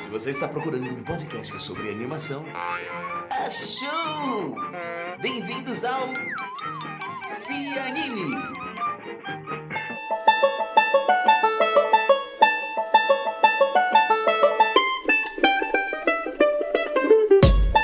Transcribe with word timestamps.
Se 0.00 0.08
você 0.08 0.30
está 0.30 0.48
procurando 0.48 0.84
um 0.94 1.02
podcast 1.02 1.60
sobre 1.60 1.90
animação, 1.90 2.44
achou! 3.30 4.56
Bem-vindos 5.20 5.84
ao 5.84 6.08
Se 7.28 7.78
Anime! 7.78 8.30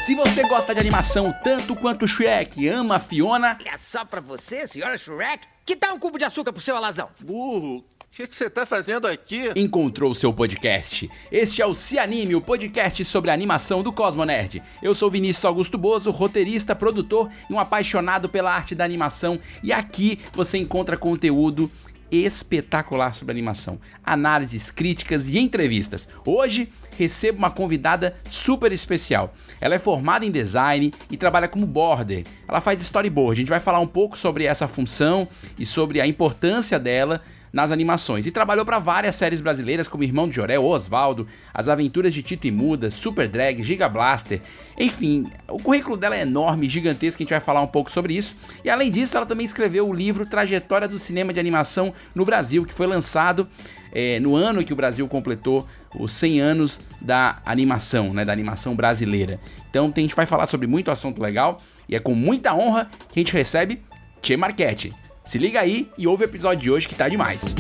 Se 0.05 0.15
você 0.15 0.43
gosta 0.47 0.75
de 0.75 0.81
animação 0.81 1.35
tanto 1.43 1.75
quanto 1.75 2.07
Shrek 2.07 2.69
ama 2.69 2.97
a 2.97 3.01
Fiona, 3.01 3.59
É 3.65 3.77
só 3.79 4.05
pra 4.05 4.21
você, 4.21 4.69
senhora 4.69 4.97
Shrek? 4.99 5.47
Que 5.65 5.75
tal 5.75 5.95
um 5.95 5.99
cubo 5.99 6.19
de 6.19 6.25
açúcar 6.25 6.53
pro 6.53 6.61
seu 6.61 6.77
alazão? 6.77 7.09
Burro, 7.23 7.85
o 8.23 8.29
que 8.29 8.35
você 8.35 8.49
tá 8.49 8.65
fazendo 8.65 9.09
aqui? 9.09 9.51
encontrou 9.57 10.13
o 10.13 10.15
seu 10.15 10.33
podcast. 10.33 11.11
Este 11.33 11.61
é 11.61 11.67
o 11.67 11.75
Se 11.75 11.99
Anime, 11.99 12.37
o 12.37 12.41
podcast 12.41 13.05
sobre 13.05 13.31
a 13.31 13.35
animação 13.35 13.83
do 13.83 13.93
Cosmo 13.93 14.25
Nerd. 14.25 14.63
Eu 14.81 14.95
sou 14.95 15.11
Vinícius 15.11 15.45
Augusto 15.45 15.77
Bozo, 15.77 16.13
roteirista, 16.13 16.77
produtor 16.77 17.29
e 17.51 17.53
um 17.53 17.59
apaixonado 17.59 18.29
pela 18.29 18.55
arte 18.55 18.73
da 18.73 18.85
animação. 18.85 19.41
E 19.65 19.73
aqui 19.73 20.21
você 20.33 20.59
encontra 20.59 20.97
conteúdo 20.97 21.69
espetacular 22.09 23.15
sobre 23.15 23.33
animação, 23.33 23.81
análises, 24.05 24.71
críticas 24.71 25.29
e 25.29 25.39
entrevistas. 25.39 26.09
Hoje 26.25 26.69
recebo 26.97 27.39
uma 27.39 27.51
convidada 27.51 28.15
super 28.31 28.71
especial. 28.71 29.35
Ela 29.61 29.75
é 29.75 29.79
formada 29.81 30.25
em 30.25 30.31
design 30.31 30.93
e 31.11 31.17
trabalha 31.17 31.49
como 31.49 31.67
border. 31.67 32.25
Ela 32.47 32.61
faz 32.61 32.81
storyboard. 32.81 33.33
A 33.33 33.43
gente 33.43 33.49
vai 33.49 33.59
falar 33.59 33.81
um 33.81 33.87
pouco 33.89 34.17
sobre 34.17 34.45
essa 34.45 34.69
função 34.69 35.27
e 35.59 35.67
sobre 35.67 36.01
a 36.01 36.07
importância 36.07 36.79
dela 36.79 37.21
nas 37.55 37.71
animações. 37.71 38.27
E 38.27 38.33
trabalhou 38.33 38.67
para 38.67 38.81
várias 38.81 39.15
séries 39.15 39.41
brasileiras 39.41 39.87
como 39.87 40.03
Irmão 40.03 40.29
de 40.29 40.35
Jorel, 40.35 40.65
Osvaldo, 40.65 41.27
As 41.55 41.69
Aventuras 41.69 42.13
de 42.13 42.21
Tito 42.21 42.49
e 42.49 42.51
Muda, 42.51 42.91
Super 42.91 43.29
Drag, 43.29 43.63
Giga 43.63 43.89
Blaster. 43.89 44.43
Enfim, 44.77 45.31
o 45.49 45.63
currículo 45.63 45.97
dela 45.97 46.17
é 46.17 46.23
enorme, 46.23 46.69
gigantesco, 46.69 47.23
a 47.23 47.25
gente 47.25 47.31
vai 47.31 47.39
falar 47.39 47.63
um 47.63 47.69
pouco 47.69 47.93
sobre 47.93 48.13
isso. 48.13 48.35
E 48.65 48.69
além 48.69 48.91
disso, 48.91 49.17
ela 49.17 49.25
também 49.25 49.47
escreveu 49.47 49.89
o 49.89 49.95
livro 49.95 50.27
Trajetória 50.27 50.89
do 50.89 50.99
Cinema 50.99 51.33
de 51.33 51.39
Animação 51.39 51.95
no 52.13 52.25
Brasil, 52.25 52.65
que 52.65 52.75
foi 52.75 52.89
lançado 52.89 53.49
é, 53.93 54.19
no 54.19 54.35
ano 54.35 54.65
que 54.65 54.73
o 54.73 54.77
Brasil 54.77 55.07
completou 55.07 55.65
os 55.97 56.13
100 56.13 56.41
anos 56.41 56.81
da 57.01 57.41
animação, 57.47 58.13
né, 58.13 58.25
da 58.25 58.33
animação 58.33 58.75
brasileira. 58.75 59.39
Então 59.71 59.93
a 59.97 60.01
gente 60.01 60.17
vai 60.17 60.27
falar 60.27 60.49
sobre 60.49 60.67
muito 60.67 60.91
assunto 60.91 61.23
legal 61.23 61.59
e 61.89 61.95
é 61.95 62.01
com 62.01 62.17
muita 62.17 62.53
honra 62.53 62.91
que 63.13 63.21
a 63.21 63.23
gente 63.23 63.33
recebe 63.33 63.81
Tchê 64.21 64.37
Marchetti. 64.37 65.04
Se 65.25 65.39
liga 65.39 65.61
aí 65.61 65.91
e 65.97 66.07
ouve 66.07 66.25
o 66.25 66.27
episódio 66.27 66.61
de 66.61 66.71
hoje 66.71 66.87
que 66.87 66.95
tá 66.95 67.09
demais. 67.09 67.55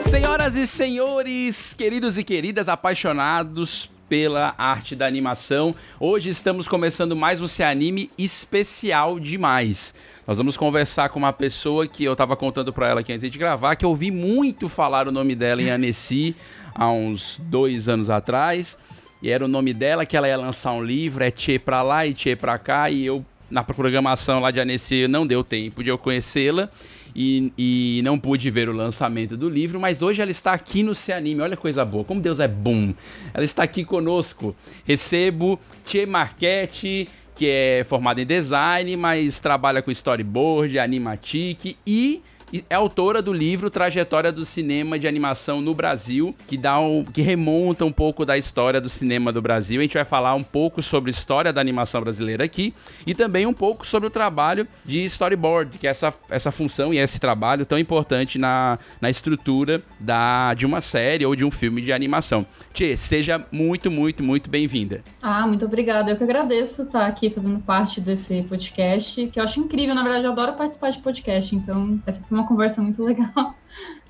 Senhoras 0.00 0.56
e 0.56 0.66
senhores, 0.66 1.74
queridos 1.74 2.18
e 2.18 2.24
queridas 2.24 2.68
apaixonados 2.68 3.88
pela 4.08 4.54
arte 4.58 4.96
da 4.96 5.06
animação, 5.06 5.72
hoje 6.00 6.30
estamos 6.30 6.66
começando 6.66 7.14
mais 7.14 7.40
um 7.40 7.46
Se 7.46 7.62
Anime 7.62 8.10
especial 8.18 9.20
demais. 9.20 9.94
Nós 10.26 10.38
vamos 10.38 10.56
conversar 10.56 11.08
com 11.10 11.20
uma 11.20 11.32
pessoa 11.32 11.86
que 11.86 12.02
eu 12.04 12.16
tava 12.16 12.36
contando 12.36 12.72
pra 12.72 12.88
ela 12.88 13.00
aqui 13.00 13.12
antes 13.12 13.30
de 13.30 13.38
gravar, 13.38 13.76
que 13.76 13.84
eu 13.84 13.90
ouvi 13.90 14.10
muito 14.10 14.68
falar 14.68 15.06
o 15.06 15.12
nome 15.12 15.36
dela 15.36 15.62
em 15.62 15.70
Annecy 15.70 16.34
há 16.74 16.90
uns 16.90 17.38
dois 17.38 17.88
anos 17.88 18.10
atrás. 18.10 18.76
E 19.22 19.30
era 19.30 19.44
o 19.44 19.48
nome 19.48 19.72
dela 19.72 20.06
que 20.06 20.16
ela 20.16 20.28
ia 20.28 20.36
lançar 20.36 20.72
um 20.72 20.82
livro, 20.82 21.24
é 21.24 21.30
Tchê 21.30 21.58
pra 21.58 21.82
lá 21.82 22.06
e 22.06 22.14
Tchê 22.14 22.36
pra 22.36 22.58
cá, 22.58 22.88
e 22.90 23.06
eu, 23.06 23.24
na 23.50 23.64
programação 23.64 24.38
lá 24.38 24.50
de 24.50 24.60
Annecy, 24.60 25.08
não 25.08 25.26
deu 25.26 25.42
tempo 25.42 25.82
de 25.82 25.90
eu 25.90 25.98
conhecê-la 25.98 26.70
e, 27.14 27.52
e 27.58 28.00
não 28.04 28.18
pude 28.18 28.48
ver 28.48 28.68
o 28.68 28.72
lançamento 28.72 29.36
do 29.36 29.48
livro, 29.48 29.80
mas 29.80 30.02
hoje 30.02 30.22
ela 30.22 30.30
está 30.30 30.52
aqui 30.52 30.84
no 30.84 30.94
Se 30.94 31.12
Anime, 31.12 31.40
olha 31.40 31.56
coisa 31.56 31.84
boa, 31.84 32.04
como 32.04 32.20
Deus 32.20 32.38
é 32.38 32.46
bom. 32.46 32.94
Ela 33.34 33.44
está 33.44 33.64
aqui 33.64 33.84
conosco. 33.84 34.54
Recebo 34.84 35.58
Tchê 35.84 36.06
Marchetti, 36.06 37.08
que 37.34 37.48
é 37.48 37.84
formada 37.84 38.20
em 38.20 38.26
design, 38.26 38.96
mas 38.96 39.40
trabalha 39.40 39.82
com 39.82 39.90
storyboard, 39.90 40.78
animatic 40.78 41.76
e 41.84 42.22
é 42.68 42.74
autora 42.74 43.20
do 43.20 43.32
livro 43.32 43.70
Trajetória 43.70 44.32
do 44.32 44.46
Cinema 44.46 44.98
de 44.98 45.06
Animação 45.06 45.60
no 45.60 45.74
Brasil, 45.74 46.34
que 46.46 46.56
dá 46.56 46.80
um, 46.80 47.04
que 47.04 47.20
remonta 47.20 47.84
um 47.84 47.92
pouco 47.92 48.24
da 48.24 48.38
história 48.38 48.80
do 48.80 48.88
cinema 48.88 49.32
do 49.32 49.42
Brasil. 49.42 49.80
A 49.80 49.82
gente 49.82 49.94
vai 49.94 50.04
falar 50.04 50.34
um 50.34 50.42
pouco 50.42 50.82
sobre 50.82 51.10
a 51.10 51.12
história 51.12 51.52
da 51.52 51.60
animação 51.60 52.00
brasileira 52.00 52.44
aqui 52.44 52.72
e 53.06 53.14
também 53.14 53.46
um 53.46 53.52
pouco 53.52 53.86
sobre 53.86 54.06
o 54.06 54.10
trabalho 54.10 54.66
de 54.84 55.04
storyboard, 55.04 55.78
que 55.78 55.86
é 55.86 55.90
essa, 55.90 56.14
essa 56.30 56.50
função 56.50 56.92
e 56.94 56.98
esse 56.98 57.20
trabalho 57.20 57.66
tão 57.66 57.78
importante 57.78 58.38
na, 58.38 58.78
na 59.00 59.10
estrutura 59.10 59.82
da, 60.00 60.54
de 60.54 60.64
uma 60.64 60.80
série 60.80 61.26
ou 61.26 61.36
de 61.36 61.44
um 61.44 61.50
filme 61.50 61.82
de 61.82 61.92
animação. 61.92 62.46
Tchê, 62.72 62.96
seja 62.96 63.44
muito, 63.52 63.90
muito, 63.90 64.22
muito 64.22 64.48
bem-vinda. 64.48 65.02
Ah, 65.22 65.46
muito 65.46 65.64
obrigada. 65.64 66.10
Eu 66.10 66.16
que 66.16 66.24
agradeço 66.24 66.82
estar 66.82 67.06
aqui 67.06 67.30
fazendo 67.30 67.58
parte 67.60 68.00
desse 68.00 68.42
podcast, 68.42 69.26
que 69.26 69.38
eu 69.38 69.44
acho 69.44 69.60
incrível. 69.60 69.94
Na 69.94 70.02
verdade, 70.02 70.24
eu 70.24 70.32
adoro 70.32 70.52
participar 70.54 70.90
de 70.90 71.00
podcast, 71.00 71.54
então 71.54 72.00
essa 72.06 72.20
foi 72.20 72.37
uma 72.37 72.37
conversa 72.46 72.82
muito 72.82 73.02
legal. 73.02 73.54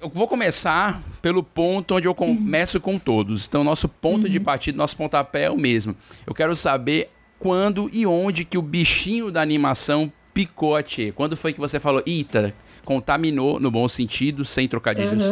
Eu 0.00 0.08
vou 0.08 0.28
começar 0.28 1.00
pelo 1.20 1.42
ponto 1.42 1.96
onde 1.96 2.06
eu 2.06 2.14
começo 2.14 2.80
com 2.80 2.98
todos. 2.98 3.46
Então, 3.46 3.64
nosso 3.64 3.88
ponto 3.88 4.28
de 4.28 4.38
partida, 4.38 4.78
nosso 4.78 4.96
pontapé 4.96 5.44
é 5.44 5.50
o 5.50 5.56
mesmo. 5.56 5.96
Eu 6.26 6.34
quero 6.34 6.54
saber 6.54 7.10
quando 7.38 7.90
e 7.92 8.06
onde 8.06 8.44
que 8.44 8.58
o 8.58 8.62
bichinho 8.62 9.30
da 9.30 9.40
animação 9.40 10.12
picou 10.32 10.76
a 10.76 10.82
Tchê. 10.82 11.12
Quando 11.12 11.36
foi 11.36 11.52
que 11.52 11.60
você 11.60 11.80
falou, 11.80 12.02
eita, 12.06 12.54
contaminou, 12.84 13.58
no 13.58 13.70
bom 13.70 13.88
sentido, 13.88 14.44
sem 14.44 14.68
trocadilhos 14.68 15.24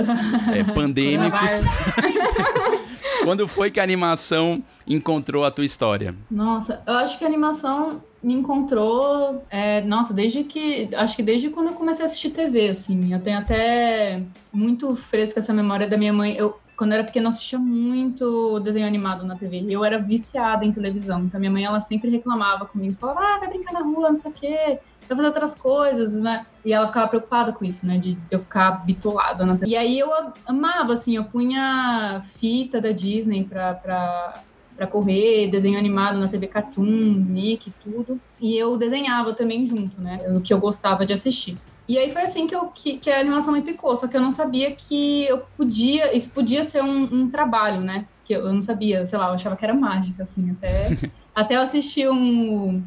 é, 0.52 0.64
pandêmicos. 0.74 1.50
Quando 3.22 3.48
foi 3.48 3.70
que 3.70 3.80
a 3.80 3.82
animação 3.82 4.62
encontrou 4.86 5.44
a 5.44 5.50
tua 5.50 5.64
história? 5.64 6.14
Nossa, 6.30 6.82
eu 6.86 6.94
acho 6.94 7.18
que 7.18 7.24
a 7.24 7.26
animação 7.26 8.00
me 8.26 8.34
encontrou, 8.34 9.44
é, 9.48 9.82
nossa, 9.82 10.12
desde 10.12 10.42
que, 10.42 10.88
acho 10.96 11.14
que 11.14 11.22
desde 11.22 11.48
quando 11.48 11.68
eu 11.68 11.74
comecei 11.74 12.04
a 12.04 12.06
assistir 12.06 12.30
TV, 12.30 12.70
assim, 12.70 13.12
eu 13.14 13.20
tenho 13.20 13.38
até 13.38 14.20
muito 14.52 14.96
fresca 14.96 15.38
essa 15.38 15.52
memória 15.52 15.86
da 15.86 15.96
minha 15.96 16.12
mãe, 16.12 16.34
eu, 16.36 16.58
quando 16.76 16.90
eu 16.90 16.98
era 16.98 17.06
pequena, 17.06 17.26
eu 17.26 17.28
assistia 17.30 17.56
muito 17.56 18.58
desenho 18.58 18.84
animado 18.84 19.24
na 19.24 19.36
TV, 19.36 19.60
e 19.60 19.72
eu 19.72 19.84
era 19.84 19.98
viciada 19.98 20.64
em 20.64 20.72
televisão, 20.72 21.22
então 21.22 21.38
minha 21.38 21.52
mãe, 21.52 21.64
ela 21.64 21.78
sempre 21.78 22.10
reclamava 22.10 22.66
comigo, 22.66 22.96
falava, 22.96 23.20
ah, 23.20 23.38
vai 23.38 23.48
brincar 23.48 23.72
na 23.72 23.82
rua, 23.82 24.08
não 24.08 24.16
sei 24.16 24.28
o 24.32 24.34
quê, 24.34 24.80
vai 25.08 25.16
fazer 25.16 25.28
outras 25.28 25.54
coisas, 25.54 26.14
né? 26.14 26.46
E 26.64 26.72
ela 26.72 26.88
ficava 26.88 27.06
preocupada 27.06 27.52
com 27.52 27.64
isso, 27.64 27.86
né? 27.86 27.96
De 27.96 28.18
eu 28.28 28.40
ficar 28.40 28.84
bitolada 28.84 29.46
na 29.46 29.56
TV. 29.56 29.70
E 29.70 29.76
aí 29.76 29.98
eu 30.00 30.10
amava, 30.44 30.94
assim, 30.94 31.14
eu 31.14 31.24
punha 31.24 32.24
fita 32.40 32.80
da 32.80 32.90
Disney 32.90 33.44
pra, 33.44 33.74
pra, 33.74 34.42
pra 34.76 34.86
correr, 34.86 35.48
desenho 35.50 35.78
animado 35.78 36.18
na 36.18 36.28
TV 36.28 36.46
Cartoon, 36.46 36.84
Nick, 36.84 37.70
tudo. 37.82 38.20
E 38.40 38.56
eu 38.56 38.76
desenhava 38.76 39.32
também 39.32 39.66
junto, 39.66 40.00
né? 40.00 40.20
O 40.36 40.40
que 40.40 40.52
eu 40.52 40.58
gostava 40.60 41.06
de 41.06 41.12
assistir. 41.12 41.56
E 41.88 41.96
aí 41.98 42.12
foi 42.12 42.22
assim 42.22 42.46
que, 42.46 42.54
eu, 42.54 42.66
que, 42.66 42.98
que 42.98 43.08
a 43.10 43.20
animação 43.20 43.52
me 43.54 43.62
picou, 43.62 43.96
só 43.96 44.06
que 44.08 44.16
eu 44.16 44.20
não 44.20 44.32
sabia 44.32 44.72
que 44.74 45.24
eu 45.24 45.38
podia, 45.56 46.14
isso 46.16 46.30
podia 46.30 46.64
ser 46.64 46.82
um, 46.82 47.04
um 47.04 47.30
trabalho, 47.30 47.80
né? 47.80 48.06
Que 48.24 48.34
eu, 48.34 48.40
eu 48.46 48.52
não 48.52 48.62
sabia, 48.62 49.06
sei 49.06 49.18
lá, 49.18 49.28
eu 49.28 49.34
achava 49.34 49.56
que 49.56 49.64
era 49.64 49.72
mágica, 49.72 50.24
assim, 50.24 50.50
até, 50.50 50.96
até 51.34 51.54
eu 51.56 51.60
assisti 51.60 52.06
um, 52.08 52.82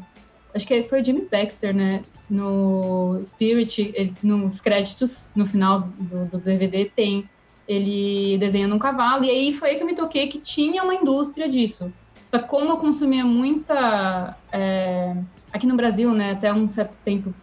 acho 0.54 0.66
que 0.66 0.82
foi 0.82 1.02
James 1.02 1.26
Baxter, 1.28 1.74
né? 1.74 2.02
No 2.28 3.20
Spirit, 3.24 3.90
ele- 3.94 4.12
nos 4.22 4.60
créditos, 4.60 5.28
no 5.34 5.46
final 5.46 5.88
do, 5.98 6.26
do 6.26 6.38
DVD, 6.38 6.84
tem 6.84 7.28
ele 7.70 8.38
desenhando 8.38 8.74
um 8.74 8.78
cavalo. 8.78 9.24
E 9.24 9.30
aí 9.30 9.54
foi 9.54 9.70
aí 9.70 9.76
que 9.76 9.82
eu 9.82 9.86
me 9.86 9.94
toquei 9.94 10.26
que 10.28 10.38
tinha 10.38 10.82
uma 10.82 10.94
indústria 10.94 11.48
disso. 11.48 11.92
Só 12.28 12.38
que 12.38 12.48
como 12.48 12.70
eu 12.70 12.76
consumia 12.76 13.24
muita. 13.24 14.36
é, 14.52 15.16
aqui 15.52 15.66
no 15.66 15.76
Brasil, 15.76 16.12
né? 16.12 16.32
Até 16.32 16.52
um 16.52 16.68
certo 16.68 16.96
tempo, 17.04 17.34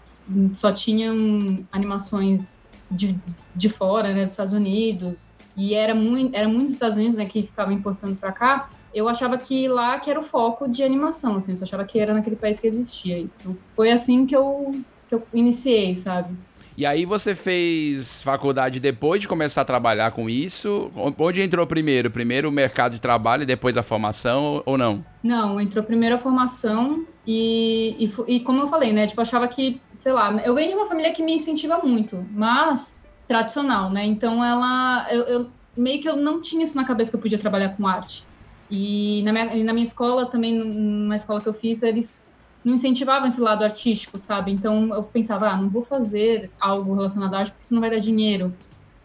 só 0.56 0.72
tinham 0.72 1.66
animações 1.72 2.60
de, 2.90 3.18
de 3.56 3.69
fora, 3.69 4.13
né? 4.13 4.25
Dos 4.25 4.34
Estados 4.34 4.54
Unidos. 4.54 5.34
E 5.56 5.74
era 5.74 5.96
muito, 5.96 6.36
era 6.36 6.48
muitos 6.48 6.74
Estados 6.74 6.98
Unidos 6.98 7.18
né, 7.18 7.25
que 7.25 7.42
ficavam 7.42 7.74
importando 7.74 8.16
para 8.16 8.31
cá 8.31 8.69
eu 8.98 9.07
achava 9.07 9.38
que 9.38 9.68
lá 9.68 10.00
que 10.00 10.10
era 10.10 10.19
o 10.19 10.24
foco 10.24 10.68
de 10.68 10.84
animação, 10.84 11.36
assim, 11.36 11.54
eu 11.54 11.62
achava 11.62 11.86
que 11.86 12.00
era 12.00 12.16
naquele 12.16 12.36
país 12.36 12.60
que 12.60 12.68
existia 12.68 13.19
isso. 13.19 13.56
Foi 13.75 13.92
assim 13.92 14.25
que 14.25 14.36
eu, 14.36 14.72
que 15.07 15.13
eu 15.13 15.24
iniciei, 15.31 15.94
sabe? 15.96 16.36
E 16.77 16.85
aí 16.85 17.06
você 17.06 17.33
fez 17.33 18.21
faculdade 18.21 18.79
depois 18.79 19.19
de 19.19 19.27
começar 19.27 19.62
a 19.62 19.65
trabalhar 19.65 20.12
com 20.12 20.29
isso? 20.29 20.91
Onde 21.18 21.41
entrou 21.41 21.65
primeiro? 21.65 22.12
Primeiro 22.12 22.50
o 22.50 22.51
mercado 22.51 22.94
de 22.94 23.01
trabalho 23.01 23.41
e 23.41 23.45
depois 23.47 23.75
a 23.77 23.81
formação 23.81 24.62
ou 24.63 24.77
não? 24.77 25.03
Não, 25.24 25.59
entrou 25.59 25.83
primeiro 25.83 26.15
a 26.15 26.19
formação 26.19 27.03
e, 27.25 27.95
e, 28.27 28.35
e 28.35 28.39
como 28.41 28.62
eu 28.62 28.68
falei, 28.69 28.94
né, 28.94 29.07
tipo, 29.07 29.19
achava 29.19 29.47
que, 29.47 29.81
sei 29.95 30.13
lá, 30.13 30.31
eu 30.45 30.53
venho 30.53 30.69
de 30.69 30.75
uma 30.75 30.88
família 30.88 31.12
que 31.12 31.24
me 31.24 31.33
incentiva 31.33 31.79
muito, 31.83 32.24
mas 32.31 32.95
tradicional, 33.27 33.89
né, 33.89 34.06
então 34.06 34.45
ela, 34.45 35.07
eu, 35.12 35.24
eu- 35.24 35.47
meio 35.75 36.00
que 36.00 36.07
eu 36.07 36.15
não 36.15 36.41
tinha 36.41 36.63
isso 36.63 36.75
na 36.75 36.85
cabeça 36.85 37.09
que 37.12 37.18
eu 37.18 37.21
podia 37.21 37.38
trabalhar 37.39 37.69
com 37.69 37.85
arte. 37.88 38.24
E 38.69 39.21
na 39.24 39.31
minha, 39.33 39.45
na 39.63 39.74
minha 39.74 39.85
escola 39.85 40.25
também, 40.27 40.53
na 40.56 41.15
escola 41.15 41.39
que 41.41 41.47
eu 41.47 41.53
fiz, 41.53 41.83
eles 41.83 42.24
não 42.68 42.74
incentivavam 42.75 43.30
esse 43.30 43.40
lado 43.40 43.64
artístico, 43.64 44.19
sabe? 44.19 44.52
Então 44.52 44.94
eu 44.94 45.02
pensava, 45.02 45.48
ah, 45.48 45.56
não 45.56 45.69
vou 45.69 45.86
fazer 45.86 46.52
algo 46.60 46.94
relacionado 46.94 47.34
à 47.34 47.40
arte 47.40 47.52
porque 47.52 47.64
isso 47.64 47.74
não 47.74 47.80
vai 47.80 47.90
dar 47.90 48.00
dinheiro. 48.00 48.54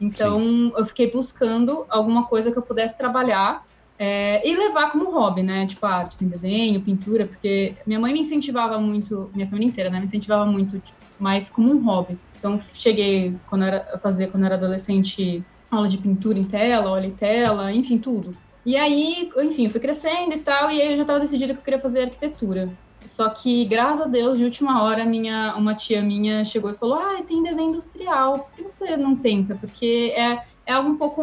Então 0.00 0.40
Sim. 0.40 0.72
eu 0.76 0.84
fiquei 0.84 1.08
buscando 1.08 1.86
alguma 1.88 2.24
coisa 2.24 2.50
que 2.50 2.58
eu 2.58 2.62
pudesse 2.62 2.98
trabalhar 2.98 3.64
é, 3.96 4.46
e 4.46 4.56
levar 4.56 4.90
como 4.90 5.12
hobby, 5.12 5.44
né? 5.44 5.64
Tipo 5.64 5.86
arte, 5.86 6.14
assim, 6.14 6.26
desenho, 6.26 6.80
pintura, 6.80 7.24
porque 7.24 7.76
minha 7.86 8.00
mãe 8.00 8.12
me 8.12 8.20
incentivava 8.20 8.78
muito, 8.78 9.30
minha 9.32 9.46
família 9.46 9.68
inteira, 9.68 9.90
né? 9.90 10.00
Me 10.00 10.06
incentivava 10.06 10.44
muito, 10.44 10.80
tipo, 10.80 10.98
mais 11.20 11.48
como 11.48 11.72
um 11.72 11.84
hobby. 11.84 12.18
Então 12.36 12.60
cheguei 12.74 13.36
quando 13.48 13.62
era 13.62 13.88
a 13.94 13.98
fazer 13.98 14.32
quando 14.32 14.44
era 14.44 14.56
adolescente 14.56 15.44
aula 15.70 15.88
de 15.88 15.98
pintura 15.98 16.36
em 16.36 16.44
tela, 16.44 16.90
óleo 16.90 17.06
em 17.06 17.12
tela, 17.12 17.72
enfim, 17.72 17.96
tudo. 17.96 18.36
E 18.66 18.76
aí, 18.76 19.30
enfim, 19.36 19.68
fui 19.68 19.78
crescendo 19.78 20.34
e 20.34 20.38
tal, 20.38 20.68
e 20.70 20.82
aí 20.82 20.90
eu 20.90 20.96
já 20.96 21.02
estava 21.02 21.20
decidida 21.20 21.52
que 21.54 21.60
eu 21.60 21.64
queria 21.64 21.80
fazer 21.80 22.02
arquitetura. 22.02 22.68
Só 23.08 23.28
que, 23.28 23.64
graças 23.64 24.00
a 24.00 24.08
Deus, 24.08 24.38
de 24.38 24.44
última 24.44 24.82
hora, 24.82 25.04
minha, 25.04 25.54
uma 25.56 25.74
tia 25.74 26.02
minha 26.02 26.44
chegou 26.44 26.70
e 26.70 26.74
falou: 26.74 26.96
Ah, 26.96 27.22
tem 27.26 27.42
desenho 27.42 27.70
industrial, 27.70 28.40
por 28.40 28.52
que 28.56 28.62
você 28.62 28.96
não 28.96 29.16
tenta? 29.16 29.54
Porque 29.54 30.12
é, 30.16 30.42
é 30.66 30.72
algo 30.72 30.90
um 30.90 30.96
pouco 30.96 31.22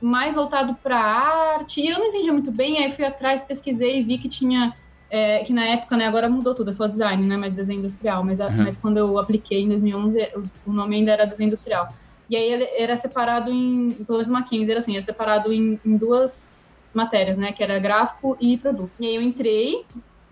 mais 0.00 0.34
voltado 0.34 0.74
para 0.82 0.98
arte. 0.98 1.80
E 1.80 1.88
eu 1.88 1.98
não 1.98 2.06
entendi 2.06 2.30
muito 2.30 2.52
bem, 2.52 2.78
aí 2.78 2.92
fui 2.92 3.04
atrás, 3.04 3.42
pesquisei 3.42 4.00
e 4.00 4.02
vi 4.02 4.18
que 4.18 4.28
tinha. 4.28 4.74
É, 5.10 5.44
que 5.44 5.52
na 5.52 5.64
época, 5.64 5.96
né, 5.96 6.06
agora 6.06 6.28
mudou 6.28 6.54
tudo, 6.54 6.70
é 6.70 6.72
só 6.72 6.88
design, 6.88 7.24
né, 7.24 7.36
mas 7.36 7.54
desenho 7.54 7.78
industrial. 7.78 8.24
Mas, 8.24 8.40
uhum. 8.40 8.64
mas 8.64 8.76
quando 8.76 8.96
eu 8.96 9.18
apliquei 9.18 9.62
em 9.62 9.68
2011, 9.68 10.28
o 10.66 10.72
nome 10.72 10.96
ainda 10.96 11.12
era 11.12 11.24
desenho 11.24 11.48
industrial. 11.48 11.86
E 12.28 12.34
aí 12.34 12.52
ele 12.52 12.64
era 12.76 12.96
separado 12.96 13.50
em, 13.52 13.90
pelo 13.90 14.18
menos 14.18 14.30
Mackenzie 14.30 14.70
era 14.70 14.80
assim, 14.80 14.94
era 14.94 15.02
separado 15.02 15.52
em, 15.52 15.78
em 15.84 15.96
duas 15.96 16.64
matérias, 16.92 17.36
né, 17.36 17.52
que 17.52 17.62
era 17.62 17.78
gráfico 17.78 18.36
e 18.40 18.56
produto. 18.56 18.90
E 18.98 19.06
aí 19.06 19.14
eu 19.14 19.22
entrei 19.22 19.84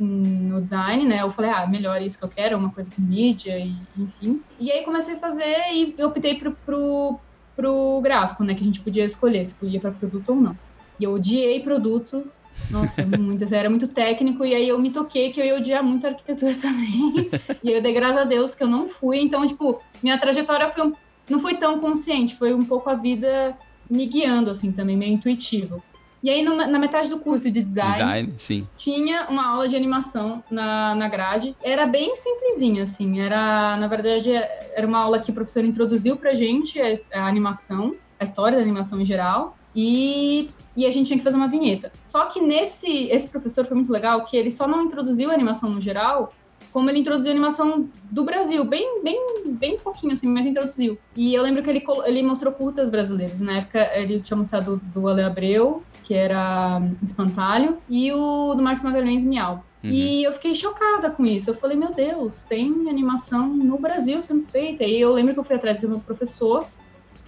no 0.03 0.61
design, 0.61 1.05
né? 1.05 1.23
Eu 1.23 1.31
falei, 1.31 1.51
ah, 1.51 1.67
melhor 1.67 2.01
isso 2.03 2.19
que 2.19 2.25
eu 2.25 2.29
quero, 2.29 2.57
uma 2.57 2.71
coisa 2.71 2.91
com 2.91 3.01
mídia, 3.03 3.59
e, 3.59 3.75
enfim. 3.97 4.43
E 4.59 4.71
aí 4.71 4.85
comecei 4.85 5.15
a 5.15 5.19
fazer 5.19 5.73
e 5.73 5.95
eu 5.97 6.09
optei 6.09 6.35
pro, 6.35 6.53
pro, 6.67 7.19
pro 7.57 8.01
gráfico, 8.03 8.45
né? 8.45 8.55
Que 8.55 8.63
a 8.63 8.67
gente 8.67 8.81
podia 8.81 9.05
escolher 9.05 9.45
se 9.45 9.55
podia 9.55 9.81
para 9.81 9.91
produto 9.91 10.31
ou 10.31 10.37
não. 10.37 10.57
E 10.99 11.05
eu 11.05 11.15
odiei 11.15 11.61
produto, 11.61 12.27
nossa, 12.71 13.05
muito, 13.05 13.55
era 13.55 13.71
muito 13.71 13.89
técnico, 13.89 14.45
e 14.45 14.55
aí 14.55 14.69
eu 14.69 14.79
me 14.79 14.91
toquei 14.91 15.33
que 15.33 15.41
eu 15.41 15.45
ia 15.45 15.57
odiar 15.57 15.83
muito 15.83 16.07
a 16.07 16.11
arquitetura 16.11 16.55
também. 16.61 17.31
e 17.63 17.71
eu 17.71 17.83
dei 17.83 17.93
graças 17.93 18.19
a 18.19 18.25
Deus 18.25 18.55
que 18.55 18.63
eu 18.63 18.69
não 18.69 18.89
fui. 18.89 19.19
Então, 19.19 19.47
tipo, 19.47 19.81
minha 20.03 20.19
trajetória 20.19 20.71
foi 20.71 20.87
um, 20.87 20.93
não 21.29 21.41
foi 21.41 21.55
tão 21.55 21.79
consciente, 21.79 22.37
foi 22.37 22.53
um 22.53 22.65
pouco 22.65 22.91
a 22.91 22.95
vida 22.95 23.57
me 23.91 24.07
guiando, 24.07 24.51
assim, 24.51 24.73
também, 24.73 24.97
meio 24.97 25.15
intuitivo. 25.15 25.83
E 26.23 26.31
aí, 26.31 26.43
numa, 26.43 26.67
na 26.67 26.79
metade 26.79 27.09
do 27.09 27.19
curso 27.19 27.51
de 27.51 27.63
design, 27.63 27.93
design 27.93 28.35
sim. 28.39 28.69
tinha 28.77 29.27
uma 29.29 29.45
aula 29.45 29.69
de 29.69 29.75
animação 29.75 30.43
na, 30.49 30.95
na 30.95 31.09
grade. 31.09 31.57
Era 31.63 31.85
bem 31.85 32.15
simplesinha, 32.17 32.85
assim. 32.85 33.21
Era, 33.21 33.77
na 33.77 33.89
verdade, 33.89 34.31
era 34.33 34.87
uma 34.87 34.99
aula 34.99 35.19
que 35.19 35.33
o 35.33 35.35
professor 35.35 35.65
introduziu 35.65 36.17
pra 36.17 36.35
gente 36.35 36.81
a, 36.81 36.95
a 37.15 37.27
animação, 37.27 37.93
a 38.21 38.25
história 38.25 38.57
da 38.57 38.63
animação 38.63 39.01
em 39.01 39.05
geral. 39.05 39.57
E, 39.75 40.49
e 40.77 40.87
a 40.87 40.91
gente 40.91 41.09
tinha 41.09 41.19
que 41.19 41.25
fazer 41.25 41.37
uma 41.37 41.49
vinheta. 41.49 41.91
Só 42.05 42.27
que 42.27 42.41
nesse, 42.41 43.09
esse 43.09 43.29
professor 43.29 43.65
foi 43.67 43.75
muito 43.75 43.91
legal, 43.91 44.25
que 44.25 44.37
ele 44.37 44.51
só 44.51 44.69
não 44.69 44.85
introduziu 44.85 45.31
a 45.31 45.35
animação 45.35 45.71
no 45.71 45.81
geral, 45.81 46.33
como 46.73 46.89
ele 46.89 47.01
introduziu 47.01 47.31
a 47.31 47.35
animação 47.35 47.89
do 48.11 48.25
Brasil, 48.25 48.65
bem, 48.65 49.03
bem, 49.03 49.21
bem 49.47 49.79
pouquinho 49.79 50.13
assim, 50.13 50.27
mas 50.27 50.47
introduziu. 50.47 50.99
E 51.17 51.35
eu 51.35 51.43
lembro 51.43 51.63
que 51.63 51.69
ele, 51.69 51.85
ele 52.07 52.23
mostrou 52.23 52.53
curtas 52.53 52.89
brasileiros. 52.89 53.41
Na 53.41 53.59
época, 53.59 53.91
ele 53.95 54.21
tinha 54.21 54.37
mostrado 54.37 54.81
do 54.95 55.07
Ale 55.09 55.23
Abreu, 55.23 55.83
que 56.05 56.15
era 56.15 56.83
Espantalho, 57.03 57.79
e 57.89 58.13
o 58.13 58.55
do 58.55 58.63
Marcos 58.63 58.85
Magalhães, 58.85 59.25
Miau. 59.25 59.65
Uhum. 59.83 59.91
E 59.91 60.23
eu 60.25 60.33
fiquei 60.33 60.55
chocada 60.55 61.11
com 61.11 61.25
isso. 61.25 61.51
Eu 61.51 61.55
falei, 61.55 61.77
meu 61.77 61.91
Deus, 61.93 62.45
tem 62.45 62.89
animação 62.89 63.49
no 63.49 63.79
Brasil 63.79 64.23
sendo 64.23 64.47
feita. 64.47 64.85
E 64.85 65.01
eu 65.01 65.13
lembro 65.13 65.35
que 65.35 65.41
eu 65.41 65.45
fui 65.45 65.57
atrás 65.57 65.81
do 65.81 65.89
meu 65.89 66.01
professor, 66.01 66.67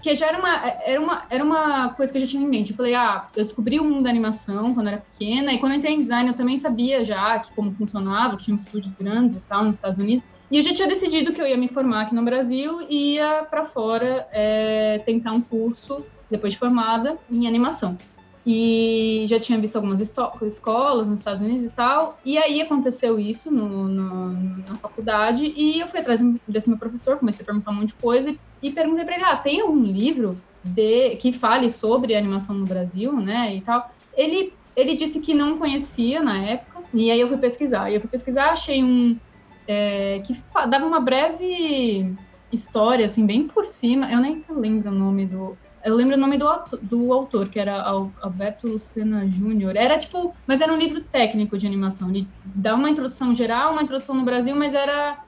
que 0.01 0.15
já 0.15 0.27
era 0.27 0.39
uma, 0.39 0.69
era 0.85 1.01
uma, 1.01 1.23
era 1.31 1.45
uma 1.45 1.89
coisa 1.95 2.13
que 2.13 2.19
eu 2.19 2.23
já 2.23 2.29
tinha 2.29 2.45
em 2.45 2.47
mente. 2.47 2.71
Eu 2.71 2.77
falei, 2.77 2.95
ah, 2.95 3.27
eu 3.35 3.43
descobri 3.43 3.81
o 3.81 3.85
mundo 3.85 4.05
da 4.05 4.11
animação 4.11 4.75
quando 4.75 4.87
eu 4.87 4.93
era 4.93 5.03
pequena, 5.03 5.53
e 5.53 5.59
quando 5.59 5.73
eu 5.73 5.79
entrei 5.79 5.95
em 5.95 5.99
design 5.99 6.29
eu 6.29 6.37
também 6.37 6.59
sabia 6.59 7.03
já 7.03 7.39
que 7.39 7.53
como 7.55 7.73
funcionava, 7.73 8.37
que 8.37 8.45
tinha 8.45 8.57
estúdios 8.57 8.95
grandes 8.95 9.37
e 9.37 9.41
tal 9.41 9.65
nos 9.65 9.77
Estados 9.77 9.99
Unidos. 9.99 10.29
E 10.51 10.59
eu 10.59 10.63
já 10.63 10.75
tinha 10.75 10.87
decidido 10.87 11.33
que 11.33 11.41
eu 11.41 11.47
ia 11.47 11.57
me 11.57 11.69
formar 11.69 12.03
aqui 12.03 12.15
no 12.15 12.23
Brasil 12.23 12.87
e 12.89 13.15
ia 13.15 13.45
para 13.45 13.65
fora 13.65 14.29
é, 14.31 14.99
tentar 15.07 15.33
um 15.33 15.41
curso, 15.41 16.05
depois 16.31 16.53
de 16.53 16.59
formada, 16.59 17.17
em 17.33 17.49
animação 17.49 17.97
e 18.47 19.25
já 19.27 19.41
tinha 19.41 19.59
visto 19.59 19.77
algumas 19.77 20.01
escolas 20.01 21.09
nos 21.09 21.21
Estados 21.21 21.41
Unidos 21.41 21.65
e 21.65 21.71
tal. 21.71 22.19
E 22.25 22.37
aí 22.37 22.61
aconteceu 22.61 23.19
isso 23.19 23.51
no, 23.51 23.89
no, 23.89 24.33
na 24.69 24.77
faculdade 24.77 25.53
e 25.57 25.81
eu 25.81 25.89
fui 25.89 26.01
atrás 26.01 26.21
desse 26.47 26.69
meu 26.69 26.79
professor, 26.79 27.17
comecei 27.17 27.43
a 27.43 27.47
perguntar 27.47 27.71
um 27.71 27.75
monte 27.75 27.89
de 27.89 27.95
coisa 27.95 28.31
e, 28.31 28.39
e 28.63 28.71
perguntei 28.71 29.05
para 29.05 29.15
ele: 29.15 29.25
ah, 29.25 29.37
tem 29.37 29.61
algum 29.61 29.83
livro 29.83 30.39
de, 30.63 31.17
que 31.17 31.33
fale 31.33 31.71
sobre 31.71 32.15
animação 32.15 32.55
no 32.55 32.67
Brasil, 32.67 33.13
né? 33.13 33.55
E 33.55 33.61
tal. 33.63 33.91
Ele, 34.15 34.53
ele 34.77 34.95
disse 34.95 35.21
que 35.21 35.35
não 35.35 35.59
conhecia 35.59 36.23
na 36.23 36.43
época, 36.43 36.83
e 36.93 37.11
aí 37.11 37.21
eu 37.21 37.29
fui 37.29 37.39
pesquisar. 37.39 37.91
E 37.91 37.95
eu 37.95 38.01
fui 38.01 38.11
pesquisar, 38.11 38.51
achei 38.51 38.83
um 38.85 39.19
é, 39.67 40.21
que 40.25 40.37
dava 40.69 40.87
uma 40.87 41.01
breve 41.01 42.15
história, 42.53 43.07
assim, 43.07 43.27
bem 43.27 43.49
por 43.49 43.67
cima. 43.67 44.11
Eu 44.11 44.21
nem 44.21 44.45
lembro 44.49 44.91
o 44.91 44.95
nome 44.95 45.27
do 45.27 45.57
eu 45.85 45.95
lembro 45.95 46.17
o 46.17 46.19
nome 46.19 46.39
do, 46.39 46.49
do 46.81 47.13
autor, 47.13 47.49
que 47.49 47.59
era 47.59 47.83
Alberto 47.83 48.67
Lucena 48.67 49.27
Júnior. 49.31 49.77
Era 49.77 49.99
tipo, 49.99 50.35
mas 50.47 50.61
era 50.61 50.73
um 50.73 50.77
livro 50.77 51.01
técnico 51.03 51.59
de 51.59 51.67
animação. 51.67 52.09
Ele 52.09 52.27
dá 52.45 52.75
uma 52.75 52.89
introdução 52.89 53.35
geral, 53.35 53.73
uma 53.73 53.83
introdução 53.83 54.15
no 54.15 54.23
Brasil, 54.23 54.57
mas 54.57 54.75
era 54.75 55.19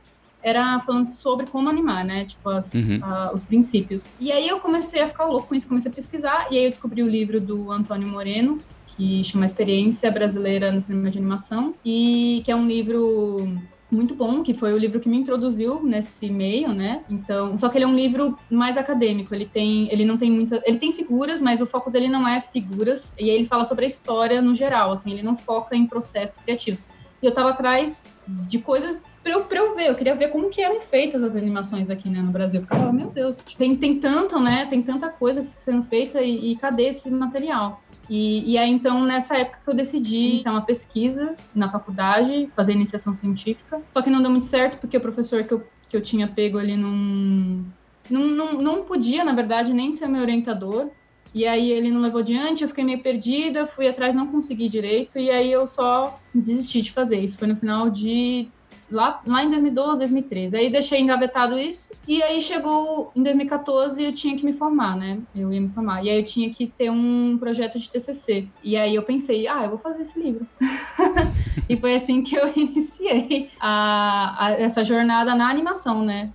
era 0.43 0.79
falando 0.81 1.07
sobre 1.07 1.47
como 1.47 1.69
animar, 1.69 2.05
né? 2.05 2.25
Tipo, 2.25 2.51
as, 2.51 2.73
uhum. 2.73 3.01
a, 3.03 3.33
os 3.35 3.43
princípios. 3.43 4.15
E 4.21 4.31
aí 4.31 4.47
eu 4.47 4.61
comecei 4.61 5.03
a 5.03 5.09
ficar 5.09 5.25
louco 5.25 5.49
com 5.49 5.57
isso, 5.57 5.67
comecei 5.67 5.91
a 5.91 5.95
pesquisar, 5.95 6.47
e 6.53 6.57
aí 6.57 6.65
eu 6.65 6.71
descobri 6.71 7.03
o 7.03 7.09
livro 7.09 7.41
do 7.41 7.73
Antônio 7.73 8.07
Moreno, 8.07 8.59
que 8.97 9.25
chama 9.25 9.45
Experiência 9.45 10.09
Brasileira 10.09 10.71
no 10.71 10.81
Cinema 10.81 11.11
de 11.11 11.19
Animação, 11.19 11.75
e 11.85 12.43
que 12.45 12.53
é 12.53 12.55
um 12.55 12.67
livro 12.67 13.59
muito 13.91 14.15
bom, 14.15 14.43
que 14.43 14.53
foi 14.53 14.73
o 14.73 14.79
livro 14.79 14.99
que 14.99 15.09
me 15.09 15.17
introduziu 15.17 15.83
nesse 15.83 16.29
meio, 16.29 16.73
né? 16.73 17.05
Então, 17.09 17.57
só 17.59 17.69
que 17.69 17.79
ele 17.79 17.85
é 17.85 17.89
um 17.89 17.95
livro 17.95 18.39
mais 18.51 18.77
acadêmico, 18.77 19.35
ele 19.35 19.47
tem, 19.47 19.89
ele 19.93 20.05
não 20.05 20.17
tem 20.17 20.31
muita, 20.31 20.63
ele 20.67 20.79
tem 20.79 20.93
figuras, 20.93 21.41
mas 21.41 21.61
o 21.61 21.67
foco 21.67 21.91
dele 21.91 22.09
não 22.09 22.27
é 22.27 22.41
figuras, 22.41 23.15
e 23.19 23.29
ele 23.29 23.47
fala 23.47 23.65
sobre 23.65 23.85
a 23.85 23.89
história 23.89 24.43
no 24.43 24.55
geral, 24.55 24.93
assim, 24.93 25.13
ele 25.13 25.23
não 25.23 25.37
foca 25.37 25.77
em 25.77 25.87
processos 25.87 26.43
criativos. 26.43 26.85
E 27.23 27.27
eu 27.27 27.33
tava 27.33 27.51
atrás 27.51 28.07
de 28.27 28.59
coisas 28.59 29.03
para 29.27 29.33
eu, 29.33 29.45
pra 29.45 29.59
eu 29.59 29.75
ver, 29.75 29.89
eu 29.89 29.95
queria 29.97 30.15
ver 30.15 30.29
como 30.29 30.49
que 30.51 30.63
eram 30.63 30.81
feitas 30.83 31.21
as 31.21 31.35
animações 31.35 31.91
aqui, 31.91 32.09
né, 32.09 32.23
no 32.23 32.31
Brasil, 32.31 32.61
porque 32.63 32.93
meu 32.93 33.11
Deus, 33.11 33.39
tem, 33.59 33.77
tem 33.77 33.99
tanto, 33.99 34.39
né, 34.39 34.67
tem 34.67 34.81
tanta 34.81 35.09
coisa 35.09 35.45
sendo 35.59 35.83
feita 35.85 36.23
e, 36.23 36.53
e 36.53 36.57
cadê 36.57 36.85
esse 36.91 37.11
material? 37.11 37.83
E, 38.09 38.53
e 38.53 38.59
aí, 38.59 38.71
então, 38.71 39.05
nessa 39.05 39.37
época 39.37 39.59
que 39.65 39.71
eu 39.71 39.75
decidi 39.75 40.17
iniciar 40.17 40.53
uma 40.53 40.65
pesquisa 40.65 41.35
na 41.55 41.71
faculdade, 41.71 42.49
fazer 42.55 42.73
iniciação 42.73 43.15
científica. 43.15 43.81
Só 43.93 44.01
que 44.01 44.11
não 44.11 44.23
deu 44.23 44.31
muito 44.31 44.47
certo, 44.47 44.79
porque 44.79 44.97
o 44.97 45.01
professor 45.01 45.43
que 45.45 45.53
eu, 45.53 45.63
que 45.89 45.97
eu 45.97 46.01
tinha 46.01 46.29
pego 46.29 46.59
ali 46.59 46.77
não, 46.77 47.65
não, 48.11 48.27
não, 48.27 48.53
não 48.55 48.85
podia, 48.85 49.25
na 49.25 49.33
verdade, 49.33 49.73
nem 49.73 49.95
ser 49.95 50.09
meu 50.09 50.23
orientador. 50.23 50.89
E 51.35 51.47
aí 51.47 51.71
ele 51.71 51.91
não 51.91 52.01
levou 52.01 52.21
adiante, 52.21 52.63
eu 52.63 52.69
fiquei 52.69 52.85
meio 52.85 53.01
perdida, 53.01 53.67
fui 53.67 53.87
atrás, 53.87 54.15
não 54.15 54.27
consegui 54.29 54.69
direito, 54.69 55.19
e 55.19 55.29
aí 55.29 55.53
eu 55.53 55.69
só 55.69 56.19
desisti 56.35 56.81
de 56.81 56.93
fazer. 56.93 57.19
Isso 57.21 57.37
foi 57.37 57.49
no 57.49 57.57
final 57.57 57.91
de 57.91 58.49
lá, 58.91 59.21
lá 59.27 59.45
em 59.45 59.51
2012, 59.51 59.99
2013. 59.99 60.57
Aí 60.57 60.71
deixei 60.71 61.01
engavetado 61.01 61.59
isso, 61.59 61.91
e 62.07 62.23
aí 62.23 62.41
chegou 62.41 63.11
em 63.15 63.23
2014 63.23 64.03
eu 64.03 64.13
tinha 64.13 64.37
que 64.37 64.45
me 64.45 64.53
formar, 64.53 64.97
né? 64.97 65.19
Eu 65.35 65.53
ia 65.53 65.61
me 65.61 65.69
formar. 65.69 66.05
E 66.05 66.11
aí 66.11 66.19
eu 66.19 66.25
tinha 66.25 66.51
que 66.51 66.67
ter 66.67 66.91
um 66.91 67.37
projeto 67.39 67.79
de 67.79 67.89
TCC. 67.91 68.47
E 68.63 68.77
aí 68.77 68.95
eu 68.95 69.03
pensei, 69.03 69.47
ah, 69.47 69.63
eu 69.65 69.71
vou 69.71 69.79
fazer 69.79 70.03
esse 70.03 70.19
livro. 70.21 70.47
e 71.69 71.77
foi 71.77 71.95
assim 71.95 72.23
que 72.23 72.37
eu 72.37 72.51
iniciei 72.57 73.51
a, 73.61 74.47
a, 74.47 74.51
essa 74.53 74.83
jornada 74.85 75.35
na 75.35 75.49
animação, 75.49 76.05
né? 76.05 76.31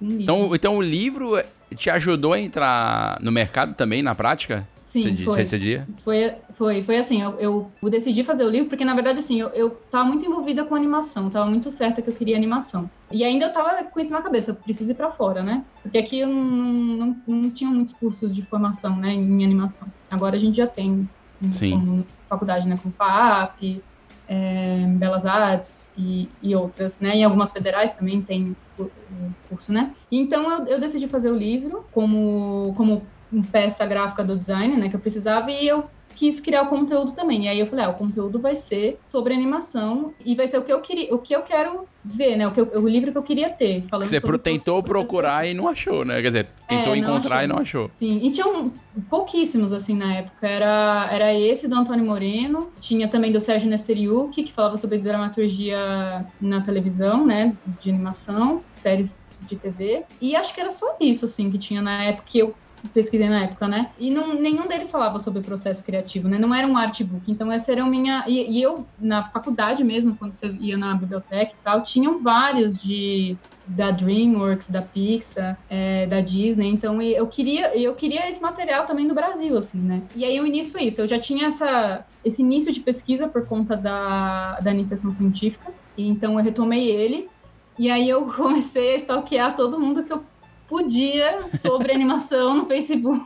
Então, 0.00 0.54
então 0.54 0.76
o 0.76 0.82
livro 0.82 1.40
te 1.74 1.90
ajudou 1.90 2.32
a 2.32 2.40
entrar 2.40 3.18
no 3.20 3.30
mercado 3.30 3.74
também, 3.74 4.02
na 4.02 4.14
prática? 4.14 4.66
Sim, 4.84 5.14
você, 5.16 5.24
foi. 5.24 5.44
Você? 5.44 5.86
Foi, 6.04 6.32
foi, 6.56 6.82
foi 6.82 6.96
assim, 6.96 7.20
eu, 7.22 7.70
eu, 7.82 7.90
decidi 7.90 8.24
fazer 8.24 8.44
o 8.44 8.48
livro 8.48 8.68
porque, 8.68 8.84
na 8.84 8.94
verdade, 8.94 9.18
assim, 9.18 9.38
eu, 9.38 9.48
eu 9.50 9.70
tava 9.90 10.04
muito 10.04 10.24
envolvida 10.24 10.64
com 10.64 10.74
animação, 10.74 11.28
tava 11.28 11.46
muito 11.46 11.70
certa 11.70 12.00
que 12.00 12.08
eu 12.08 12.14
queria 12.14 12.34
animação. 12.34 12.90
E 13.12 13.22
ainda 13.24 13.46
eu 13.46 13.52
tava 13.52 13.84
com 13.84 14.00
isso 14.00 14.10
na 14.10 14.22
cabeça, 14.22 14.54
preciso 14.54 14.90
ir 14.90 14.94
pra 14.94 15.10
fora, 15.10 15.42
né? 15.42 15.64
Porque 15.82 15.98
aqui 15.98 16.20
eu 16.20 16.28
não, 16.28 16.36
não, 16.36 17.16
não 17.26 17.50
tinha 17.50 17.70
muitos 17.70 17.92
cursos 17.92 18.34
de 18.34 18.42
formação, 18.42 18.96
né, 18.96 19.12
em 19.12 19.44
animação. 19.44 19.86
Agora 20.10 20.36
a 20.36 20.38
gente 20.38 20.56
já 20.56 20.66
tem, 20.66 21.06
Sim. 21.52 21.72
como 21.72 22.06
faculdade, 22.26 22.66
né, 22.66 22.78
com 22.82 22.90
FAP, 22.90 23.82
é, 24.26 24.78
Belas 24.96 25.26
Artes 25.26 25.90
e, 25.96 26.28
e, 26.42 26.56
outras, 26.56 27.00
né? 27.00 27.18
E 27.18 27.22
algumas 27.22 27.52
federais 27.52 27.92
também 27.92 28.22
tem 28.22 28.56
curso, 29.48 29.72
né? 29.72 29.92
Então 30.10 30.50
eu, 30.50 30.66
eu 30.66 30.80
decidi 30.80 31.06
fazer 31.06 31.30
o 31.30 31.36
livro 31.36 31.84
como, 31.92 32.72
como 32.76 33.06
peça 33.52 33.84
gráfica 33.84 34.24
do 34.24 34.36
design, 34.36 34.76
né, 34.76 34.88
que 34.88 34.96
eu 34.96 35.00
precisava, 35.00 35.50
e 35.50 35.68
eu 35.68 35.84
quis 36.16 36.40
criar 36.40 36.62
o 36.62 36.66
conteúdo 36.66 37.12
também. 37.12 37.44
E 37.44 37.48
aí 37.48 37.60
eu 37.60 37.66
falei, 37.66 37.84
ah, 37.84 37.90
o 37.90 37.94
conteúdo 37.94 38.40
vai 38.40 38.56
ser 38.56 38.98
sobre 39.06 39.34
animação 39.34 40.14
e 40.24 40.34
vai 40.34 40.48
ser 40.48 40.58
o 40.58 40.62
que 40.62 40.72
eu 40.72 40.80
queria, 40.80 41.14
o 41.14 41.18
que 41.18 41.36
eu 41.36 41.42
quero 41.42 41.86
ver, 42.02 42.36
né? 42.36 42.48
O, 42.48 42.52
que 42.52 42.60
eu, 42.60 42.70
o 42.74 42.88
livro 42.88 43.12
que 43.12 43.18
eu 43.18 43.22
queria 43.22 43.50
ter. 43.50 43.84
Falando 43.88 44.08
Você 44.08 44.20
tentou 44.38 44.82
procurar 44.82 45.46
e 45.46 45.52
não 45.52 45.68
achou, 45.68 46.04
né? 46.04 46.14
Quer 46.22 46.28
dizer, 46.28 46.48
tentou 46.66 46.94
É, 46.94 46.98
encontrar 46.98 47.44
e 47.44 47.46
não 47.46 47.58
achou. 47.58 47.90
Sim, 47.92 48.20
e 48.22 48.30
tinham 48.30 48.72
pouquíssimos, 49.10 49.72
assim, 49.72 49.94
na 49.94 50.14
época. 50.14 50.46
Era, 50.46 51.08
era 51.12 51.34
esse 51.34 51.68
do 51.68 51.74
Antônio 51.74 52.04
Moreno, 52.04 52.70
tinha 52.80 53.08
também 53.08 53.30
do 53.30 53.40
Sérgio 53.40 53.68
Nesteriuk, 53.68 54.42
que 54.42 54.52
falava 54.52 54.76
sobre 54.76 54.98
dramaturgia 54.98 56.24
na 56.40 56.60
televisão, 56.62 57.26
né, 57.26 57.54
de 57.80 57.90
animação, 57.90 58.62
séries 58.78 59.18
de 59.42 59.56
TV. 59.56 60.04
E 60.20 60.34
acho 60.34 60.54
que 60.54 60.60
era 60.60 60.70
só 60.70 60.96
isso, 61.00 61.24
assim, 61.26 61.50
que 61.50 61.58
tinha 61.58 61.82
na 61.82 62.04
época, 62.04 62.24
que 62.26 62.38
eu 62.38 62.54
pesquisei 62.92 63.28
na 63.28 63.44
época, 63.44 63.66
né? 63.68 63.90
E 63.98 64.10
não, 64.10 64.34
nenhum 64.34 64.66
deles 64.66 64.90
falava 64.90 65.18
sobre 65.18 65.42
processo 65.42 65.84
criativo, 65.84 66.28
né? 66.28 66.38
Não 66.38 66.54
era 66.54 66.66
um 66.66 66.76
artbook. 66.76 67.30
Então, 67.30 67.50
essa 67.50 67.72
era 67.72 67.82
a 67.82 67.86
minha... 67.86 68.24
E, 68.26 68.58
e 68.58 68.62
eu, 68.62 68.86
na 68.98 69.24
faculdade 69.24 69.82
mesmo, 69.82 70.16
quando 70.16 70.34
você 70.34 70.48
ia 70.60 70.76
na 70.76 70.94
biblioteca 70.94 71.52
e 71.52 71.64
tal, 71.64 71.82
tinham 71.82 72.22
vários 72.22 72.76
de 72.76 73.36
da 73.66 73.90
DreamWorks, 73.90 74.70
da 74.70 74.80
Pixar, 74.80 75.58
é, 75.68 76.06
da 76.06 76.20
Disney. 76.20 76.68
Então 76.68 77.02
eu 77.02 77.26
queria, 77.26 77.76
eu 77.76 77.94
queria 77.94 78.28
esse 78.28 78.40
material 78.40 78.86
também 78.86 79.06
no 79.06 79.14
Brasil, 79.14 79.56
assim, 79.58 79.78
né? 79.78 80.02
E 80.14 80.24
aí 80.24 80.40
o 80.40 80.46
início 80.46 80.72
foi 80.72 80.84
isso. 80.84 81.00
Eu 81.00 81.08
já 81.08 81.18
tinha 81.18 81.48
essa, 81.48 82.04
esse 82.24 82.42
início 82.42 82.72
de 82.72 82.80
pesquisa 82.80 83.26
por 83.26 83.46
conta 83.46 83.76
da, 83.76 84.60
da 84.60 84.72
iniciação 84.72 85.12
científica. 85.12 85.72
Então 85.98 86.38
eu 86.38 86.44
retomei 86.44 86.88
ele. 86.90 87.28
E 87.78 87.90
aí 87.90 88.08
eu 88.08 88.26
comecei 88.30 88.94
a 88.94 88.96
stalkear 88.96 89.56
todo 89.56 89.80
mundo 89.80 90.04
que 90.04 90.12
eu 90.12 90.22
podia 90.68 91.48
sobre 91.50 91.92
animação 91.92 92.54
no 92.54 92.66
Facebook. 92.66 93.24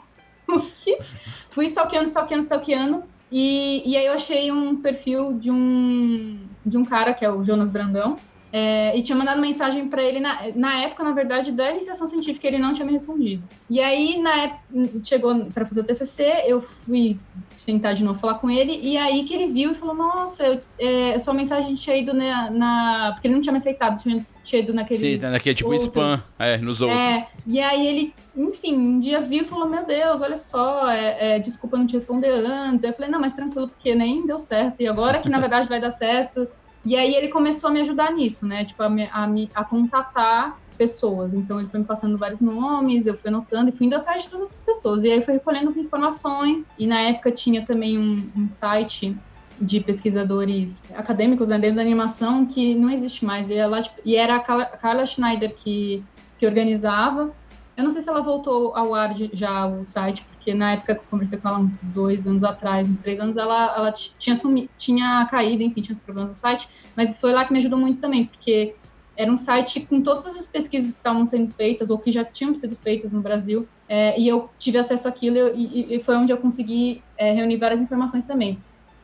Fui 1.50 1.66
stalkeando, 1.66 2.08
stalkeando, 2.08 2.44
stalkeando. 2.44 3.02
E, 3.30 3.82
e 3.88 3.96
aí 3.96 4.06
eu 4.06 4.12
achei 4.12 4.50
um 4.50 4.76
perfil 4.76 5.34
de 5.34 5.50
um, 5.50 6.38
de 6.66 6.76
um 6.76 6.84
cara, 6.84 7.14
que 7.14 7.24
é 7.24 7.30
o 7.30 7.44
Jonas 7.44 7.70
Brandão, 7.70 8.16
é, 8.52 8.96
e 8.98 9.02
tinha 9.02 9.16
mandado 9.16 9.40
mensagem 9.40 9.88
para 9.88 10.02
ele 10.02 10.18
na, 10.18 10.40
na 10.56 10.80
época, 10.82 11.04
na 11.04 11.12
verdade, 11.12 11.52
da 11.52 11.70
iniciação 11.70 12.08
científica, 12.08 12.48
ele 12.48 12.58
não 12.58 12.74
tinha 12.74 12.84
me 12.84 12.92
respondido. 12.92 13.44
E 13.68 13.78
aí, 13.80 14.20
na 14.20 14.36
época, 14.36 14.60
chegou 15.04 15.44
para 15.54 15.64
fazer 15.64 15.82
o 15.82 15.84
TCC, 15.84 16.42
eu 16.48 16.60
fui 16.60 17.16
tentar 17.64 17.92
de 17.92 18.02
novo 18.02 18.18
falar 18.18 18.34
com 18.34 18.50
ele, 18.50 18.80
e 18.82 18.96
aí 18.96 19.22
que 19.24 19.32
ele 19.34 19.46
viu 19.46 19.70
e 19.70 19.74
falou: 19.76 19.94
Nossa, 19.94 20.44
eu, 20.44 20.60
é, 20.80 21.16
sua 21.20 21.32
mensagem 21.32 21.76
tinha 21.76 21.96
ido 21.96 22.12
na, 22.12 22.50
na- 22.50 23.10
Porque 23.12 23.28
ele 23.28 23.34
não 23.34 23.40
tinha 23.40 23.52
me 23.52 23.58
aceitado, 23.58 24.02
tinha, 24.02 24.26
tinha 24.50 24.62
ido 24.62 24.74
naquele. 24.74 24.98
Sim, 24.98 25.18
naquele 25.18 25.54
tipo 25.54 25.72
spam, 25.74 26.20
é, 26.38 26.58
nos 26.58 26.80
outros. 26.80 26.98
É, 26.98 27.28
e 27.46 27.60
aí 27.60 27.86
ele, 27.86 28.14
enfim, 28.36 28.76
um 28.76 28.98
dia 28.98 29.20
viu 29.20 29.42
e 29.42 29.44
falou: 29.44 29.68
Meu 29.68 29.84
Deus, 29.86 30.20
olha 30.20 30.36
só, 30.36 30.90
é, 30.90 31.36
é, 31.36 31.38
desculpa 31.38 31.76
não 31.76 31.86
te 31.86 31.94
responder 31.94 32.30
antes. 32.30 32.84
Aí 32.84 32.90
eu 32.90 32.94
falei: 32.94 33.10
Não, 33.10 33.20
mas 33.20 33.34
tranquilo, 33.34 33.68
porque 33.68 33.94
nem 33.94 34.26
deu 34.26 34.40
certo. 34.40 34.80
E 34.80 34.88
agora 34.88 35.20
que 35.20 35.28
na 35.28 35.38
verdade 35.40 35.68
vai 35.68 35.80
dar 35.80 35.92
certo. 35.92 36.48
E 36.84 36.96
aí 36.96 37.14
ele 37.14 37.28
começou 37.28 37.68
a 37.68 37.72
me 37.72 37.80
ajudar 37.80 38.10
nisso, 38.12 38.46
né? 38.46 38.64
Tipo, 38.64 38.82
a, 38.82 38.88
me, 38.88 39.08
a, 39.12 39.26
me, 39.26 39.48
a 39.54 39.64
contatar 39.64 40.58
pessoas. 40.78 41.34
Então 41.34 41.60
ele 41.60 41.68
foi 41.68 41.80
me 41.80 41.86
passando 41.86 42.16
vários 42.16 42.40
nomes, 42.40 43.06
eu 43.06 43.14
fui 43.14 43.28
anotando 43.28 43.68
e 43.68 43.72
fui 43.72 43.86
indo 43.86 43.96
atrás 43.96 44.24
de 44.24 44.30
todas 44.30 44.48
essas 44.48 44.62
pessoas. 44.62 45.04
E 45.04 45.12
aí 45.12 45.22
fui 45.22 45.34
recolhendo 45.34 45.78
informações. 45.78 46.70
E 46.78 46.86
na 46.86 47.00
época 47.00 47.30
tinha 47.30 47.64
também 47.66 47.98
um, 47.98 48.30
um 48.34 48.48
site 48.48 49.14
de 49.60 49.80
pesquisadores 49.80 50.82
acadêmicos 50.94 51.48
né, 51.48 51.58
dentro 51.58 51.76
da 51.76 51.82
animação 51.82 52.46
que 52.46 52.74
não 52.74 52.90
existe 52.90 53.24
mais. 53.24 53.50
E, 53.50 53.54
ela, 53.54 53.82
tipo, 53.82 53.96
e 54.04 54.16
era 54.16 54.36
a 54.36 54.40
Carla- 54.40 55.06
Schneider 55.06 55.54
que, 55.54 56.02
que 56.38 56.46
organizava. 56.46 57.30
Eu 57.76 57.84
não 57.84 57.90
sei 57.90 58.02
se 58.02 58.08
ela 58.08 58.20
voltou 58.22 58.74
ao 58.76 58.94
ar 58.94 59.14
de- 59.14 59.30
já 59.32 59.66
o 59.66 59.84
site, 59.84 60.22
porque 60.24 60.52
na 60.54 60.72
época 60.72 60.94
que 60.94 61.00
eu 61.00 61.04
conversei 61.10 61.38
com 61.38 61.48
ela, 61.48 61.58
uns 61.58 61.78
dois 61.82 62.26
anos 62.26 62.44
atrás, 62.44 62.88
uns 62.88 62.98
três 62.98 63.18
anos, 63.20 63.36
ela, 63.36 63.74
ela 63.76 63.92
tinha, 63.92 64.36
sumi, 64.36 64.68
tinha 64.78 65.26
caído, 65.30 65.62
enfim, 65.62 65.80
tinha 65.80 65.94
os 65.94 66.00
problemas 66.00 66.30
no 66.30 66.34
site, 66.36 66.68
mas 66.96 67.18
foi 67.18 67.32
lá 67.32 67.44
que 67.44 67.52
me 67.52 67.58
ajudou 67.58 67.78
muito 67.78 68.00
também, 68.00 68.26
porque 68.26 68.74
era 69.16 69.30
um 69.30 69.36
site 69.38 69.80
com 69.80 70.00
todas 70.00 70.26
essas 70.26 70.48
pesquisas 70.48 70.92
que 70.92 70.96
estavam 70.98 71.26
sendo 71.26 71.52
feitas, 71.52 71.90
ou 71.90 71.98
que 71.98 72.10
já 72.10 72.24
tinham 72.24 72.54
sido 72.54 72.74
feitas 72.76 73.12
no 73.12 73.20
Brasil, 73.20 73.66
é, 73.88 74.18
e 74.18 74.26
eu 74.28 74.48
tive 74.58 74.78
acesso 74.78 75.06
àquilo 75.08 75.36
e, 75.54 75.64
e- 75.92 75.96
e 75.96 76.02
foi 76.02 76.16
onde 76.16 76.32
eu 76.32 76.38
consegui 76.38 77.02
é, 77.18 77.32
reunir 77.32 77.56
várias 77.56 77.80
informações 77.82 78.24
também. 78.24 78.58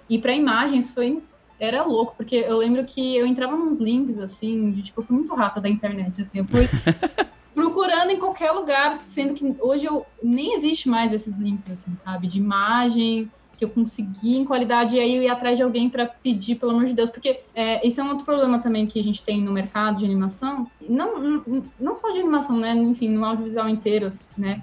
E 0.09 0.19
para 0.19 0.33
imagens 0.33 0.91
foi 0.93 1.23
era 1.59 1.83
louco, 1.83 2.15
porque 2.17 2.37
eu 2.37 2.59
lembro 2.59 2.85
que 2.85 3.17
eu 3.17 3.27
entrava 3.27 3.57
nos 3.57 3.79
links, 3.79 4.19
assim, 4.19 4.71
de, 4.73 4.83
tipo, 4.83 5.05
muito 5.09 5.35
rata 5.35 5.61
da 5.61 5.69
internet, 5.69 6.21
assim, 6.21 6.39
eu 6.39 6.45
fui 6.45 6.69
procurando 7.55 8.11
em 8.11 8.19
qualquer 8.19 8.51
lugar, 8.51 9.01
sendo 9.07 9.33
que 9.33 9.57
hoje 9.61 9.87
eu 9.87 10.05
nem 10.23 10.55
existe 10.55 10.89
mais 10.89 11.13
esses 11.13 11.37
links, 11.37 11.71
assim, 11.71 11.97
sabe, 12.05 12.27
de 12.27 12.39
imagem 12.39 13.31
que 13.59 13.65
eu 13.65 13.71
consegui 13.71 14.37
em 14.37 14.45
qualidade, 14.45 14.97
e 14.97 15.01
aí 15.01 15.17
eu 15.17 15.23
ia 15.23 15.33
atrás 15.33 15.57
de 15.57 15.63
alguém 15.63 15.89
para 15.89 16.05
pedir, 16.05 16.57
pelo 16.57 16.73
amor 16.73 16.85
de 16.85 16.93
Deus, 16.93 17.09
porque 17.09 17.41
é, 17.55 17.87
esse 17.87 17.99
é 17.99 18.05
um 18.05 18.11
outro 18.11 18.27
problema 18.27 18.59
também 18.59 18.87
que 18.87 19.01
a 19.01 19.03
gente 19.03 19.23
tem 19.23 19.41
no 19.41 19.51
mercado 19.51 19.99
de 19.99 20.05
animação, 20.05 20.71
não, 20.87 21.19
não, 21.19 21.63
não 21.81 21.97
só 21.97 22.11
de 22.11 22.19
animação, 22.19 22.59
né, 22.59 22.75
enfim, 22.75 23.09
no 23.09 23.25
audiovisual 23.25 23.67
inteiro, 23.67 24.09
né, 24.37 24.63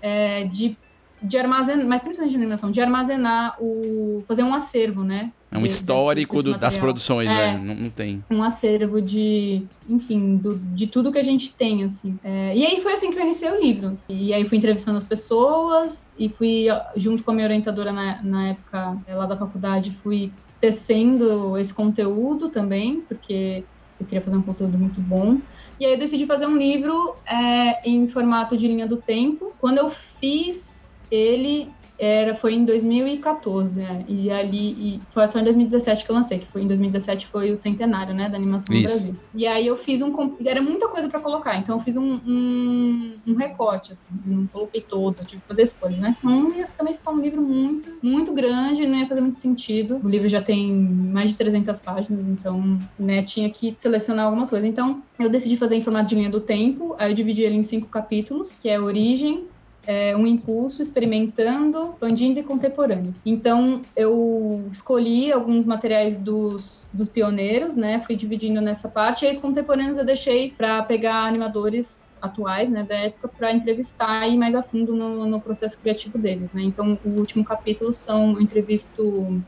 é, 0.00 0.44
de, 0.44 0.74
de 1.22 1.36
armazenar, 1.38 1.86
mas 1.86 2.00
principalmente 2.00 2.32
de 2.32 2.36
animação, 2.38 2.70
de 2.70 2.80
armazenar 2.80 3.56
o, 3.60 4.24
fazer 4.26 4.42
um 4.42 4.54
acervo, 4.54 5.02
né, 5.04 5.30
É 5.52 5.58
um 5.58 5.62
desse- 5.62 5.76
histórico 5.80 6.36
desse 6.42 6.54
do- 6.54 6.58
das 6.58 6.76
produções, 6.76 7.28
É. 7.28 7.34
né? 7.34 7.60
Não, 7.62 7.74
não 7.74 7.90
tem. 7.90 8.24
um 8.30 8.42
acervo 8.42 9.02
de, 9.02 9.62
enfim, 9.88 10.36
do, 10.36 10.56
de 10.58 10.86
tudo 10.86 11.12
que 11.12 11.18
a 11.18 11.22
gente 11.22 11.52
tem, 11.52 11.84
assim. 11.84 12.18
É, 12.24 12.56
e 12.56 12.64
aí 12.64 12.80
foi 12.80 12.92
assim 12.94 13.10
que 13.10 13.18
eu 13.18 13.22
iniciei 13.24 13.50
o 13.50 13.60
livro. 13.60 13.98
E 14.08 14.32
aí 14.32 14.48
fui 14.48 14.56
entrevistando 14.58 14.96
as 14.98 15.04
pessoas 15.04 16.10
e 16.18 16.28
fui, 16.28 16.66
junto 16.96 17.22
com 17.22 17.30
a 17.32 17.34
minha 17.34 17.46
orientadora 17.46 17.92
na, 17.92 18.22
na 18.22 18.48
época 18.50 18.96
é, 19.06 19.14
lá 19.14 19.26
da 19.26 19.36
faculdade, 19.36 19.90
fui 20.02 20.32
tecendo 20.60 21.58
esse 21.58 21.74
conteúdo 21.74 22.48
também, 22.48 23.00
porque 23.08 23.64
eu 23.98 24.06
queria 24.06 24.22
fazer 24.22 24.36
um 24.36 24.42
conteúdo 24.42 24.78
muito 24.78 25.00
bom. 25.00 25.38
E 25.78 25.84
aí 25.86 25.92
eu 25.92 25.98
decidi 25.98 26.26
fazer 26.26 26.46
um 26.46 26.56
livro 26.56 27.14
é, 27.26 27.88
em 27.88 28.06
formato 28.08 28.56
de 28.56 28.68
linha 28.68 28.86
do 28.86 28.96
tempo. 28.98 29.52
Quando 29.60 29.78
eu 29.78 29.90
fiz 30.20 30.79
ele, 31.10 31.68
era, 32.00 32.34
foi 32.34 32.54
em 32.54 32.64
2014, 32.64 33.78
né? 33.78 34.04
E 34.08 34.30
ali, 34.30 34.70
e 34.70 35.00
foi 35.12 35.28
só 35.28 35.38
em 35.38 35.44
2017 35.44 36.06
que 36.06 36.10
eu 36.10 36.16
lancei, 36.16 36.38
que 36.38 36.46
foi 36.46 36.62
em 36.62 36.66
2017 36.66 37.26
foi 37.26 37.52
o 37.52 37.58
centenário, 37.58 38.14
né, 38.14 38.26
da 38.26 38.38
animação 38.38 38.74
Isso. 38.74 38.82
no 38.82 39.00
Brasil. 39.00 39.14
E 39.34 39.46
aí 39.46 39.66
eu 39.66 39.76
fiz 39.76 40.00
um, 40.00 40.36
era 40.46 40.62
muita 40.62 40.88
coisa 40.88 41.10
para 41.10 41.20
colocar, 41.20 41.58
então 41.58 41.76
eu 41.76 41.82
fiz 41.82 41.98
um, 41.98 42.18
um, 42.26 43.14
um 43.26 43.34
recorte, 43.34 43.92
assim, 43.92 44.08
eu 44.26 44.34
não 44.34 44.46
coloquei 44.46 44.80
todos, 44.80 45.20
eu 45.20 45.26
tive 45.26 45.42
que 45.42 45.48
fazer 45.48 45.62
escolha, 45.62 45.98
né? 45.98 46.14
Senão 46.14 46.50
ia 46.56 46.66
também 46.68 46.94
ficar 46.94 47.10
um 47.10 47.20
livro 47.20 47.42
muito, 47.42 47.98
muito 48.02 48.32
grande, 48.32 48.86
não 48.86 48.98
ia 48.98 49.06
fazer 49.06 49.20
muito 49.20 49.36
sentido. 49.36 50.00
O 50.02 50.08
livro 50.08 50.26
já 50.26 50.40
tem 50.40 50.72
mais 50.72 51.28
de 51.28 51.36
300 51.36 51.80
páginas, 51.80 52.26
então, 52.26 52.78
né, 52.98 53.22
tinha 53.22 53.50
que 53.50 53.76
selecionar 53.78 54.24
algumas 54.24 54.48
coisas. 54.48 54.66
Então, 54.66 55.02
eu 55.18 55.28
decidi 55.28 55.58
fazer 55.58 55.76
em 55.76 55.84
formato 55.84 56.08
de 56.08 56.14
linha 56.14 56.30
do 56.30 56.40
tempo, 56.40 56.94
aí 56.98 57.10
eu 57.10 57.14
dividi 57.14 57.42
ele 57.42 57.56
em 57.56 57.64
cinco 57.64 57.88
capítulos, 57.88 58.58
que 58.58 58.70
é 58.70 58.76
a 58.76 58.82
origem, 58.82 59.44
é, 59.86 60.14
um 60.16 60.26
impulso, 60.26 60.82
experimentando, 60.82 61.90
expandindo 61.90 62.38
e 62.38 62.42
contemporâneos. 62.42 63.22
Então, 63.24 63.80
eu 63.96 64.62
escolhi 64.70 65.32
alguns 65.32 65.66
materiais 65.66 66.18
dos, 66.18 66.86
dos 66.92 67.08
pioneiros, 67.08 67.76
né? 67.76 68.02
Fui 68.06 68.14
dividindo 68.14 68.60
nessa 68.60 68.88
parte, 68.88 69.26
e 69.26 69.30
os 69.30 69.38
contemporâneos 69.38 69.98
eu 69.98 70.04
deixei 70.04 70.50
para 70.50 70.82
pegar 70.82 71.24
animadores 71.24 72.10
atuais, 72.20 72.68
né, 72.68 72.82
da 72.82 72.94
época, 72.94 73.28
para 73.28 73.50
entrevistar 73.50 74.28
e 74.28 74.34
ir 74.34 74.36
mais 74.36 74.54
a 74.54 74.62
fundo 74.62 74.94
no, 74.94 75.24
no 75.26 75.40
processo 75.40 75.78
criativo 75.80 76.18
deles, 76.18 76.52
né? 76.52 76.62
Então, 76.62 76.98
o 77.04 77.08
último 77.10 77.44
capítulo 77.44 77.94
são 77.94 78.34
eu 78.34 78.40
entrevisto 78.40 79.42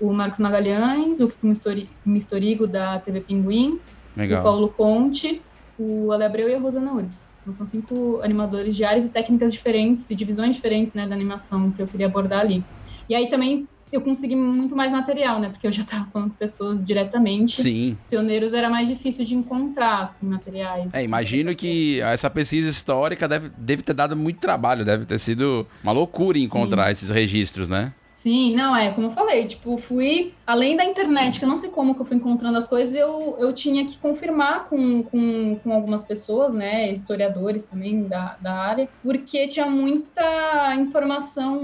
o 0.00 0.12
Marcos 0.12 0.40
Magalhães, 0.40 1.20
o 1.20 1.28
Kiko 1.28 1.46
Mistori- 1.46 1.88
Mistorigo 2.04 2.66
da 2.66 2.98
TV 2.98 3.20
Pinguim, 3.20 3.78
o 4.16 4.20
Legal. 4.20 4.42
Paulo 4.42 4.68
Conte, 4.68 5.42
o 5.78 6.10
Ale 6.12 6.24
Abreu 6.24 6.48
e 6.48 6.54
a 6.54 6.58
Rosana 6.58 6.92
Urbs. 6.92 7.30
Então, 7.44 7.54
são 7.54 7.66
cinco 7.66 8.20
animadores 8.22 8.74
de 8.74 8.84
áreas 8.84 9.04
e 9.04 9.10
técnicas 9.10 9.52
diferentes 9.52 10.08
e 10.10 10.14
divisões 10.14 10.56
diferentes 10.56 10.94
né, 10.94 11.06
da 11.06 11.14
animação 11.14 11.70
que 11.70 11.82
eu 11.82 11.86
queria 11.86 12.06
abordar 12.06 12.40
ali. 12.40 12.64
E 13.06 13.14
aí 13.14 13.28
também 13.28 13.68
eu 13.92 14.00
consegui 14.00 14.34
muito 14.34 14.74
mais 14.74 14.90
material, 14.90 15.38
né? 15.38 15.50
Porque 15.50 15.66
eu 15.66 15.72
já 15.72 15.82
estava 15.84 16.06
falando 16.06 16.30
com 16.30 16.36
pessoas 16.36 16.84
diretamente. 16.84 17.60
Sim. 17.60 17.98
Pioneiros 18.08 18.54
era 18.54 18.70
mais 18.70 18.88
difícil 18.88 19.26
de 19.26 19.34
encontrar, 19.34 20.02
assim, 20.02 20.26
materiais. 20.26 20.92
É, 20.94 21.04
imagino 21.04 21.54
que 21.54 22.00
essa 22.00 22.30
pesquisa 22.30 22.68
histórica 22.68 23.28
deve, 23.28 23.50
deve 23.58 23.82
ter 23.82 23.94
dado 23.94 24.16
muito 24.16 24.40
trabalho, 24.40 24.84
deve 24.84 25.04
ter 25.04 25.18
sido 25.18 25.66
uma 25.82 25.92
loucura 25.92 26.38
encontrar 26.38 26.90
esses 26.90 27.10
registros, 27.10 27.68
né? 27.68 27.92
Sim, 28.24 28.56
não, 28.56 28.74
é, 28.74 28.90
como 28.90 29.08
eu 29.08 29.12
falei, 29.12 29.46
tipo, 29.46 29.76
fui, 29.76 30.32
além 30.46 30.78
da 30.78 30.82
internet, 30.82 31.38
que 31.38 31.44
eu 31.44 31.48
não 31.48 31.58
sei 31.58 31.68
como 31.68 31.94
que 31.94 32.00
eu 32.00 32.06
fui 32.06 32.16
encontrando 32.16 32.56
as 32.56 32.66
coisas, 32.66 32.94
eu, 32.94 33.36
eu 33.38 33.52
tinha 33.52 33.84
que 33.84 33.98
confirmar 33.98 34.66
com, 34.66 35.02
com, 35.02 35.56
com 35.56 35.70
algumas 35.70 36.04
pessoas, 36.04 36.54
né, 36.54 36.90
historiadores 36.90 37.66
também 37.66 38.04
da, 38.04 38.38
da 38.40 38.54
área, 38.54 38.88
porque 39.02 39.46
tinha 39.46 39.66
muita 39.66 40.74
informação 40.76 41.60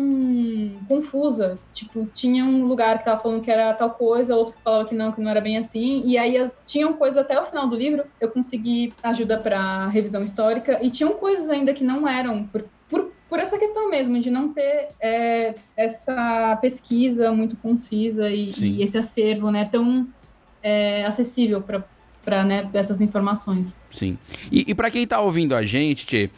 confusa, 0.86 1.54
tipo, 1.72 2.04
tinha 2.14 2.44
um 2.44 2.66
lugar 2.66 2.98
que 2.98 3.06
tava 3.06 3.22
falando 3.22 3.42
que 3.42 3.50
era 3.50 3.72
tal 3.72 3.92
coisa, 3.92 4.36
outro 4.36 4.52
que 4.52 4.62
falava 4.62 4.86
que 4.86 4.94
não, 4.94 5.12
que 5.12 5.20
não 5.22 5.30
era 5.30 5.40
bem 5.40 5.56
assim, 5.56 6.02
e 6.04 6.18
aí 6.18 6.46
tinham 6.66 6.92
coisas 6.92 7.16
até 7.16 7.40
o 7.40 7.46
final 7.46 7.68
do 7.68 7.74
livro, 7.74 8.04
eu 8.20 8.30
consegui 8.30 8.92
ajuda 9.02 9.38
para 9.38 9.86
revisão 9.86 10.22
histórica, 10.22 10.78
e 10.82 10.90
tinham 10.90 11.14
coisas 11.14 11.48
ainda 11.48 11.72
que 11.72 11.82
não 11.82 12.06
eram, 12.06 12.44
por, 12.44 12.66
por 13.30 13.38
essa 13.38 13.56
questão 13.56 13.88
mesmo, 13.88 14.20
de 14.20 14.28
não 14.28 14.52
ter 14.52 14.88
é, 15.00 15.54
essa 15.76 16.58
pesquisa 16.60 17.30
muito 17.30 17.56
concisa 17.56 18.28
e, 18.28 18.52
e 18.58 18.82
esse 18.82 18.98
acervo 18.98 19.52
né, 19.52 19.68
tão 19.70 20.08
é, 20.60 21.06
acessível 21.06 21.62
para 21.62 22.44
né, 22.44 22.68
essas 22.74 23.00
informações. 23.00 23.78
Sim. 23.92 24.18
E, 24.50 24.64
e 24.68 24.74
para 24.74 24.90
quem 24.90 25.06
tá 25.06 25.20
ouvindo 25.20 25.54
a 25.54 25.62
gente, 25.62 26.04
Tchê, 26.04 26.30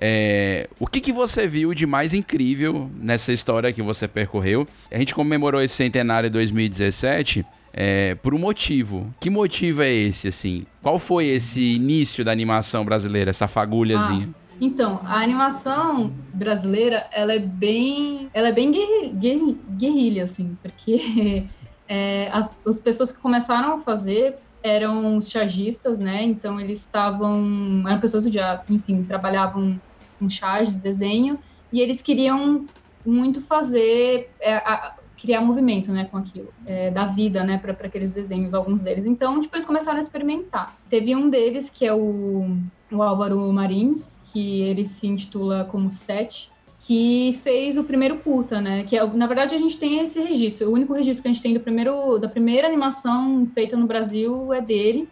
é, 0.00 0.68
o 0.80 0.88
que, 0.88 1.00
que 1.00 1.12
você 1.12 1.46
viu 1.46 1.72
de 1.72 1.86
mais 1.86 2.12
incrível 2.12 2.90
nessa 2.96 3.32
história 3.32 3.72
que 3.72 3.80
você 3.80 4.08
percorreu? 4.08 4.66
A 4.90 4.98
gente 4.98 5.14
comemorou 5.14 5.62
esse 5.62 5.74
centenário 5.74 6.26
em 6.26 6.32
2017 6.32 7.46
é, 7.72 8.16
por 8.16 8.34
um 8.34 8.38
motivo. 8.38 9.14
Que 9.20 9.30
motivo 9.30 9.82
é 9.82 9.92
esse, 9.92 10.26
assim? 10.26 10.66
Qual 10.82 10.98
foi 10.98 11.26
esse 11.26 11.74
início 11.74 12.24
da 12.24 12.32
animação 12.32 12.84
brasileira, 12.84 13.30
essa 13.30 13.46
fagulhazinha? 13.46 14.30
Ah, 14.34 14.39
então, 14.60 15.00
a 15.04 15.20
animação 15.22 16.12
brasileira, 16.34 17.06
ela 17.12 17.32
é 17.32 17.38
bem, 17.38 18.28
ela 18.34 18.48
é 18.48 18.52
bem 18.52 18.70
guerri- 18.70 19.08
guerri- 19.14 19.60
guerrilha, 19.70 20.24
assim, 20.24 20.56
porque 20.62 21.44
é, 21.88 22.28
as, 22.32 22.50
as 22.66 22.78
pessoas 22.78 23.10
que 23.10 23.18
começaram 23.18 23.74
a 23.74 23.80
fazer 23.80 24.36
eram 24.62 25.16
os 25.16 25.30
chargistas, 25.30 25.98
né? 25.98 26.22
Então 26.22 26.60
eles 26.60 26.80
estavam, 26.80 27.82
eram 27.86 27.98
pessoas 27.98 28.26
que 28.26 28.32
já, 28.32 28.62
enfim, 28.68 29.02
trabalhavam 29.04 29.80
com 30.18 30.28
charges, 30.28 30.76
desenho, 30.76 31.38
e 31.72 31.80
eles 31.80 32.02
queriam 32.02 32.66
muito 33.06 33.40
fazer, 33.40 34.30
é, 34.40 34.56
a- 34.56 34.94
criar 35.18 35.42
movimento, 35.42 35.92
né, 35.92 36.06
com 36.10 36.16
aquilo, 36.16 36.48
é, 36.66 36.90
da 36.90 37.04
vida, 37.04 37.44
né, 37.44 37.58
para 37.58 37.72
aqueles 37.72 38.10
desenhos, 38.10 38.54
alguns 38.54 38.80
deles. 38.80 39.04
Então, 39.04 39.38
tipo, 39.42 39.54
eles 39.54 39.66
começaram 39.66 39.98
a 39.98 40.00
experimentar. 40.02 40.74
Teve 40.88 41.14
um 41.14 41.28
deles 41.28 41.68
que 41.68 41.84
é 41.86 41.92
o, 41.92 42.56
o 42.90 43.02
Álvaro 43.02 43.52
Marins, 43.52 44.20
que 44.32 44.62
ele 44.62 44.84
se 44.86 45.06
intitula 45.06 45.64
como 45.64 45.90
Sete, 45.90 46.50
que 46.80 47.38
fez 47.42 47.76
o 47.76 47.84
primeiro 47.84 48.18
curta, 48.18 48.60
né? 48.60 48.84
Que 48.84 48.96
é, 48.96 49.06
na 49.06 49.26
verdade 49.26 49.54
a 49.54 49.58
gente 49.58 49.76
tem 49.76 50.00
esse 50.00 50.18
registro. 50.20 50.68
O 50.68 50.72
único 50.72 50.94
registro 50.94 51.22
que 51.22 51.28
a 51.28 51.32
gente 51.32 51.42
tem 51.42 51.54
do 51.54 51.60
primeiro, 51.60 52.18
da 52.18 52.28
primeira 52.28 52.66
animação 52.66 53.46
feita 53.54 53.76
no 53.76 53.86
Brasil 53.86 54.52
é 54.52 54.60
dele. 54.60 55.08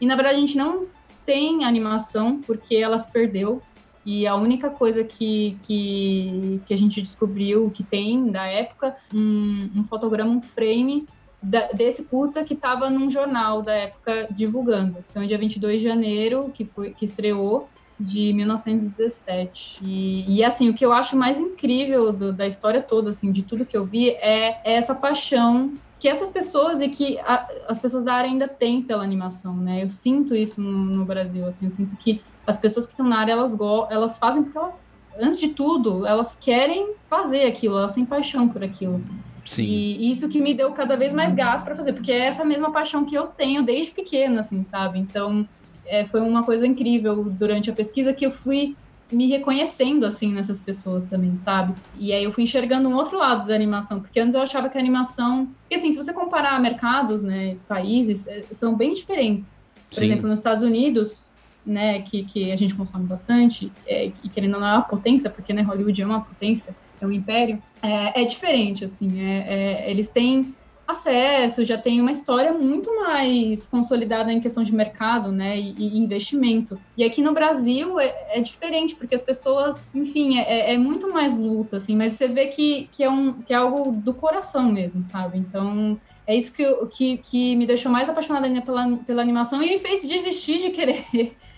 E 0.00 0.06
na 0.06 0.16
verdade 0.16 0.36
a 0.36 0.40
gente 0.40 0.56
não 0.56 0.86
tem 1.24 1.64
animação 1.64 2.40
porque 2.44 2.74
ela 2.74 2.98
se 2.98 3.10
perdeu. 3.10 3.62
E 4.04 4.26
a 4.26 4.34
única 4.34 4.68
coisa 4.68 5.04
que, 5.04 5.56
que, 5.62 6.60
que 6.66 6.74
a 6.74 6.76
gente 6.76 7.00
descobriu 7.00 7.70
que 7.70 7.84
tem 7.84 8.28
da 8.32 8.44
época, 8.46 8.96
um, 9.14 9.70
um 9.76 9.84
fotograma, 9.84 10.32
um 10.32 10.42
frame 10.42 11.06
da- 11.42 11.68
desse 11.72 12.04
curta 12.04 12.44
que 12.44 12.54
estava 12.54 12.88
num 12.88 13.10
jornal 13.10 13.62
da 13.62 13.72
época 13.74 14.28
divulgando. 14.30 14.98
Então, 15.10 15.24
dia 15.26 15.36
22 15.38 15.78
de 15.80 15.84
janeiro, 15.84 16.50
que, 16.54 16.64
foi, 16.64 16.92
que 16.92 17.04
estreou, 17.04 17.68
de 17.98 18.32
1917. 18.32 19.78
E, 19.82 20.24
e 20.38 20.44
assim, 20.44 20.68
o 20.68 20.74
que 20.74 20.84
eu 20.84 20.92
acho 20.92 21.16
mais 21.16 21.38
incrível 21.38 22.12
do- 22.12 22.32
da 22.32 22.46
história 22.46 22.82
toda, 22.82 23.10
assim, 23.10 23.30
de 23.32 23.42
tudo 23.42 23.64
que 23.66 23.76
eu 23.76 23.84
vi, 23.84 24.10
é, 24.10 24.60
é 24.64 24.74
essa 24.74 24.94
paixão 24.94 25.72
que 26.00 26.08
essas 26.08 26.30
pessoas 26.30 26.80
e 26.82 26.88
que 26.88 27.18
a- 27.20 27.46
as 27.68 27.78
pessoas 27.78 28.04
da 28.04 28.12
área 28.14 28.28
ainda 28.28 28.48
têm 28.48 28.82
pela 28.82 29.04
animação, 29.04 29.56
né? 29.56 29.84
Eu 29.84 29.90
sinto 29.92 30.34
isso 30.34 30.60
no, 30.60 30.72
no 30.72 31.04
Brasil, 31.04 31.46
assim, 31.46 31.66
eu 31.66 31.70
sinto 31.70 31.94
que 31.96 32.20
as 32.44 32.56
pessoas 32.56 32.86
que 32.86 32.92
estão 32.92 33.06
na 33.06 33.18
área, 33.20 33.32
elas, 33.32 33.54
go- 33.54 33.86
elas 33.88 34.18
fazem 34.18 34.42
porque 34.42 34.58
elas, 34.58 34.84
antes 35.20 35.38
de 35.38 35.48
tudo, 35.50 36.04
elas 36.04 36.34
querem 36.34 36.94
fazer 37.08 37.44
aquilo, 37.44 37.78
elas 37.78 37.94
têm 37.94 38.04
paixão 38.04 38.48
por 38.48 38.64
aquilo. 38.64 39.00
Sim. 39.44 39.64
E 39.64 40.10
isso 40.10 40.28
que 40.28 40.40
me 40.40 40.54
deu 40.54 40.72
cada 40.72 40.96
vez 40.96 41.12
mais 41.12 41.34
gás 41.34 41.62
para 41.62 41.74
fazer, 41.74 41.92
porque 41.92 42.12
é 42.12 42.26
essa 42.26 42.44
mesma 42.44 42.70
paixão 42.70 43.04
que 43.04 43.14
eu 43.14 43.26
tenho 43.26 43.62
desde 43.62 43.92
pequena, 43.92 44.40
assim, 44.40 44.64
sabe? 44.64 44.98
Então, 44.98 45.46
é, 45.86 46.06
foi 46.06 46.20
uma 46.20 46.42
coisa 46.44 46.66
incrível 46.66 47.24
durante 47.24 47.70
a 47.70 47.72
pesquisa 47.72 48.12
que 48.12 48.24
eu 48.24 48.30
fui 48.30 48.76
me 49.10 49.28
reconhecendo, 49.28 50.06
assim, 50.06 50.32
nessas 50.32 50.62
pessoas 50.62 51.04
também, 51.04 51.36
sabe? 51.36 51.74
E 51.98 52.12
aí 52.12 52.24
eu 52.24 52.32
fui 52.32 52.44
enxergando 52.44 52.88
um 52.88 52.94
outro 52.94 53.18
lado 53.18 53.46
da 53.46 53.54
animação, 53.54 54.00
porque 54.00 54.18
antes 54.18 54.34
eu 54.34 54.40
achava 54.40 54.70
que 54.70 54.78
a 54.78 54.80
animação... 54.80 55.48
Porque, 55.62 55.74
assim, 55.74 55.92
se 55.92 55.98
você 55.98 56.12
comparar 56.14 56.58
mercados, 56.60 57.22
né, 57.22 57.56
países, 57.68 58.26
é, 58.26 58.42
são 58.52 58.74
bem 58.74 58.94
diferentes. 58.94 59.58
Por 59.90 59.98
Sim. 59.98 60.06
exemplo, 60.06 60.28
nos 60.28 60.40
Estados 60.40 60.62
Unidos, 60.62 61.28
né, 61.64 62.00
que, 62.00 62.24
que 62.24 62.50
a 62.50 62.56
gente 62.56 62.74
consome 62.74 63.06
bastante, 63.06 63.70
é, 63.86 64.10
e 64.24 64.28
querendo 64.30 64.54
ou 64.54 64.60
não 64.60 64.66
é 64.66 64.72
uma 64.72 64.82
potência, 64.82 65.28
porque, 65.28 65.52
né, 65.52 65.60
Hollywood 65.60 66.00
é 66.00 66.06
uma 66.06 66.22
potência, 66.22 66.74
é 67.02 67.06
um 67.06 67.12
império, 67.12 67.60
é, 67.82 68.22
é 68.22 68.24
diferente, 68.24 68.84
assim, 68.84 69.20
é, 69.20 69.84
é- 69.86 69.90
eles 69.90 70.08
têm 70.08 70.54
acesso, 70.86 71.64
já 71.64 71.78
tem 71.78 72.00
uma 72.00 72.12
história 72.12 72.52
muito 72.52 72.94
mais 72.96 73.66
consolidada 73.66 74.32
em 74.32 74.40
questão 74.40 74.62
de 74.62 74.74
mercado, 74.74 75.32
né, 75.32 75.58
e, 75.58 75.74
e 75.78 75.98
investimento. 75.98 76.78
E 76.96 77.02
aqui 77.02 77.22
no 77.22 77.32
Brasil 77.32 77.98
é, 77.98 78.14
é 78.30 78.40
diferente, 78.40 78.94
porque 78.94 79.14
as 79.14 79.22
pessoas, 79.22 79.88
enfim, 79.94 80.38
é, 80.38 80.74
é 80.74 80.78
muito 80.78 81.12
mais 81.12 81.36
luta, 81.36 81.78
assim, 81.78 81.96
mas 81.96 82.14
você 82.14 82.28
vê 82.28 82.46
que, 82.46 82.88
que, 82.92 83.02
é 83.02 83.10
um, 83.10 83.32
que 83.32 83.52
é 83.52 83.56
algo 83.56 83.90
do 83.90 84.14
coração 84.14 84.70
mesmo, 84.70 85.02
sabe? 85.02 85.38
Então, 85.38 85.98
é 86.26 86.36
isso 86.36 86.52
que, 86.52 86.64
que, 86.86 87.18
que 87.18 87.56
me 87.56 87.66
deixou 87.66 87.90
mais 87.90 88.08
apaixonada 88.08 88.46
ainda 88.46 88.62
pela, 88.62 88.96
pela 88.98 89.22
animação 89.22 89.62
e 89.62 89.70
me 89.70 89.78
fez 89.78 90.06
desistir 90.06 90.58
de 90.58 90.70
querer 90.70 91.04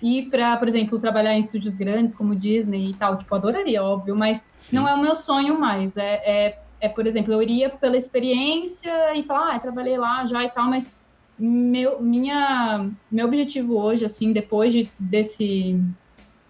ir 0.05 0.29
para, 0.29 0.55
por 0.59 0.69
exemplo, 0.69 0.99
trabalhar 0.99 1.35
em 1.35 1.41
estúdios 1.41 1.77
grandes 1.77 2.15
como 2.15 2.37
Disney 2.37 2.91
e 2.91 2.95
tal. 2.95 3.17
Tipo, 3.17 3.35
adoraria, 3.35 3.83
óbvio, 3.83 4.15
mas 4.15 4.45
Sim. 4.61 4.77
não 4.77 4.87
é 4.87 4.95
o 4.95 5.01
meu 5.01 5.17
sonho 5.17 5.59
mais. 5.59 5.97
É, 5.97 6.21
é, 6.25 6.59
é, 6.79 6.89
por 6.91 7.07
exemplo, 7.07 7.33
eu 7.33 7.41
iria 7.41 7.71
pela 7.71 7.97
experiência 7.97 9.17
e 9.17 9.23
falar, 9.23 9.55
ah, 9.55 9.59
trabalhei 9.59 9.97
lá 9.97 10.27
já 10.27 10.45
e 10.45 10.51
tal, 10.51 10.67
mas 10.67 10.91
meu, 11.39 12.03
minha, 12.03 12.91
meu 13.11 13.27
objetivo 13.27 13.79
hoje, 13.79 14.05
assim, 14.05 14.31
depois 14.31 14.75
de, 14.75 14.91
desse, 14.99 15.81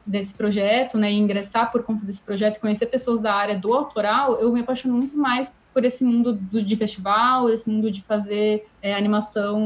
desse 0.04 0.34
projeto, 0.34 0.98
né, 0.98 1.12
e 1.12 1.16
ingressar 1.16 1.70
por 1.70 1.84
conta 1.84 2.04
desse 2.04 2.22
projeto, 2.22 2.60
conhecer 2.60 2.86
pessoas 2.86 3.20
da 3.20 3.32
área 3.32 3.56
do 3.56 3.72
autoral, 3.72 4.34
eu 4.40 4.52
me 4.52 4.60
apaixono 4.60 4.94
muito 4.96 5.16
mais 5.16 5.54
por 5.74 5.84
esse 5.84 6.04
mundo 6.04 6.32
do, 6.32 6.62
de 6.62 6.76
festival, 6.76 7.50
esse 7.50 7.68
mundo 7.68 7.90
de 7.90 8.00
fazer 8.02 8.64
é, 8.80 8.94
animação, 8.94 9.60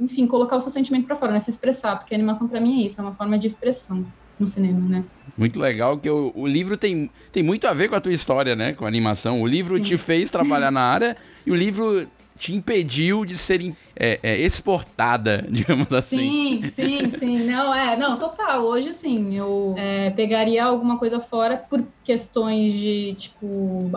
enfim, 0.00 0.26
colocar 0.26 0.56
o 0.56 0.60
seu 0.60 0.72
sentimento 0.72 1.06
para 1.06 1.16
fora, 1.16 1.32
né, 1.32 1.38
se 1.38 1.48
expressar, 1.48 1.96
porque 1.96 2.12
a 2.12 2.18
animação 2.18 2.48
para 2.48 2.60
mim 2.60 2.82
é 2.82 2.86
isso, 2.86 3.00
é 3.00 3.04
uma 3.04 3.14
forma 3.14 3.38
de 3.38 3.46
expressão 3.46 4.04
no 4.38 4.48
cinema, 4.48 4.80
né? 4.80 5.04
Muito 5.36 5.60
legal 5.60 5.98
que 5.98 6.10
o, 6.10 6.32
o 6.34 6.46
livro 6.46 6.76
tem, 6.76 7.10
tem 7.30 7.42
muito 7.42 7.68
a 7.68 7.72
ver 7.72 7.88
com 7.88 7.94
a 7.94 8.00
tua 8.00 8.12
história, 8.12 8.56
né? 8.56 8.72
Com 8.72 8.84
a 8.86 8.88
animação. 8.88 9.40
O 9.42 9.46
livro 9.46 9.76
Sim. 9.76 9.82
te 9.82 9.96
fez 9.98 10.30
trabalhar 10.30 10.70
na 10.70 10.80
área 10.80 11.16
e 11.46 11.50
o 11.50 11.54
livro 11.54 12.08
te 12.40 12.54
impediu 12.54 13.26
de 13.26 13.36
ser 13.36 13.60
é, 13.94 14.18
é, 14.22 14.40
exportada, 14.40 15.44
digamos 15.50 15.92
assim. 15.92 16.62
Sim, 16.62 16.70
sim, 16.70 17.10
sim. 17.10 17.38
Não, 17.44 17.74
é, 17.74 17.98
não, 17.98 18.16
total. 18.16 18.64
Hoje, 18.64 18.94
sim, 18.94 19.36
eu 19.36 19.74
é, 19.76 20.08
pegaria 20.08 20.64
alguma 20.64 20.96
coisa 20.96 21.20
fora 21.20 21.58
por 21.58 21.84
questões 22.02 22.72
de, 22.72 23.14
tipo, 23.18 23.90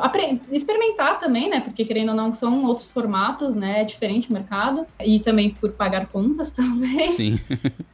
experimentar 0.51 1.21
também, 1.21 1.49
né? 1.49 1.62
Porque, 1.62 1.86
querendo 1.86 2.10
ou 2.10 2.15
não, 2.15 2.36
são 2.36 2.65
outros 2.65 2.91
formatos, 2.91 3.56
né? 3.56 3.79
É 3.79 3.84
diferente 3.86 4.29
o 4.29 4.34
mercado. 4.34 4.86
E 4.99 5.21
também 5.21 5.51
por 5.51 5.71
pagar 5.71 6.08
contas, 6.08 6.51
talvez. 6.53 7.13
Sim. 7.13 7.39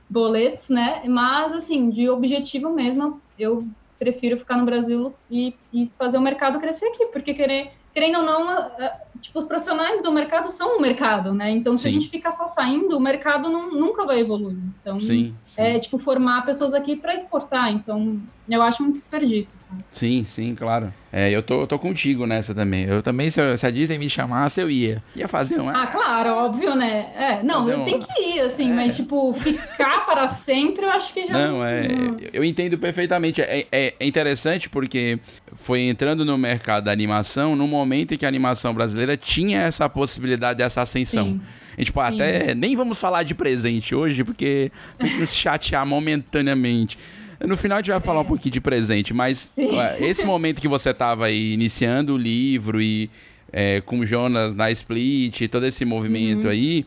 Boletos, 0.09 0.69
né? 0.69 1.03
Mas, 1.07 1.53
assim, 1.53 1.91
de 1.91 2.09
objetivo 2.09 2.71
mesmo, 2.71 3.21
eu 3.38 3.67
prefiro 3.99 4.39
ficar 4.39 4.57
no 4.57 4.65
Brasil 4.65 5.13
e, 5.29 5.53
e 5.71 5.91
fazer 5.95 6.17
o 6.17 6.21
mercado 6.21 6.57
crescer 6.57 6.88
aqui, 6.88 7.05
porque 7.07 7.35
querer, 7.35 7.71
querendo 7.93 8.17
ou 8.17 8.23
não, 8.23 8.71
tipo, 9.19 9.39
os 9.39 9.45
profissionais 9.45 10.01
do 10.01 10.12
mercado 10.12 10.49
são 10.51 10.77
o 10.77 10.82
mercado, 10.82 11.34
né? 11.34 11.49
Então, 11.51 11.77
se 11.77 11.84
Sim. 11.84 11.89
a 11.89 11.91
gente 11.91 12.10
ficar 12.10 12.32
só 12.32 12.47
saindo, 12.47 12.97
o 12.97 12.99
mercado 12.99 13.49
não, 13.49 13.71
nunca 13.71 14.05
vai 14.05 14.19
evoluir. 14.19 14.58
Então, 14.82 14.99
Sim. 14.99 15.36
É, 15.57 15.77
tipo, 15.79 15.97
formar 15.99 16.45
pessoas 16.45 16.73
aqui 16.73 16.95
para 16.95 17.13
exportar. 17.13 17.69
Então, 17.71 18.19
eu 18.49 18.62
acho 18.62 18.81
um 18.83 18.91
desperdício, 18.91 19.53
sabe? 19.57 19.83
Sim, 19.91 20.23
sim, 20.23 20.55
claro. 20.55 20.93
É, 21.12 21.29
eu 21.31 21.43
tô, 21.43 21.62
eu 21.62 21.67
tô 21.67 21.77
contigo 21.77 22.25
nessa 22.25 22.53
também. 22.55 22.85
Eu 22.85 23.01
também, 23.03 23.29
se, 23.29 23.41
eu- 23.41 23.57
se 23.57 23.65
a 23.65 23.71
Disney 23.71 23.97
me 23.97 24.09
chamasse, 24.09 24.62
eu 24.62 24.69
ia. 24.69 25.03
Ia 25.15 25.27
fazer 25.27 25.59
um. 25.59 25.67
Ah, 25.69 25.88
claro, 25.88 26.29
óbvio, 26.31 26.75
né? 26.75 27.07
É, 27.17 27.43
não, 27.43 27.59
Fazer 27.59 27.73
eu 27.73 27.79
um- 27.81 27.85
tenho 27.85 27.99
que 27.99 28.21
ir, 28.21 28.39
assim, 28.41 28.71
mas, 28.73 28.95
tipo, 28.95 29.33
ficar 29.33 30.05
para 30.07 30.27
sempre, 30.27 30.85
eu 30.85 30.89
acho 30.91 31.13
que 31.13 31.25
já... 31.27 31.33
Não, 31.33 31.63
é. 31.65 31.88
Eu 32.31 32.43
entendo 32.43 32.77
perfeitamente. 32.77 33.41
É, 33.41 33.67
é- 33.71 33.93
é 33.99 34.05
interessante 34.07 34.69
porque 34.69 35.19
foi 35.55 35.81
entrando 35.81 36.23
no 36.23 36.38
mercado 36.38 36.85
da 36.85 36.91
animação 36.91 37.55
num 37.55 37.67
momento 37.67 38.13
em 38.13 38.17
que 38.17 38.25
a 38.25 38.29
animação 38.29 38.73
brasileira 38.73 39.17
tinha 39.17 39.62
essa 39.62 39.89
possibilidade 39.89 40.57
dessa 40.59 40.81
ascensão. 40.81 41.25
Sim. 41.33 41.41
A 41.79 41.81
gente, 41.81 41.93
pô, 41.93 42.01
Sim. 42.01 42.15
até 42.15 42.53
nem 42.53 42.75
vamos 42.75 42.99
falar 42.99 43.23
de 43.23 43.33
presente 43.33 43.95
hoje, 43.95 44.21
porque 44.25 44.69
tem 44.97 45.09
que 45.09 45.17
nos 45.17 45.33
chatear 45.33 45.85
momentaneamente. 45.85 46.99
No 47.39 47.55
final 47.55 47.77
a 47.77 47.81
gente 47.81 47.89
vai 47.91 48.01
falar 48.01 48.19
um 48.19 48.25
pouquinho 48.25 48.51
de 48.51 48.59
presente, 48.59 49.13
mas 49.13 49.51
ué, 49.57 49.97
esse 50.01 50.25
momento 50.25 50.59
que 50.59 50.67
você 50.67 50.93
tava 50.93 51.27
aí 51.27 51.53
iniciando 51.53 52.13
o 52.15 52.17
livro 52.17 52.81
e 52.81 53.09
é, 53.51 53.79
com 53.79 53.99
o 53.99 54.05
Jonas 54.05 54.53
na 54.53 54.69
Split, 54.71 55.47
todo 55.49 55.65
esse 55.65 55.85
movimento 55.85 56.43
Uhum. 56.45 56.49
aí, 56.51 56.85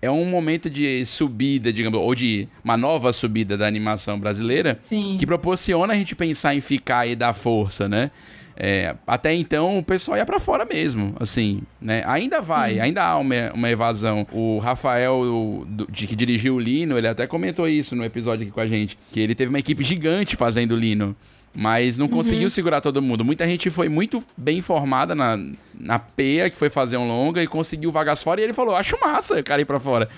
é 0.00 0.08
um 0.08 0.24
momento 0.24 0.70
de 0.70 1.04
subida, 1.04 1.72
digamos, 1.72 1.98
ou 1.98 2.14
de 2.14 2.46
uma 2.62 2.76
nova 2.76 3.12
subida 3.12 3.56
da 3.56 3.66
animação 3.66 4.20
brasileira, 4.20 4.78
Sim. 4.84 5.16
que 5.18 5.26
proporciona 5.26 5.92
a 5.92 5.96
gente 5.96 6.14
pensar 6.14 6.54
em 6.54 6.60
ficar 6.60 7.04
e 7.08 7.16
dar 7.16 7.34
força, 7.34 7.88
né? 7.88 8.12
É, 8.60 8.96
até 9.06 9.32
então 9.32 9.78
o 9.78 9.82
pessoal 9.84 10.18
ia 10.18 10.26
pra 10.26 10.40
fora 10.40 10.64
mesmo, 10.64 11.14
assim, 11.20 11.62
né? 11.80 12.02
Ainda 12.06 12.40
vai, 12.40 12.74
Sim. 12.74 12.80
ainda 12.80 13.04
há 13.04 13.16
uma, 13.16 13.52
uma 13.54 13.70
evasão. 13.70 14.26
O 14.32 14.58
Rafael, 14.58 15.12
o- 15.20 15.64
do- 15.64 15.86
de, 15.88 16.08
que 16.08 16.16
dirigiu 16.16 16.56
o 16.56 16.58
Lino, 16.58 16.98
ele 16.98 17.06
até 17.06 17.24
comentou 17.24 17.68
isso 17.68 17.94
no 17.94 18.04
episódio 18.04 18.42
aqui 18.42 18.50
com 18.52 18.60
a 18.60 18.66
gente, 18.66 18.98
que 19.12 19.20
ele 19.20 19.32
teve 19.36 19.48
uma 19.50 19.60
equipe 19.60 19.84
gigante 19.84 20.34
fazendo 20.34 20.72
o 20.72 20.76
Lino. 20.76 21.14
mas 21.54 21.96
não 21.96 22.08
conseguiu 22.08 22.50
segurar 22.50 22.80
todo 22.80 23.00
mundo. 23.00 23.24
Muita 23.24 23.46
gente 23.46 23.70
foi 23.70 23.88
muito 23.88 24.22
bem 24.36 24.58
informada 24.58 25.14
na, 25.14 25.36
na 25.78 25.98
PEA, 25.98 26.50
que 26.50 26.56
foi 26.56 26.68
fazer 26.68 26.96
um 26.98 27.08
longa, 27.08 27.42
e 27.42 27.46
conseguiu 27.46 27.90
vagas 27.90 28.22
fora, 28.22 28.40
e 28.40 28.44
ele 28.44 28.52
falou, 28.52 28.74
acho 28.76 28.98
massa 29.00 29.38
o 29.38 29.42
cara 29.42 29.62
ir 29.62 29.64
pra 29.64 29.80
fora. 29.80 30.08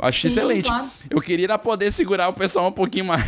Eu 0.00 0.08
Acho 0.08 0.22
Sim, 0.22 0.28
excelente. 0.28 0.66
claro. 0.66 0.90
Eu 1.10 1.20
queria 1.20 1.58
poder 1.58 1.92
segurar 1.92 2.28
o 2.28 2.32
pessoal 2.32 2.68
um 2.68 2.72
pouquinho 2.72 3.04
mais. 3.04 3.24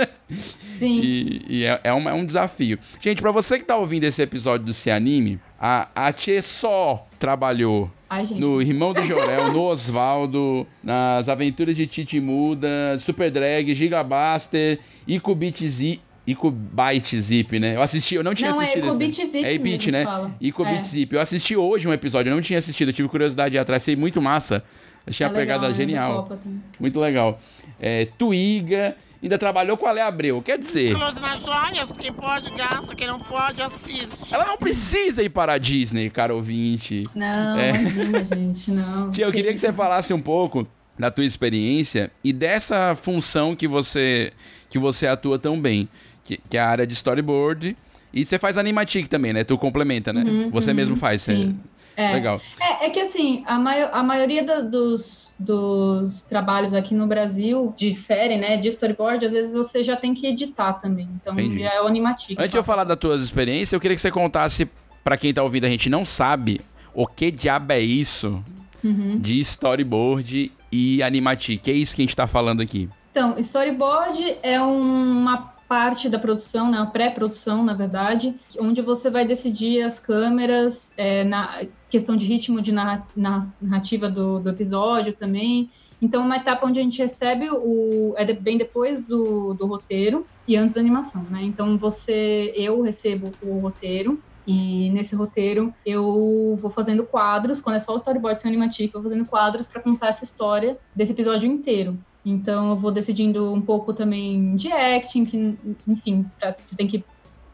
Sim. 0.66 1.00
E, 1.00 1.42
e 1.48 1.64
é, 1.64 1.80
é, 1.84 1.92
um, 1.92 2.08
é 2.08 2.14
um 2.14 2.24
desafio. 2.24 2.78
Gente, 3.00 3.20
pra 3.20 3.30
você 3.30 3.58
que 3.58 3.64
tá 3.64 3.76
ouvindo 3.76 4.04
esse 4.04 4.22
episódio 4.22 4.66
do 4.66 4.74
Se 4.74 4.90
Anime, 4.90 5.38
a, 5.60 5.88
a 5.94 6.12
Tchê 6.12 6.40
só 6.40 7.06
trabalhou 7.18 7.90
Ai, 8.08 8.24
no 8.30 8.60
Irmão 8.62 8.92
do 8.92 9.02
Jorel, 9.02 9.52
no 9.52 9.62
Osvaldo, 9.68 10.66
nas 10.82 11.28
Aventuras 11.28 11.76
de 11.76 11.86
Titi 11.86 12.20
Muda, 12.20 12.96
Super 12.98 13.30
Drag, 13.30 13.74
Gigabaster, 13.74 14.78
Icubit 15.06 15.68
Zip. 15.68 16.00
Icubite 16.26 17.20
Zip, 17.20 17.58
né? 17.58 17.76
Eu 17.76 17.82
assisti, 17.82 18.14
eu 18.14 18.24
não 18.24 18.34
tinha 18.34 18.50
Não, 18.50 18.60
é 18.60 18.64
assistido. 18.64 18.86
Icubit 18.88 19.22
esse- 19.22 19.30
Zip 19.32 19.44
É 19.44 19.54
Ibit, 19.54 19.90
mesmo 19.92 20.10
né? 20.10 20.30
Icubit 20.40 20.78
É. 20.78 20.82
Zip. 20.82 21.14
Eu 21.14 21.20
assisti 21.20 21.56
hoje 21.56 21.86
um 21.88 21.92
episódio, 21.92 22.30
eu 22.30 22.34
não 22.34 22.42
tinha 22.42 22.58
assistido, 22.58 22.88
eu 22.88 22.92
tive 22.92 23.08
curiosidade 23.08 23.52
de 23.52 23.58
atrás, 23.58 23.82
achei 23.82 23.96
muito 23.96 24.20
massa. 24.20 24.64
Achei 25.06 25.24
É 25.24 25.28
a 25.30 25.32
pegada 25.32 25.68
legal, 25.68 25.68
né, 25.68 25.68
do 25.68 25.76
genial. 25.76 26.38
Muito 26.80 26.98
legal. 26.98 27.40
É, 27.78 28.06
Tuiga, 28.18 28.96
ainda 29.22 29.38
trabalhou 29.38 29.76
com 29.76 29.86
a 29.86 29.92
Lé 29.92 30.02
Abreu. 30.02 30.42
Quer 30.42 30.58
dizer, 30.58 30.92
Close 30.96 31.20
nas 31.20 31.44
joias, 31.44 31.92
quem 31.92 32.12
pode 32.12 32.50
gasta, 32.56 32.92
quem 32.96 33.06
não 33.06 33.20
pode 33.20 33.62
assiste. 33.62 34.34
ela 34.34 34.44
não 34.46 34.56
precisa 34.56 35.22
ir 35.22 35.28
para 35.28 35.52
a 35.52 35.58
Disney, 35.58 36.10
cara 36.10 36.34
ouvinte. 36.34 37.04
Não, 37.14 37.56
É. 37.56 37.70
imagina, 37.70 38.24
gente, 38.24 38.70
não. 38.72 39.10
Tia, 39.12 39.26
eu 39.26 39.30
queria 39.32 39.52
que 39.52 39.58
você 39.60 39.72
falasse 39.72 40.12
um 40.12 40.20
pouco 40.20 40.66
da 40.98 41.08
tua 41.10 41.24
experiência 41.24 42.10
e 42.24 42.32
dessa 42.32 42.96
função 42.96 43.54
que 43.54 43.68
você 43.68 44.32
que 44.68 44.78
você 44.80 45.06
atua 45.06 45.38
tão 45.38 45.60
bem, 45.60 45.88
que, 46.26 46.38
que 46.50 46.56
é 46.56 46.60
a 46.60 46.68
área 46.68 46.86
de 46.86 46.94
storyboard. 46.94 47.76
E 48.12 48.24
você 48.24 48.38
faz 48.38 48.56
animatic 48.58 49.08
também, 49.08 49.32
né? 49.32 49.44
Tu 49.44 49.56
complementa, 49.58 50.12
né? 50.12 50.24
você 50.50 50.72
mesmo 50.72 50.96
faz. 50.96 51.22
você- 51.22 51.32
Uhum, 51.34 51.42
sim. 51.50 51.60
É. 51.98 52.12
Legal. 52.12 52.40
É, 52.60 52.86
é 52.86 52.90
que 52.90 53.00
assim, 53.00 53.42
a, 53.46 53.58
maio- 53.58 53.88
a 53.90 54.02
maioria 54.02 54.42
da- 54.44 54.60
dos, 54.60 55.32
dos 55.38 56.20
trabalhos 56.22 56.74
aqui 56.74 56.94
no 56.94 57.06
Brasil, 57.06 57.72
de 57.76 57.94
série, 57.94 58.36
né, 58.36 58.58
de 58.58 58.68
storyboard, 58.68 59.24
às 59.24 59.32
vezes 59.32 59.54
você 59.54 59.82
já 59.82 59.96
tem 59.96 60.12
que 60.14 60.26
editar 60.26 60.74
também. 60.74 61.08
Então 61.20 61.32
Entendi. 61.32 61.60
já 61.60 61.72
é 61.72 61.80
o 61.80 61.86
animatic. 61.86 62.38
Antes 62.38 62.50
de 62.50 62.56
eu 62.58 62.62
falar 62.64 62.84
das 62.84 62.98
tuas 62.98 63.22
experiências, 63.22 63.72
eu 63.72 63.80
queria 63.80 63.94
que 63.94 64.00
você 64.02 64.10
contasse, 64.10 64.68
pra 65.02 65.16
quem 65.16 65.32
tá 65.32 65.42
ouvindo 65.42 65.64
a 65.64 65.70
gente 65.70 65.88
não 65.88 66.04
sabe, 66.04 66.60
o 66.92 67.06
que 67.06 67.30
diabo 67.30 67.72
é 67.72 67.80
isso 67.80 68.42
Uhum. 68.84 69.18
de 69.18 69.40
storyboard 69.40 70.52
e 70.70 71.02
animatic. 71.02 71.66
É 71.68 71.72
isso 71.72 71.94
que 71.96 72.02
a 72.02 72.04
gente 72.04 72.14
tá 72.16 72.26
falando 72.26 72.60
aqui. 72.60 72.88
Então, 73.10 73.34
storyboard 73.38 74.36
é 74.42 74.60
uma 74.60 75.54
parte 75.68 76.08
da 76.08 76.18
produção, 76.18 76.70
né, 76.70 76.78
uma 76.78 76.90
pré-produção, 76.90 77.64
na 77.64 77.74
verdade, 77.74 78.34
onde 78.58 78.80
você 78.82 79.10
vai 79.10 79.26
decidir 79.26 79.82
as 79.82 79.98
câmeras, 79.98 80.90
é, 80.96 81.24
na 81.24 81.62
questão 81.90 82.16
de 82.16 82.26
ritmo 82.26 82.60
de 82.60 82.72
narra- 82.72 83.06
na- 83.16 83.40
narrativa 83.60 84.08
do, 84.08 84.38
do 84.38 84.50
episódio 84.50 85.12
também. 85.12 85.70
Então, 86.00 86.22
uma 86.22 86.36
etapa 86.36 86.66
onde 86.66 86.78
a 86.78 86.82
gente 86.82 86.98
recebe 87.00 87.48
o. 87.50 88.14
É 88.16 88.30
bem 88.32 88.58
depois 88.58 89.00
do, 89.00 89.54
do 89.54 89.66
roteiro 89.66 90.26
e 90.46 90.54
antes 90.54 90.74
da 90.74 90.80
animação, 90.80 91.22
né? 91.30 91.42
Então, 91.42 91.78
você. 91.78 92.52
Eu 92.54 92.82
recebo 92.82 93.32
o 93.42 93.58
roteiro. 93.58 94.20
E 94.48 94.90
nesse 94.90 95.16
roteiro 95.16 95.74
eu 95.84 96.56
vou 96.60 96.70
fazendo 96.70 97.02
quadros, 97.04 97.60
quando 97.60 97.76
é 97.76 97.80
só 97.80 97.92
o 97.92 97.96
storyboard 97.96 98.40
sem 98.40 98.48
animatic, 98.48 98.94
eu 98.94 99.02
vou 99.02 99.10
fazendo 99.10 99.28
quadros 99.28 99.66
para 99.66 99.82
contar 99.82 100.06
essa 100.06 100.22
história 100.22 100.78
desse 100.94 101.10
episódio 101.10 101.50
inteiro. 101.50 101.98
Então 102.26 102.70
eu 102.70 102.76
vou 102.76 102.90
decidindo 102.90 103.52
um 103.52 103.60
pouco 103.60 103.94
também 103.94 104.56
de 104.56 104.70
acting, 104.72 105.24
que, 105.24 105.56
enfim, 105.86 106.26
pra- 106.40 106.56
você 106.64 106.74
tem 106.74 106.88
que 106.88 107.04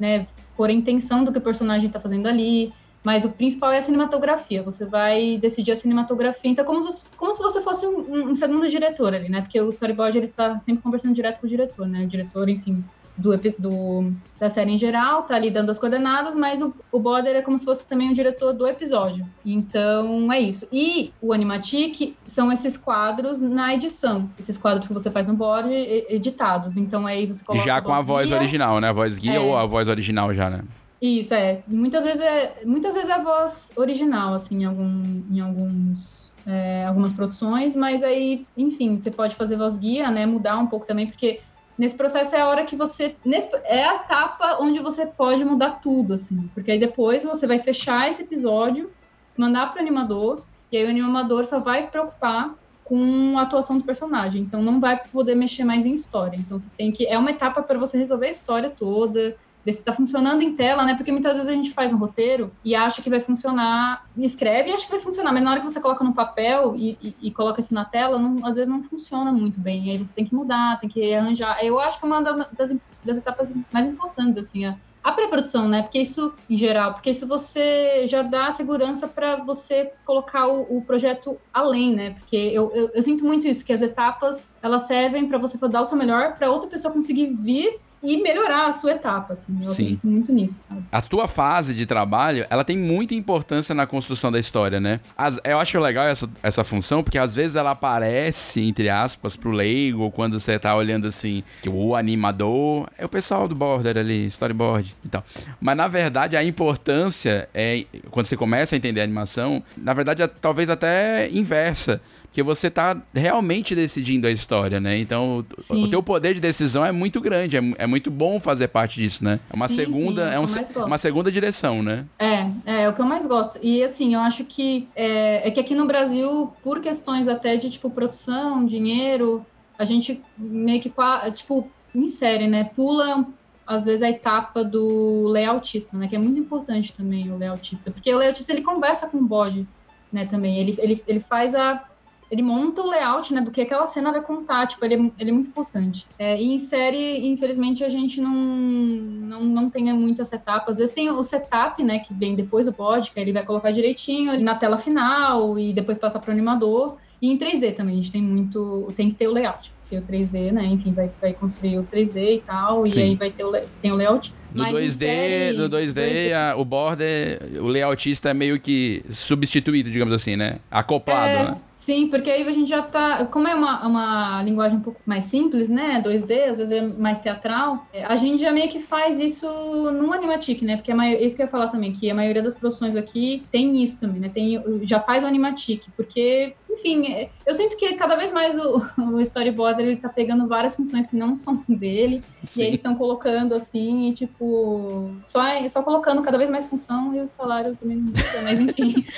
né, 0.01 0.27
pôr 0.57 0.71
a 0.71 0.73
intenção 0.73 1.23
do 1.25 1.31
que 1.31 1.39
o 1.39 1.43
personagem 1.43 1.89
está 1.89 2.01
fazendo 2.01 2.27
ali. 2.27 2.73
Mas 3.05 3.25
o 3.25 3.31
principal 3.31 3.73
é 3.73 3.79
a 3.79 3.83
cinematografia. 3.83 4.63
Você 4.63 4.85
vai 4.87 5.37
decidir 5.37 5.73
a 5.73 5.77
cinematografia. 5.77 6.51
Então, 6.51 6.65
como 6.65 6.89
se, 6.91 7.05
como 7.17 7.33
se 7.33 7.43
você 7.43 7.61
fosse 7.61 7.85
um, 7.85 8.31
um 8.31 8.37
segundo 8.37 8.67
diretor 8.69 9.13
ali, 9.13 9.29
né? 9.29 9.41
Porque 9.43 9.61
o 9.61 9.69
storyboard 9.71 10.17
ele 10.19 10.29
tá 10.29 10.59
sempre 10.61 10.83
conversando 10.83 11.13
direto 11.13 11.41
com 11.41 11.47
o 11.47 11.51
diretor, 11.51 11.87
né? 11.87 12.05
O 12.05 12.07
diretor, 12.07 12.49
enfim, 12.49 12.83
do, 13.17 13.37
do, 13.59 14.13
da 14.39 14.49
série 14.49 14.73
em 14.73 14.79
geral, 14.79 15.23
tá 15.23 15.35
ali 15.35 15.51
dando 15.51 15.71
as 15.71 15.79
coordenadas, 15.79 16.35
mas 16.35 16.63
o, 16.63 16.75
o 16.91 16.99
border 16.99 17.37
é 17.37 17.43
como 17.43 17.59
se 17.59 17.65
fosse 17.65 17.87
também 17.87 18.11
o 18.11 18.15
diretor 18.15 18.53
do 18.53 18.67
episódio. 18.67 19.27
Então, 19.45 20.33
é 20.33 20.41
isso. 20.41 20.67
E 20.73 21.13
o 21.21 21.33
Animatic 21.33 22.17
são 22.25 22.51
esses 22.51 22.77
quadros 22.77 23.41
na 23.41 23.75
edição. 23.75 24.31
Esses 24.39 24.57
quadros 24.57 24.89
que 24.89 24.95
você 24.95 25.11
faz 25.11 25.27
no 25.27 25.35
border 25.35 26.07
editados. 26.09 26.77
Então, 26.77 27.07
aí 27.07 27.27
você 27.27 27.45
coloca... 27.45 27.65
já 27.65 27.81
com 27.81 27.93
a 27.93 28.01
voz 28.03 28.29
guia. 28.29 28.39
original, 28.39 28.81
né? 28.81 28.89
A 28.89 28.93
voz 28.93 29.19
guia 29.19 29.35
É. 29.35 29.41
ou 29.41 29.57
a 29.57 29.67
voz 29.67 29.89
original 29.89 30.33
já, 30.33 30.49
né? 30.49 30.63
Isso, 31.01 31.35
é. 31.35 31.63
Muitas 31.67 32.05
vezes 32.05 32.21
é, 32.21 32.63
muitas 32.65 32.95
vezes 32.95 33.11
é 33.11 33.15
a 33.15 33.23
voz 33.23 33.73
original, 33.77 34.35
assim, 34.35 34.63
em, 34.63 34.65
algum, 34.65 35.23
em 35.33 35.41
alguns, 35.41 36.33
é, 36.47 36.85
algumas 36.87 37.13
produções, 37.13 37.75
mas 37.75 38.05
aí, 38.05 38.47
enfim, 38.57 38.97
você 38.97 39.11
pode 39.11 39.35
fazer 39.35 39.57
voz 39.57 39.77
guia, 39.77 40.11
né? 40.13 40.25
Mudar 40.27 40.57
um 40.59 40.67
pouco 40.69 40.87
também, 40.87 41.09
porque 41.09 41.41
nesse 41.83 41.97
processo 41.97 42.37
é 42.37 42.41
a 42.41 42.49
hora 42.49 42.65
que 42.65 42.77
você. 42.77 43.17
Nesse, 43.25 43.51
é 43.65 43.85
a 43.85 43.97
etapa 43.97 44.59
onde 44.61 44.79
você 44.79 45.05
pode 45.05 45.45
mudar 45.45 45.81
tudo, 45.83 46.15
assim. 46.15 46.49
Porque 46.55 46.71
aí 46.71 46.79
depois 46.79 47.25
você 47.25 47.45
vai 47.45 47.59
fechar 47.59 48.09
esse 48.09 48.23
episódio, 48.23 48.93
mandar 49.37 49.73
para 49.73 49.81
o 49.81 49.83
animador, 49.83 50.45
e 50.71 50.77
aí 50.77 50.87
o 50.87 50.91
animador 50.91 51.45
só 51.45 51.59
vai 51.59 51.83
se 51.83 51.91
preocupar 51.91 52.55
com 52.85 53.37
a 53.37 53.43
atuação 53.43 53.79
do 53.79 53.85
personagem. 53.85 54.43
Então 54.43 54.63
não 54.63 54.79
vai 54.79 55.03
poder 55.09 55.35
mexer 55.35 55.65
mais 55.65 55.85
em 55.85 55.93
história. 55.93 56.37
Então 56.37 56.61
você 56.61 56.69
tem 56.79 56.93
que. 56.93 57.05
É 57.05 57.19
uma 57.19 57.33
etapa 57.33 57.61
para 57.61 57.79
você 57.81 57.99
resolver 57.99 58.27
a 58.27 58.31
história 58.31 58.71
toda 58.71 59.37
ver 59.65 59.73
se 59.73 59.83
tá 59.83 59.93
funcionando 59.93 60.43
em 60.43 60.55
tela, 60.57 60.85
né? 60.85 60.95
Porque 60.95 61.13
muitas 61.13 61.35
vezes 61.37 61.49
a 61.51 61.55
gente 61.55 61.73
faz 61.73 61.93
um 61.93 61.97
roteiro 61.97 62.51
e 62.65 62.75
acha 62.75 63.01
que 63.01 63.09
vai 63.11 63.21
funcionar, 63.21 64.07
escreve 64.17 64.71
e 64.71 64.73
acha 64.73 64.85
que 64.87 64.91
vai 64.93 65.01
funcionar, 65.01 65.33
mas 65.33 65.43
na 65.43 65.51
hora 65.53 65.61
que 65.61 65.69
você 65.71 65.81
coloca 65.81 66.03
no 66.05 66.13
papel 66.15 66.75
e, 66.77 66.99
e- 67.03 67.17
e 67.23 67.31
coloca 67.31 67.61
isso 67.61 67.73
na 67.75 67.85
tela, 67.85 68.19
não- 68.19 68.45
às 68.47 68.57
vezes 68.57 68.69
não 68.69 68.83
funciona 68.83 69.31
muito 69.33 69.61
bem. 69.61 69.91
Aí 69.91 69.99
você 69.99 70.13
tem 70.15 70.25
que 70.25 70.35
mudar, 70.35 70.81
tem 70.81 70.89
que 70.91 71.15
arranjar. 71.15 71.65
Eu 71.65 71.79
acho 71.79 71.99
que 71.99 72.05
é 72.05 72.09
uma 72.09 72.21
da- 72.23 72.49
das, 72.57 72.75
das 73.05 73.19
etapas 73.19 73.55
mais 73.73 73.87
importantes, 73.87 74.37
assim, 74.39 74.65
a, 74.65 74.77
a 75.05 75.11
pré-produção, 75.13 75.69
né? 75.69 75.83
Porque 75.83 75.99
isso, 76.01 76.33
em 76.49 76.57
geral, 76.57 76.95
porque 76.95 77.11
isso 77.11 77.27
você 77.27 78.07
já 78.07 78.23
dá 78.23 78.51
segurança 78.53 79.07
para 79.09 79.37
você 79.37 79.93
colocar 80.05 80.47
o, 80.47 80.77
o 80.79 80.83
projeto 80.83 81.37
além, 81.53 81.95
né? 81.95 82.11
Porque 82.19 82.37
eu, 82.37 82.71
eu, 82.75 82.91
eu 82.95 83.03
sinto 83.03 83.25
muito 83.25 83.47
isso, 83.47 83.65
que 83.65 83.73
as 83.73 83.83
etapas 83.83 84.51
elas 84.63 84.83
servem 84.85 85.27
para 85.29 85.39
você 85.39 85.57
dar 85.69 85.83
o 85.83 85.85
seu 85.85 85.97
melhor, 85.99 86.35
para 86.37 86.51
outra 86.51 86.69
pessoa 86.69 86.93
conseguir 86.95 87.33
vir 87.35 87.81
e 88.03 88.21
melhorar 88.23 88.67
a 88.69 88.73
sua 88.73 88.93
etapa, 88.93 89.33
assim. 89.35 89.57
Eu 89.63 89.71
Sim. 89.73 89.83
acredito 89.85 90.07
muito 90.07 90.33
nisso, 90.33 90.57
sabe? 90.59 90.83
A 90.91 91.01
tua 91.01 91.29
fase 91.29 91.73
de 91.75 91.87
trabalho, 91.87 92.45
ela 92.51 92.65
tem 92.65 92.77
muita 92.77 93.15
importância 93.15 93.75
na 93.75 93.87
construção 93.87 94.33
da 94.33 94.39
história, 94.41 94.81
né? 94.81 95.01
As- 95.17 95.39
eu 95.45 95.59
acho 95.59 95.79
legal 95.79 96.07
essa, 96.07 96.29
essa 96.43 96.65
função, 96.65 97.03
porque 97.03 97.19
às 97.19 97.35
vezes 97.35 97.55
ela 97.57 97.71
aparece, 97.71 98.61
entre 98.63 98.89
aspas, 98.89 99.37
pro 99.37 99.51
leigo, 99.53 100.11
quando 100.11 100.39
você 100.41 100.59
tá 100.59 100.75
olhando 100.75 101.07
assim, 101.07 101.45
que 101.63 101.69
o 101.69 101.95
animador 101.95 102.89
é 102.99 103.05
o 103.05 103.09
pessoal 103.09 103.47
do 103.47 103.55
border 103.55 103.97
ali, 103.97 104.27
storyboard 104.27 104.95
e 105.05 105.09
tal. 105.09 105.25
Mas 105.61 105.77
na 105.77 105.87
verdade 105.87 106.37
a 106.37 106.43
importância 106.43 107.49
é, 107.55 107.85
quando 108.11 108.27
você 108.27 108.37
começa 108.37 108.75
a 108.75 108.79
entender 108.79 109.01
a 109.01 109.05
animação, 109.05 109.63
na 109.77 109.93
verdade 109.95 110.23
é 110.23 110.27
talvez 110.27 110.69
até 110.69 111.31
inversa. 111.31 112.01
Porque 112.33 112.43
você 112.43 112.71
tá 112.71 112.97
realmente 113.15 113.75
decidindo 113.75 114.27
a 114.27 114.31
história, 114.31 114.81
né? 114.81 114.97
Então, 114.97 115.45
o- 115.59 115.61
Sim. 115.61 115.85
o 115.85 115.91
teu 115.91 116.03
poder 116.03 116.33
de 116.33 116.41
decisão 116.41 116.83
é 116.83 116.91
muito 116.91 117.21
grande, 117.21 117.59
é, 117.59 117.61
é 117.77 117.87
muito 117.87 118.11
bom 118.11 118.41
fazer 118.41 118.69
parte 118.69 118.99
disso, 118.99 119.23
né? 119.23 119.39
É 119.53 119.55
uma 119.55 119.69
Sim, 119.69 119.75
segunda, 119.75 120.29
sim, 120.31 120.35
é 120.35 120.39
um 120.39 120.47
gosto. 120.47 120.85
uma 120.87 120.97
segunda 120.97 121.31
direção, 121.31 121.83
né? 121.83 122.07
É, 122.19 122.47
é, 122.65 122.83
é 122.85 122.89
o 122.89 122.95
que 122.95 123.03
eu 123.03 123.05
mais 123.05 123.27
gosto. 123.27 123.59
E 123.63 123.85
assim, 123.85 124.15
eu 124.15 124.21
acho 124.21 124.45
que 124.45 124.89
é, 124.97 125.47
é 125.47 125.51
que 125.51 125.61
aqui 125.61 125.75
no 125.75 125.85
Brasil, 125.87 126.51
por 126.63 126.81
questões 126.81 127.29
até 127.29 127.57
de 127.57 127.69
tipo 127.69 127.91
produção, 127.91 128.65
dinheiro, 128.65 129.45
a 129.79 129.85
gente 129.85 130.19
meio 130.39 130.81
que 130.81 130.91
tipo 131.35 131.71
em 131.95 132.09
série, 132.09 132.49
né? 132.49 132.65
Pula 132.75 133.27
às 133.67 133.85
vezes 133.85 134.01
a 134.01 134.09
etapa 134.09 134.65
do 134.65 135.27
layoutista, 135.29 135.99
né? 135.99 136.09
Que 136.09 136.17
é 136.17 136.19
muito 136.19 136.41
importante 136.41 136.95
também 136.95 137.31
o 137.31 137.37
layoutista, 137.37 137.91
porque 137.91 138.11
o 138.15 138.17
layoutista 138.17 138.51
ele 138.53 138.63
conversa 138.63 139.07
com 139.07 139.19
o 139.19 139.23
bode, 139.23 139.69
né? 140.11 140.25
Também 140.25 140.57
ele, 140.59 140.75
ele, 140.79 141.05
ele 141.07 141.21
faz 141.29 141.55
a 141.55 141.85
ele 142.33 142.41
monta 142.43 142.81
o 142.81 142.89
layout, 142.89 143.33
né, 143.35 143.43
do 143.43 143.51
que 143.51 143.61
aquela 143.61 143.87
cena 143.87 144.11
vai 144.11 144.23
contar, 144.23 144.67
tipo, 144.67 144.83
ele 144.87 144.95
é, 144.95 145.11
ele 145.21 145.31
é 145.31 145.33
muito 145.35 145.49
importante. 145.49 146.07
É, 146.19 146.41
e 146.41 146.55
em 146.55 146.59
série, 146.59 147.27
infelizmente, 147.27 147.85
a 147.85 147.91
gente 147.91 148.23
não, 148.23 148.33
não, 148.35 149.45
não 149.45 149.69
tem 149.71 149.93
muito 149.93 150.23
essa 150.23 150.37
etapa. 150.37 150.71
Às 150.71 150.79
vezes 150.79 150.95
tem 150.95 151.11
o 151.11 151.23
setup, 151.23 151.83
né, 151.85 151.99
que 151.99 152.15
vem 152.15 152.35
depois 152.35 152.65
do 152.65 152.73
pod, 152.73 153.11
que 153.11 153.21
aí 153.21 153.25
ele 153.27 153.33
vai 153.35 153.45
colocar 153.45 153.71
direitinho 153.71 154.41
na 154.41 154.55
tela 154.55 154.79
final 154.79 155.59
e 155.59 155.75
depois 155.75 155.99
passar 155.99 156.21
para 156.21 156.31
o 156.31 156.33
animador. 156.33 156.97
E 157.21 157.31
em 157.31 157.37
3D 157.39 157.77
também, 157.77 157.93
a 157.93 157.97
gente 157.97 158.11
tem 158.11 158.23
muito, 158.23 158.91
tem 158.97 159.11
que 159.11 159.17
ter 159.17 159.29
o 159.29 159.33
layout. 159.33 159.71
porque 159.83 159.97
o 159.99 160.03
3D, 160.03 160.53
né, 160.53 160.65
enfim, 160.65 160.91
vai, 160.95 161.11
vai 161.21 161.35
construir 161.35 161.79
o 161.79 161.85
3D 161.85 162.37
e 162.37 162.41
tal, 162.41 162.87
Sim. 162.87 162.99
e 162.99 163.03
aí 163.03 163.15
vai 163.15 163.31
ter 163.31 163.45
o, 163.45 163.53
tem 163.83 163.93
o 163.93 163.95
layout. 163.95 164.33
No 164.55 164.63
Mas 164.63 164.73
em 164.73 164.77
2D, 164.89 164.99
série, 164.99 165.57
no 165.59 165.69
2D, 165.69 166.33
a- 166.33 166.57
o 166.57 166.65
border, 166.65 167.39
o 167.61 167.67
layoutista 167.69 168.31
é 168.31 168.35
meio 168.35 168.59
que 168.59 169.03
substituído, 169.13 169.91
digamos 169.91 170.15
assim, 170.15 170.35
né? 170.35 170.61
Acoplado, 170.71 171.37
É, 171.37 171.45
né? 171.51 171.55
Sim, 171.83 172.07
porque 172.07 172.31
aí 172.31 172.47
a 172.47 172.53
gente 172.53 172.71
já 172.71 172.81
tá. 172.81 173.27
Como 173.27 173.49
é 173.49 173.57
uma, 173.57 173.85
uma 173.85 174.41
linguagem 174.45 174.79
um 174.79 174.83
pouco 174.83 175.01
mais 175.05 175.25
simples, 175.25 175.69
né? 175.69 176.01
2D, 176.01 176.51
às 176.51 176.59
vezes 176.59 176.71
é 176.71 176.81
mais 176.97 177.19
teatral, 177.19 177.89
é, 177.93 178.05
a 178.05 178.15
gente 178.15 178.41
já 178.41 178.53
meio 178.53 178.69
que 178.69 178.79
faz 178.79 179.19
isso 179.19 179.49
no 179.91 180.13
Animatic, 180.13 180.63
né? 180.63 180.77
Porque 180.77 180.93
a 180.93 180.95
mai- 180.95 181.17
isso 181.17 181.35
que 181.35 181.43
eu 181.43 181.47
ia 181.47 181.51
falar 181.51 181.67
também, 181.67 181.93
que 181.93 182.09
a 182.09 182.15
maioria 182.15 182.41
das 182.41 182.55
produções 182.55 182.95
aqui 182.95 183.43
tem 183.51 183.83
isso 183.83 183.99
também, 183.99 184.21
né? 184.21 184.29
Tem, 184.33 184.63
já 184.85 185.01
faz 185.01 185.25
o 185.25 185.27
Animatic, 185.27 185.83
porque, 185.97 186.55
enfim, 186.71 187.13
é, 187.15 187.31
eu 187.45 187.53
sinto 187.53 187.77
que 187.77 187.95
cada 187.95 188.15
vez 188.15 188.31
mais 188.31 188.57
o, 188.57 188.81
o 189.03 189.21
storyboarder 189.21 189.85
ele 189.85 189.97
tá 189.97 190.09
pegando 190.09 190.47
várias 190.47 190.77
funções 190.77 191.09
que 191.09 191.17
não 191.17 191.35
são 191.35 191.65
dele, 191.69 192.23
e 192.57 192.63
aí 192.63 192.69
eles 192.69 192.79
estão 192.79 192.95
colocando 192.95 193.57
assim, 193.57 194.09
e, 194.09 194.15
tipo, 194.15 195.11
só, 195.27 195.41
só 195.69 195.83
colocando 195.83 196.23
cada 196.23 196.39
vez 196.39 196.49
mais 196.49 196.69
função 196.69 197.13
e 197.13 197.19
o 197.19 197.29
salário 197.29 197.75
também 197.75 197.97
não 197.97 198.05
muda, 198.05 198.41
mas 198.45 198.61
enfim. 198.61 199.05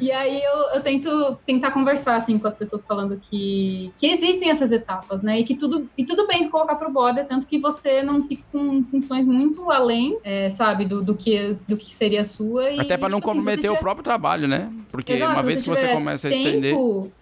E 0.00 0.12
aí 0.12 0.42
eu, 0.42 0.58
eu 0.74 0.82
tento 0.82 1.08
tentar 1.46 1.70
conversar 1.70 2.16
assim 2.16 2.38
com 2.38 2.46
as 2.46 2.54
pessoas 2.54 2.84
falando 2.84 3.18
que, 3.20 3.92
que 3.96 4.06
existem 4.06 4.50
essas 4.50 4.72
etapas, 4.72 5.22
né? 5.22 5.40
E 5.40 5.44
que 5.44 5.54
tudo, 5.54 5.88
e 5.96 6.04
tudo 6.04 6.26
bem 6.26 6.48
colocar 6.48 6.74
pro 6.76 6.90
border, 6.90 7.26
tanto 7.26 7.46
que 7.46 7.58
você 7.58 8.02
não 8.02 8.26
fique 8.26 8.44
com 8.52 8.82
funções 8.84 9.26
muito 9.26 9.70
além, 9.70 10.18
é, 10.24 10.50
sabe, 10.50 10.84
do, 10.84 11.00
do, 11.02 11.14
que, 11.14 11.56
do 11.66 11.76
que 11.76 11.94
seria 11.94 12.22
a 12.22 12.24
sua. 12.24 12.70
E, 12.70 12.80
Até 12.80 12.96
pra 12.96 13.08
não 13.08 13.18
tipo 13.18 13.30
assim, 13.30 13.38
comprometer 13.38 13.70
o 13.70 13.74
tiver- 13.74 13.80
próprio 13.80 14.04
trabalho, 14.04 14.48
né? 14.48 14.70
Porque 14.90 15.12
Exato, 15.14 15.32
uma 15.32 15.42
vez 15.42 15.62
que 15.62 15.68
você 15.68 15.88
começa 15.88 16.28
a 16.28 16.30
tempo, 16.30 16.46
estender. 16.48 16.76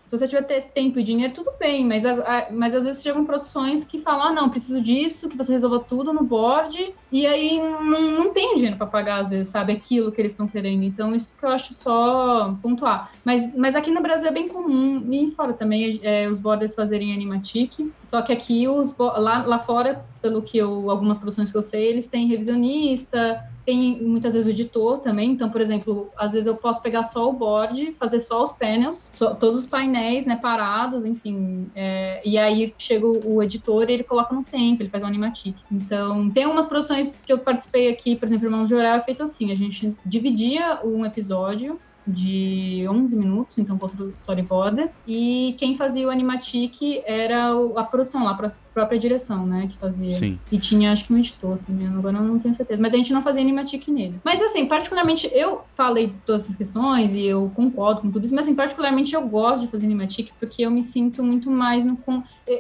Se 0.06 0.16
você 0.16 0.28
tiver 0.28 0.42
tempo 0.72 1.00
e 1.00 1.02
dinheiro, 1.02 1.34
tudo 1.34 1.50
bem, 1.58 1.84
mas, 1.84 2.06
a- 2.06 2.12
a- 2.12 2.46
mas 2.52 2.76
às 2.76 2.84
vezes 2.84 3.02
chegam 3.02 3.24
produções 3.24 3.84
que 3.84 3.98
falam, 4.00 4.28
ah, 4.28 4.32
não, 4.32 4.48
preciso 4.48 4.80
disso, 4.80 5.28
que 5.28 5.36
você 5.36 5.52
resolva 5.52 5.80
tudo 5.80 6.12
no 6.12 6.22
board, 6.22 6.94
e 7.10 7.26
aí 7.26 7.58
não, 7.58 8.00
não 8.12 8.32
tem 8.32 8.54
dinheiro 8.54 8.76
para 8.76 8.86
pagar, 8.86 9.20
às 9.22 9.30
vezes, 9.30 9.48
sabe, 9.48 9.72
aquilo 9.72 10.12
que 10.12 10.20
eles 10.20 10.30
estão 10.32 10.46
querendo. 10.46 10.84
Então, 10.84 11.12
isso 11.12 11.36
que 11.36 11.44
eu 11.44 11.48
acho 11.48 11.74
só 11.74 12.56
pontuar. 12.62 13.10
Mas, 13.24 13.52
mas 13.56 13.74
aqui 13.74 13.90
no 13.90 14.00
Brasil 14.00 14.28
é 14.28 14.32
bem 14.32 14.46
comum, 14.46 15.04
e 15.12 15.32
fora 15.32 15.52
também, 15.52 15.98
é, 16.04 16.28
os 16.28 16.38
borders 16.38 16.76
fazerem 16.76 17.12
animatic, 17.12 17.72
só 18.04 18.22
que 18.22 18.32
aqui, 18.32 18.68
os, 18.68 18.96
lá, 18.96 19.44
lá 19.44 19.58
fora, 19.58 20.04
pelo 20.22 20.40
que 20.40 20.56
eu, 20.56 20.88
algumas 20.88 21.18
produções 21.18 21.50
que 21.50 21.58
eu 21.58 21.62
sei, 21.62 21.84
eles 21.88 22.06
têm 22.06 22.28
revisionista, 22.28 23.44
tem 23.66 24.00
muitas 24.00 24.32
vezes 24.32 24.46
o 24.46 24.50
editor 24.50 25.00
também. 25.00 25.32
Então, 25.32 25.50
por 25.50 25.60
exemplo, 25.60 26.08
às 26.16 26.32
vezes 26.32 26.46
eu 26.46 26.56
posso 26.56 26.80
pegar 26.80 27.02
só 27.02 27.28
o 27.28 27.32
board, 27.32 27.92
fazer 27.98 28.20
só 28.20 28.42
os 28.42 28.52
painels, 28.52 29.10
só- 29.12 29.34
todos 29.34 29.58
os 29.58 29.66
painéis, 29.66 30.24
né, 30.24 30.36
parados, 30.36 31.04
enfim. 31.04 31.66
é, 31.74 32.22
e 32.24 32.38
aí 32.38 32.72
chega 32.78 33.04
o, 33.06 33.42
editor 33.42 33.90
e 33.90 33.94
ele 33.94 34.04
coloca 34.04 34.32
no 34.34 34.44
tempo, 34.44 34.82
ele 34.82 34.88
faz 34.88 35.02
um 35.02 35.06
animatic. 35.06 35.56
Então, 35.70 36.30
tem 36.30 36.46
umas 36.46 36.66
produções 36.66 37.20
que 37.26 37.32
eu 37.32 37.38
participei 37.38 37.88
aqui, 37.88 38.14
por 38.14 38.26
exemplo, 38.26 38.46
Irmão 38.46 38.64
de 38.64 38.74
Orar, 38.74 38.98
é 39.00 39.02
feito 39.02 39.22
assim: 39.22 39.50
a 39.50 39.56
gente 39.56 39.94
dividia 40.04 40.80
um 40.84 41.04
episódio 41.04 41.76
de 42.06 42.86
11 42.88 43.16
minutos, 43.16 43.58
então 43.58 43.76
contra 43.76 44.04
o 44.04 44.10
storyboarder, 44.10 44.90
e 45.06 45.56
quem 45.58 45.76
fazia 45.76 46.06
o 46.06 46.10
animatic 46.10 47.02
era 47.04 47.50
a 47.74 47.82
produção 47.82 48.22
lá, 48.22 48.34
própria 48.76 48.98
direção, 48.98 49.46
né, 49.46 49.68
que 49.70 49.78
fazia. 49.78 50.18
Sim. 50.18 50.38
E 50.52 50.58
tinha, 50.58 50.92
acho 50.92 51.06
que 51.06 51.14
um 51.14 51.16
editor 51.16 51.56
também, 51.66 51.88
agora 51.88 52.18
eu 52.18 52.22
não 52.22 52.38
tenho 52.38 52.54
certeza. 52.54 52.82
Mas 52.82 52.92
a 52.92 52.96
gente 52.98 53.10
não 53.10 53.22
fazia 53.22 53.40
animatic 53.40 53.88
nele. 53.88 54.20
Mas, 54.22 54.42
assim, 54.42 54.66
particularmente, 54.66 55.30
eu 55.32 55.62
falei 55.74 56.12
todas 56.26 56.42
essas 56.42 56.56
questões 56.56 57.14
e 57.16 57.24
eu 57.24 57.50
concordo 57.56 58.02
com 58.02 58.10
tudo 58.10 58.26
isso, 58.26 58.34
mas, 58.34 58.44
assim, 58.44 58.54
particularmente 58.54 59.14
eu 59.14 59.26
gosto 59.26 59.62
de 59.62 59.68
fazer 59.68 59.86
animatic 59.86 60.30
porque 60.38 60.60
eu 60.60 60.70
me 60.70 60.82
sinto 60.84 61.22
muito 61.22 61.50
mais 61.50 61.86
no... 61.86 61.98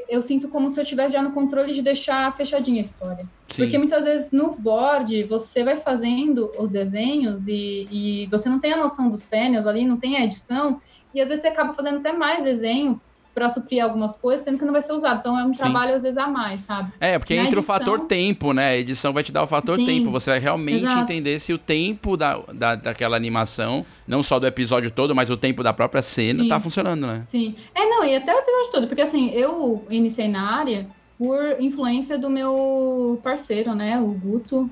eu- 0.08 0.22
sinto 0.22 0.48
como 0.48 0.70
se 0.70 0.80
eu 0.80 0.84
estivesse 0.84 1.12
já 1.12 1.20
no 1.22 1.32
controle 1.32 1.74
de 1.74 1.82
deixar 1.82 2.34
fechadinha 2.34 2.80
a 2.80 2.84
história. 2.84 3.24
Sim. 3.50 3.62
Porque 3.64 3.76
muitas 3.76 4.04
vezes 4.04 4.32
no 4.32 4.52
board 4.58 5.22
você 5.24 5.62
vai 5.62 5.76
fazendo 5.80 6.50
os 6.58 6.70
desenhos 6.70 7.46
e, 7.46 7.86
e 7.92 8.26
você 8.30 8.48
não 8.48 8.58
tem 8.58 8.72
a 8.72 8.78
noção 8.78 9.10
dos 9.10 9.22
painels 9.22 9.66
ali, 9.66 9.84
não 9.84 9.98
tem 9.98 10.16
a 10.16 10.24
edição, 10.24 10.80
e 11.14 11.20
às 11.20 11.28
vezes 11.28 11.42
você 11.42 11.48
acaba 11.48 11.74
fazendo 11.74 11.98
até 11.98 12.10
mais 12.10 12.42
desenho 12.42 12.98
para 13.36 13.50
suprir 13.50 13.84
algumas 13.84 14.16
coisas, 14.16 14.42
sendo 14.42 14.56
que 14.58 14.64
não 14.64 14.72
vai 14.72 14.80
ser 14.80 14.94
usado. 14.94 15.18
Então 15.20 15.38
é 15.38 15.44
um 15.44 15.52
Sim. 15.52 15.58
trabalho 15.58 15.94
às 15.94 16.02
vezes 16.02 16.16
a 16.16 16.26
mais, 16.26 16.62
sabe? 16.62 16.90
É, 16.98 17.18
porque 17.18 17.36
Na 17.36 17.42
entra 17.42 17.56
o 17.56 17.60
edição- 17.60 17.74
fator 17.78 18.00
tempo, 18.00 18.54
né? 18.54 18.68
A 18.70 18.76
edição 18.78 19.12
vai 19.12 19.22
te 19.22 19.30
dar 19.30 19.42
o 19.42 19.46
fator 19.46 19.76
Sim, 19.78 19.84
tempo. 19.84 20.10
Você 20.10 20.30
vai 20.30 20.38
realmente 20.38 20.84
exato. 20.84 21.00
entender 21.02 21.38
se 21.38 21.52
o 21.52 21.58
tempo 21.58 22.16
da, 22.16 22.38
da, 22.54 22.74
daquela 22.76 23.14
animação, 23.14 23.84
não 24.08 24.22
só 24.22 24.38
do 24.38 24.46
episódio 24.46 24.90
todo, 24.90 25.14
mas 25.14 25.28
o 25.28 25.36
tempo 25.36 25.62
da 25.62 25.74
própria 25.74 26.00
cena, 26.00 26.44
Sim. 26.44 26.48
tá 26.48 26.58
funcionando, 26.58 27.06
né? 27.06 27.24
Sim. 27.28 27.54
É, 27.74 27.84
não, 27.86 28.02
e 28.02 28.16
até 28.16 28.34
o 28.34 28.38
episódio 28.38 28.70
todo, 28.72 28.86
porque 28.86 29.02
assim, 29.02 29.28
eu 29.32 29.84
iniciei 29.90 30.28
na 30.28 30.56
área 30.56 30.86
por 31.18 31.38
influência 31.60 32.18
do 32.18 32.30
meu 32.30 33.20
parceiro, 33.22 33.74
né, 33.74 33.98
o 34.00 34.06
Guto 34.08 34.70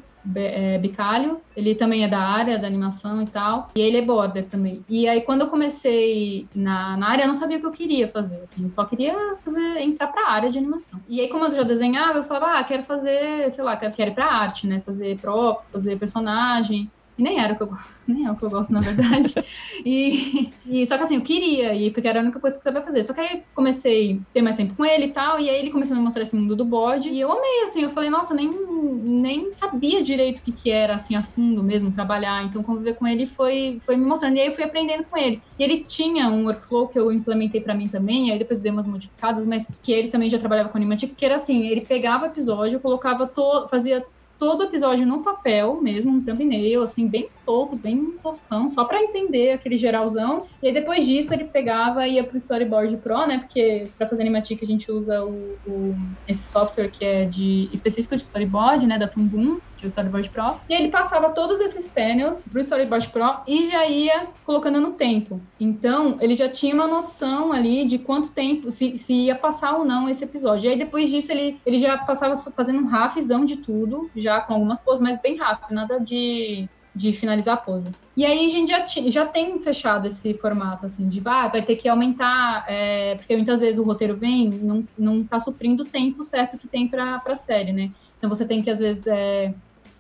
Bicalho. 0.80 1.40
Ele 1.56 1.74
também 1.74 2.04
é 2.04 2.08
da 2.08 2.18
área 2.18 2.58
da 2.58 2.66
animação 2.66 3.22
e 3.22 3.26
tal, 3.26 3.70
e 3.76 3.80
ele 3.80 3.98
é 3.98 4.02
border 4.02 4.46
também. 4.46 4.84
E 4.88 5.06
aí, 5.06 5.20
quando 5.20 5.42
eu 5.42 5.48
comecei 5.48 6.48
na, 6.54 6.96
na 6.96 7.10
área, 7.10 7.22
eu 7.22 7.28
não 7.28 7.34
sabia 7.34 7.58
o 7.58 7.60
que 7.60 7.66
eu 7.66 7.70
queria 7.70 8.08
fazer, 8.08 8.42
assim, 8.42 8.64
eu 8.64 8.70
só 8.70 8.84
queria 8.84 9.16
fazer, 9.44 9.78
entrar 9.80 10.08
pra 10.08 10.30
área 10.30 10.50
de 10.50 10.58
animação. 10.58 11.00
E 11.08 11.20
aí, 11.20 11.28
como 11.28 11.44
eu 11.44 11.52
já 11.52 11.62
desenhava, 11.62 12.18
eu 12.18 12.24
falava, 12.24 12.58
ah, 12.58 12.64
quero 12.64 12.82
fazer, 12.84 13.52
sei 13.52 13.62
lá, 13.62 13.76
quero, 13.76 13.94
quero 13.94 14.10
ir 14.10 14.14
pra 14.14 14.26
arte, 14.26 14.66
né, 14.66 14.82
fazer 14.84 15.18
prop, 15.20 15.62
fazer 15.72 15.98
personagem. 15.98 16.90
E 17.16 17.22
nem 17.22 17.40
era 17.40 17.54
o 17.54 17.56
que 17.56 17.62
eu, 17.62 17.70
nem 18.06 18.26
é 18.26 18.30
o 18.30 18.36
que 18.36 18.44
eu 18.44 18.50
gosto, 18.50 18.72
na 18.72 18.80
verdade. 18.80 19.34
E, 19.86 20.50
e 20.66 20.86
só 20.86 20.96
que 20.96 21.02
assim, 21.02 21.16
eu 21.16 21.20
queria, 21.20 21.74
e 21.74 21.90
porque 21.90 22.08
era 22.08 22.20
a 22.20 22.22
única 22.22 22.40
coisa 22.40 22.56
que 22.56 22.60
eu 22.60 22.72
sabia 22.72 22.86
fazer. 22.86 23.04
Só 23.04 23.12
que 23.12 23.20
aí 23.20 23.42
comecei 23.54 24.14
a 24.14 24.32
ter 24.32 24.40
mais 24.40 24.56
tempo 24.56 24.74
com 24.74 24.84
ele 24.84 25.06
e 25.06 25.10
tal, 25.10 25.38
e 25.38 25.50
aí 25.50 25.58
ele 25.58 25.70
começou 25.70 25.94
a 25.94 25.98
me 25.98 26.04
mostrar 26.04 26.22
esse 26.22 26.34
mundo 26.34 26.56
do 26.56 26.64
bode, 26.64 27.10
e 27.10 27.20
eu 27.20 27.30
amei, 27.30 27.64
assim, 27.64 27.82
eu 27.82 27.90
falei, 27.90 28.08
nossa, 28.08 28.32
nem, 28.32 28.48
nem 28.48 29.52
sabia 29.52 30.02
direito 30.02 30.38
o 30.38 30.42
que, 30.42 30.52
que 30.52 30.70
era, 30.70 30.94
assim, 30.94 31.16
a 31.16 31.22
fundo 31.22 31.62
mesmo, 31.62 31.90
trabalhar. 31.90 32.44
Então, 32.44 32.62
conviver 32.62 32.94
com 32.94 33.06
ele 33.06 33.26
foi, 33.26 33.80
foi 33.84 33.96
me 33.96 34.06
mostrando, 34.06 34.36
e 34.36 34.40
aí 34.40 34.46
eu 34.46 34.52
fui 34.52 34.64
aprendendo 34.64 35.04
com 35.04 35.18
ele. 35.18 35.42
E 35.58 35.62
ele 35.62 35.84
tinha 35.84 36.28
um 36.30 36.46
workflow 36.46 36.88
que 36.88 36.98
eu 36.98 37.12
implementei 37.12 37.60
pra 37.60 37.74
mim 37.74 37.88
também, 37.88 38.28
e 38.28 38.32
aí 38.32 38.38
depois 38.38 38.60
dei 38.60 38.72
umas 38.72 38.86
modificadas, 38.86 39.44
mas 39.44 39.66
que 39.82 39.92
ele 39.92 40.08
também 40.08 40.30
já 40.30 40.38
trabalhava 40.38 40.70
com 40.70 40.78
animatic, 40.78 41.14
que 41.14 41.26
era 41.26 41.34
assim, 41.34 41.66
ele 41.66 41.82
pegava 41.82 42.26
episódio, 42.26 42.80
colocava, 42.80 43.26
to, 43.26 43.68
fazia 43.68 44.02
todo 44.38 44.64
episódio 44.64 45.06
no 45.06 45.22
papel 45.22 45.80
mesmo, 45.80 46.12
um 46.12 46.20
thumbnail, 46.22 46.82
assim, 46.82 47.06
bem 47.08 47.28
solto, 47.32 47.76
bem 47.76 48.12
toscão, 48.22 48.68
só 48.70 48.84
pra 48.84 49.02
entender 49.02 49.52
aquele 49.52 49.78
geralzão. 49.78 50.46
E 50.62 50.66
aí 50.68 50.74
depois 50.74 51.06
disso 51.06 51.32
ele 51.32 51.44
pegava 51.44 52.06
e 52.06 52.14
ia 52.14 52.24
pro 52.24 52.36
Storyboard 52.36 52.96
Pro, 52.98 53.26
né? 53.26 53.38
Porque 53.38 53.88
pra 53.96 54.08
fazer 54.08 54.22
animatic 54.22 54.62
a 54.62 54.66
gente 54.66 54.90
usa 54.92 55.24
o, 55.24 55.56
o- 55.66 55.94
esse 56.28 56.42
software 56.42 56.88
que 56.90 57.04
é 57.04 57.24
de 57.24 57.68
específico 57.72 58.14
de 58.16 58.22
Storyboard, 58.22 58.86
né? 58.86 58.98
Da 58.98 59.08
Tumbum, 59.08 59.58
que 59.73 59.73
o 59.86 59.88
Storyboard 59.88 60.28
Pro. 60.30 60.56
E 60.68 60.74
ele 60.74 60.88
passava 60.88 61.30
todos 61.30 61.60
esses 61.60 61.88
painels 61.88 62.44
pro 62.44 62.60
Storyboard 62.60 63.08
Pro 63.08 63.36
e 63.46 63.70
já 63.70 63.86
ia 63.86 64.26
colocando 64.44 64.80
no 64.80 64.92
tempo. 64.92 65.40
Então, 65.58 66.16
ele 66.20 66.34
já 66.34 66.48
tinha 66.48 66.74
uma 66.74 66.86
noção 66.86 67.52
ali 67.52 67.86
de 67.86 67.98
quanto 67.98 68.28
tempo, 68.28 68.70
se, 68.70 68.98
se 68.98 69.12
ia 69.12 69.34
passar 69.34 69.76
ou 69.76 69.84
não 69.84 70.08
esse 70.08 70.24
episódio. 70.24 70.68
E 70.68 70.72
aí, 70.72 70.78
depois 70.78 71.10
disso, 71.10 71.32
ele, 71.32 71.60
ele 71.64 71.78
já 71.78 71.98
passava 71.98 72.36
fazendo 72.36 72.80
um 72.80 72.86
rafzão 72.86 73.44
de 73.44 73.56
tudo, 73.56 74.10
já 74.14 74.40
com 74.40 74.54
algumas 74.54 74.80
poses, 74.80 75.02
mas 75.02 75.20
bem 75.20 75.36
rápido, 75.36 75.74
nada 75.74 75.98
de, 75.98 76.68
de 76.94 77.12
finalizar 77.12 77.54
a 77.54 77.58
pose. 77.58 77.90
E 78.16 78.24
aí, 78.24 78.46
a 78.46 78.48
gente 78.48 78.70
já, 78.70 78.86
já 78.86 79.26
tem 79.26 79.58
fechado 79.60 80.06
esse 80.06 80.34
formato, 80.34 80.86
assim, 80.86 81.08
de, 81.08 81.20
ah, 81.24 81.48
vai 81.48 81.62
ter 81.62 81.76
que 81.76 81.88
aumentar, 81.88 82.64
é, 82.68 83.16
porque 83.16 83.34
muitas 83.34 83.60
vezes 83.60 83.78
o 83.78 83.82
roteiro 83.82 84.16
vem, 84.16 84.50
não, 84.50 84.84
não 84.96 85.24
tá 85.24 85.40
suprindo 85.40 85.82
o 85.82 85.86
tempo 85.86 86.22
certo 86.22 86.56
que 86.56 86.68
tem 86.68 86.86
pra, 86.86 87.18
pra 87.18 87.36
série, 87.36 87.72
né? 87.72 87.90
Então, 88.18 88.28
você 88.28 88.44
tem 88.46 88.62
que, 88.62 88.70
às 88.70 88.78
vezes, 88.78 89.06
é, 89.06 89.52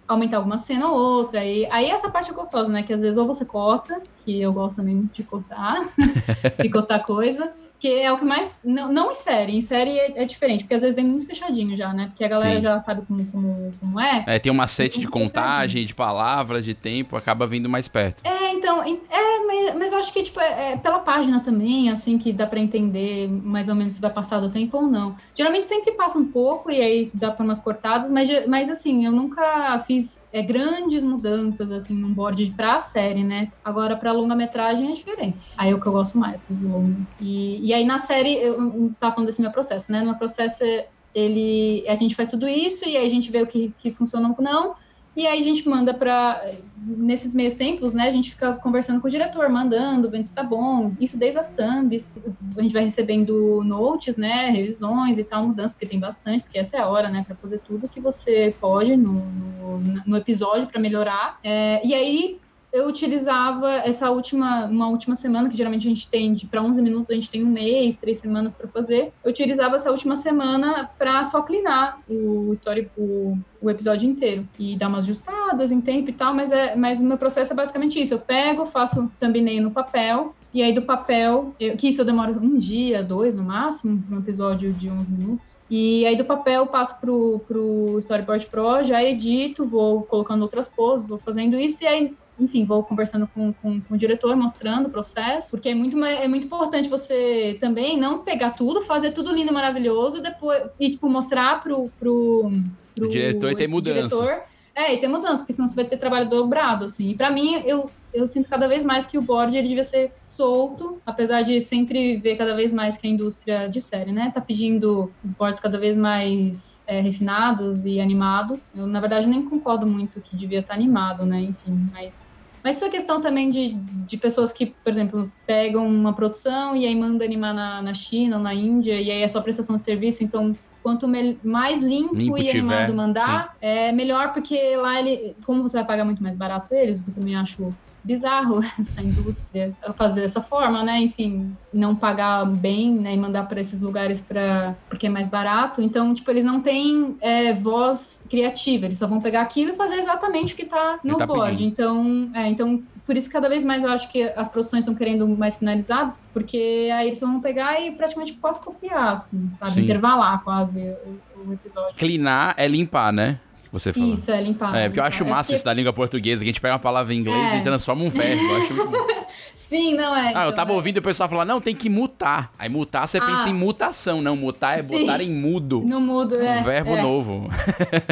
aumentar 0.06 0.38
alguma 0.38 0.58
cena 0.58 0.88
ou 0.88 0.98
outra. 0.98 1.44
E 1.44 1.66
aí 1.70 1.90
essa 1.90 2.10
parte 2.10 2.30
é 2.30 2.34
gostosa, 2.34 2.70
né? 2.70 2.82
Que 2.82 2.92
às 2.92 3.02
vezes 3.02 3.16
ou 3.16 3.26
você 3.26 3.44
corta, 3.44 4.02
que 4.24 4.40
eu 4.40 4.52
gosto 4.52 4.76
também 4.76 5.08
de 5.12 5.22
cortar, 5.22 5.88
de 6.60 6.68
cortar 6.68 7.00
coisa. 7.00 7.52
Que 7.84 8.00
é 8.00 8.10
o 8.10 8.16
que 8.16 8.24
mais. 8.24 8.58
Não, 8.64 8.90
não 8.90 9.12
em 9.12 9.14
série. 9.14 9.54
Em 9.54 9.60
série 9.60 9.98
é, 9.98 10.22
é 10.22 10.24
diferente, 10.24 10.64
porque 10.64 10.72
às 10.72 10.80
vezes 10.80 10.96
vem 10.96 11.04
muito 11.04 11.26
fechadinho 11.26 11.76
já, 11.76 11.92
né? 11.92 12.06
Porque 12.06 12.24
a 12.24 12.28
galera 12.28 12.56
Sim. 12.56 12.62
já 12.62 12.80
sabe 12.80 13.02
como, 13.06 13.26
como, 13.26 13.70
como 13.78 14.00
é. 14.00 14.24
É, 14.26 14.38
tem 14.38 14.50
uma 14.50 14.66
sete 14.66 14.98
de 14.98 15.06
complicadinho. 15.06 15.52
contagem, 15.52 15.84
de 15.84 15.94
palavras, 15.94 16.64
de 16.64 16.72
tempo, 16.72 17.14
acaba 17.14 17.46
vindo 17.46 17.68
mais 17.68 17.86
perto. 17.86 18.22
É, 18.24 18.52
então, 18.52 18.82
é, 18.82 19.46
mas, 19.46 19.74
mas 19.74 19.92
eu 19.92 19.98
acho 19.98 20.10
que, 20.14 20.22
tipo, 20.22 20.40
é, 20.40 20.72
é 20.72 20.76
pela 20.78 20.98
página 20.98 21.40
também, 21.40 21.90
assim, 21.90 22.16
que 22.16 22.32
dá 22.32 22.46
pra 22.46 22.58
entender 22.58 23.28
mais 23.28 23.68
ou 23.68 23.74
menos 23.74 23.92
se 23.92 24.00
vai 24.00 24.10
passar 24.10 24.40
do 24.40 24.48
tempo 24.48 24.78
ou 24.78 24.84
não. 24.84 25.14
Geralmente 25.34 25.66
sempre 25.66 25.92
passa 25.92 26.18
um 26.18 26.24
pouco 26.24 26.70
e 26.70 26.80
aí 26.80 27.10
dá 27.12 27.30
pra 27.30 27.44
umas 27.44 27.60
cortadas, 27.60 28.10
mas, 28.10 28.30
mas 28.46 28.70
assim, 28.70 29.04
eu 29.04 29.12
nunca 29.12 29.78
fiz 29.86 30.24
é, 30.32 30.40
grandes 30.40 31.04
mudanças, 31.04 31.70
assim, 31.70 31.92
num 31.92 32.14
board 32.14 32.50
pra 32.56 32.80
série, 32.80 33.22
né? 33.22 33.52
Agora, 33.62 33.94
pra 33.94 34.10
longa-metragem 34.10 34.90
é 34.90 34.92
diferente. 34.92 35.36
Aí 35.58 35.70
é 35.70 35.74
o 35.74 35.80
que 35.80 35.86
eu 35.86 35.92
gosto 35.92 36.16
mais, 36.16 36.46
fazer 36.46 36.66
longa. 36.66 36.96
E, 37.20 37.66
e 37.66 37.73
aí 37.74 37.84
na 37.84 37.98
série, 37.98 38.34
eu, 38.34 38.54
eu 38.54 38.92
tava 38.98 39.14
falando 39.14 39.26
desse 39.26 39.42
meu 39.42 39.50
processo, 39.50 39.90
né? 39.92 40.00
No 40.00 40.06
meu 40.06 40.14
processo, 40.16 40.64
é- 40.64 40.88
ele, 41.14 41.84
a 41.86 41.94
gente 41.94 42.14
faz 42.14 42.30
tudo 42.30 42.48
isso 42.48 42.88
e 42.88 42.96
aí 42.96 43.06
a 43.06 43.10
gente 43.10 43.30
vê 43.30 43.40
o 43.40 43.46
que, 43.46 43.72
que 43.78 43.92
funciona 43.92 44.34
ou 44.36 44.44
não. 44.44 44.74
E 45.16 45.28
aí 45.28 45.38
a 45.38 45.42
gente 45.44 45.68
manda 45.68 45.94
para 45.94 46.44
nesses 46.76 47.32
meios 47.34 47.54
tempos, 47.54 47.92
né, 47.94 48.08
a 48.08 48.10
gente 48.10 48.30
fica 48.30 48.54
conversando 48.54 49.00
com 49.00 49.06
o 49.06 49.10
diretor, 49.10 49.48
mandando, 49.48 50.10
vendo 50.10 50.24
se 50.24 50.34
tá 50.34 50.42
bom. 50.42 50.92
Isso 51.00 51.16
desde 51.16 51.38
as 51.38 51.50
thumbs. 51.50 52.10
A 52.58 52.62
gente 52.62 52.72
vai 52.72 52.82
recebendo 52.82 53.62
notes, 53.62 54.16
né, 54.16 54.50
revisões 54.50 55.16
e 55.16 55.22
tal, 55.22 55.46
mudanças, 55.46 55.72
porque 55.72 55.86
tem 55.86 56.00
bastante, 56.00 56.42
porque 56.42 56.58
essa 56.58 56.76
é 56.76 56.80
a 56.80 56.88
hora, 56.88 57.08
né, 57.10 57.22
para 57.24 57.36
fazer 57.36 57.60
tudo 57.60 57.88
que 57.88 58.00
você 58.00 58.52
pode 58.60 58.96
no, 58.96 59.12
no, 59.12 59.78
no 60.04 60.16
episódio 60.16 60.66
para 60.66 60.80
melhorar. 60.80 61.38
É, 61.44 61.80
e 61.86 61.94
aí 61.94 62.40
eu 62.74 62.88
utilizava 62.88 63.70
essa 63.70 64.10
última, 64.10 64.64
uma 64.66 64.88
última 64.88 65.14
semana, 65.14 65.48
que 65.48 65.56
geralmente 65.56 65.86
a 65.86 65.90
gente 65.90 66.08
tem 66.08 66.34
para 66.50 66.60
11 66.60 66.82
minutos, 66.82 67.08
a 67.08 67.14
gente 67.14 67.30
tem 67.30 67.44
um 67.44 67.48
mês, 67.48 67.94
três 67.94 68.18
semanas 68.18 68.52
para 68.52 68.66
fazer. 68.66 69.12
Eu 69.22 69.30
utilizava 69.30 69.76
essa 69.76 69.92
última 69.92 70.16
semana 70.16 70.90
para 70.98 71.22
só 71.24 71.40
clinar 71.42 72.00
o, 72.08 72.52
story, 72.54 72.90
o, 72.98 73.38
o 73.62 73.70
episódio 73.70 74.10
inteiro 74.10 74.48
e 74.58 74.76
dar 74.76 74.88
umas 74.88 75.04
ajustadas 75.04 75.70
em 75.70 75.80
tempo 75.80 76.10
e 76.10 76.12
tal, 76.12 76.34
mas, 76.34 76.50
é, 76.50 76.74
mas 76.74 77.00
o 77.00 77.04
meu 77.04 77.16
processo 77.16 77.52
é 77.52 77.54
basicamente 77.54 78.02
isso. 78.02 78.14
Eu 78.14 78.18
pego, 78.18 78.66
faço 78.66 79.08
thumbnail 79.20 79.62
no 79.62 79.70
papel, 79.70 80.34
e 80.52 80.60
aí 80.60 80.72
do 80.72 80.82
papel, 80.82 81.54
eu, 81.60 81.76
que 81.76 81.88
isso 81.88 82.00
eu 82.00 82.04
demoro 82.04 82.32
um 82.40 82.58
dia, 82.58 83.04
dois 83.04 83.36
no 83.36 83.44
máximo, 83.44 84.02
um 84.10 84.18
episódio 84.18 84.72
de 84.72 84.90
11 84.90 85.12
minutos. 85.12 85.56
E 85.70 86.04
aí 86.06 86.16
do 86.16 86.24
papel 86.24 86.66
passo 86.66 86.98
pro, 87.00 87.40
pro 87.46 88.00
Storyboard 88.00 88.46
Pro, 88.46 88.82
já 88.82 89.00
edito, 89.02 89.64
vou 89.64 90.02
colocando 90.02 90.42
outras 90.42 90.68
poses, 90.68 91.06
vou 91.06 91.18
fazendo 91.18 91.56
isso, 91.56 91.84
e 91.84 91.86
aí 91.86 92.14
enfim, 92.38 92.64
vou 92.64 92.82
conversando 92.82 93.28
com, 93.28 93.52
com, 93.52 93.80
com, 93.80 93.94
o 93.94 93.98
diretor, 93.98 94.34
mostrando 94.36 94.86
o 94.86 94.90
processo, 94.90 95.50
porque 95.52 95.68
é 95.68 95.74
muito, 95.74 96.02
é 96.04 96.26
muito 96.26 96.46
importante 96.46 96.88
você 96.88 97.56
também 97.60 97.98
não 97.98 98.20
pegar 98.20 98.50
tudo, 98.50 98.82
fazer 98.82 99.12
tudo 99.12 99.32
lindo, 99.32 99.52
maravilhoso, 99.52 100.20
depois, 100.20 100.62
e, 100.78 100.90
tipo, 100.90 101.08
mostrar 101.08 101.62
pro, 101.62 101.90
pro, 101.98 102.50
pro 102.94 103.06
o 103.06 103.10
diretor 103.10 103.52
e 103.52 103.56
ter 103.56 103.68
mudança. 103.68 103.94
Diretor, 103.94 104.42
é, 104.74 104.94
e 104.94 104.98
ter 104.98 105.08
mudança, 105.08 105.38
porque 105.38 105.52
senão 105.52 105.68
você 105.68 105.74
vai 105.76 105.84
ter 105.84 105.96
trabalho 105.96 106.28
dobrado, 106.28 106.84
assim. 106.84 107.08
E 107.08 107.14
pra 107.14 107.30
mim, 107.30 107.62
eu, 107.64 107.88
eu 108.14 108.28
sinto 108.28 108.48
cada 108.48 108.68
vez 108.68 108.84
mais 108.84 109.06
que 109.06 109.18
o 109.18 109.22
board 109.22 109.58
ele 109.58 109.68
devia 109.68 109.84
ser 109.84 110.12
solto, 110.24 111.02
apesar 111.04 111.42
de 111.42 111.60
sempre 111.60 112.16
ver 112.16 112.36
cada 112.36 112.54
vez 112.54 112.72
mais 112.72 112.96
que 112.96 113.06
a 113.06 113.10
indústria 113.10 113.68
de 113.68 113.82
série, 113.82 114.12
né, 114.12 114.30
tá 114.32 114.40
pedindo 114.40 115.12
os 115.22 115.32
boards 115.32 115.58
cada 115.58 115.76
vez 115.78 115.96
mais 115.96 116.82
é, 116.86 117.00
refinados 117.00 117.84
e 117.84 118.00
animados. 118.00 118.72
Eu, 118.76 118.86
na 118.86 119.00
verdade, 119.00 119.26
nem 119.26 119.44
concordo 119.44 119.86
muito 119.86 120.20
que 120.20 120.36
devia 120.36 120.60
estar 120.60 120.74
tá 120.74 120.80
animado, 120.80 121.26
né, 121.26 121.40
enfim, 121.40 121.86
mas 121.92 122.32
mas 122.62 122.76
isso 122.76 122.86
é 122.86 122.88
questão 122.88 123.20
também 123.20 123.50
de, 123.50 123.74
de 123.74 124.16
pessoas 124.16 124.50
que, 124.50 124.64
por 124.64 124.88
exemplo, 124.88 125.30
pegam 125.46 125.86
uma 125.86 126.14
produção 126.14 126.74
e 126.74 126.86
aí 126.86 126.94
mandam 126.94 127.26
animar 127.26 127.52
na, 127.52 127.82
na 127.82 127.92
China 127.92 128.38
ou 128.38 128.42
na 128.42 128.54
Índia, 128.54 128.98
e 128.98 129.10
aí 129.10 129.20
é 129.20 129.28
só 129.28 129.42
prestação 129.42 129.76
de 129.76 129.82
serviço, 129.82 130.24
então 130.24 130.56
quanto 130.82 131.06
mais 131.42 131.80
limpo, 131.80 132.14
limpo 132.14 132.38
e 132.38 132.48
animado 132.48 132.86
tiver, 132.86 132.92
mandar, 132.92 133.52
sim. 133.52 133.56
é 133.60 133.92
melhor, 133.92 134.32
porque 134.32 134.76
lá 134.76 134.98
ele, 134.98 135.34
como 135.44 135.62
você 135.62 135.76
vai 135.76 135.86
pagar 135.86 136.04
muito 136.06 136.22
mais 136.22 136.36
barato 136.36 136.74
eles, 136.74 137.00
o 137.00 137.04
que 137.04 137.10
eu 137.10 137.14
também 137.14 137.36
acho 137.36 137.74
bizarro 138.04 138.60
essa 138.78 139.00
indústria 139.00 139.74
fazer 139.96 140.20
dessa 140.20 140.42
forma, 140.42 140.82
né? 140.82 141.00
Enfim, 141.00 141.56
não 141.72 141.96
pagar 141.96 142.44
bem, 142.44 142.92
né? 142.92 143.14
E 143.14 143.16
mandar 143.16 143.48
para 143.48 143.60
esses 143.60 143.80
lugares 143.80 144.20
para 144.20 144.74
porque 144.88 145.06
é 145.06 145.10
mais 145.10 145.28
barato. 145.28 145.80
Então, 145.80 146.14
tipo, 146.14 146.30
eles 146.30 146.44
não 146.44 146.60
têm 146.60 147.16
é, 147.20 147.52
voz 147.54 148.22
criativa. 148.28 148.86
Eles 148.86 148.98
só 148.98 149.06
vão 149.06 149.20
pegar 149.20 149.40
aquilo 149.40 149.72
e 149.72 149.76
fazer 149.76 149.96
exatamente 149.96 150.52
o 150.52 150.56
que 150.56 150.62
está 150.62 150.98
no 151.02 151.16
tá 151.16 151.26
board. 151.26 151.50
Pedindo. 151.50 151.72
Então, 151.72 152.30
é, 152.34 152.48
então 152.48 152.82
por 153.06 153.16
isso 153.16 153.30
cada 153.30 153.48
vez 153.48 153.64
mais 153.64 153.84
eu 153.84 153.90
acho 153.90 154.10
que 154.10 154.22
as 154.34 154.48
produções 154.48 154.80
estão 154.80 154.94
querendo 154.94 155.28
mais 155.28 155.56
finalizadas, 155.56 156.22
porque 156.32 156.88
aí 156.92 157.08
eles 157.08 157.20
vão 157.20 157.40
pegar 157.40 157.80
e 157.80 157.92
praticamente 157.92 158.32
quase 158.34 158.60
copiar, 158.60 159.14
assim, 159.14 159.50
sabe? 159.58 159.74
Sim. 159.74 159.80
Intervalar 159.82 160.42
quase 160.42 160.80
o, 160.80 161.48
o 161.48 161.52
episódio. 161.52 161.94
Cleanar 161.96 162.54
é 162.56 162.66
limpar, 162.66 163.12
né? 163.12 163.38
Você 163.74 163.92
falou. 163.92 164.14
Isso, 164.14 164.30
é 164.30 164.40
limpar. 164.40 164.74
É, 164.76 164.88
porque 164.88 165.00
eu 165.00 165.04
acho 165.04 165.24
é 165.24 165.26
massa 165.26 165.48
porque... 165.48 165.56
isso 165.56 165.64
da 165.64 165.74
língua 165.74 165.92
portuguesa, 165.92 166.44
que 166.44 166.48
a 166.48 166.52
gente 166.52 166.60
pega 166.60 166.74
uma 166.74 166.78
palavra 166.80 167.12
em 167.12 167.18
inglês 167.18 167.54
é. 167.54 167.58
e 167.58 167.62
transforma 167.62 168.04
um 168.04 168.08
verbo. 168.08 168.40
Eu 168.40 168.56
acho 168.56 168.72
muito 168.72 168.90
bom. 168.90 169.06
Sim, 169.54 169.94
não 169.94 170.14
é. 170.14 170.28
Ah, 170.28 170.30
eu 170.30 170.42
então, 170.42 170.52
tava 170.52 170.72
é. 170.72 170.74
ouvindo 170.76 170.98
o 170.98 171.02
pessoal 171.02 171.28
falar, 171.28 171.44
não, 171.44 171.60
tem 171.60 171.74
que 171.74 171.88
mutar. 171.88 172.52
Aí 172.56 172.68
mutar, 172.68 173.06
você 173.08 173.18
ah. 173.18 173.26
pensa 173.26 173.48
em 173.48 173.54
mutação. 173.54 174.22
Não, 174.22 174.36
mutar 174.36 174.78
é 174.78 174.82
Sim. 174.82 175.00
botar 175.00 175.20
em 175.20 175.30
mudo. 175.30 175.82
No 175.84 176.00
mudo, 176.00 176.36
é. 176.36 176.60
Um 176.60 176.62
verbo 176.62 176.94
é. 176.94 177.02
novo. 177.02 177.50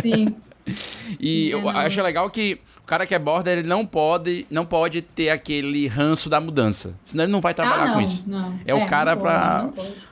Sim. 0.03 0.35
e 1.21 1.51
eu 1.51 1.69
acho 1.69 2.03
legal 2.03 2.29
que 2.29 2.61
o 2.83 2.87
cara 2.87 3.07
que 3.07 3.15
é 3.15 3.19
border, 3.19 3.59
ele 3.59 3.69
não 3.69 3.87
pode, 3.87 4.47
não 4.51 4.67
pode 4.67 5.03
ter 5.03 5.31
aquele 5.31 5.87
ranço 5.87 6.29
da 6.29 6.41
mudança. 6.41 6.95
Senão 7.05 7.25
ele 7.25 7.33
não 7.33 7.41
vai 7.41 7.55
trabalhar 7.55 7.85
ah, 7.85 7.87
não, 7.89 7.95
com 7.95 8.01
isso. 8.01 8.25
Não. 8.27 8.61
É, 8.67 8.75
o 8.75 8.87
cara 8.87 9.17
pode, 9.17 9.23
pra. 9.23 9.69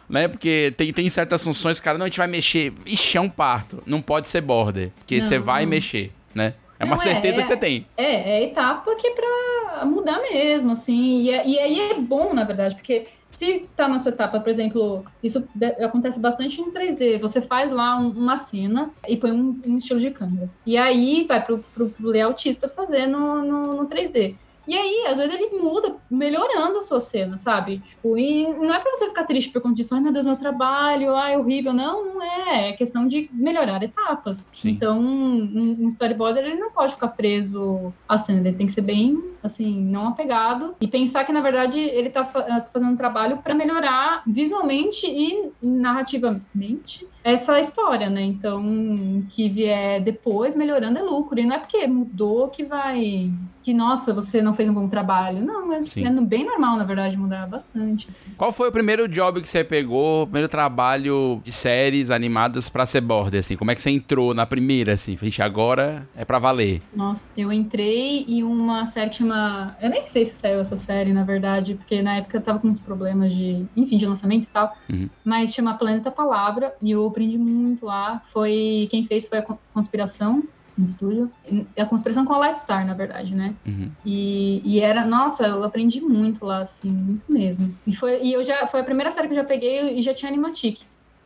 Né? 0.08 0.28
Porque 0.28 0.72
tem, 0.76 0.92
tem 0.92 1.08
certas 1.10 1.42
funções, 1.42 1.80
cara, 1.80 1.98
não, 1.98 2.06
a 2.06 2.08
gente 2.08 2.18
vai 2.18 2.28
mexer. 2.28 2.72
Ixi, 2.86 3.18
é 3.18 3.20
um 3.20 3.28
parto. 3.28 3.82
Não 3.86 4.00
pode 4.00 4.28
ser 4.28 4.40
border. 4.40 4.90
Porque 4.96 5.20
você 5.20 5.38
vai 5.38 5.66
mexer 5.66 6.12
né? 6.34 6.54
É 6.78 6.84
uma 6.84 6.96
não, 6.96 7.02
certeza 7.02 7.40
é, 7.40 7.42
que 7.42 7.48
você 7.48 7.56
tem. 7.56 7.86
É, 7.96 8.38
é 8.38 8.44
etapa 8.44 8.94
que 8.96 9.06
é 9.06 9.10
pra 9.10 9.84
mudar 9.84 10.20
mesmo, 10.22 10.72
assim. 10.72 11.22
E, 11.22 11.30
é, 11.30 11.46
e 11.46 11.58
aí 11.58 11.90
é 11.90 11.94
bom, 11.94 12.32
na 12.32 12.44
verdade, 12.44 12.74
porque 12.74 13.06
se 13.30 13.68
tá 13.76 13.88
na 13.88 13.98
sua 13.98 14.10
etapa, 14.10 14.40
por 14.40 14.48
exemplo, 14.48 15.04
isso 15.22 15.46
acontece 15.82 16.18
bastante 16.18 16.60
em 16.60 16.70
3D. 16.70 17.18
Você 17.20 17.40
faz 17.40 17.70
lá 17.70 17.96
um, 17.96 18.10
uma 18.10 18.36
cena 18.36 18.90
e 19.08 19.16
põe 19.16 19.32
um, 19.32 19.60
um, 19.66 19.78
estilo 19.78 20.00
de 20.00 20.10
câmera. 20.10 20.50
E 20.66 20.76
aí 20.76 21.24
vai 21.26 21.44
pro, 21.44 21.58
pro 21.58 21.92
layoutista 22.00 22.68
fazer 22.68 23.06
no, 23.06 23.42
no, 23.44 23.74
no 23.74 23.88
3D. 23.88 24.34
E 24.66 24.76
aí, 24.76 25.06
às 25.08 25.18
vezes, 25.18 25.34
ele 25.34 25.58
muda, 25.58 25.96
melhorando 26.10 26.78
a 26.78 26.80
sua 26.80 27.00
cena, 27.00 27.38
sabe? 27.38 27.78
Tipo, 27.78 28.16
e 28.16 28.46
não 28.46 28.72
é 28.72 28.78
pra 28.78 28.90
você 28.94 29.08
ficar 29.08 29.24
triste 29.24 29.50
por 29.50 29.60
conta 29.60 29.74
disso, 29.74 29.94
ai 29.94 30.00
meu 30.00 30.12
Deus, 30.12 30.26
meu 30.26 30.36
trabalho, 30.36 31.14
ai, 31.14 31.36
horrível. 31.36 31.72
Não, 31.72 32.14
não 32.14 32.22
é. 32.22 32.70
É 32.70 32.72
questão 32.72 33.06
de 33.06 33.30
melhorar 33.32 33.82
etapas. 33.82 34.46
Sim. 34.60 34.70
Então, 34.70 34.98
um, 34.98 35.76
um 35.80 35.88
storyboard, 35.88 36.38
ele 36.38 36.54
não 36.54 36.70
pode 36.70 36.94
ficar 36.94 37.08
preso 37.08 37.92
à 38.08 38.18
cena, 38.18 38.40
ele 38.40 38.56
tem 38.56 38.66
que 38.66 38.72
ser 38.72 38.82
bem, 38.82 39.22
assim, 39.42 39.80
não 39.80 40.08
apegado. 40.08 40.74
E 40.80 40.86
pensar 40.86 41.24
que, 41.24 41.32
na 41.32 41.40
verdade, 41.40 41.80
ele 41.80 42.10
tá, 42.10 42.24
tá 42.24 42.66
fazendo 42.72 42.92
um 42.92 42.96
trabalho 42.96 43.38
para 43.38 43.54
melhorar 43.54 44.22
visualmente 44.26 45.06
e 45.06 45.50
narrativamente 45.62 47.08
essa 47.22 47.60
história, 47.60 48.08
né? 48.08 48.22
Então, 48.22 49.22
que 49.30 49.48
vier 49.48 50.02
depois 50.02 50.54
melhorando 50.54 50.98
é 50.98 51.02
lucro. 51.02 51.38
E 51.38 51.44
não 51.44 51.56
é 51.56 51.58
porque 51.58 51.86
mudou 51.86 52.48
que 52.48 52.64
vai. 52.64 53.30
Que, 53.62 53.74
nossa, 53.74 54.14
você 54.14 54.40
não 54.40 54.54
fez 54.54 54.70
um 54.70 54.74
bom 54.74 54.88
trabalho. 54.88 55.44
Não, 55.44 55.70
é, 55.72 55.80
é 55.80 56.10
bem 56.22 56.46
normal, 56.46 56.78
na 56.78 56.84
verdade, 56.84 57.16
mudar 57.16 57.46
bastante. 57.46 58.08
Assim. 58.08 58.30
Qual 58.36 58.50
foi 58.50 58.70
o 58.70 58.72
primeiro 58.72 59.06
job 59.06 59.42
que 59.42 59.48
você 59.48 59.62
pegou, 59.62 60.22
o 60.22 60.26
primeiro 60.26 60.48
trabalho 60.48 61.42
de 61.44 61.52
séries 61.52 62.10
animadas 62.10 62.70
pra 62.70 62.86
ser 62.86 63.02
border, 63.02 63.40
assim? 63.40 63.56
Como 63.56 63.70
é 63.70 63.74
que 63.74 63.82
você 63.82 63.90
entrou 63.90 64.32
na 64.32 64.46
primeira, 64.46 64.94
assim? 64.94 65.14
Vixe, 65.14 65.42
agora 65.42 66.08
é 66.16 66.24
pra 66.24 66.38
valer. 66.38 66.80
Nossa, 66.94 67.22
eu 67.36 67.52
entrei 67.52 68.24
em 68.26 68.42
uma 68.42 68.86
série 68.86 69.10
que 69.10 69.16
chama. 69.16 69.76
Eu 69.80 69.90
nem 69.90 70.06
sei 70.08 70.24
se 70.24 70.36
saiu 70.36 70.60
essa 70.60 70.78
série, 70.78 71.12
na 71.12 71.22
verdade, 71.22 71.74
porque 71.74 72.00
na 72.00 72.16
época 72.16 72.38
eu 72.38 72.42
tava 72.42 72.58
com 72.58 72.68
uns 72.68 72.78
problemas 72.78 73.34
de. 73.34 73.66
Enfim, 73.76 73.98
de 73.98 74.06
lançamento 74.06 74.44
e 74.44 74.50
tal. 74.50 74.74
Uhum. 74.88 75.10
Mas 75.22 75.52
chama 75.52 75.74
Planeta 75.74 76.10
Palavra. 76.10 76.74
E 76.80 76.96
o 76.96 77.09
aprendi 77.10 77.38
muito 77.38 77.86
lá. 77.86 78.22
Foi 78.32 78.88
quem 78.90 79.06
fez 79.06 79.26
foi 79.26 79.38
a 79.38 79.42
conspiração 79.74 80.42
no 80.76 80.86
estúdio. 80.86 81.30
A 81.78 81.84
conspiração 81.84 82.24
com 82.24 82.32
a 82.32 82.38
Light 82.38 82.58
Star, 82.58 82.86
na 82.86 82.94
verdade, 82.94 83.34
né? 83.34 83.54
Uhum. 83.66 83.90
E, 84.04 84.62
e 84.64 84.80
era, 84.80 85.04
nossa, 85.04 85.46
eu 85.46 85.62
aprendi 85.62 86.00
muito 86.00 86.44
lá, 86.44 86.62
assim, 86.62 86.90
muito 86.90 87.30
mesmo. 87.30 87.74
E 87.86 87.94
foi, 87.94 88.22
e 88.22 88.32
eu 88.32 88.42
já, 88.42 88.66
foi 88.66 88.80
a 88.80 88.84
primeira 88.84 89.10
série 89.10 89.28
que 89.28 89.34
eu 89.34 89.38
já 89.38 89.44
peguei 89.44 89.98
e 89.98 90.02
já 90.02 90.14
tinha 90.14 90.30
Animatic. 90.30 90.80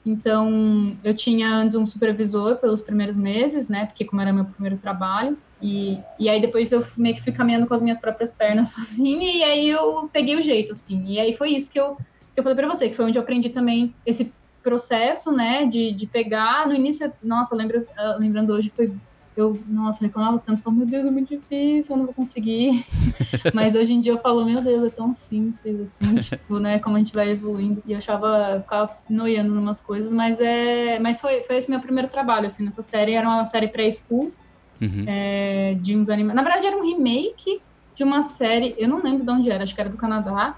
Então, 0.04 0.94
eu 1.02 1.14
tinha 1.14 1.48
antes 1.48 1.74
um 1.74 1.86
supervisor 1.86 2.56
pelos 2.56 2.82
primeiros 2.82 3.16
meses, 3.16 3.68
né? 3.68 3.86
Porque 3.86 4.04
como 4.04 4.20
era 4.20 4.32
meu 4.32 4.44
primeiro 4.44 4.76
trabalho. 4.76 5.38
E, 5.62 5.98
e 6.18 6.28
aí 6.28 6.42
depois 6.42 6.70
eu 6.72 6.84
meio 6.94 7.14
que 7.14 7.22
fui 7.22 7.32
caminhando 7.32 7.66
com 7.66 7.72
as 7.72 7.80
minhas 7.80 7.98
próprias 7.98 8.32
pernas 8.34 8.68
sozinha. 8.74 9.32
E 9.32 9.42
aí 9.42 9.68
eu 9.68 10.08
peguei 10.12 10.36
o 10.36 10.42
jeito, 10.42 10.72
assim. 10.72 11.04
E 11.06 11.18
aí 11.18 11.34
foi 11.34 11.52
isso 11.52 11.70
que 11.70 11.80
eu, 11.80 11.96
que 12.34 12.40
eu 12.40 12.42
falei 12.42 12.56
pra 12.56 12.68
você, 12.68 12.88
que 12.88 12.94
foi 12.94 13.06
onde 13.06 13.16
eu 13.16 13.22
aprendi 13.22 13.48
também 13.48 13.94
esse 14.04 14.30
processo, 14.64 15.30
né, 15.30 15.66
de, 15.66 15.92
de 15.92 16.06
pegar. 16.06 16.66
No 16.66 16.74
início, 16.74 17.12
nossa, 17.22 17.54
lembro, 17.54 17.86
ah, 17.96 18.16
lembrando 18.18 18.54
hoje, 18.54 18.72
foi. 18.74 18.90
Eu, 19.36 19.60
nossa, 19.66 20.04
reclamava 20.04 20.38
tanto, 20.38 20.62
falava, 20.62 20.78
meu 20.78 20.88
Deus, 20.88 21.04
é 21.04 21.10
muito 21.10 21.36
difícil, 21.36 21.92
eu 21.92 21.98
não 21.98 22.04
vou 22.06 22.14
conseguir. 22.14 22.86
Mas 23.52 23.74
hoje 23.74 23.92
em 23.92 24.00
dia 24.00 24.12
eu 24.12 24.18
falo, 24.20 24.44
meu 24.44 24.62
Deus, 24.62 24.86
é 24.86 24.90
tão 24.90 25.12
simples, 25.12 25.80
assim, 25.80 26.14
tipo, 26.22 26.60
né, 26.60 26.78
como 26.78 26.94
a 26.94 27.00
gente 27.00 27.12
vai 27.12 27.30
evoluindo. 27.30 27.82
E 27.84 27.92
eu 27.92 27.98
achava, 27.98 28.60
ficava 28.60 28.96
noiando 29.10 29.52
em 29.52 29.58
umas 29.58 29.80
coisas, 29.80 30.12
mas 30.12 30.40
é. 30.40 31.00
Mas 31.00 31.20
foi, 31.20 31.42
foi 31.42 31.56
esse 31.56 31.68
meu 31.68 31.80
primeiro 31.80 32.08
trabalho, 32.08 32.46
assim, 32.46 32.64
nessa 32.64 32.80
série. 32.80 33.14
Era 33.14 33.28
uma 33.28 33.44
série 33.44 33.66
pré-school, 33.66 34.32
uhum. 34.80 35.04
é, 35.08 35.74
de 35.80 35.96
uns 35.96 36.08
animais. 36.08 36.36
Na 36.36 36.42
verdade, 36.42 36.68
era 36.68 36.76
um 36.76 36.86
remake 36.86 37.60
de 37.92 38.04
uma 38.04 38.22
série, 38.22 38.76
eu 38.78 38.88
não 38.88 39.02
lembro 39.02 39.24
de 39.24 39.30
onde 39.30 39.50
era, 39.50 39.64
acho 39.64 39.74
que 39.74 39.80
era 39.80 39.90
do 39.90 39.96
Canadá. 39.96 40.56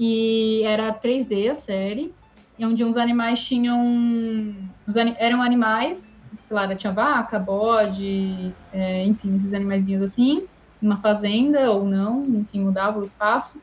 E 0.00 0.62
era 0.64 0.92
3D 0.92 1.50
a 1.50 1.54
série 1.54 2.14
onde 2.64 2.84
uns 2.84 2.96
animais 2.96 3.44
tinham. 3.44 4.54
eram 5.18 5.42
animais, 5.42 6.20
sei 6.44 6.54
lá, 6.54 6.74
tinha 6.74 6.92
vaca, 6.92 7.38
bode, 7.38 8.52
é, 8.72 9.04
enfim, 9.04 9.36
esses 9.36 9.52
animaizinhos 9.52 10.02
assim, 10.02 10.46
uma 10.80 10.98
fazenda 10.98 11.70
ou 11.70 11.84
não, 11.84 12.22
enfim, 12.24 12.60
mudava 12.60 12.98
o 12.98 13.04
espaço. 13.04 13.60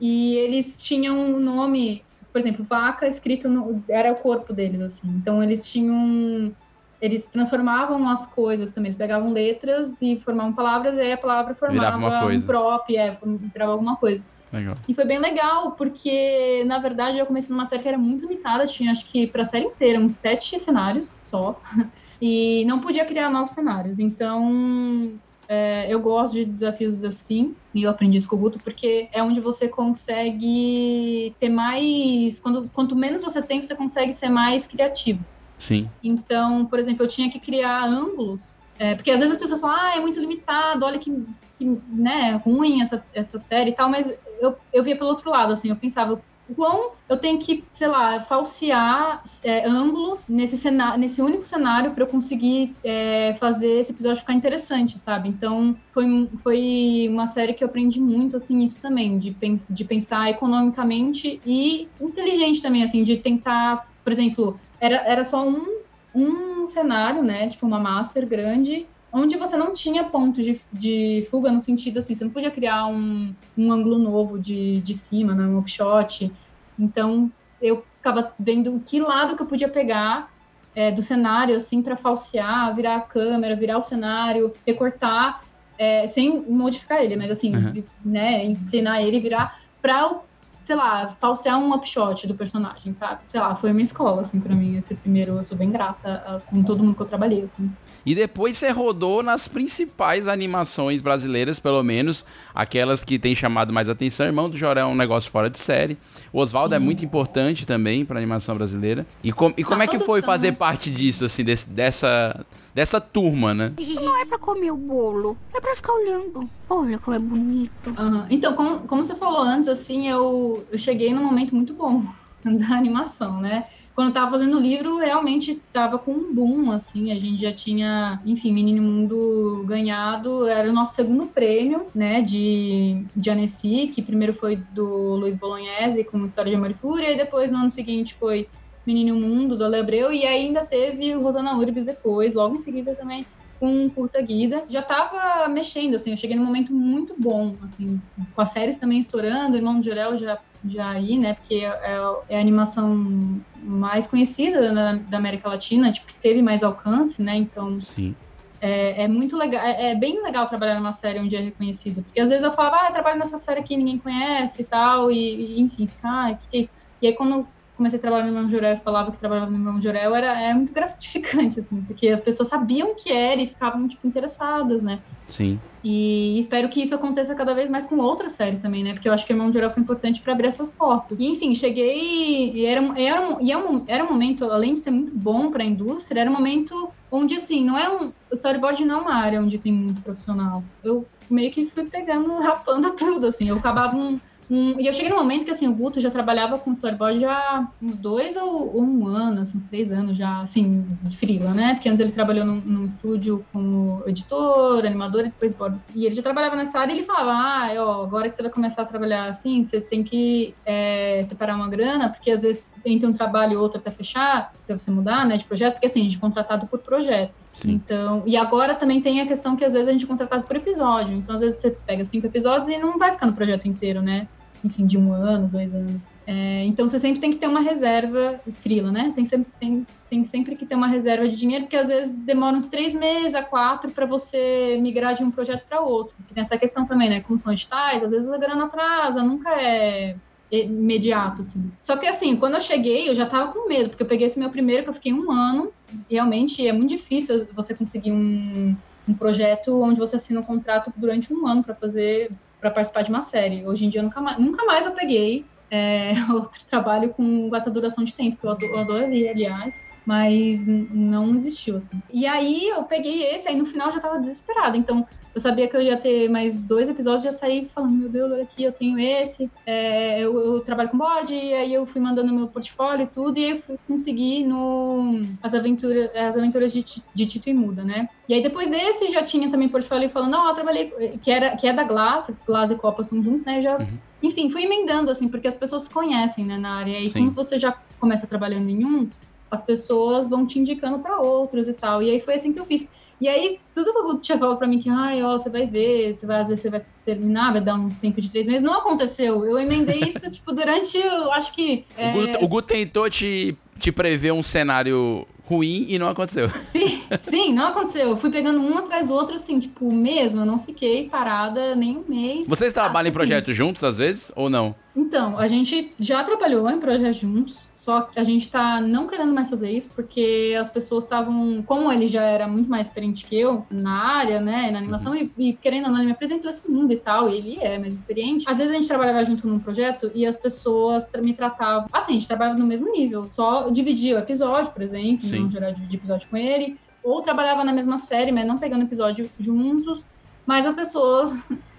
E 0.00 0.34
eles 0.36 0.76
tinham 0.76 1.18
um 1.18 1.40
nome, 1.40 2.04
por 2.32 2.38
exemplo, 2.38 2.64
vaca 2.64 3.08
escrito 3.08 3.48
no. 3.48 3.82
era 3.88 4.12
o 4.12 4.16
corpo 4.16 4.52
deles, 4.52 4.80
assim. 4.80 5.08
Então 5.08 5.42
eles 5.42 5.66
tinham 5.66 6.52
eles 7.00 7.26
transformavam 7.26 8.08
as 8.08 8.26
coisas 8.26 8.72
também. 8.72 8.88
Eles 8.88 8.96
pegavam 8.96 9.32
letras 9.32 10.00
e 10.02 10.20
formavam 10.24 10.52
palavras, 10.52 10.94
e 10.96 11.00
aí 11.00 11.12
a 11.12 11.18
palavra 11.18 11.54
formava 11.54 12.26
um 12.26 12.40
prop, 12.42 12.96
é, 12.96 13.16
virava 13.52 13.72
alguma 13.72 13.96
coisa. 13.96 14.22
Legal. 14.52 14.76
E 14.88 14.94
foi 14.94 15.04
bem 15.04 15.18
legal, 15.18 15.72
porque, 15.72 16.62
na 16.66 16.78
verdade, 16.78 17.18
eu 17.18 17.26
comecei 17.26 17.50
numa 17.50 17.66
série 17.66 17.82
que 17.82 17.88
era 17.88 17.98
muito 17.98 18.22
limitada, 18.22 18.66
tinha, 18.66 18.90
acho 18.90 19.04
que, 19.04 19.26
pra 19.26 19.44
série 19.44 19.66
inteira, 19.66 20.00
uns 20.00 20.12
sete 20.12 20.58
cenários 20.58 21.20
só, 21.24 21.60
e 22.20 22.64
não 22.64 22.80
podia 22.80 23.04
criar 23.04 23.30
novos 23.30 23.50
cenários. 23.50 23.98
Então, 23.98 25.12
é, 25.46 25.86
eu 25.92 26.00
gosto 26.00 26.34
de 26.34 26.44
desafios 26.44 27.04
assim, 27.04 27.54
e 27.74 27.82
eu 27.82 27.90
aprendi 27.90 28.18
isso 28.18 28.28
com 28.28 28.36
o 28.36 28.38
Guto, 28.38 28.58
porque 28.58 29.08
é 29.12 29.22
onde 29.22 29.40
você 29.40 29.68
consegue 29.68 31.34
ter 31.38 31.50
mais... 31.50 32.40
Quando, 32.40 32.68
quanto 32.70 32.96
menos 32.96 33.22
você 33.22 33.42
tem, 33.42 33.62
você 33.62 33.74
consegue 33.74 34.14
ser 34.14 34.30
mais 34.30 34.66
criativo. 34.66 35.22
Sim. 35.58 35.90
Então, 36.02 36.64
por 36.64 36.78
exemplo, 36.78 37.04
eu 37.04 37.08
tinha 37.08 37.30
que 37.30 37.38
criar 37.38 37.84
ângulos, 37.84 38.58
é, 38.78 38.94
porque 38.94 39.10
às 39.10 39.18
vezes 39.18 39.34
as 39.34 39.40
pessoas 39.40 39.60
falam, 39.60 39.76
ah, 39.76 39.96
é 39.96 40.00
muito 40.00 40.20
limitado, 40.20 40.86
olha 40.86 40.98
que, 40.98 41.12
que 41.58 41.64
né, 41.88 42.40
ruim 42.44 42.80
essa, 42.80 43.04
essa 43.12 43.38
série 43.38 43.70
e 43.70 43.74
tal, 43.74 43.90
mas 43.90 44.14
eu, 44.40 44.56
eu 44.72 44.82
via 44.82 44.96
pelo 44.96 45.10
outro 45.10 45.30
lado, 45.30 45.52
assim, 45.52 45.68
eu 45.68 45.76
pensava, 45.76 46.20
quão 46.54 46.92
eu 47.08 47.16
tenho 47.16 47.38
que, 47.38 47.64
sei 47.72 47.88
lá, 47.88 48.20
falsear 48.20 49.22
é, 49.42 49.66
ângulos 49.66 50.28
nesse, 50.28 50.56
cenário, 50.56 50.98
nesse 50.98 51.20
único 51.22 51.46
cenário 51.46 51.92
para 51.92 52.04
eu 52.04 52.06
conseguir 52.06 52.74
é, 52.84 53.34
fazer 53.38 53.80
esse 53.80 53.92
episódio 53.92 54.20
ficar 54.20 54.34
interessante, 54.34 54.98
sabe? 54.98 55.28
Então, 55.28 55.76
foi, 55.92 56.28
foi 56.42 57.06
uma 57.10 57.26
série 57.26 57.54
que 57.54 57.62
eu 57.62 57.68
aprendi 57.68 58.00
muito, 58.00 58.36
assim, 58.36 58.60
isso 58.60 58.80
também, 58.80 59.18
de, 59.18 59.30
pens 59.32 59.66
de 59.70 59.84
pensar 59.84 60.30
economicamente 60.30 61.40
e 61.44 61.88
inteligente 62.00 62.62
também, 62.62 62.82
assim, 62.82 63.02
de 63.02 63.16
tentar, 63.16 63.88
por 64.04 64.12
exemplo, 64.12 64.58
era, 64.80 64.96
era 64.96 65.24
só 65.24 65.46
um, 65.46 65.78
um 66.14 66.68
cenário, 66.68 67.22
né? 67.22 67.48
Tipo, 67.48 67.66
uma 67.66 67.78
master 67.78 68.26
grande, 68.26 68.86
onde 69.12 69.36
você 69.36 69.56
não 69.56 69.72
tinha 69.72 70.04
ponto 70.04 70.42
de, 70.42 70.60
de 70.72 71.26
fuga 71.30 71.50
no 71.50 71.60
sentido 71.60 71.98
assim, 71.98 72.14
você 72.14 72.24
não 72.24 72.30
podia 72.30 72.50
criar 72.50 72.86
um, 72.86 73.34
um 73.56 73.72
ângulo 73.72 73.98
novo 73.98 74.38
de, 74.38 74.80
de 74.82 74.94
cima, 74.94 75.34
né? 75.34 75.44
Um 75.44 75.58
upshot. 75.58 76.30
Então, 76.78 77.28
eu 77.60 77.84
ficava 77.96 78.32
vendo 78.38 78.80
que 78.86 79.00
lado 79.00 79.34
que 79.36 79.42
eu 79.42 79.46
podia 79.46 79.68
pegar 79.68 80.30
é, 80.74 80.90
do 80.92 81.02
cenário, 81.02 81.56
assim, 81.56 81.82
para 81.82 81.96
falsear, 81.96 82.74
virar 82.74 82.96
a 82.96 83.00
câmera, 83.00 83.56
virar 83.56 83.78
o 83.78 83.82
cenário, 83.82 84.52
recortar, 84.66 85.42
é, 85.78 86.06
sem 86.06 86.40
modificar 86.48 87.02
ele, 87.02 87.16
mas 87.16 87.30
assim, 87.30 87.54
Uhum. 87.54 87.82
né? 88.04 88.44
Inclinar 88.44 89.02
ele 89.02 89.16
e 89.16 89.20
virar 89.20 89.60
para 89.80 90.20
sei 90.64 90.76
lá, 90.76 91.16
falsear 91.18 91.58
um 91.58 91.72
upshot 91.72 92.26
do 92.26 92.34
personagem, 92.34 92.92
sabe? 92.92 93.22
Sei 93.30 93.40
lá, 93.40 93.56
foi 93.56 93.70
uma 93.72 93.80
escola, 93.80 94.20
assim, 94.20 94.38
pra 94.38 94.54
mim, 94.54 94.76
esse 94.76 94.94
primeiro, 94.94 95.38
eu 95.38 95.44
sou 95.46 95.56
bem 95.56 95.70
grata 95.70 96.22
a, 96.26 96.40
com 96.40 96.62
todo 96.62 96.84
mundo 96.84 96.94
que 96.94 97.00
eu 97.00 97.06
trabalhei, 97.06 97.42
assim. 97.42 97.72
E 98.06 98.14
depois 98.14 98.56
você 98.56 98.70
rodou 98.70 99.22
nas 99.22 99.46
principais 99.48 100.26
animações 100.28 101.00
brasileiras, 101.00 101.58
pelo 101.58 101.82
menos 101.82 102.24
aquelas 102.54 103.04
que 103.04 103.18
têm 103.18 103.34
chamado 103.34 103.72
mais 103.72 103.88
atenção. 103.88 104.26
Irmão 104.26 104.48
do 104.48 104.56
Joré 104.56 104.80
é 104.80 104.84
um 104.84 104.94
negócio 104.94 105.30
fora 105.30 105.50
de 105.50 105.58
série. 105.58 105.98
O 106.32 106.40
Oswaldo 106.40 106.74
é 106.74 106.78
muito 106.78 107.04
importante 107.04 107.66
também 107.66 108.04
pra 108.04 108.18
animação 108.18 108.54
brasileira. 108.54 109.06
E, 109.22 109.32
com- 109.32 109.52
e 109.56 109.64
como 109.64 109.80
A 109.82 109.84
é 109.84 109.88
que 109.88 109.98
foi 109.98 110.22
fazer 110.22 110.56
parte 110.56 110.90
disso, 110.90 111.24
assim, 111.24 111.42
desse- 111.44 111.68
dessa, 111.68 112.44
dessa 112.74 113.00
turma, 113.00 113.52
né? 113.54 113.72
Não 113.94 114.16
é 114.20 114.24
pra 114.24 114.38
comer 114.38 114.70
o 114.70 114.76
bolo, 114.76 115.36
é 115.54 115.60
pra 115.60 115.74
ficar 115.76 115.92
olhando. 115.92 116.48
Olha 116.68 116.98
como 116.98 117.16
é 117.16 117.18
bonito. 117.20 117.94
Aham. 117.96 118.26
Então, 118.30 118.54
como, 118.54 118.80
como 118.80 119.02
você 119.02 119.14
falou 119.14 119.40
antes, 119.40 119.68
assim, 119.68 120.08
eu, 120.08 120.64
eu 120.70 120.78
cheguei 120.78 121.12
num 121.12 121.22
momento 121.24 121.54
muito 121.54 121.72
bom 121.74 122.02
da 122.44 122.74
animação, 122.76 123.40
né? 123.40 123.64
Quando 123.98 124.10
eu 124.10 124.14
tava 124.14 124.30
fazendo 124.30 124.56
o 124.56 124.60
livro, 124.60 124.98
realmente 124.98 125.60
tava 125.72 125.98
com 125.98 126.12
um 126.12 126.32
boom, 126.32 126.70
assim, 126.70 127.10
a 127.10 127.18
gente 127.18 127.42
já 127.42 127.52
tinha, 127.52 128.22
enfim, 128.24 128.52
Menino 128.52 128.80
Mundo 128.80 129.64
ganhado, 129.66 130.46
era 130.46 130.70
o 130.70 130.72
nosso 130.72 130.94
segundo 130.94 131.26
prêmio, 131.26 131.84
né, 131.92 132.22
de, 132.22 133.04
de 133.16 133.28
Annecy, 133.28 133.90
que 133.92 134.00
primeiro 134.00 134.34
foi 134.34 134.54
do 134.54 135.16
Luiz 135.16 135.34
Bolognese 135.34 136.04
com 136.04 136.24
História 136.24 136.48
de 136.48 136.56
Amor 136.56 136.70
e 136.70 136.74
Fúria, 136.74 137.10
e 137.10 137.16
depois 137.16 137.50
no 137.50 137.58
ano 137.58 137.72
seguinte 137.72 138.14
foi 138.14 138.46
Menino 138.86 139.16
Mundo, 139.16 139.56
do 139.56 139.64
Ale 139.64 139.80
Abreu, 139.80 140.12
e 140.12 140.24
ainda 140.24 140.64
teve 140.64 141.16
o 141.16 141.20
Rosana 141.20 141.56
Urbis 141.56 141.84
depois, 141.84 142.34
logo 142.34 142.54
em 142.54 142.60
seguida 142.60 142.94
também, 142.94 143.26
com 143.58 143.90
curta 143.90 144.22
guida. 144.22 144.62
Já 144.68 144.80
tava 144.80 145.48
mexendo, 145.48 145.96
assim, 145.96 146.12
eu 146.12 146.16
cheguei 146.16 146.36
num 146.36 146.44
momento 146.44 146.72
muito 146.72 147.16
bom, 147.18 147.56
assim, 147.64 148.00
com 148.32 148.40
as 148.40 148.50
séries 148.50 148.76
também 148.76 149.00
estourando, 149.00 149.56
Irmão 149.56 149.80
de 149.80 149.88
Jorel 149.88 150.16
já, 150.18 150.38
já 150.64 150.90
aí, 150.90 151.18
né, 151.18 151.34
porque 151.34 151.54
é, 151.56 151.98
é 152.28 152.36
a 152.36 152.40
animação 152.40 153.40
mais 153.62 154.06
conhecida 154.06 154.72
na- 154.72 154.94
da 154.94 155.18
América 155.18 155.48
Latina, 155.48 155.92
tipo, 155.92 156.06
que 156.06 156.14
teve 156.20 156.42
mais 156.42 156.62
alcance, 156.62 157.22
né, 157.22 157.36
então 157.36 157.80
Sim. 157.82 158.14
é, 158.60 159.04
é 159.04 159.08
muito 159.08 159.36
legal, 159.36 159.64
é, 159.64 159.90
é 159.90 159.94
bem 159.94 160.22
legal 160.22 160.46
trabalhar 160.48 160.74
numa 160.74 160.92
série 160.92 161.20
onde 161.20 161.36
é 161.36 161.40
reconhecida, 161.40 162.02
porque 162.02 162.20
às 162.20 162.28
vezes 162.28 162.44
eu 162.44 162.52
falava, 162.52 162.76
ah, 162.82 162.86
eu 162.88 162.92
trabalho 162.92 163.18
nessa 163.18 163.38
série 163.38 163.60
aqui, 163.60 163.76
ninguém 163.76 163.98
conhece 163.98 164.62
e 164.62 164.64
tal, 164.64 165.10
e, 165.10 165.16
e, 165.56 165.60
enfim, 165.60 165.86
fica, 165.86 166.08
ah, 166.08 166.34
que 166.34 166.48
que 166.48 166.56
é 166.56 166.60
isso? 166.60 166.70
E 167.00 167.06
aí 167.06 167.12
quando 167.14 167.46
comecei 167.78 167.98
a 167.98 168.02
trabalhar 168.02 168.30
no 168.30 168.50
Jorel 168.50 168.74
e 168.74 168.80
falava 168.80 169.10
que 169.10 169.16
trabalhava 169.16 169.50
no 169.50 169.56
Irmão 169.56 169.80
Jorel, 169.80 170.14
era, 170.14 170.38
era 170.38 170.54
muito 170.54 170.72
gratificante, 170.74 171.60
assim, 171.60 171.80
porque 171.82 172.08
as 172.08 172.20
pessoas 172.20 172.48
sabiam 172.50 172.90
o 172.90 172.94
que 172.94 173.10
era 173.10 173.40
e 173.40 173.46
ficavam, 173.46 173.88
tipo, 173.88 174.06
interessadas, 174.06 174.82
né? 174.82 174.98
Sim. 175.26 175.58
E 175.82 176.38
espero 176.38 176.68
que 176.68 176.82
isso 176.82 176.94
aconteça 176.94 177.34
cada 177.34 177.54
vez 177.54 177.70
mais 177.70 177.86
com 177.86 177.96
outras 177.98 178.32
séries 178.32 178.60
também, 178.60 178.82
né? 178.84 178.92
Porque 178.92 179.08
eu 179.08 179.12
acho 179.12 179.24
que 179.24 179.32
o 179.32 179.34
Irmão 179.34 179.48
de 179.48 179.54
Jorel 179.54 179.70
foi 179.72 179.82
importante 179.82 180.20
para 180.20 180.32
abrir 180.32 180.48
essas 180.48 180.70
portas. 180.70 181.20
E, 181.20 181.26
enfim, 181.26 181.54
cheguei 181.54 182.52
e 182.52 182.66
era, 182.66 182.82
um- 182.82 182.96
era, 182.96 183.20
um, 183.28 183.40
e 183.40 183.52
é 183.52 183.56
um, 183.56 183.84
era 183.86 184.04
um 184.04 184.10
momento, 184.10 184.44
além 184.46 184.74
de 184.74 184.80
ser 184.80 184.90
muito 184.90 185.12
bom 185.16 185.50
para 185.50 185.62
a 185.62 185.66
indústria, 185.66 186.20
era 186.20 186.30
um 186.30 186.34
momento 186.34 186.90
onde, 187.10 187.36
assim, 187.36 187.64
não 187.64 187.78
é 187.78 187.88
um... 187.88 188.08
O 188.30 188.34
storyboard 188.34 188.84
não 188.84 188.98
é 188.98 189.02
uma 189.02 189.14
área 189.14 189.40
onde 189.40 189.56
tem 189.56 189.72
muito 189.72 190.02
profissional. 190.02 190.62
Eu 190.82 191.06
meio 191.30 191.50
que 191.50 191.64
fui 191.66 191.88
pegando, 191.88 192.36
rapando 192.38 192.90
tudo, 192.96 193.28
assim. 193.28 193.48
Eu 193.48 193.56
acabava 193.56 193.96
um... 193.96 194.18
um- 194.50 194.80
e 194.80 194.86
eu 194.86 194.92
cheguei 194.92 195.10
num 195.10 195.16
momento 195.16 195.44
que, 195.44 195.50
assim, 195.50 195.68
o 195.68 195.74
Guto 195.74 196.00
já 196.00 196.10
trabalhava 196.10 196.58
com 196.58 196.72
storyboard 196.72 197.20
já 197.20 197.32
há 197.32 197.66
uns 197.82 197.96
dois 197.96 198.36
ou, 198.36 198.76
ou 198.76 198.82
um 198.82 199.06
ano, 199.06 199.42
assim, 199.42 199.56
uns 199.56 199.64
três 199.64 199.92
anos 199.92 200.16
já, 200.16 200.40
assim, 200.40 200.86
de 201.02 201.16
frila, 201.16 201.52
né? 201.52 201.74
Porque 201.74 201.88
antes 201.88 202.00
ele 202.00 202.12
trabalhou 202.12 202.44
num, 202.44 202.60
num 202.64 202.84
estúdio 202.84 203.44
como 203.52 204.02
editor, 204.06 204.84
animador 204.86 205.20
e 205.20 205.24
depois 205.24 205.52
board. 205.52 205.78
E 205.94 206.06
ele 206.06 206.14
já 206.14 206.22
trabalhava 206.22 206.56
nessa 206.56 206.78
área 206.78 206.92
e 206.92 206.98
ele 206.98 207.06
falava, 207.06 207.32
ah, 207.32 207.68
ó, 207.78 208.02
agora 208.02 208.28
que 208.28 208.36
você 208.36 208.42
vai 208.42 208.50
começar 208.50 208.82
a 208.82 208.86
trabalhar 208.86 209.24
assim, 209.26 209.62
você 209.62 209.80
tem 209.80 210.02
que 210.02 210.54
é, 210.64 211.24
separar 211.28 211.54
uma 211.54 211.68
grana, 211.68 212.08
porque 212.08 212.30
às 212.30 212.42
vezes 212.42 212.70
entre 212.84 213.06
um 213.06 213.12
trabalho 213.12 213.52
e 213.52 213.56
outro 213.56 213.78
até 213.78 213.90
fechar, 213.90 214.52
até 214.64 214.76
você 214.76 214.90
mudar, 214.90 215.26
né, 215.26 215.36
de 215.36 215.44
projeto, 215.44 215.74
porque 215.74 215.86
assim, 215.86 216.00
a 216.00 216.04
gente 216.04 216.16
é 216.16 216.20
contratado 216.20 216.66
por 216.66 216.78
projeto. 216.78 217.32
Sim. 217.54 217.72
Então, 217.72 218.22
e 218.24 218.36
agora 218.36 218.74
também 218.74 219.00
tem 219.00 219.20
a 219.20 219.26
questão 219.26 219.56
que 219.56 219.64
às 219.64 219.72
vezes 219.72 219.88
a 219.88 219.92
gente 219.92 220.04
é 220.04 220.08
contratado 220.08 220.44
por 220.44 220.56
episódio. 220.56 221.14
Então, 221.16 221.34
às 221.34 221.40
vezes 221.40 221.60
você 221.60 221.70
pega 221.70 222.04
cinco 222.04 222.26
episódios 222.26 222.68
e 222.68 222.78
não 222.78 222.98
vai 222.98 223.12
ficar 223.12 223.26
no 223.26 223.32
projeto 223.32 223.66
inteiro, 223.66 224.00
né? 224.00 224.28
Enfim, 224.64 224.86
de 224.86 224.98
um 224.98 225.12
ano, 225.12 225.48
dois 225.48 225.72
anos. 225.74 226.08
É, 226.26 226.64
então, 226.64 226.88
você 226.88 226.98
sempre 226.98 227.20
tem 227.20 227.30
que 227.30 227.38
ter 227.38 227.46
uma 227.46 227.60
reserva, 227.60 228.40
frila, 228.60 228.90
né? 228.90 229.12
Tem, 229.14 229.24
sempre, 229.24 229.50
tem, 229.58 229.86
tem 230.10 230.24
sempre 230.24 230.56
que 230.56 230.66
ter 230.66 230.74
uma 230.74 230.88
reserva 230.88 231.28
de 231.28 231.36
dinheiro, 231.36 231.64
porque 231.64 231.76
às 231.76 231.88
vezes 231.88 232.12
demora 232.12 232.56
uns 232.56 232.66
três 232.66 232.92
meses 232.92 233.34
a 233.34 233.42
quatro 233.42 233.90
para 233.90 234.04
você 234.04 234.76
migrar 234.80 235.14
de 235.14 235.22
um 235.22 235.30
projeto 235.30 235.64
para 235.68 235.80
outro. 235.80 236.14
Porque 236.16 236.34
tem 236.34 236.42
essa 236.42 236.58
questão 236.58 236.86
também, 236.86 237.08
né? 237.08 237.20
Como 237.20 237.38
são 237.38 237.52
editais, 237.52 238.02
às 238.02 238.10
vezes 238.10 238.28
a 238.28 238.36
grana 238.36 238.64
atrasa, 238.64 239.22
nunca 239.22 239.50
é 239.60 240.16
imediato, 240.50 241.42
assim. 241.42 241.70
Só 241.80 241.96
que, 241.96 242.06
assim, 242.06 242.36
quando 242.36 242.54
eu 242.54 242.60
cheguei, 242.60 243.08
eu 243.08 243.14
já 243.14 243.26
tava 243.26 243.52
com 243.52 243.68
medo, 243.68 243.90
porque 243.90 244.02
eu 244.02 244.06
peguei 244.06 244.26
esse 244.26 244.38
meu 244.38 244.50
primeiro, 244.50 244.82
que 244.82 244.90
eu 244.90 244.94
fiquei 244.94 245.12
um 245.12 245.30
ano, 245.30 245.72
realmente 246.10 246.66
é 246.66 246.72
muito 246.72 246.90
difícil 246.90 247.46
você 247.54 247.74
conseguir 247.74 248.12
um, 248.12 248.74
um 249.06 249.14
projeto 249.14 249.80
onde 249.82 249.98
você 249.98 250.16
assina 250.16 250.40
um 250.40 250.44
contrato 250.44 250.92
durante 250.96 251.32
um 251.32 251.46
ano 251.46 251.62
para 251.62 251.74
fazer, 251.74 252.30
para 252.60 252.70
participar 252.70 253.02
de 253.02 253.10
uma 253.10 253.22
série. 253.22 253.66
Hoje 253.66 253.86
em 253.86 253.90
dia, 253.90 254.02
nunca 254.02 254.20
mais, 254.20 254.38
nunca 254.38 254.64
mais 254.64 254.86
eu 254.86 254.92
peguei 254.92 255.44
é, 255.70 256.12
outro 256.32 256.64
trabalho 256.68 257.10
com 257.10 257.54
essa 257.54 257.70
duração 257.70 258.04
de 258.04 258.12
tempo, 258.12 258.36
que 258.36 258.46
eu 258.46 258.78
adoraria, 258.78 259.30
aliás, 259.30 259.86
mas 260.08 260.66
não 260.66 261.36
existiu, 261.36 261.76
assim. 261.76 262.00
E 262.10 262.26
aí, 262.26 262.66
eu 262.66 262.82
peguei 262.84 263.24
esse, 263.24 263.46
aí 263.46 263.54
no 263.54 263.66
final 263.66 263.88
eu 263.88 263.92
já 263.92 264.00
tava 264.00 264.18
desesperada, 264.18 264.74
então 264.74 265.06
eu 265.34 265.38
sabia 265.38 265.68
que 265.68 265.76
eu 265.76 265.82
ia 265.82 265.98
ter 265.98 266.30
mais 266.30 266.62
dois 266.62 266.88
episódios, 266.88 267.24
já 267.24 267.32
saí 267.32 267.68
falando, 267.74 267.92
meu 267.92 268.08
Deus, 268.08 268.32
olha 268.32 268.42
aqui, 268.42 268.64
eu 268.64 268.72
tenho 268.72 268.98
esse, 268.98 269.50
é, 269.66 270.18
eu, 270.18 270.34
eu 270.42 270.60
trabalho 270.60 270.88
com 270.88 270.96
bode, 270.96 271.34
e 271.34 271.52
aí 271.52 271.74
eu 271.74 271.84
fui 271.84 272.00
mandando 272.00 272.32
meu 272.32 272.48
portfólio 272.48 273.04
e 273.04 273.06
tudo, 273.06 273.38
e 273.38 273.50
eu 273.50 273.60
fui 273.60 273.78
conseguir 273.86 274.44
no 274.44 275.20
as 275.42 275.52
aventuras, 275.52 276.10
as 276.16 276.38
aventuras 276.38 276.72
de, 276.72 276.82
de 277.14 277.26
Tito 277.26 277.50
e 277.50 277.52
Muda, 277.52 277.84
né? 277.84 278.08
E 278.26 278.32
aí 278.32 278.42
depois 278.42 278.70
desse 278.70 279.10
já 279.10 279.22
tinha 279.22 279.50
também 279.50 279.68
portfólio 279.68 280.08
falando, 280.08 280.30
não, 280.30 280.48
eu 280.48 280.54
trabalhei, 280.54 280.90
que 281.22 281.30
era 281.30 281.54
que 281.54 281.66
é 281.66 281.72
da 281.74 281.84
Glass, 281.84 282.32
Glass 282.46 282.70
e 282.70 282.76
Copa 282.76 283.04
são 283.04 283.22
juntos, 283.22 283.44
né? 283.44 283.58
Eu 283.58 283.62
já, 283.62 283.78
enfim, 284.22 284.48
fui 284.48 284.62
emendando 284.62 285.10
assim, 285.10 285.28
porque 285.28 285.48
as 285.48 285.54
pessoas 285.54 285.82
se 285.82 285.90
conhecem, 285.90 286.46
né, 286.46 286.56
na 286.56 286.76
área. 286.78 286.92
E 286.92 286.96
aí 286.96 287.08
Sim. 287.10 287.24
quando 287.24 287.34
você 287.34 287.58
já 287.58 287.76
começa 288.00 288.26
trabalhando 288.26 288.70
em 288.70 288.86
um, 288.86 289.06
as 289.50 289.60
pessoas 289.62 290.28
vão 290.28 290.46
te 290.46 290.58
indicando 290.58 290.98
para 290.98 291.18
outros 291.20 291.68
e 291.68 291.72
tal. 291.72 292.02
E 292.02 292.10
aí 292.10 292.20
foi 292.20 292.34
assim 292.34 292.52
que 292.52 292.60
eu 292.60 292.66
fiz. 292.66 292.88
E 293.20 293.26
aí, 293.26 293.58
tudo 293.74 293.92
que 293.92 293.98
o 293.98 294.04
Guto 294.04 294.22
tinha 294.22 294.38
falado 294.38 294.56
pra 294.58 294.66
mim 294.68 294.78
que, 294.78 294.88
ai, 294.88 295.20
ó, 295.24 295.36
você 295.36 295.50
vai 295.50 295.66
ver, 295.66 296.14
você 296.14 296.24
vai, 296.24 296.40
às 296.40 296.46
vezes 296.48 296.62
você 296.62 296.70
vai 296.70 296.82
terminar, 297.04 297.50
vai 297.52 297.60
dar 297.60 297.74
um 297.74 297.88
tempo 297.88 298.20
de 298.20 298.30
três 298.30 298.46
meses. 298.46 298.62
Não 298.62 298.74
aconteceu. 298.74 299.44
Eu 299.44 299.58
emendei 299.58 300.00
isso, 300.08 300.20
tipo, 300.30 300.52
durante, 300.52 300.96
eu 300.98 301.32
acho 301.32 301.52
que. 301.52 301.84
é, 301.96 302.10
O 302.10 302.12
Guto, 302.12 302.44
o 302.44 302.48
Guto 302.48 302.68
tentou 302.68 303.10
te, 303.10 303.56
te 303.76 303.90
prever 303.90 304.32
um 304.32 304.42
cenário 304.42 305.26
ruim 305.46 305.86
e 305.88 305.98
não 305.98 306.08
aconteceu. 306.08 306.48
Sim, 306.60 307.02
sim, 307.22 307.52
não 307.54 307.68
aconteceu. 307.68 308.10
Eu 308.10 308.16
fui 308.18 308.30
pegando 308.30 308.60
um 308.60 308.76
atrás 308.78 309.08
do 309.08 309.14
outro, 309.14 309.34
assim, 309.34 309.58
tipo, 309.58 309.92
mesmo. 309.92 310.42
Eu 310.42 310.46
não 310.46 310.62
fiquei 310.62 311.08
parada 311.08 311.74
nem 311.74 311.96
um 311.96 312.04
mês. 312.06 312.46
Vocês 312.46 312.72
trabalham 312.72 313.06
em 313.06 313.08
Assim, 313.08 313.16
projetos 313.18 313.56
juntos 313.56 313.82
às 313.82 313.98
vezes 313.98 314.30
ou 314.36 314.48
não? 314.50 314.74
Então, 314.98 315.38
a 315.38 315.46
gente 315.46 315.92
já 316.00 316.24
trabalhou 316.24 316.68
em 316.68 316.80
projetos 316.80 317.18
juntos, 317.18 317.70
só 317.72 318.00
que 318.00 318.18
a 318.18 318.24
gente 318.24 318.50
tá 318.50 318.80
não 318.80 319.06
querendo 319.06 319.32
mais 319.32 319.48
fazer 319.48 319.70
isso, 319.70 319.88
porque 319.94 320.56
as 320.58 320.68
pessoas 320.68 321.04
estavam. 321.04 321.62
Como 321.62 321.90
ele 321.92 322.08
já 322.08 322.24
era 322.24 322.48
muito 322.48 322.68
mais 322.68 322.88
experiente 322.88 323.24
que 323.24 323.38
eu 323.38 323.64
na 323.70 323.92
área, 323.92 324.40
né, 324.40 324.72
na 324.72 324.78
animação, 324.78 325.14
e, 325.14 325.30
e 325.38 325.52
querendo 325.52 325.84
ou 325.84 325.92
não, 325.92 325.98
ele 325.98 326.06
me 326.06 326.12
apresentou 326.12 326.50
esse 326.50 326.68
mundo 326.68 326.92
e 326.92 326.96
tal, 326.96 327.30
e 327.30 327.36
ele 327.36 327.58
é 327.60 327.78
mais 327.78 327.94
experiente. 327.94 328.44
Às 328.48 328.58
vezes 328.58 328.72
a 328.72 328.76
gente 328.76 328.88
trabalhava 328.88 329.24
junto 329.24 329.46
num 329.46 329.60
projeto 329.60 330.10
e 330.12 330.26
as 330.26 330.36
pessoas 330.36 331.08
me 331.22 331.32
tratavam. 331.32 331.86
Assim, 331.92 332.12
a 332.12 332.14
gente 332.14 332.26
trabalhava 332.26 332.58
no 332.58 332.66
mesmo 332.66 332.90
nível, 332.90 333.22
só 333.22 333.70
dividia 333.70 334.16
o 334.16 334.18
episódio, 334.18 334.72
por 334.72 334.82
exemplo, 334.82 335.28
Sim. 335.28 335.42
não 335.42 335.50
gerar 335.50 335.70
dividir 335.70 336.00
episódio 336.00 336.28
com 336.28 336.36
ele, 336.36 336.76
ou 337.04 337.22
trabalhava 337.22 337.62
na 337.62 337.72
mesma 337.72 337.98
série, 337.98 338.32
mas 338.32 338.44
não 338.44 338.58
pegando 338.58 338.82
episódio 338.82 339.30
juntos, 339.38 340.08
mas 340.44 340.66
as 340.66 340.74
pessoas 340.74 341.32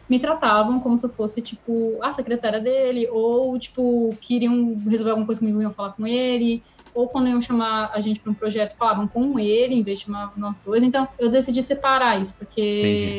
me 0.09 0.19
tratavam 0.19 0.79
como 0.79 0.97
se 0.97 1.05
eu 1.05 1.09
fosse, 1.09 1.41
tipo, 1.41 1.97
a 2.01 2.11
secretária 2.11 2.59
dele, 2.59 3.07
ou, 3.11 3.57
tipo, 3.59 4.15
queriam 4.19 4.75
resolver 4.87 5.11
alguma 5.11 5.25
coisa 5.25 5.39
comigo 5.39 5.59
e 5.59 5.63
iam 5.63 5.73
falar 5.73 5.91
com 5.91 6.07
ele, 6.07 6.63
ou 6.95 7.07
quando 7.07 7.29
iam 7.29 7.39
chamar 7.39 7.91
a 7.93 8.01
gente 8.01 8.19
para 8.19 8.31
um 8.31 8.33
projeto, 8.33 8.75
falavam 8.75 9.07
com 9.07 9.37
ele, 9.39 9.75
em 9.75 9.83
vez 9.83 9.99
de 9.99 10.05
chamar 10.05 10.33
nós 10.35 10.57
dois. 10.65 10.83
Então, 10.83 11.07
eu 11.19 11.29
decidi 11.29 11.61
separar 11.61 12.19
isso, 12.19 12.33
porque 12.33 12.59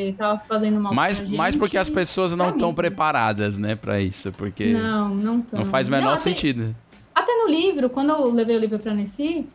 Entendi. 0.02 0.16
tava 0.18 0.42
fazendo 0.48 0.80
mal 0.80 0.92
Mais, 0.92 1.18
pra 1.18 1.26
gente. 1.26 1.36
mais 1.38 1.54
porque 1.54 1.78
as 1.78 1.88
pessoas 1.88 2.34
não 2.34 2.50
estão 2.50 2.74
preparadas, 2.74 3.56
né, 3.56 3.76
pra 3.76 4.00
isso. 4.00 4.32
Porque 4.32 4.72
Não, 4.72 5.08
não 5.14 5.40
tão. 5.42 5.60
não 5.60 5.66
faz 5.66 5.86
o 5.86 5.90
menor 5.92 6.06
Não, 6.06 6.12
assim, 6.14 6.34
sentido. 6.34 6.74
Até 7.14 7.32
no 7.36 7.48
livro, 7.48 7.88
quando 7.88 8.10
eu 8.10 8.32
levei 8.32 8.56
o 8.56 8.60
livro 8.60 8.78
pra 8.80 8.92
Nessi, 8.92 9.46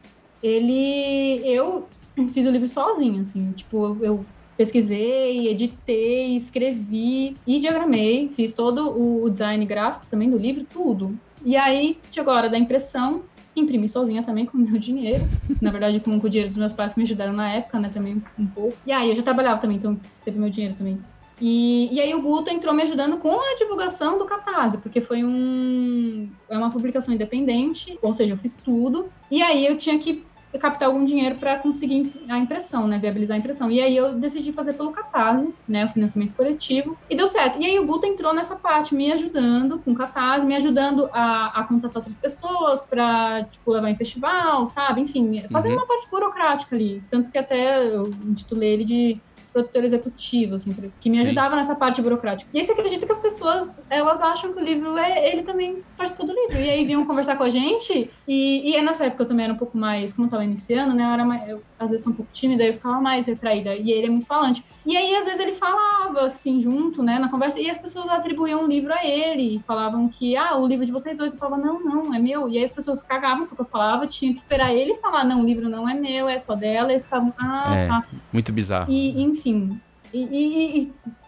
ele. 0.42 1.42
Eu 1.46 1.88
fiz 2.34 2.46
o 2.46 2.52
livro 2.52 2.68
sozinha, 2.68 3.22
assim. 3.22 3.52
Tipo, 3.52 3.98
eu 4.02 4.26
pesquisei, 4.58 5.48
editei, 5.50 6.36
escrevi 6.36 7.36
e 7.46 7.60
diagramei. 7.60 8.32
Fiz 8.36 8.54
todo 8.54 8.90
o, 8.90 9.30
design 9.30 9.66
gráfico 9.66 10.06
também 10.08 10.30
do 10.30 10.38
livro, 10.38 10.66
tudo. 10.66 11.18
E 11.44 11.56
aí, 11.56 11.98
chegou 12.12 12.34
a 12.34 12.38
hora 12.38 12.50
da 12.50 12.58
impressão. 12.58 13.24
Imprimi 13.56 13.88
sozinha 13.88 14.24
também 14.24 14.46
com 14.46 14.58
o 14.58 14.62
meu 14.62 14.78
dinheiro. 14.80 15.26
Na 15.62 15.72
verdade, 15.72 16.00
com, 16.00 16.20
com 16.20 16.28
o 16.28 16.30
dinheiro 16.30 16.50
dos 16.50 16.58
meus 16.58 16.74
pais 16.74 16.94
que 16.94 17.00
me 17.00 17.06
ajudaram 17.06 17.34
na 17.34 17.52
época, 17.52 17.80
né? 17.80 17.90
Também 17.94 18.22
um 18.38 18.48
pouco. 18.48 18.78
E 18.86 18.92
aí, 18.92 19.10
eu 19.10 19.16
já 19.16 19.24
trabalhava 19.24 19.62
também, 19.62 19.78
então 19.78 20.00
teve 20.24 20.40
meu 20.40 20.50
dinheiro 20.50 20.76
também. 20.76 21.00
E, 21.40 21.94
e 21.94 22.00
aí 22.00 22.14
o 22.14 22.22
Guto 22.22 22.50
entrou 22.50 22.74
me 22.74 22.84
ajudando 22.84 23.18
com 23.18 23.32
a 23.32 23.56
divulgação 23.58 24.18
do 24.18 24.24
Catarse, 24.24 24.78
porque 24.78 25.02
foi 25.02 25.22
um 25.24 26.30
é 26.48 26.58
uma 26.58 26.72
publicação 26.72 27.14
independente, 27.14 27.98
ou 28.02 28.14
seja, 28.14 28.34
eu 28.34 28.38
fiz 28.38 28.56
tudo. 28.56 29.10
E 29.30 29.42
aí 29.42 29.66
eu 29.66 29.78
tinha 29.78 30.00
que 30.00 30.24
captar 30.60 30.88
algum 30.88 31.04
dinheiro 31.06 31.36
para 31.38 31.58
conseguir 31.58 32.14
a 32.30 32.38
impressão, 32.38 32.88
né, 32.88 32.98
viabilizar 33.00 33.36
a 33.36 33.40
impressão. 33.40 33.70
E 33.72 33.82
aí 33.82 33.96
eu 33.96 34.14
decidi 34.14 34.52
fazer 34.52 34.74
pelo 34.74 34.92
Catarse, 34.92 35.54
né, 35.68 35.86
o 35.86 35.90
financiamento 35.90 36.36
coletivo, 36.36 36.98
e 37.10 37.16
deu 37.16 37.28
certo. 37.28 37.60
E 37.60 37.66
aí 37.66 37.80
o 37.80 37.86
Guto 37.86 38.06
entrou 38.06 38.34
nessa 38.34 38.56
parte, 38.56 38.96
me 38.96 39.12
ajudando 39.12 39.80
com 39.80 39.92
o 39.92 39.96
Catarse, 39.96 40.46
me 40.46 40.56
ajudando 40.56 41.10
a, 41.14 41.60
a 41.60 41.64
contatar 41.64 41.98
outras 41.98 42.18
pessoas 42.18 42.82
para 42.82 43.44
tipo, 43.46 43.72
levar 43.72 43.90
em 43.90 43.96
festival, 43.96 44.66
sabe? 44.68 45.02
Enfim, 45.02 45.44
fazendo 45.52 45.74
Uhum. 45.74 45.78
uma 45.80 45.88
parte 45.88 46.10
burocrática 46.10 46.76
ali. 46.76 47.04
Tanto 47.10 47.30
que 47.30 47.38
até 47.38 47.88
eu 47.88 48.08
intitulei 48.26 48.72
ele 48.74 48.86
de 48.86 49.22
produtor 49.56 49.86
executivo, 49.86 50.56
assim, 50.56 50.76
que 51.00 51.10
me 51.10 51.16
Sim. 51.16 51.24
ajudava 51.24 51.56
nessa 51.56 51.74
parte 51.74 52.02
burocrática. 52.02 52.50
E 52.54 52.60
aí 52.60 52.66
você 52.66 52.74
acredita 52.74 53.06
que 53.06 53.12
as 53.14 53.20
pessoas, 53.20 53.82
elas 53.90 54.22
acham 54.22 54.52
que 54.52 54.60
o 54.60 54.64
livro 54.64 54.98
é, 54.98 55.32
ele 55.32 55.44
também 55.44 55.82
participou 55.98 56.26
do 56.26 56.34
livro. 56.34 56.60
E 56.60 56.70
aí 56.70 56.86
vinham 56.86 57.06
conversar 57.08 57.38
com 57.38 57.44
a 57.44 57.50
gente, 57.50 58.12
e, 58.28 58.70
e 58.70 58.76
aí 58.76 58.84
nessa 58.84 59.06
época 59.06 59.24
eu 59.24 59.28
também 59.28 59.46
era 59.46 59.54
um 59.54 59.58
pouco 59.58 59.78
mais, 59.78 60.12
como 60.12 60.28
eu 60.28 60.32
tava 60.32 60.44
iniciando, 60.44 60.94
né, 60.94 61.06
eu 61.06 61.10
era 61.10 61.24
mais, 61.24 61.48
eu, 61.48 61.62
às 61.80 61.90
vezes 61.90 62.04
sou 62.04 62.12
um 62.12 62.16
pouco 62.16 62.30
tímida, 62.34 62.64
eu 62.66 62.74
ficava 62.74 63.00
mais 63.00 63.28
retraída, 63.28 63.74
e 63.76 63.92
ele 63.92 64.08
é 64.08 64.10
muito 64.10 64.28
falante. 64.28 64.62
E 64.86 64.96
aí, 64.98 65.16
às 65.16 65.26
vezes, 65.26 65.40
ele 65.40 65.54
falava, 65.54 66.26
assim, 66.26 66.60
junto, 66.60 67.02
né, 67.02 67.18
na 67.18 67.30
conversa, 67.30 67.58
e 67.60 67.70
as 67.70 67.78
pessoas 67.78 68.10
atribuíam 68.10 68.66
o 68.66 68.68
livro 68.68 68.94
a 68.94 69.06
ele, 69.06 69.56
e 69.56 69.60
falavam 69.66 70.10
que, 70.10 70.36
ah, 70.36 70.58
o 70.58 70.68
livro 70.68 70.86
de 70.86 70.92
vocês 70.92 71.18
dois, 71.18 71.32
eu 71.34 71.40
falava, 71.40 71.62
não, 71.64 71.80
não, 71.80 72.14
é 72.14 72.20
meu. 72.20 72.50
E 72.50 72.58
aí 72.58 72.64
as 72.64 72.72
pessoas 72.72 73.02
cagavam 73.02 73.48
porque 73.48 73.62
eu 73.62 73.66
falava, 73.66 74.06
tinha 74.06 74.34
que 74.34 74.40
esperar 74.40 74.74
ele 74.74 74.96
falar, 74.96 75.24
não, 75.24 75.42
o 75.42 75.46
livro 75.46 75.70
não 75.70 75.88
é 75.88 75.94
meu, 75.94 76.28
é 76.28 76.38
só 76.38 76.56
dela, 76.56 76.90
e 76.90 76.94
eles 76.94 77.04
ficavam, 77.04 77.34
ah, 77.40 77.74
É. 77.74 77.88
tá. 77.88 78.04
Muito 78.34 78.52
bizarro. 78.52 78.92
E, 78.92 79.22
enfim. 79.22 79.45
E, 79.50 80.20
e- 80.20 80.78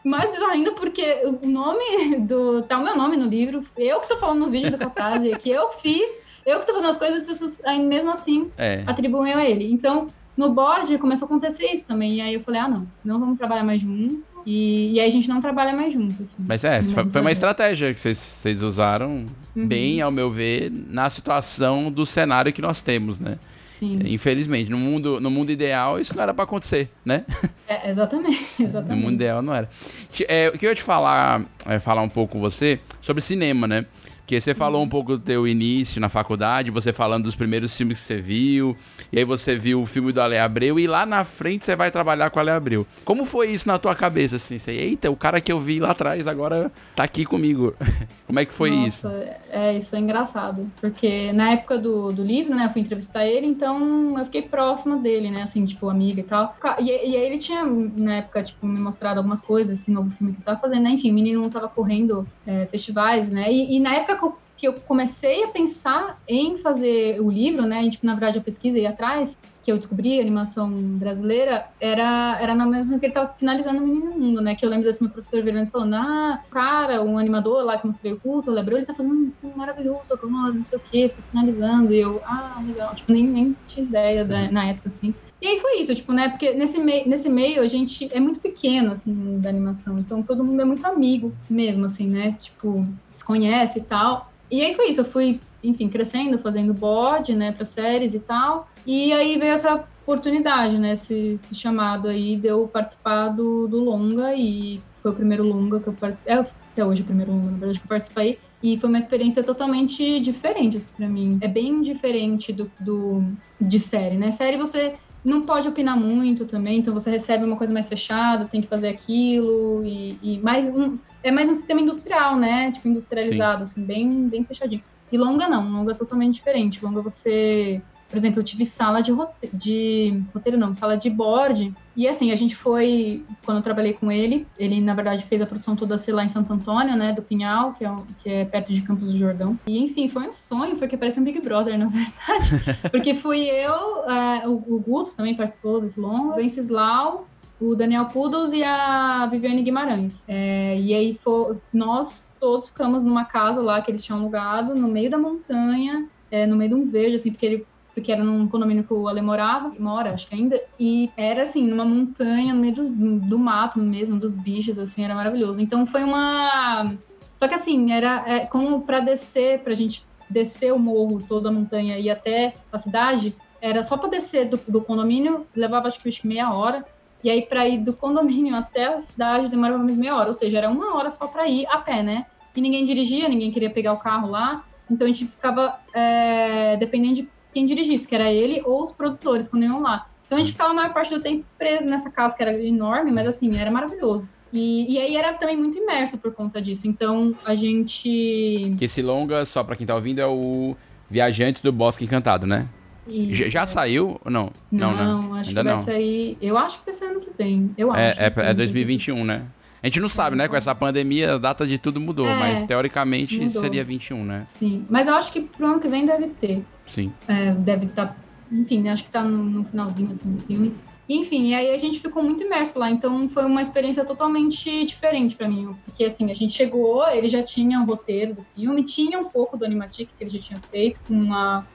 e 0.03 0.09
mais 0.09 0.30
bizarro 0.32 0.51
ainda 0.51 0.72
porque 0.72 1.03
o 1.41 1.47
nome 1.47 2.18
do. 2.20 2.61
Tá 2.63 2.78
o 2.80 2.84
meu 2.84 2.95
nome 2.95 3.18
no 3.18 3.26
livro, 3.28 3.63
eu 3.78 3.99
que 3.99 4.07
tô 4.07 4.18
falando 4.18 4.39
no 4.39 4.49
vídeo 4.49 4.72
do 4.72 4.78
Catarse, 4.78 5.30
que 5.38 5.49
eu 5.49 5.70
fiz, 5.74 6.09
eu 6.45 6.59
que 6.59 6.65
tô 6.68 6.74
fazendo 6.74 6.89
as 6.91 6.97
coisas, 6.97 7.18
as 7.22 7.28
pessoas 7.28 7.61
aí 7.65 7.80
mesmo 7.80 8.09
assim 8.11 8.49
É. 8.57 8.84
atribuem 8.86 9.34
a 9.34 9.47
ele. 9.49 9.72
Então, 9.72 10.07
no 10.38 10.49
board 10.53 10.97
começou 10.99 11.26
a 11.26 11.28
acontecer 11.28 11.65
isso 11.74 11.84
também. 11.86 12.13
E 12.15 12.22
aí 12.22 12.34
eu 12.36 12.41
falei, 12.41 12.61
ah, 12.61 12.68
não, 12.70 12.88
não 13.03 13.20
vamos 13.20 13.38
trabalhar 13.38 13.63
mais 13.63 13.82
junto. 13.82 14.24
E, 14.45 14.93
e 14.93 14.99
aí 15.01 15.09
a 15.09 15.11
gente 15.11 15.28
não 15.28 15.41
trabalha 15.41 15.74
mais 15.76 15.93
junto. 15.93 16.24
Assim, 16.24 16.38
Mas 16.47 16.63
é, 16.63 16.82
foi, 16.82 16.93
foi 16.93 17.03
uma 17.03 17.11
projeto. 17.11 17.32
estratégia 17.34 17.93
que 17.93 17.99
vocês, 17.99 18.18
vocês 18.18 18.61
usaram 18.63 19.26
Uhum. 19.55 19.68
bem, 19.68 20.01
ao 20.01 20.09
meu 20.11 20.30
ver, 20.32 20.72
na 20.72 21.09
situação 21.09 21.91
do 21.91 22.05
cenário 22.05 22.53
que 22.53 22.61
nós 22.61 22.82
temos, 22.82 23.20
né? 23.20 23.38
Sim, 23.78 23.99
Infelizmente, 24.05 24.71
no 24.71 24.78
mundo, 24.78 25.19
no 25.19 25.30
mundo 25.30 25.51
ideal, 25.51 25.99
isso 25.99 26.15
não 26.15 26.23
era 26.23 26.34
pra 26.34 26.45
acontecer, 26.45 26.89
né? 27.05 27.23
é, 27.67 27.89
exatamente. 27.89 28.43
No 28.57 28.65
exatamente. 28.65 29.01
mundo 29.03 29.13
ideal 29.13 29.41
não 29.41 29.53
era. 29.53 29.69
Ti- 30.09 30.25
É, 30.28 30.47
eu 30.47 30.53
queria 30.53 30.73
te 30.73 30.82
falar, 30.82 31.43
é, 31.65 31.78
falar 31.80 32.01
um 32.01 32.09
pouco 32.09 32.34
com 32.34 32.39
você 32.39 32.80
sobre 32.99 33.21
cinema, 33.21 33.67
né? 33.67 33.86
Porque 34.28 34.41
você 34.41 34.53
falou 34.53 34.84
um 34.84 34.89
pouco 34.89 35.13
do 35.13 35.19
teu 35.19 35.47
início 35.47 36.01
na 36.01 36.09
faculdade, 36.09 36.69
você 36.69 36.91
falando 36.91 37.23
dos 37.23 37.34
primeiros 37.34 37.73
filmes 37.73 38.01
que 38.01 38.07
você 38.07 38.17
viu, 38.17 38.75
e 39.09 39.19
aí 39.19 39.23
você 39.23 39.55
viu 39.55 39.82
o 39.82 39.86
filme 39.86 40.11
do 40.11 40.19
Ale 40.19 40.38
Abreu, 40.38 40.78
e 40.78 40.86
lá 40.86 41.05
na 41.05 41.23
frente 41.23 41.63
você 41.63 41.78
vai 41.78 41.89
trabalhar 41.89 42.30
com 42.30 42.38
o 42.38 42.41
Ale 42.41 42.49
Abreu. 42.49 42.86
Como 43.05 43.23
foi 43.23 43.51
isso 43.51 43.65
na 43.69 43.80
tua 43.80 43.95
cabeça, 43.95 44.36
assim? 44.36 44.57
Você, 44.57 44.73
eita, 44.73 45.09
o 45.09 45.15
cara 45.15 45.39
que 45.39 45.49
eu 45.49 45.61
vi 45.61 45.80
lá 45.80 45.91
atrás 45.91 46.28
agora 46.28 46.69
tá 46.93 47.03
aqui 47.03 47.23
comigo. 47.23 47.73
Como 48.28 48.38
é 48.38 48.43
que 48.43 48.51
foi 48.51 48.71
isso? 48.71 49.07
Nossa, 49.07 49.38
É, 49.49 49.78
isso 49.78 49.95
é 49.95 49.99
engraçado. 49.99 50.69
Porque 50.82 51.32
na 51.32 51.53
época 51.53 51.78
do, 51.78 52.11
do 52.11 52.21
livro, 52.21 52.53
né, 52.53 52.65
eu 52.65 52.69
fui 52.71 52.82
entrevistar 52.82 53.25
ele, 53.25 53.47
então 53.47 54.19
eu 54.19 54.25
fiquei 54.25 54.41
próxima 54.41 54.97
dele, 54.97 55.32
né, 55.32 55.43
assim, 55.43 55.63
tipo, 55.63 55.89
amiga 55.89 56.19
e 56.19 56.23
tal. 56.23 56.53
E, 56.80 56.84
e 56.84 57.15
aí 57.15 57.25
ele 57.25 57.38
tinha, 57.38 57.63
na 57.65 58.15
época, 58.15 58.43
tipo, 58.43 58.67
me 58.67 58.78
mostrado 58.78 59.19
algumas 59.19 59.39
coisas, 59.39 59.80
esse 59.80 59.89
novo 59.89 60.09
filme 60.09 60.34
que 60.34 60.39
ele 60.39 60.45
tava 60.45 60.59
fazendo, 60.59 60.84
né, 60.84 60.89
enfim, 60.89 61.11
o 61.11 61.13
menino 61.13 61.41
não 61.41 61.49
tava 61.49 61.69
correndo 61.69 62.28
é, 62.45 62.65
festivais, 62.65 63.30
né, 63.30 63.49
e, 63.49 63.78
e 63.78 63.80
na 63.80 63.95
época 63.95 64.16
que 64.58 64.68
eu, 64.68 64.74
eu 64.74 64.82
comecei 64.82 65.43
a 65.43 65.47
pensar 65.47 66.20
em 66.28 66.58
fazer 66.58 67.22
o 67.22 67.30
livro, 67.30 67.64
né, 67.66 67.84
e, 67.84 67.89
tipo, 67.89 68.05
na 68.05 68.14
verdade 68.14 68.39
a 68.39 68.41
pesquisa 68.41 68.80
ia 68.80 68.89
atrás, 68.89 69.38
que 69.64 69.72
eu 69.72 69.78
descobri 69.78 70.20
animação 70.20 70.70
brasileira, 70.72 71.66
era, 71.80 72.38
era 72.39 72.55
na 72.55 72.66
mesma 72.66 72.97
que 72.97 73.05
ele 73.05 73.14
tava 73.14 73.34
finalizando 73.38 73.84
o 73.84 73.86
Menino 73.86 74.12
Mundo, 74.18 74.39
né? 74.39 74.55
Que 74.55 74.66
eu 74.66 74.70
lembro 74.70 74.86
desse 74.86 75.03
meu 75.03 75.12
professor 75.12 75.43
virando 75.43 75.68
e 75.68 75.72
falando, 75.72 75.95
ah, 75.95 76.41
o 76.47 76.49
cara, 76.49 77.03
um 77.03 77.18
animador 77.18 77.66
lá 77.66 77.78
que 77.78 77.86
eu 77.86 77.89
mostrei 77.89 78.14
o 78.14 78.18
culto, 78.18 78.49
o 78.49 78.53
Lebrou, 78.53 78.78
ele 78.80 78.86
tá 78.86 78.93
fazendo 78.93 79.14
um 79.14 79.32
filme 79.41 79.53
maravilhoso, 79.58 80.14
agora, 80.14 80.53
não 80.53 80.64
sei 80.64 80.78
o 80.78 80.82
quê, 80.89 81.10
tá 81.10 81.22
finalizando. 81.30 81.93
E 81.93 81.99
eu, 81.99 82.22
ah, 82.24 82.64
legal. 82.66 82.95
Tipo, 82.95 83.12
nem, 83.12 83.28
nem 83.28 83.55
tinha 83.68 83.86
ideia 83.86 84.24
da- 84.24 84.49
na 84.49 84.68
época, 84.68 84.88
assim. 84.88 85.14
E 85.41 85.47
aí 85.47 85.60
foi 85.60 85.82
isso, 85.82 85.93
tipo, 85.93 86.14
né? 86.14 86.30
Porque 86.30 86.53
nesse, 86.53 86.80
mei 86.80 87.05
nesse 87.05 87.28
meio 87.30 87.62
a 87.62 87.68
gente 87.68 88.08
é 88.14 88.22
muito 88.22 88.39
pequeno, 88.39 88.93
assim, 88.93 89.38
da 89.39 89.49
animação. 89.49 89.97
Então 89.99 90.24
todo 90.24 90.45
mundo 90.45 90.62
é 90.62 90.66
muito 90.66 90.86
amigo 90.88 91.34
mesmo, 91.49 91.86
assim, 91.86 92.08
né? 92.08 92.38
Tipo, 92.41 92.88
se 93.12 93.24
conhece 93.24 93.80
e 93.80 93.84
tal. 93.84 94.32
E 94.49 94.63
aí 94.63 94.75
foi 94.75 94.89
isso, 94.89 95.01
eu 95.01 95.05
fui, 95.05 95.39
enfim, 95.63 95.89
crescendo, 95.89 96.37
fazendo 96.39 96.73
board, 96.73 97.35
né, 97.35 97.51
para 97.51 97.65
séries 97.65 98.13
e 98.13 98.19
tal. 98.19 98.69
E 98.85 99.11
aí 99.11 99.37
veio 99.37 99.51
essa 99.51 99.85
oportunidade, 100.03 100.79
né, 100.79 100.93
esse, 100.93 101.35
esse 101.35 101.53
chamado 101.53 102.07
aí 102.07 102.37
de 102.37 102.47
eu 102.47 102.67
participar 102.67 103.29
do, 103.29 103.67
do 103.67 103.83
longa 103.83 104.33
e 104.33 104.79
foi 105.01 105.11
o 105.11 105.15
primeiro 105.15 105.45
longa 105.45 105.79
que 105.79 105.87
eu 105.87 105.93
participei, 105.93 106.33
é 106.33 106.37
até 106.37 106.85
hoje 106.85 107.01
o 107.01 107.05
primeiro 107.05 107.31
longa, 107.31 107.45
na 107.45 107.57
verdade, 107.57 107.79
que 107.79 107.85
eu 107.85 107.89
participei. 107.89 108.39
E 108.61 108.77
foi 108.77 108.89
uma 108.89 108.97
experiência 108.97 109.43
totalmente 109.43 110.19
diferente, 110.19 110.77
assim, 110.77 110.93
pra 110.95 111.07
mim. 111.07 111.37
É 111.41 111.47
bem 111.47 111.81
diferente 111.81 112.51
do, 112.51 112.71
do 112.79 113.23
de 113.59 113.79
série, 113.79 114.15
né? 114.15 114.31
Série 114.31 114.57
você 114.57 114.95
não 115.23 115.41
pode 115.41 115.67
opinar 115.67 115.97
muito 115.97 116.45
também, 116.45 116.79
então 116.79 116.93
você 116.93 117.11
recebe 117.11 117.43
uma 117.43 117.57
coisa 117.57 117.73
mais 117.73 117.89
fechada, 117.89 118.45
tem 118.45 118.61
que 118.61 118.67
fazer 118.67 118.87
aquilo 118.87 119.83
e, 119.85 120.17
e 120.23 120.39
mais 120.39 120.67
um, 120.67 120.97
é 121.28 121.32
mais 121.32 121.49
um 121.49 121.53
sistema 121.53 121.82
industrial, 121.82 122.36
né? 122.38 122.71
Tipo 122.71 122.88
industrializado, 122.88 123.63
assim, 123.63 123.84
bem 123.84 124.28
bem 124.28 124.43
fechadinho. 124.43 124.84
E 125.11 125.17
longa 125.17 125.47
não, 125.47 125.69
longa 125.71 125.91
é 125.91 125.95
totalmente 125.95 126.36
diferente. 126.36 126.84
Longa 126.84 127.01
você, 127.01 127.82
por 128.09 128.17
exemplo, 128.17 128.39
eu 128.39 128.43
tive 128.43 128.65
sala 128.65 129.01
de 129.01 129.11
roteiro, 129.11 129.57
de 129.57 130.21
roteiro 130.34 130.57
não, 130.57 130.75
sala 130.75 130.97
de 130.97 131.09
board. 131.09 131.73
E 131.95 132.07
assim, 132.07 132.32
a 132.32 132.36
gente 132.36 132.55
foi, 132.55 133.25
quando 133.43 133.57
eu 133.57 133.63
trabalhei 133.63 133.93
com 133.93 134.11
ele, 134.11 134.45
ele 134.57 134.80
na 134.80 134.93
verdade 134.93 135.23
fez 135.23 135.41
a 135.41 135.45
produção 135.45 135.75
toda 135.75 135.97
ser 135.97 136.13
lá 136.13 136.23
em 136.23 136.30
Santo 136.30 136.53
Antônio, 136.53 136.95
né, 136.95 137.11
do 137.11 137.21
Pinhal, 137.21 137.73
que 137.73 137.84
é, 137.84 137.95
que 138.21 138.30
é 138.30 138.45
perto 138.45 138.71
de 138.71 138.82
Campos 138.82 139.11
do 139.11 139.17
Jordão. 139.17 139.57
E 139.65 139.84
enfim, 139.84 140.07
foi 140.07 140.28
um 140.28 140.32
sonho, 140.32 140.75
porque 140.75 140.95
parece 140.95 141.19
um 141.19 141.23
Big 141.23 141.41
Brother, 141.41 141.78
na 141.78 141.88
verdade. 141.88 142.80
porque 142.91 143.15
fui 143.15 143.45
eu, 143.49 144.05
eh, 144.09 144.47
o, 144.47 144.53
o 144.75 144.80
Guto 144.80 145.11
também 145.11 145.36
participou 145.36 145.82
desse 145.82 145.99
longo, 145.99 146.34
o 146.34 146.36
Venceslau, 146.36 147.28
o 147.60 147.76
Daniel 147.76 148.05
Poodles 148.05 148.53
e 148.53 148.64
a 148.64 149.26
Viviane 149.28 149.64
Guimarães. 149.64 150.24
É, 150.28 150.76
e 150.80 150.93
aí 150.93 151.20
fo- 151.24 151.55
nós 151.74 152.28
todos 152.39 152.68
ficamos 152.70 153.03
numa 153.03 153.26
casa 153.26 153.62
lá 153.62 153.82
que 153.82 153.89
eles 153.91 154.03
tinham 154.03 154.20
alugado, 154.20 154.76
no 154.76 154.88
meio 154.88 155.10
da 155.10 155.18
montanha, 155.18 156.08
é, 156.30 156.45
no 156.45 156.55
meio 156.55 156.70
de 156.70 156.76
um 156.76 156.89
verde, 156.89 157.16
assim, 157.16 157.32
porque 157.32 157.45
ele 157.45 157.68
porque 157.95 158.12
era 158.12 158.24
num 158.24 158.47
condomínio 158.47 158.84
que 158.84 158.93
o 158.93 159.08
Ale 159.08 159.22
morava, 159.24 159.74
mora, 159.80 160.14
acho 160.14 160.28
que 160.28 160.36
ainda, 160.36 160.62
e 160.80 161.10
era 161.18 161.41
assim, 161.41 161.66
numa 161.68 161.84
montanha, 161.84 162.53
no 162.53 162.62
meio 162.62 162.76
dos- 162.76 162.89
do 162.89 163.39
mato 163.39 163.80
mesmo, 163.80 164.20
dos 164.20 164.36
bichos, 164.36 164.78
assim, 164.78 165.03
era 165.03 165.16
maravilhoso. 165.16 165.60
Então 165.60 165.84
foi 165.88 166.03
uma. 166.03 166.93
Só 167.36 167.47
que 167.47 167.55
assim, 167.55 167.91
era 167.91 168.24
é, 168.28 168.45
como 168.45 168.82
para 168.82 168.99
descer, 168.99 169.62
pra 169.64 169.74
gente 169.74 170.05
descer 170.30 170.72
o 170.72 170.78
morro, 170.78 171.24
toda 171.28 171.49
a 171.49 171.51
montanha 171.51 171.97
e 171.97 172.08
até 172.08 172.53
a 172.72 172.78
cidade, 172.78 173.36
era 173.60 173.82
só 173.82 173.97
para 173.97 174.10
descer 174.10 174.47
do, 174.47 174.60
do 174.68 174.80
condomínio, 174.80 175.47
levava 175.55 175.88
acho 175.88 175.99
que 175.99 176.28
meia 176.28 176.53
hora. 176.53 176.86
E 177.24 177.30
aí, 177.30 177.41
para 177.41 177.68
ir 177.68 177.80
do 177.80 177.93
condomínio 177.93 178.55
até 178.55 178.86
a 178.86 178.99
cidade, 178.99 179.49
demorava 179.49 179.84
meia 179.84 180.15
hora. 180.15 180.28
Ou 180.28 180.34
seja, 180.34 180.57
era 180.57 180.70
uma 180.70 180.95
hora 180.95 181.09
só 181.09 181.28
para 181.28 181.47
ir 181.47 181.65
a 181.68 181.80
pé, 181.80 182.03
né? 182.03 182.26
E 182.55 182.61
ninguém 182.61 182.86
dirigia, 182.86 183.28
ninguém 183.28 183.51
queria 183.51 183.70
pegar 183.70 183.93
o 183.93 183.97
carro 183.97 184.30
lá. 184.30 184.63
Então 184.89 185.05
a 185.05 185.07
gente 185.09 185.26
ficava 185.26 185.80
é, 185.93 186.78
dependendo 186.78 187.15
de 187.15 187.30
quem 187.53 187.65
dirigisse, 187.65 188.07
que 188.07 188.15
era 188.15 188.32
ele 188.32 188.61
ou 188.65 188.84
os 188.84 188.91
produtores 188.91 189.47
quando 189.47 189.63
iam 189.63 189.82
lá. 189.82 190.07
Então 190.26 190.38
a 190.38 190.43
gente 190.43 190.53
ficava 190.53 190.72
a 190.72 190.74
maior 190.74 190.93
parte 190.93 191.13
do 191.13 191.20
tempo 191.20 191.45
preso 191.57 191.86
nessa 191.86 192.09
casa 192.09 192.36
que 192.36 192.43
era 192.43 192.53
enorme, 192.61 193.11
mas 193.11 193.28
assim, 193.28 193.57
era 193.57 193.72
maravilhoso. 193.72 194.28
E, 194.51 194.93
e 194.93 194.99
aí 194.99 195.15
era 195.15 195.34
também 195.34 195.57
muito 195.57 195.78
imerso 195.78 196.18
por 196.18 196.34
conta 196.34 196.61
disso. 196.61 196.88
Então 196.88 197.34
a 197.45 197.55
gente. 197.55 198.76
Que 198.78 198.86
esse 198.86 199.01
longa, 199.01 199.45
só 199.45 199.63
pra 199.63 199.76
quem 199.76 199.86
tá 199.86 199.95
ouvindo, 199.95 200.20
é 200.20 200.28
o 200.28 200.76
Viajante 201.09 201.63
do 201.63 201.72
Bosque 201.72 202.05
Encantado, 202.05 202.45
né? 202.45 202.68
Isso. 203.10 203.49
Já, 203.49 203.66
saiu 203.66 204.20
ou 204.24 204.32
não? 204.32 204.51
Não, 204.72 204.93
né? 204.93 205.39
acho 205.39 205.49
Ainda 205.49 205.62
que 205.62 205.68
vai 205.68 205.76
não. 205.76 205.84
sair. 205.84 206.38
Eu 206.41 206.58
acho 206.58 206.80
que 206.80 206.86
vai 206.86 206.93
ser 206.95 207.05
ano 207.05 207.20
que 207.20 207.30
vem. 207.38 207.72
Eu 207.78 207.91
acho. 207.91 207.99
É, 207.99 208.14
ser 208.14 208.22
é, 208.22 208.24
é 208.24 208.28
ano 208.28 208.49
que 208.49 208.53
2021, 208.55 209.24
né? 209.24 209.43
A 209.82 209.88
gente 209.88 209.99
não 209.99 210.10
sabe, 210.10 210.36
né? 210.36 210.47
Com 210.47 210.55
essa 210.55 210.74
pandemia, 210.74 211.36
a 211.36 211.38
data 211.38 211.66
de 211.66 211.78
tudo 211.78 212.01
mudou, 212.01 212.28
É, 212.28 212.38
mas 212.38 212.64
teoricamente 212.64 213.39
mudou. 213.39 213.62
seria 213.62 213.84
21, 213.84 214.24
né? 214.24 214.47
Sim. 214.49 214.86
Mas 214.89 215.08
eu 215.08 215.14
acho 215.16 215.32
que 215.32 215.41
pro 215.41 215.68
ano 215.68 215.80
que 215.80 215.88
vem 215.88 216.05
deve 216.05 216.28
ter. 216.28 216.64
Sim. 216.88 217.12
É, 217.28 217.51
deve 217.51 217.86
estar. 217.86 218.18
enfim, 218.51 218.82
né, 218.82 218.91
acho 218.91 219.03
que 219.03 219.12
tá 219.12 219.22
no, 219.24 219.43
no 219.43 219.64
finalzinho 219.66 220.12
assim, 220.12 220.32
do 220.32 220.41
filme. 220.41 220.74
E, 221.08 221.16
enfim, 221.18 221.49
e 221.49 221.55
aí 221.55 221.70
a 221.72 221.78
gente 221.78 221.99
ficou 222.01 222.22
muito 222.22 222.43
imerso 222.43 222.78
lá, 222.78 222.91
então 222.91 223.30
foi 223.30 223.45
uma 223.45 223.62
experiência 223.62 224.03
totalmente 224.03 224.84
diferente 224.86 225.38
para 225.38 225.47
mim, 225.47 225.74
porque 225.86 226.03
assim, 226.03 226.30
a 226.30 226.34
gente 226.34 226.51
chegou, 226.51 227.08
ele 227.10 227.30
já 227.30 227.41
tinha 227.41 227.80
um 227.80 227.86
roteiro 227.86 228.34
do 228.34 228.45
filme, 228.53 228.84
tinha 228.84 229.18
um 229.18 229.30
pouco 229.30 229.55
do 229.55 229.64
Animatic 229.64 230.10
que 230.18 230.24
ele 230.24 230.30
já 230.30 230.39
tinha 230.39 230.60
feito 230.70 230.99
com, 231.08 231.14
uma, 231.14 231.66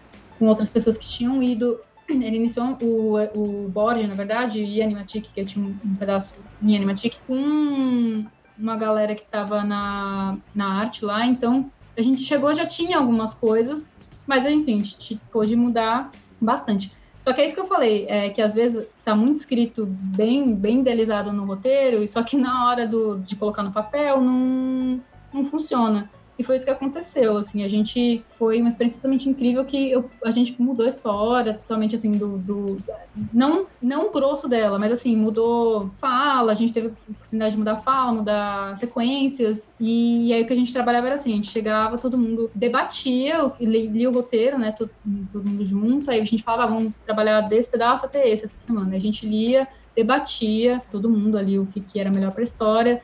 com 0.43 0.49
outras 0.49 0.68
pessoas 0.68 0.99
que 0.99 1.09
tinham 1.09 1.40
ido. 1.40 1.78
Ele 2.09 2.34
iniciou 2.34 2.76
o, 2.82 3.16
o 3.38 3.68
Borges, 3.68 4.09
na 4.09 4.14
verdade, 4.16 4.61
e 4.61 4.82
Animatic, 4.82 5.32
que 5.32 5.38
ele 5.38 5.49
tinha 5.49 5.64
um, 5.64 5.95
pedaço 5.95 6.34
em 6.61 6.74
Animatic, 6.74 7.14
com 7.28 8.24
uma 8.59 8.76
galera 8.76 9.14
que 9.14 9.22
estava 9.22 9.62
na, 9.62 10.36
na 10.53 10.80
arte 10.80 11.05
lá, 11.05 11.24
então 11.24 11.70
a 11.97 12.03
gente 12.03 12.22
chegou, 12.22 12.53
já 12.53 12.66
tinha 12.66 12.99
algumas 12.99 13.34
coisas, 13.34 13.88
mas 14.26 14.45
enfim, 14.45 14.80
a 14.80 14.84
gente 14.84 15.20
pôde 15.30 15.55
mudar 15.55 16.11
bastante. 16.40 16.93
Só 17.20 17.32
que 17.32 17.40
é 17.40 17.45
isso 17.45 17.55
que 17.55 17.61
eu 17.61 17.68
falei, 17.68 18.07
é 18.09 18.28
que 18.28 18.43
às 18.43 18.53
vezes 18.53 18.84
tá 19.05 19.14
muito 19.14 19.36
escrito 19.36 19.86
bem, 19.86 20.57
bem 20.57 20.80
idealizado 20.80 21.32
no 21.32 21.45
roteiro, 21.45 22.07
só 22.09 22.20
que 22.24 22.36
na 22.36 22.68
hora 22.68 22.84
do, 22.84 23.18
de 23.18 23.36
colocar 23.36 23.62
no 23.62 23.70
papel 23.70 24.20
não, 24.20 25.01
não 25.32 25.47
funciona. 25.47 26.11
E 26.43 26.45
foi 26.45 26.57
isso 26.57 26.64
que 26.64 26.72
aconteceu, 26.72 27.36
assim, 27.36 27.62
a 27.62 27.68
gente 27.68 28.24
foi 28.36 28.59
uma 28.59 28.68
experiência 28.68 28.99
totalmente 28.99 29.28
incrível 29.28 29.64
que 29.64 29.93
eu, 29.93 30.11
a 30.24 30.32
gente 30.32 30.61
mudou 30.61 30.84
a 30.84 30.88
história 30.88 31.55
totalmente, 31.55 31.95
assim, 31.95 32.11
do, 32.11 32.36
do 32.36 32.76
não, 33.32 33.66
não 33.80 34.09
o 34.09 34.11
grosso 34.11 34.49
dela, 34.49 34.76
mas 34.76 34.90
assim, 34.90 35.14
mudou 35.14 35.93
fala, 36.01 36.51
a 36.51 36.55
gente 36.57 36.72
teve 36.72 36.88
a 36.88 36.90
oportunidade 37.12 37.53
de 37.53 37.59
mudar 37.59 37.76
fala, 37.76 38.11
mudar 38.11 38.76
sequências, 38.76 39.70
e, 39.78 40.26
e 40.26 40.32
aí 40.32 40.43
o 40.43 40.47
que 40.49 40.53
a 40.53 40.57
gente 40.57 40.72
trabalhava 40.72 41.07
era 41.07 41.14
assim, 41.14 41.32
a 41.32 41.36
gente 41.36 41.53
chegava, 41.53 41.97
todo 41.97 42.18
mundo 42.18 42.51
debatia, 42.53 43.53
lia 43.61 44.11
o 44.11 44.12
roteiro, 44.12 44.59
né, 44.59 44.72
todo, 44.72 44.90
todo 45.32 45.49
mundo 45.49 45.64
junto, 45.64 46.11
aí 46.11 46.20
a 46.20 46.24
gente 46.24 46.43
falava, 46.43 46.64
ah, 46.64 46.74
vamos 46.74 46.93
trabalhar 47.07 47.40
desse 47.43 47.70
pedaço 47.70 48.05
até 48.05 48.28
esse 48.28 48.47
essa 48.47 48.57
semana, 48.57 48.97
a 48.97 48.99
gente 48.99 49.24
lia, 49.24 49.68
debatia, 49.95 50.82
todo 50.90 51.09
mundo 51.09 51.38
ali 51.38 51.57
o 51.57 51.66
que, 51.66 51.80
que 51.80 52.01
era 52.01 52.11
melhor 52.11 52.32
para 52.32 52.40
a 52.40 52.45
história, 52.45 53.01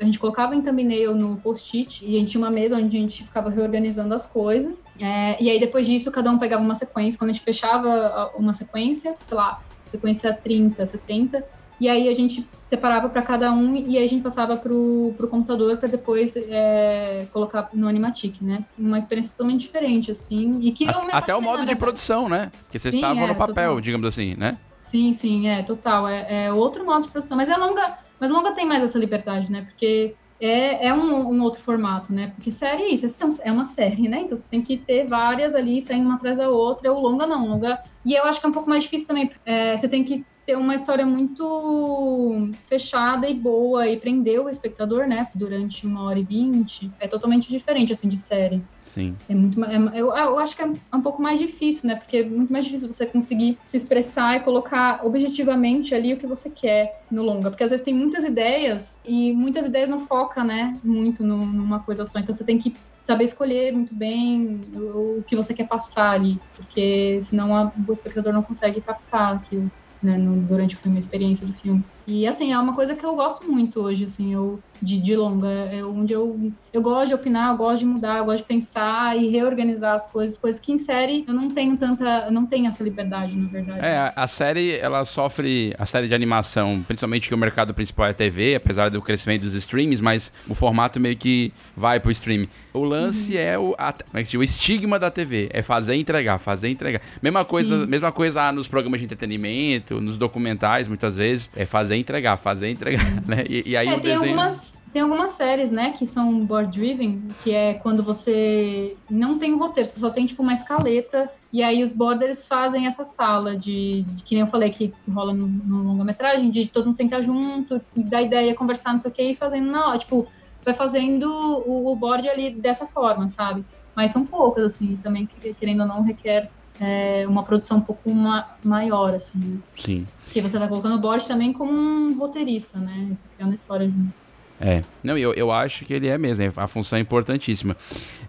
a 0.00 0.04
gente 0.04 0.18
colocava 0.18 0.54
em 0.56 0.60
thumbnail 0.62 1.14
no 1.14 1.36
post-it 1.36 2.04
e 2.04 2.16
a 2.16 2.18
gente 2.20 2.30
tinha 2.32 2.42
uma 2.42 2.50
mesa 2.50 2.76
onde 2.76 2.96
a 2.96 3.00
gente 3.00 3.22
ficava 3.24 3.48
reorganizando 3.50 4.14
as 4.14 4.26
coisas. 4.26 4.82
É, 5.00 5.42
e 5.42 5.48
aí, 5.50 5.58
depois 5.60 5.86
disso, 5.86 6.10
cada 6.10 6.30
um 6.30 6.38
pegava 6.38 6.62
uma 6.62 6.74
sequência. 6.74 7.18
Quando 7.18 7.30
a 7.30 7.32
gente 7.32 7.44
fechava 7.44 8.30
uma 8.36 8.52
sequência, 8.52 9.14
sei 9.28 9.36
lá, 9.36 9.62
sequência 9.86 10.32
30, 10.32 10.84
70, 10.84 11.44
e 11.80 11.88
aí 11.88 12.08
a 12.08 12.14
gente 12.14 12.46
separava 12.66 13.08
para 13.08 13.22
cada 13.22 13.52
um 13.52 13.74
e 13.74 13.98
aí 13.98 14.04
a 14.04 14.08
gente 14.08 14.22
passava 14.22 14.56
pro, 14.56 15.14
pro 15.16 15.26
computador 15.26 15.76
para 15.78 15.88
depois 15.88 16.32
é, 16.36 17.26
colocar 17.32 17.70
no 17.74 17.88
Animatic, 17.88 18.40
né? 18.40 18.64
Uma 18.78 18.98
experiência 18.98 19.32
totalmente 19.32 19.62
diferente, 19.62 20.10
assim. 20.10 20.60
E 20.60 20.70
que 20.70 20.88
A- 20.88 21.08
Até 21.10 21.34
o 21.34 21.40
modo 21.42 21.66
de 21.66 21.74
produção, 21.74 22.28
né? 22.28 22.50
Porque 22.64 22.78
vocês 22.78 22.92
Sim, 22.94 23.00
estavam 23.00 23.24
é, 23.24 23.26
no 23.26 23.34
papel, 23.34 23.54
total. 23.70 23.80
digamos 23.80 24.06
assim, 24.06 24.34
né? 24.36 24.58
Sim, 24.80 25.12
sim, 25.12 25.48
é, 25.48 25.62
total. 25.62 26.06
É, 26.06 26.44
é 26.46 26.52
outro 26.52 26.84
modo 26.84 27.02
de 27.04 27.08
produção. 27.10 27.36
Mas 27.36 27.48
é 27.48 27.56
longa, 27.56 27.98
mas 28.22 28.30
longa 28.30 28.52
tem 28.52 28.64
mais 28.64 28.84
essa 28.84 29.00
liberdade, 29.00 29.50
né? 29.50 29.62
Porque 29.62 30.14
é, 30.40 30.86
é 30.86 30.94
um, 30.94 31.28
um 31.28 31.42
outro 31.42 31.60
formato, 31.60 32.12
né? 32.12 32.32
Porque 32.36 32.52
série 32.52 32.84
é 32.84 32.88
isso, 32.90 33.04
é 33.42 33.50
uma 33.50 33.64
série, 33.64 34.08
né? 34.08 34.20
Então 34.20 34.38
você 34.38 34.46
tem 34.48 34.62
que 34.62 34.76
ter 34.76 35.08
várias 35.08 35.56
ali, 35.56 35.82
saindo 35.82 36.06
uma 36.06 36.14
atrás 36.14 36.38
da 36.38 36.48
outra. 36.48 36.92
O 36.92 37.00
longa 37.00 37.26
não, 37.26 37.48
longa. 37.48 37.82
E 38.06 38.14
eu 38.14 38.22
acho 38.22 38.38
que 38.38 38.46
é 38.46 38.48
um 38.48 38.52
pouco 38.52 38.70
mais 38.70 38.84
difícil 38.84 39.08
também. 39.08 39.28
É, 39.44 39.76
você 39.76 39.88
tem 39.88 40.04
que 40.04 40.24
ter 40.46 40.56
uma 40.56 40.76
história 40.76 41.04
muito 41.04 42.48
fechada 42.68 43.28
e 43.28 43.34
boa 43.34 43.88
e 43.88 43.96
prender 43.96 44.40
o 44.40 44.48
espectador, 44.48 45.08
né? 45.08 45.26
Durante 45.34 45.84
uma 45.84 46.04
hora 46.04 46.20
e 46.20 46.22
vinte. 46.22 46.88
É 47.00 47.08
totalmente 47.08 47.50
diferente, 47.50 47.92
assim, 47.92 48.08
de 48.08 48.20
série. 48.20 48.62
Sim. 48.92 49.16
É 49.26 49.34
muito 49.34 49.64
é- 49.64 49.76
eu, 49.94 50.08
eu 50.14 50.38
acho 50.38 50.54
que 50.54 50.60
é 50.60 50.66
um 50.94 51.00
pouco 51.00 51.22
mais 51.22 51.40
difícil, 51.40 51.88
né? 51.88 51.94
Porque 51.96 52.18
é 52.18 52.24
muito 52.28 52.52
mais 52.52 52.66
difícil 52.66 52.92
você 52.92 53.06
conseguir 53.06 53.58
se 53.64 53.74
expressar 53.78 54.36
e 54.36 54.40
colocar 54.40 55.00
objetivamente 55.02 55.94
ali 55.94 56.12
o 56.12 56.18
que 56.18 56.26
você 56.26 56.50
quer 56.50 57.00
no 57.10 57.22
longa. 57.22 57.48
Porque 57.50 57.64
às 57.64 57.70
vezes 57.70 57.82
tem 57.84 57.94
muitas 57.94 58.22
ideias 58.22 58.98
e 59.02 59.32
muitas 59.32 59.64
ideias 59.64 59.88
não 59.88 60.06
focam, 60.06 60.44
né? 60.44 60.74
Muito 60.84 61.24
no- 61.24 61.46
numa 61.46 61.80
coisa 61.80 62.04
só. 62.04 62.18
Então 62.18 62.34
você 62.34 62.44
tem 62.44 62.58
que 62.58 62.74
saber 63.02 63.24
escolher 63.24 63.72
muito 63.72 63.94
bem 63.94 64.60
o, 64.74 65.18
o 65.20 65.24
que 65.26 65.34
você 65.34 65.54
quer 65.54 65.66
passar 65.66 66.10
ali. 66.10 66.38
Porque 66.54 67.18
senão 67.22 67.56
a- 67.56 67.72
o 67.88 67.92
espectador 67.94 68.32
não 68.32 68.42
consegue 68.42 68.80
captar 68.82 69.36
aquilo. 69.36 69.70
Né, 70.02 70.18
no- 70.18 70.36
durante 70.36 70.74
o 70.74 70.78
filme, 70.78 70.96
a 70.96 71.00
experiência 71.00 71.46
do 71.46 71.52
filme. 71.54 71.82
E 72.06 72.26
assim, 72.26 72.52
é 72.52 72.58
uma 72.58 72.74
coisa 72.74 72.94
que 72.94 73.04
eu 73.04 73.14
gosto 73.14 73.50
muito 73.50 73.80
hoje, 73.80 74.04
assim, 74.04 74.32
eu, 74.32 74.60
de, 74.80 74.98
de 74.98 75.16
longa. 75.16 75.48
É 75.48 75.84
onde 75.84 76.12
eu, 76.12 76.52
eu 76.72 76.82
gosto 76.82 77.08
de 77.08 77.14
opinar, 77.14 77.52
eu 77.52 77.56
gosto 77.56 77.80
de 77.80 77.86
mudar, 77.86 78.18
eu 78.18 78.24
gosto 78.24 78.38
de 78.38 78.48
pensar 78.48 79.16
e 79.16 79.28
reorganizar 79.28 79.94
as 79.94 80.10
coisas, 80.10 80.36
coisas 80.36 80.60
que 80.60 80.72
em 80.72 80.78
série 80.78 81.24
eu 81.26 81.34
não 81.34 81.48
tenho 81.50 81.76
tanta. 81.76 82.24
eu 82.26 82.32
não 82.32 82.44
tenho 82.44 82.66
essa 82.66 82.82
liberdade, 82.82 83.36
na 83.36 83.48
verdade. 83.48 83.78
É, 83.80 83.98
a, 83.98 84.12
a 84.16 84.26
série, 84.26 84.76
ela 84.78 85.04
sofre, 85.04 85.74
a 85.78 85.86
série 85.86 86.08
de 86.08 86.14
animação, 86.14 86.82
principalmente 86.86 87.28
que 87.28 87.34
o 87.34 87.38
mercado 87.38 87.72
principal 87.72 88.06
é 88.06 88.10
a 88.10 88.14
TV, 88.14 88.56
apesar 88.56 88.90
do 88.90 89.00
crescimento 89.00 89.42
dos 89.42 89.54
streams, 89.54 90.02
mas 90.02 90.32
o 90.48 90.54
formato 90.54 90.98
meio 90.98 91.16
que 91.16 91.52
vai 91.76 92.00
pro 92.00 92.10
stream. 92.10 92.46
O 92.72 92.84
lance 92.84 93.36
é 93.36 93.58
o, 93.58 93.74
a, 93.78 93.94
é 94.14 94.36
o 94.36 94.42
estigma 94.42 94.98
da 94.98 95.10
TV, 95.10 95.48
é 95.52 95.62
fazer 95.62 95.94
entregar, 95.94 96.38
fazer 96.38 96.68
entregar. 96.68 97.00
Mesma 97.22 97.44
coisa, 97.44 97.84
Sim. 97.84 97.86
mesma 97.86 98.10
coisa 98.10 98.50
nos 98.50 98.66
programas 98.66 99.00
de 99.00 99.04
entretenimento, 99.04 100.00
nos 100.00 100.18
documentais, 100.18 100.88
muitas 100.88 101.16
vezes, 101.16 101.50
é 101.54 101.66
fazer 101.66 101.91
e 101.96 102.00
entregar, 102.00 102.36
fazer 102.36 102.70
entregar, 102.70 103.10
né? 103.26 103.44
E, 103.48 103.70
e 103.70 103.76
aí 103.76 103.88
É, 103.88 103.90
o 103.90 104.00
tem 104.00 104.12
desenho... 104.12 104.32
algumas, 104.32 104.72
tem 104.92 105.02
algumas 105.02 105.30
séries, 105.32 105.70
né, 105.70 105.92
que 105.92 106.06
são 106.06 106.44
board 106.44 106.78
driven, 106.78 107.22
que 107.42 107.52
é 107.52 107.74
quando 107.74 108.02
você 108.02 108.96
não 109.10 109.38
tem 109.38 109.52
um 109.52 109.58
roteiro, 109.58 109.88
você 109.88 109.98
só 109.98 110.10
tem 110.10 110.26
tipo 110.26 110.42
uma 110.42 110.52
escaleta, 110.52 111.30
e 111.52 111.62
aí 111.62 111.82
os 111.82 111.92
borders 111.92 112.46
fazem 112.46 112.86
essa 112.86 113.04
sala 113.04 113.56
de, 113.56 114.02
de 114.02 114.22
que 114.22 114.34
nem 114.34 114.44
eu 114.44 114.50
falei 114.50 114.70
que 114.70 114.92
rola 115.10 115.32
no, 115.32 115.46
no 115.46 115.82
longa-metragem, 115.82 116.50
de 116.50 116.66
todo 116.66 116.86
mundo 116.86 116.96
sentar 116.96 117.22
junto, 117.22 117.80
dar 117.96 118.22
ideia, 118.22 118.54
conversar, 118.54 118.92
não 118.92 119.00
sei 119.00 119.10
o 119.10 119.14
que, 119.14 119.22
e 119.22 119.36
fazendo 119.36 119.70
na 119.70 119.88
hora, 119.88 119.98
tipo, 119.98 120.26
vai 120.64 120.74
fazendo 120.74 121.24
o, 121.66 121.90
o 121.90 121.96
board 121.96 122.28
ali 122.28 122.50
dessa 122.54 122.86
forma, 122.86 123.28
sabe? 123.28 123.64
Mas 123.94 124.10
são 124.10 124.24
poucas, 124.24 124.64
assim, 124.64 124.98
também, 125.02 125.26
que, 125.26 125.52
querendo 125.54 125.80
ou 125.80 125.86
não, 125.86 126.02
requer 126.02 126.50
é, 126.80 127.24
uma 127.28 127.42
produção 127.42 127.78
um 127.78 127.82
pouco 127.82 128.12
ma 128.12 128.56
maior, 128.64 129.14
assim, 129.14 129.38
né? 129.38 129.58
Sim. 129.78 130.06
Porque 130.24 130.40
você 130.40 130.58
tá 130.58 130.66
colocando 130.66 130.94
o 130.94 130.98
board 130.98 131.26
também 131.26 131.52
como 131.52 131.72
um 131.72 132.18
roteirista, 132.18 132.78
né? 132.78 133.12
Criando 133.36 133.54
história 133.54 133.86
junto. 133.86 134.12
É. 134.60 134.84
Não, 135.02 135.18
eu, 135.18 135.34
eu 135.34 135.50
acho 135.50 135.84
que 135.84 135.92
ele 135.92 136.06
é 136.06 136.16
mesmo. 136.16 136.44
A 136.56 136.68
função 136.68 136.96
é 136.96 137.02
importantíssima. 137.02 137.76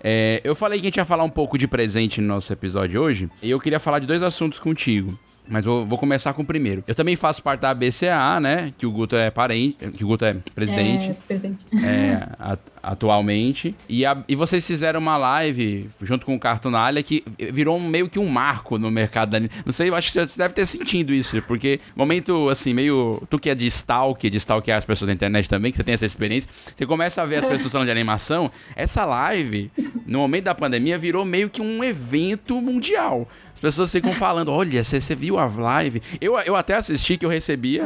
É, 0.04 0.42
eu 0.44 0.56
falei 0.56 0.80
que 0.80 0.88
a 0.88 0.90
gente 0.90 0.98
ia 0.98 1.06
falar 1.06 1.24
um 1.24 1.30
pouco 1.30 1.58
de 1.58 1.68
presente 1.68 2.20
no 2.20 2.28
nosso 2.28 2.52
episódio 2.52 3.00
hoje. 3.02 3.30
E 3.42 3.52
eu 3.52 3.60
queria 3.60 3.80
falar 3.80 4.00
de 4.00 4.08
dois 4.08 4.24
assuntos 4.24 4.58
contigo. 4.58 5.18
Mas 5.48 5.66
vou, 5.66 5.86
vou 5.86 5.98
começar 6.00 6.34
com 6.34 6.42
o 6.42 6.46
primeiro. 6.46 6.84
Eu 6.88 6.96
também 6.96 7.16
faço 7.16 7.44
parte 7.44 7.60
da 7.62 7.74
BCA, 7.74 8.40
né? 8.40 8.72
Que 8.78 8.86
o 8.86 8.92
Guto 8.92 9.16
é 9.16 9.30
parente. 9.30 9.76
Que 9.92 10.04
o 10.04 10.08
Guto 10.08 10.24
é 10.26 10.36
presidente. 10.56 11.10
É, 11.12 11.14
presente. 11.28 11.66
é, 11.86 12.28
a- 12.40 12.58
atualmente. 12.82 13.76
E, 13.90 14.06
a- 14.06 14.24
e 14.28 14.36
vocês 14.36 14.66
fizeram 14.66 15.00
uma 15.00 15.18
live 15.18 15.90
junto 16.02 16.26
com 16.26 16.36
o 16.36 16.40
Cartonalia 16.40 17.04
que 17.04 17.24
virou 17.52 17.78
um- 17.78 17.88
meio 17.90 18.10
que 18.10 18.18
um 18.20 18.28
marco 18.30 18.78
no 18.78 18.90
mercado 18.90 19.32
da. 19.32 19.40
Não 19.66 19.72
sei, 19.74 19.90
eu 19.90 19.96
acho 19.96 20.12
que 20.12 20.26
você 20.26 20.38
deve 20.38 20.54
ter 20.54 20.66
sentido 20.66 21.14
isso, 21.14 21.42
porque 21.44 21.80
momento 21.96 22.50
assim, 22.50 22.74
meio. 22.74 23.22
Tu 23.30 23.38
que 23.40 23.50
é 23.50 23.56
de 23.56 23.68
stalk, 23.68 24.30
de 24.30 24.38
stalkear 24.38 24.78
as 24.78 24.86
pessoas 24.86 25.08
da 25.08 25.14
internet 25.14 25.50
também, 25.50 25.72
que 25.72 25.78
você 25.78 25.84
tem 25.84 25.94
essa 25.94 26.06
experiência, 26.06 26.50
você 26.76 26.86
começa 26.86 27.22
a 27.22 27.26
ver 27.26 27.38
as 27.38 27.46
pessoas 27.46 27.72
falando 27.72 27.88
de 27.88 27.92
animação. 27.92 28.50
Essa 28.76 29.04
live, 29.06 29.70
no 30.06 30.20
momento 30.20 30.46
da 30.46 30.56
pandemia, 30.56 30.98
virou 30.98 31.26
meio 31.26 31.50
que 31.50 31.62
um 31.62 31.84
evento 31.84 32.60
mundial. 32.62 33.28
As 33.64 33.72
pessoas 33.74 33.92
ficam 33.94 34.12
falando, 34.12 34.52
olha, 34.52 34.84
você, 34.84 35.00
você 35.00 35.16
viu 35.16 35.40
a 35.40 35.46
live? 35.46 36.02
Eu, 36.20 36.38
eu 36.42 36.54
até 36.56 36.76
assisti, 36.76 37.16
que 37.18 37.26
eu 37.26 37.30
recebi 37.30 37.80
a- 37.80 37.86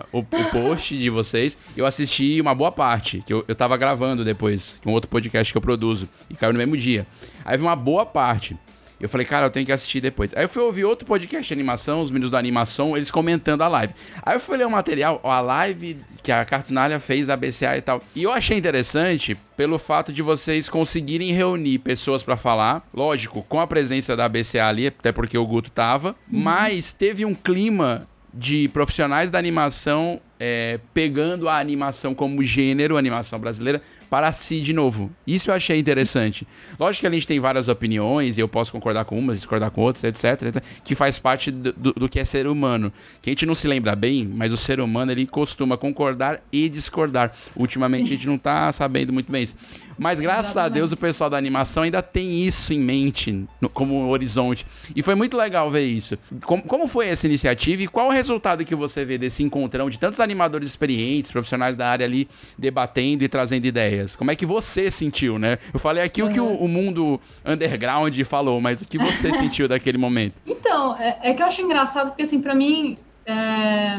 a- 0.00 0.06
o, 0.12 0.20
o 0.20 0.44
post 0.52 0.96
de 0.96 1.10
vocês. 1.10 1.58
Eu 1.76 1.84
assisti 1.86 2.40
uma 2.40 2.54
boa 2.54 2.70
parte, 2.70 3.22
que 3.26 3.32
eu, 3.32 3.44
eu 3.48 3.54
tava 3.56 3.76
gravando 3.76 4.24
depois, 4.24 4.76
um 4.86 4.92
outro 4.92 5.10
podcast 5.10 5.52
que 5.52 5.56
eu 5.56 5.62
produzo. 5.62 6.08
E 6.30 6.34
caiu 6.36 6.52
no 6.52 6.58
mesmo 6.58 6.76
dia. 6.76 7.04
Aí 7.44 7.56
vi 7.56 7.64
uma 7.64 7.74
boa 7.74 8.06
parte. 8.06 8.56
Eu 9.00 9.08
falei, 9.08 9.26
cara, 9.26 9.46
eu 9.46 9.50
tenho 9.50 9.64
que 9.64 9.72
assistir 9.72 10.00
depois. 10.00 10.34
Aí 10.34 10.44
eu 10.44 10.48
fui 10.48 10.62
ouvir 10.62 10.84
outro 10.84 11.06
podcast 11.06 11.46
de 11.46 11.54
animação, 11.54 12.00
os 12.00 12.10
meninos 12.10 12.30
da 12.30 12.38
animação, 12.38 12.96
eles 12.96 13.10
comentando 13.10 13.62
a 13.62 13.68
live. 13.68 13.94
Aí 14.22 14.36
eu 14.36 14.40
fui 14.40 14.56
ler 14.56 14.66
o 14.66 14.70
material, 14.70 15.20
ó, 15.22 15.30
a 15.30 15.40
live 15.40 15.98
que 16.22 16.32
a 16.32 16.44
Cartunalha 16.44 16.98
fez 16.98 17.26
da 17.26 17.36
BCA 17.36 17.76
e 17.76 17.80
tal. 17.80 18.02
E 18.14 18.24
eu 18.24 18.32
achei 18.32 18.56
interessante 18.58 19.36
pelo 19.56 19.78
fato 19.78 20.12
de 20.12 20.20
vocês 20.20 20.68
conseguirem 20.68 21.32
reunir 21.32 21.78
pessoas 21.78 22.22
pra 22.22 22.36
falar, 22.36 22.86
lógico, 22.92 23.42
com 23.48 23.60
a 23.60 23.66
presença 23.66 24.16
da 24.16 24.28
BCA 24.28 24.66
ali, 24.66 24.88
até 24.88 25.12
porque 25.12 25.38
o 25.38 25.46
Guto 25.46 25.70
tava, 25.70 26.16
mas 26.28 26.92
teve 26.92 27.24
um 27.24 27.34
clima 27.34 28.06
de 28.32 28.68
profissionais 28.68 29.30
da 29.30 29.38
animação 29.38 30.20
é, 30.40 30.78
pegando 30.94 31.48
a 31.48 31.58
animação 31.58 32.14
como 32.14 32.42
gênero, 32.44 32.96
a 32.96 32.98
animação 32.98 33.38
brasileira, 33.38 33.82
para 34.10 34.32
si 34.32 34.60
de 34.62 34.72
novo. 34.72 35.10
Isso 35.26 35.50
eu 35.50 35.54
achei 35.54 35.78
interessante. 35.78 36.46
Lógico 36.80 37.02
que 37.02 37.06
a 37.06 37.10
gente 37.10 37.26
tem 37.26 37.38
várias 37.38 37.68
opiniões, 37.68 38.38
e 38.38 38.40
eu 38.40 38.48
posso 38.48 38.72
concordar 38.72 39.04
com 39.04 39.18
umas, 39.18 39.36
discordar 39.36 39.70
com 39.70 39.82
outras, 39.82 40.02
etc, 40.04 40.42
etc, 40.48 40.64
que 40.82 40.94
faz 40.94 41.18
parte 41.18 41.50
do, 41.50 41.72
do- 41.74 42.08
que 42.08 42.18
é 42.18 42.24
ser 42.24 42.46
humano. 42.46 42.90
Que 43.20 43.28
a 43.28 43.32
gente 43.32 43.44
não 43.44 43.54
se 43.54 43.68
lembra 43.68 43.94
bem, 43.94 44.24
mas 44.26 44.50
o 44.50 44.56
ser 44.56 44.80
humano 44.80 45.12
ele 45.12 45.26
costuma 45.26 45.76
concordar 45.76 46.40
e 46.50 46.68
discordar. 46.70 47.32
Ultimamente 47.54 48.04
a 48.04 48.16
gente 48.16 48.26
não 48.26 48.38
tá 48.38 48.72
sabendo 48.72 49.12
muito 49.12 49.30
bem 49.30 49.42
isso. 49.42 49.54
Mas 49.98 50.20
graças 50.20 50.56
a 50.56 50.60
Exatamente. 50.60 50.74
Deus 50.74 50.92
o 50.92 50.96
pessoal 50.96 51.28
da 51.28 51.36
animação 51.36 51.82
ainda 51.82 52.00
tem 52.00 52.46
isso 52.46 52.72
em 52.72 52.78
mente 52.78 53.44
no- 53.60 53.68
como 53.68 54.06
horizonte. 54.08 54.64
E 54.96 55.02
foi 55.02 55.16
muito 55.16 55.36
legal 55.36 55.70
ver 55.70 55.84
isso. 55.84 56.16
Como, 56.44 56.62
como 56.62 56.86
foi 56.86 57.08
essa 57.08 57.26
iniciativa 57.26 57.82
e 57.82 57.88
qual 57.88 58.06
o 58.08 58.10
resultado 58.12 58.64
que 58.64 58.74
você 58.76 59.04
vê 59.04 59.18
desse 59.18 59.42
encontrão 59.42 59.90
de 59.90 59.98
tantos 59.98 60.18
animadores 60.28 60.68
experientes, 60.68 61.30
profissionais 61.30 61.76
da 61.76 61.88
área 61.88 62.04
ali 62.06 62.28
debatendo 62.58 63.24
e 63.24 63.28
trazendo 63.28 63.64
ideias? 63.66 64.14
Como 64.14 64.30
é 64.30 64.36
que 64.36 64.46
você 64.46 64.90
sentiu, 64.90 65.38
né? 65.38 65.58
Eu 65.72 65.80
falei 65.80 66.02
aqui 66.04 66.22
o 66.22 66.28
que 66.28 66.40
o, 66.40 66.46
o 66.54 66.68
mundo 66.68 67.20
underground 67.44 68.16
falou, 68.24 68.60
mas 68.60 68.82
o 68.82 68.86
que 68.86 68.98
você 68.98 69.32
sentiu 69.34 69.66
daquele 69.68 69.98
momento? 69.98 70.34
Então, 70.46 70.96
é, 70.96 71.18
é 71.22 71.34
que 71.34 71.42
eu 71.42 71.46
acho 71.46 71.60
engraçado, 71.62 72.08
porque 72.08 72.22
assim, 72.22 72.40
pra 72.40 72.54
mim, 72.54 72.96
é, 73.26 73.98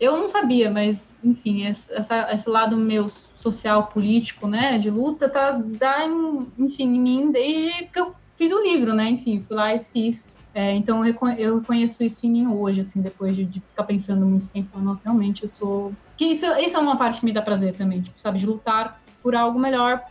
eu 0.00 0.16
não 0.16 0.28
sabia, 0.28 0.70
mas, 0.70 1.14
enfim, 1.22 1.66
esse, 1.66 1.92
essa- 1.92 2.28
esse 2.32 2.48
lado 2.48 2.76
meu 2.76 3.08
social, 3.36 3.86
político, 3.86 4.46
né, 4.48 4.78
de 4.78 4.90
luta, 4.90 5.28
tá, 5.28 5.52
dá, 5.78 6.04
em- 6.04 6.46
enfim, 6.58 6.84
em 6.96 7.00
mim 7.00 7.30
desde 7.30 7.84
que 7.84 7.98
eu 8.00 8.12
fiz 8.36 8.50
o 8.50 8.60
livro, 8.62 8.92
né, 8.94 9.08
enfim, 9.10 9.44
fui 9.46 9.56
lá 9.56 9.74
e 9.74 9.80
fiz. 9.92 10.34
É, 10.54 10.72
então, 10.72 11.04
eu 11.04 11.14
eu 11.38 11.58
reconheço 11.58 12.04
isso 12.04 12.26
em 12.26 12.30
mim 12.30 12.46
hoje, 12.46 12.80
assim, 12.82 13.00
depois 13.00 13.34
de, 13.34 13.44
de 13.44 13.60
ficar 13.60 13.84
pensando 13.84 14.26
muito 14.26 14.48
tempo, 14.50 14.78
nossa, 14.78 15.02
realmente, 15.04 15.42
eu 15.44 15.48
sou... 15.48 15.92
Que 16.16 16.26
isso, 16.26 16.46
isso 16.58 16.76
é 16.76 16.80
uma 16.80 16.96
parte 16.96 17.20
que 17.20 17.24
me 17.26 17.32
dá 17.32 17.40
prazer 17.40 17.74
também, 17.74 18.02
tipo, 18.02 18.20
sabe, 18.20 18.38
de 18.38 18.46
lutar 18.46 19.00
por 19.22 19.34
algo 19.34 19.58
melhor 19.58 20.02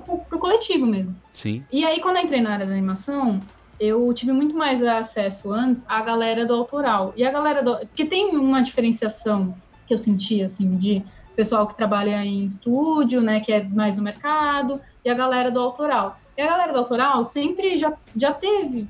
co- 0.00 0.18
pro 0.18 0.38
coletivo 0.38 0.86
mesmo. 0.86 1.14
Sim. 1.34 1.64
E 1.70 1.84
aí, 1.84 2.00
quando 2.00 2.16
eu 2.16 2.22
entrei 2.22 2.40
na 2.40 2.52
área 2.52 2.66
da 2.66 2.72
animação, 2.72 3.40
eu 3.78 4.12
tive 4.14 4.32
muito 4.32 4.56
mais 4.56 4.82
acesso 4.82 5.52
antes 5.52 5.84
à 5.88 6.00
galera 6.02 6.46
do 6.46 6.54
autoral. 6.54 7.12
E 7.16 7.24
a 7.24 7.30
galera 7.30 7.62
do. 7.62 7.76
Porque 7.78 8.04
tem 8.04 8.36
uma 8.36 8.62
diferenciação 8.62 9.54
que 9.86 9.94
eu 9.94 9.98
senti, 9.98 10.42
assim, 10.42 10.70
de 10.76 11.02
pessoal 11.34 11.66
que 11.66 11.76
trabalha 11.76 12.24
em 12.24 12.44
estúdio, 12.44 13.20
né, 13.20 13.40
que 13.40 13.52
é 13.52 13.64
mais 13.64 13.96
no 13.96 14.02
mercado, 14.02 14.80
e 15.04 15.08
a 15.10 15.14
galera 15.14 15.50
do 15.50 15.58
autoral. 15.60 16.18
E 16.36 16.42
a 16.42 16.46
galera 16.46 16.72
do 16.72 16.78
autoral 16.78 17.24
sempre 17.24 17.76
já, 17.76 17.92
já 18.14 18.32
teve, 18.32 18.86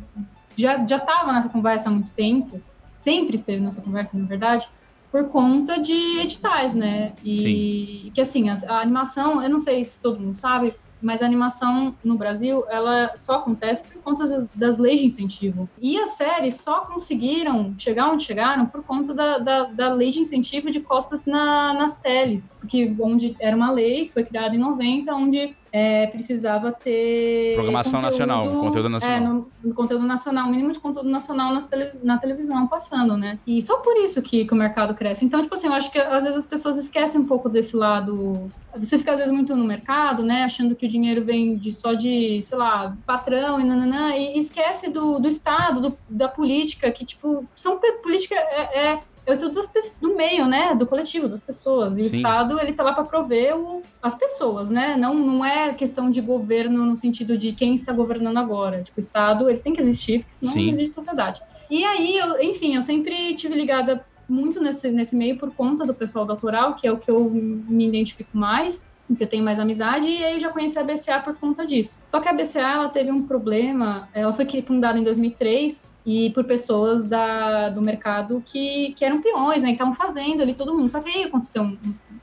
já, 0.56 0.84
já 0.86 0.98
tava 0.98 1.32
nessa 1.32 1.48
conversa 1.48 1.88
há 1.88 1.92
muito 1.92 2.12
tempo, 2.12 2.60
sempre 3.00 3.36
esteve 3.36 3.60
nessa 3.60 3.80
conversa, 3.80 4.16
na 4.16 4.26
verdade, 4.26 4.68
por 5.10 5.28
conta 5.28 5.78
de 5.78 6.20
editais, 6.20 6.72
né? 6.72 7.12
E 7.22 8.10
que 8.14 8.20
assim, 8.20 8.48
a, 8.48 8.56
a 8.68 8.80
animação, 8.80 9.42
eu 9.42 9.50
não 9.50 9.60
sei 9.60 9.84
se 9.84 10.00
todo 10.00 10.18
mundo 10.18 10.36
sabe, 10.36 10.74
mas 11.02 11.20
a 11.20 11.26
animação 11.26 11.94
no 12.02 12.16
Brasil, 12.16 12.64
ela 12.70 13.14
só 13.16 13.34
acontece 13.34 13.82
por 13.82 14.00
conta 14.02 14.24
das, 14.24 14.44
das 14.54 14.78
leis 14.78 15.00
de 15.00 15.06
incentivo. 15.06 15.68
E 15.80 15.98
as 15.98 16.10
séries 16.10 16.60
só 16.60 16.82
conseguiram 16.82 17.74
chegar 17.76 18.10
onde 18.10 18.24
chegaram 18.24 18.66
por 18.66 18.84
conta 18.84 19.12
da, 19.12 19.38
da, 19.38 19.64
da 19.64 19.92
lei 19.92 20.10
de 20.10 20.20
incentivo 20.20 20.70
de 20.70 20.80
cotas 20.80 21.26
na, 21.26 21.74
nas 21.74 21.96
teles, 21.96 22.52
porque 22.60 22.94
onde 23.00 23.36
era 23.40 23.56
uma 23.56 23.70
lei 23.72 24.06
que 24.06 24.12
foi 24.12 24.24
criada 24.24 24.54
em 24.54 24.58
90, 24.58 25.12
onde 25.12 25.56
é, 25.72 26.06
precisava 26.08 26.70
ter 26.70 27.54
Programação 27.54 28.02
nacional, 28.02 28.46
conteúdo 28.60 28.90
nacional. 28.90 29.16
É, 29.16 29.20
no, 29.20 29.48
no 29.64 29.74
conteúdo 29.74 30.06
nacional, 30.06 30.46
o 30.46 30.50
mínimo 30.50 30.70
de 30.70 30.78
conteúdo 30.78 31.08
nacional 31.08 31.54
nas 31.54 31.66
tele, 31.66 31.90
na 32.02 32.18
televisão 32.18 32.66
passando, 32.66 33.16
né? 33.16 33.38
E 33.46 33.62
só 33.62 33.78
por 33.78 33.96
isso 33.96 34.20
que, 34.20 34.44
que 34.44 34.52
o 34.52 34.56
mercado 34.56 34.94
cresce. 34.94 35.24
Então, 35.24 35.40
tipo 35.40 35.54
assim, 35.54 35.68
eu 35.68 35.72
acho 35.72 35.90
que 35.90 35.98
às 35.98 36.22
vezes 36.22 36.38
as 36.40 36.46
pessoas 36.46 36.76
esquecem 36.76 37.18
um 37.18 37.26
pouco 37.26 37.48
desse 37.48 37.74
lado. 37.74 38.48
Você 38.76 38.98
fica 38.98 39.12
às 39.12 39.18
vezes 39.18 39.32
muito 39.32 39.56
no 39.56 39.64
mercado, 39.64 40.22
né? 40.22 40.44
Achando 40.44 40.76
que 40.76 40.84
o 40.84 40.88
dinheiro 40.88 41.24
vem 41.24 41.56
de, 41.56 41.72
só 41.72 41.94
de, 41.94 42.42
sei 42.44 42.58
lá, 42.58 42.94
patrão 43.06 43.58
e 43.58 43.64
nananã, 43.64 44.14
e 44.14 44.38
esquece 44.38 44.90
do, 44.90 45.18
do 45.18 45.26
Estado, 45.26 45.80
do, 45.80 45.98
da 46.06 46.28
política, 46.28 46.90
que, 46.90 47.06
tipo, 47.06 47.46
são 47.56 47.80
política 48.02 48.34
é, 48.34 48.88
é 48.88 49.00
é 49.24 49.30
o 49.30 49.34
estudo 49.34 49.54
das 49.54 49.94
do 50.00 50.16
meio, 50.16 50.46
né? 50.46 50.74
Do 50.74 50.86
coletivo, 50.86 51.28
das 51.28 51.42
pessoas. 51.42 51.96
E 51.96 52.04
Sim. 52.04 52.16
o 52.16 52.16
Estado, 52.16 52.60
ele 52.60 52.72
tá 52.72 52.82
lá 52.82 52.92
para 52.92 53.04
prover 53.04 53.56
o, 53.56 53.82
as 54.02 54.14
pessoas, 54.14 54.70
né? 54.70 54.96
Não, 54.96 55.14
não 55.14 55.44
é 55.44 55.72
questão 55.74 56.10
de 56.10 56.20
governo 56.20 56.84
no 56.84 56.96
sentido 56.96 57.38
de 57.38 57.52
quem 57.52 57.74
está 57.74 57.92
governando 57.92 58.38
agora. 58.38 58.82
Tipo, 58.82 58.98
o 58.98 59.00
Estado, 59.00 59.48
ele 59.48 59.58
tem 59.58 59.72
que 59.72 59.80
existir, 59.80 60.20
porque 60.20 60.34
senão 60.34 60.52
Sim. 60.52 60.66
não 60.66 60.72
existe 60.72 60.94
sociedade. 60.94 61.40
E 61.70 61.84
aí, 61.84 62.18
eu, 62.18 62.40
enfim, 62.42 62.74
eu 62.74 62.82
sempre 62.82 63.34
tive 63.34 63.54
ligada 63.54 64.04
muito 64.28 64.60
nesse, 64.60 64.90
nesse 64.90 65.14
meio 65.14 65.38
por 65.38 65.52
conta 65.54 65.84
do 65.84 65.94
pessoal 65.94 66.24
do 66.24 66.32
autoral, 66.32 66.74
que 66.74 66.86
é 66.86 66.92
o 66.92 66.98
que 66.98 67.10
eu 67.10 67.30
me 67.30 67.86
identifico 67.86 68.36
mais, 68.36 68.84
que 69.16 69.22
eu 69.24 69.28
tenho 69.28 69.44
mais 69.44 69.58
amizade, 69.58 70.08
e 70.08 70.24
aí 70.24 70.34
eu 70.34 70.38
já 70.38 70.50
conheci 70.50 70.78
a 70.78 70.82
BCA 70.82 71.20
por 71.20 71.34
conta 71.34 71.66
disso. 71.66 71.98
Só 72.08 72.18
que 72.20 72.28
a 72.28 72.32
BCA, 72.32 72.60
ela 72.60 72.88
teve 72.88 73.10
um 73.10 73.26
problema, 73.26 74.08
ela 74.14 74.32
foi 74.32 74.46
fundada 74.62 74.98
em 74.98 75.02
2003, 75.02 75.90
e 76.04 76.30
por 76.30 76.44
pessoas 76.44 77.04
da, 77.04 77.68
do 77.68 77.80
mercado 77.80 78.42
que, 78.44 78.92
que 78.94 79.04
eram 79.04 79.22
peões, 79.22 79.62
né, 79.62 79.68
que 79.68 79.74
estavam 79.74 79.94
fazendo 79.94 80.42
ali 80.42 80.54
todo 80.54 80.74
mundo. 80.74 80.90
Só 80.90 81.00
que 81.00 81.08
aí 81.08 81.24
aconteceu 81.24 81.62
um, 81.62 81.78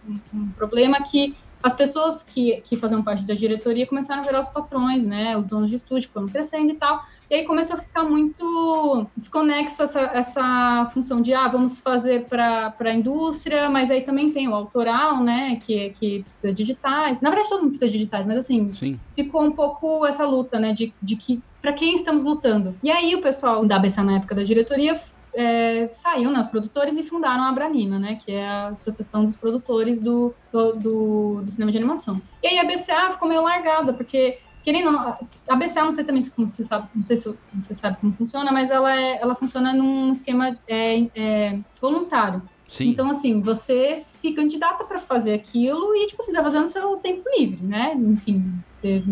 um, 0.08 0.20
um 0.34 0.50
problema 0.50 1.02
que 1.02 1.36
as 1.62 1.74
pessoas 1.74 2.24
que, 2.24 2.62
que 2.62 2.78
faziam 2.78 3.04
parte 3.04 3.24
da 3.24 3.34
diretoria 3.34 3.86
começaram 3.86 4.22
a 4.22 4.26
virar 4.26 4.40
os 4.40 4.50
patrões, 4.50 5.06
né, 5.06 5.38
os 5.38 5.46
donos 5.46 5.70
de 5.70 5.76
estúdio 5.78 6.10
foram 6.10 6.28
crescendo 6.28 6.72
e 6.72 6.76
tal, 6.76 7.04
e 7.30 7.36
aí 7.36 7.44
começou 7.46 7.76
a 7.76 7.80
ficar 7.80 8.04
muito 8.04 9.06
desconexo 9.16 9.84
essa, 9.84 10.02
essa 10.14 10.90
função 10.94 11.22
de, 11.22 11.34
ah, 11.34 11.48
vamos 11.48 11.80
fazer 11.80 12.26
para 12.26 12.74
a 12.80 12.94
indústria, 12.94 13.70
mas 13.70 13.92
aí 13.92 14.02
também 14.02 14.32
tem 14.32 14.48
o 14.48 14.56
autoral, 14.56 15.24
né, 15.24 15.58
que, 15.64 15.92
que 15.92 16.24
precisa 16.24 16.48
de 16.50 16.56
digitais. 16.56 17.22
Na 17.22 17.30
verdade, 17.30 17.50
todo 17.50 17.62
mundo 17.62 17.72
precisa 17.72 17.92
de 17.92 17.98
digitais, 17.98 18.26
mas 18.26 18.38
assim, 18.38 18.72
Sim. 18.72 19.00
ficou 19.16 19.44
um 19.44 19.52
pouco 19.52 20.06
essa 20.06 20.26
luta, 20.26 20.60
né, 20.60 20.74
de, 20.74 20.92
de 21.02 21.16
que 21.16 21.42
para 21.62 21.74
quem 21.74 21.94
estamos 21.94 22.24
lutando. 22.24 22.76
E 22.82 22.90
aí 22.90 23.14
o 23.14 23.22
pessoal 23.22 23.66
da 23.66 23.76
ABC 23.76 24.02
na 24.02 24.18
época 24.18 24.34
da 24.34 24.44
diretoria 24.44 25.00
é, 25.34 25.88
saiu, 25.92 26.32
né, 26.32 26.40
os 26.40 26.48
produtores 26.48 26.98
e 26.98 27.04
fundaram 27.04 27.44
a 27.44 27.50
Abranima, 27.50 28.00
né, 28.00 28.20
que 28.24 28.32
é 28.32 28.48
a 28.48 28.68
associação 28.70 29.24
dos 29.24 29.36
produtores 29.36 30.00
do, 30.00 30.34
do, 30.52 30.74
do, 30.74 31.42
do 31.44 31.52
cinema 31.52 31.72
de 31.72 31.78
animação. 31.78 32.20
E 32.42 32.48
aí 32.48 32.58
a 32.58 32.64
BCA 32.64 33.12
ficou 33.12 33.28
meio 33.28 33.44
largada, 33.44 33.94
porque 33.94 34.40
querendo 34.72 34.86
ou 34.86 34.92
não, 34.92 35.18
a 35.50 35.56
BCA 35.56 35.84
não 35.84 35.92
sei 35.92 36.04
também 36.04 36.22
se 36.22 36.30
como 36.30 36.48
você 36.48 36.64
sabe, 36.64 36.88
não 36.94 37.04
sei 37.04 37.18
se 37.18 37.36
você 37.56 37.74
sabe 37.74 37.98
como 38.00 38.14
funciona, 38.14 38.52
mas 38.52 38.70
ela 38.70 38.96
é, 38.96 39.20
ela 39.20 39.34
funciona 39.34 39.74
num 39.74 40.12
esquema 40.12 40.56
é, 40.68 41.08
é, 41.16 41.60
voluntário. 41.82 42.44
Sim. 42.68 42.90
Então, 42.90 43.10
assim, 43.10 43.42
você 43.42 43.98
se 43.98 44.32
candidata 44.32 44.84
para 44.86 45.00
fazer 45.00 45.34
aquilo 45.34 45.96
e, 45.96 46.06
tipo, 46.06 46.22
você 46.22 46.32
vai 46.32 46.44
fazendo 46.44 46.62
no 46.64 46.70
seu 46.70 46.98
tempo 46.98 47.24
livre, 47.36 47.64
né? 47.64 47.96
Enfim, 47.96 48.54
você- 48.80 49.04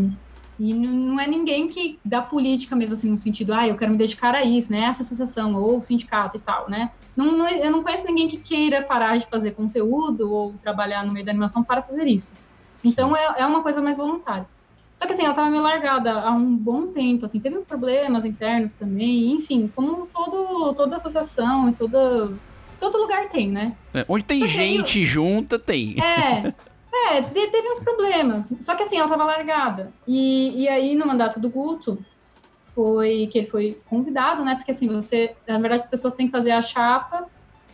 e 0.59 0.73
não 0.75 1.19
é 1.19 1.25
ninguém 1.27 1.67
que 1.67 1.99
da 2.05 2.21
política 2.21 2.75
mesmo, 2.75 2.93
assim, 2.93 3.09
no 3.09 3.17
sentido, 3.17 3.51
ah, 3.55 3.67
eu 3.67 3.75
quero 3.75 3.91
me 3.91 3.97
dedicar 3.97 4.35
a 4.35 4.43
isso, 4.43 4.71
né? 4.71 4.81
Essa 4.81 5.01
associação 5.01 5.55
ou 5.55 5.81
sindicato 5.81 6.37
e 6.37 6.39
tal, 6.39 6.69
né? 6.69 6.91
Não, 7.15 7.35
não- 7.35 7.49
eu 7.49 7.71
não 7.71 7.81
conheço 7.81 8.05
ninguém 8.05 8.27
que 8.27 8.37
queira 8.37 8.83
parar 8.83 9.17
de 9.17 9.25
fazer 9.25 9.51
conteúdo 9.55 10.31
ou 10.31 10.53
trabalhar 10.61 11.03
no 11.03 11.11
meio 11.11 11.25
da 11.25 11.31
animação 11.31 11.63
para 11.63 11.81
fazer 11.81 12.05
isso. 12.05 12.33
Então, 12.83 13.15
é, 13.17 13.37
é 13.39 13.45
uma 13.47 13.63
coisa 13.63 13.81
mais 13.81 13.97
voluntária. 13.97 14.45
Só 14.97 15.05
que 15.05 15.13
assim, 15.13 15.21
ela 15.21 15.31
estava 15.31 15.49
meio 15.49 15.61
largada 15.61 16.11
há 16.21 16.31
um 16.31 16.55
bom 16.55 16.87
tempo, 16.87 17.25
assim, 17.25 17.39
teve 17.39 17.55
uns 17.55 17.63
problemas 17.63 18.25
internos 18.25 18.73
também, 18.73 19.31
enfim, 19.33 19.71
como 19.75 20.07
todo, 20.07 20.73
toda 20.73 20.95
associação 20.95 21.69
e 21.69 21.73
toda, 21.73 22.33
todo 22.79 22.97
lugar 22.97 23.29
tem, 23.29 23.47
né? 23.51 23.73
É, 23.93 24.03
Onde 24.09 24.23
tem 24.23 24.39
Só 24.39 24.45
eu- 24.45 24.49
gente 24.49 25.05
junta, 25.05 25.59
tem. 25.59 25.95
É, 26.01 26.53
é, 27.15 27.21
te- 27.21 27.47
teve 27.47 27.69
uns 27.69 27.79
problemas. 27.79 28.53
Só 28.61 28.73
que 28.73 28.81
assim, 28.83 28.97
ela 28.97 29.07
tava 29.07 29.23
largada. 29.23 29.93
E, 30.07 30.63
e 30.63 30.67
aí, 30.67 30.95
no 30.95 31.05
mandato 31.05 31.39
do 31.39 31.47
Guto, 31.49 32.03
foi 32.73 33.27
que 33.31 33.37
ele 33.39 33.47
foi 33.47 33.79
convidado, 33.89 34.43
né? 34.43 34.55
Porque 34.55 34.71
assim, 34.71 34.87
você, 34.87 35.35
na 35.47 35.59
verdade, 35.59 35.83
as 35.83 35.87
pessoas 35.89 36.13
têm 36.15 36.25
que 36.27 36.31
fazer 36.31 36.51
a 36.51 36.61
chapa 36.61 37.25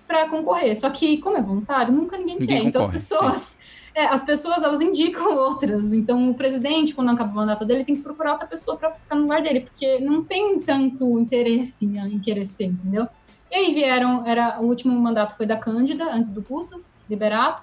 para 0.07 0.27
concorrer. 0.27 0.77
Só 0.77 0.89
que, 0.89 1.17
como 1.19 1.37
é 1.37 1.41
voluntário, 1.41 1.93
nunca 1.93 2.17
ninguém, 2.17 2.37
Ninguém 2.39 2.61
quer. 2.63 2.67
Então 2.67 2.81
as 2.81 2.87
concorre, 3.01 3.31
pessoas. 3.31 3.57
É, 3.95 4.05
as 4.05 4.23
pessoas 4.23 4.63
elas 4.63 4.81
indicam 4.81 5.33
outras. 5.37 5.93
Então 5.93 6.29
o 6.29 6.33
presidente, 6.33 6.95
quando 6.95 7.11
acaba 7.11 7.31
o 7.31 7.35
mandato 7.35 7.65
dele, 7.65 7.85
tem 7.85 7.95
que 7.95 8.01
procurar 8.01 8.33
outra 8.33 8.47
pessoa 8.47 8.77
para 8.77 8.91
ficar 8.91 9.15
no 9.15 9.23
lugar 9.23 9.41
dele, 9.41 9.61
porque 9.61 9.99
não 9.99 10.23
tem 10.23 10.59
tanto 10.59 11.19
interesse 11.19 11.85
em, 11.85 12.19
querer 12.19 12.45
ser, 12.45 12.65
entendeu? 12.65 13.07
E 13.51 13.55
aí 13.55 13.73
vieram, 13.73 14.25
era 14.25 14.59
o 14.59 14.65
último 14.65 14.99
mandato 14.99 15.37
foi 15.37 15.45
da 15.45 15.57
Cândida, 15.57 16.05
antes 16.11 16.31
do 16.31 16.41
Guto, 16.41 16.83
Liberato. 17.09 17.61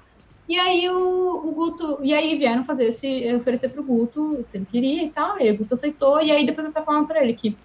E 0.49 0.59
aí 0.59 0.89
o, 0.89 1.49
o 1.49 1.53
Guto, 1.53 1.99
e 2.03 2.12
aí 2.12 2.37
vieram 2.37 2.64
fazer 2.64 2.87
esse, 2.87 3.33
oferecer 3.35 3.68
pro 3.68 3.83
Guto, 3.83 4.41
se 4.45 4.57
ele 4.57 4.66
queria 4.66 5.05
e 5.05 5.11
tal, 5.11 5.41
e 5.41 5.51
o 5.51 5.57
Guto 5.57 5.74
aceitou, 5.74 6.20
e 6.20 6.31
aí 6.31 6.45
depois 6.45 6.66
eu 6.66 6.72
tava 6.72 6.87
falando 6.87 7.07
pra 7.07 7.22
ele 7.22 7.35
que 7.35 7.57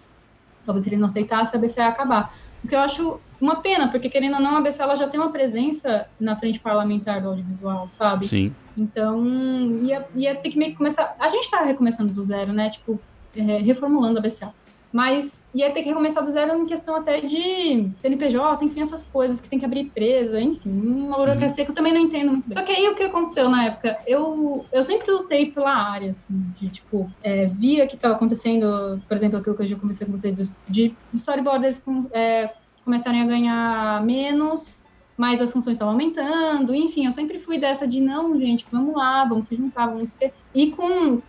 talvez 0.65 0.83
se 0.83 0.89
ele 0.89 0.97
não 0.97 1.05
aceitasse, 1.05 1.55
a 1.55 1.57
ABC 1.57 1.79
ia 1.79 1.87
acabar. 1.87 2.35
O 2.63 2.67
que 2.67 2.75
eu 2.75 2.79
acho 2.79 3.19
uma 3.45 3.61
pena, 3.61 3.87
porque 3.87 4.09
querendo 4.09 4.35
ou 4.35 4.41
não, 4.41 4.55
a 4.55 4.57
ABC 4.57 4.81
ela 4.81 4.95
já 4.95 5.07
tem 5.07 5.19
uma 5.19 5.31
presença 5.31 6.07
na 6.19 6.35
frente 6.35 6.59
parlamentar 6.59 7.21
do 7.21 7.29
audiovisual, 7.29 7.87
sabe? 7.91 8.27
Sim. 8.27 8.53
Então, 8.77 9.23
ia, 9.83 10.05
ia 10.15 10.35
ter 10.35 10.49
que 10.49 10.57
meio 10.57 10.71
que 10.71 10.77
começar. 10.77 11.15
A 11.19 11.29
gente 11.29 11.49
tá 11.49 11.61
recomeçando 11.63 12.11
do 12.11 12.23
zero, 12.23 12.51
né? 12.51 12.69
Tipo, 12.69 12.99
é, 13.35 13.57
reformulando 13.57 14.19
a 14.19 14.21
BCA. 14.21 14.53
Mas 14.95 15.43
ia 15.53 15.69
ter 15.71 15.83
que 15.83 15.89
recomeçar 15.89 16.23
do 16.23 16.31
zero 16.31 16.57
em 16.57 16.65
questão 16.65 16.95
até 16.95 17.19
de 17.19 17.91
CNPJ, 17.97 18.63
enfim, 18.63 18.81
essas 18.81 19.03
coisas 19.03 19.41
que 19.41 19.49
tem 19.49 19.59
que 19.59 19.65
abrir 19.65 19.81
empresa, 19.81 20.39
enfim, 20.39 20.69
uma 20.69 21.17
burocracia 21.17 21.65
que 21.65 21.71
eu 21.71 21.75
também 21.75 21.91
não 21.91 21.99
entendo 21.99 22.31
muito 22.31 22.47
bem. 22.47 22.57
Só 22.57 22.63
que 22.63 22.71
aí 22.71 22.87
o 22.87 22.95
que 22.95 23.03
aconteceu 23.03 23.49
na 23.49 23.65
época? 23.65 23.97
Eu, 24.07 24.63
eu 24.71 24.83
sempre 24.85 25.11
lutei 25.11 25.51
pela 25.51 25.75
área, 25.75 26.11
assim, 26.11 26.45
de 26.57 26.69
tipo, 26.69 27.11
é, 27.21 27.45
via 27.45 27.85
que 27.87 27.95
estava 27.95 28.15
acontecendo, 28.15 29.01
por 29.05 29.15
exemplo, 29.15 29.37
aquilo 29.37 29.57
que 29.57 29.63
eu 29.63 29.67
já 29.67 29.75
conversei 29.75 30.07
com 30.07 30.13
vocês, 30.13 30.57
de, 30.69 30.87
de 30.89 30.95
storyboarders 31.13 31.77
com, 31.79 32.07
é, 32.13 32.53
começarem 32.85 33.21
a 33.21 33.25
ganhar 33.25 34.05
menos, 34.05 34.79
mas 35.17 35.41
as 35.41 35.51
funções 35.51 35.75
estavam 35.75 35.93
aumentando, 35.93 36.75
enfim, 36.75 37.05
eu 37.05 37.11
sempre 37.11 37.39
fui 37.39 37.57
dessa 37.57 37.87
de 37.87 38.01
não, 38.01 38.37
gente, 38.39 38.65
vamos 38.71 38.95
lá, 38.95 39.25
vamos 39.25 39.47
se 39.47 39.55
juntar, 39.55 39.87
vamos 39.87 40.13
ter. 40.13 40.33
E 40.53 40.71
com 40.71 41.21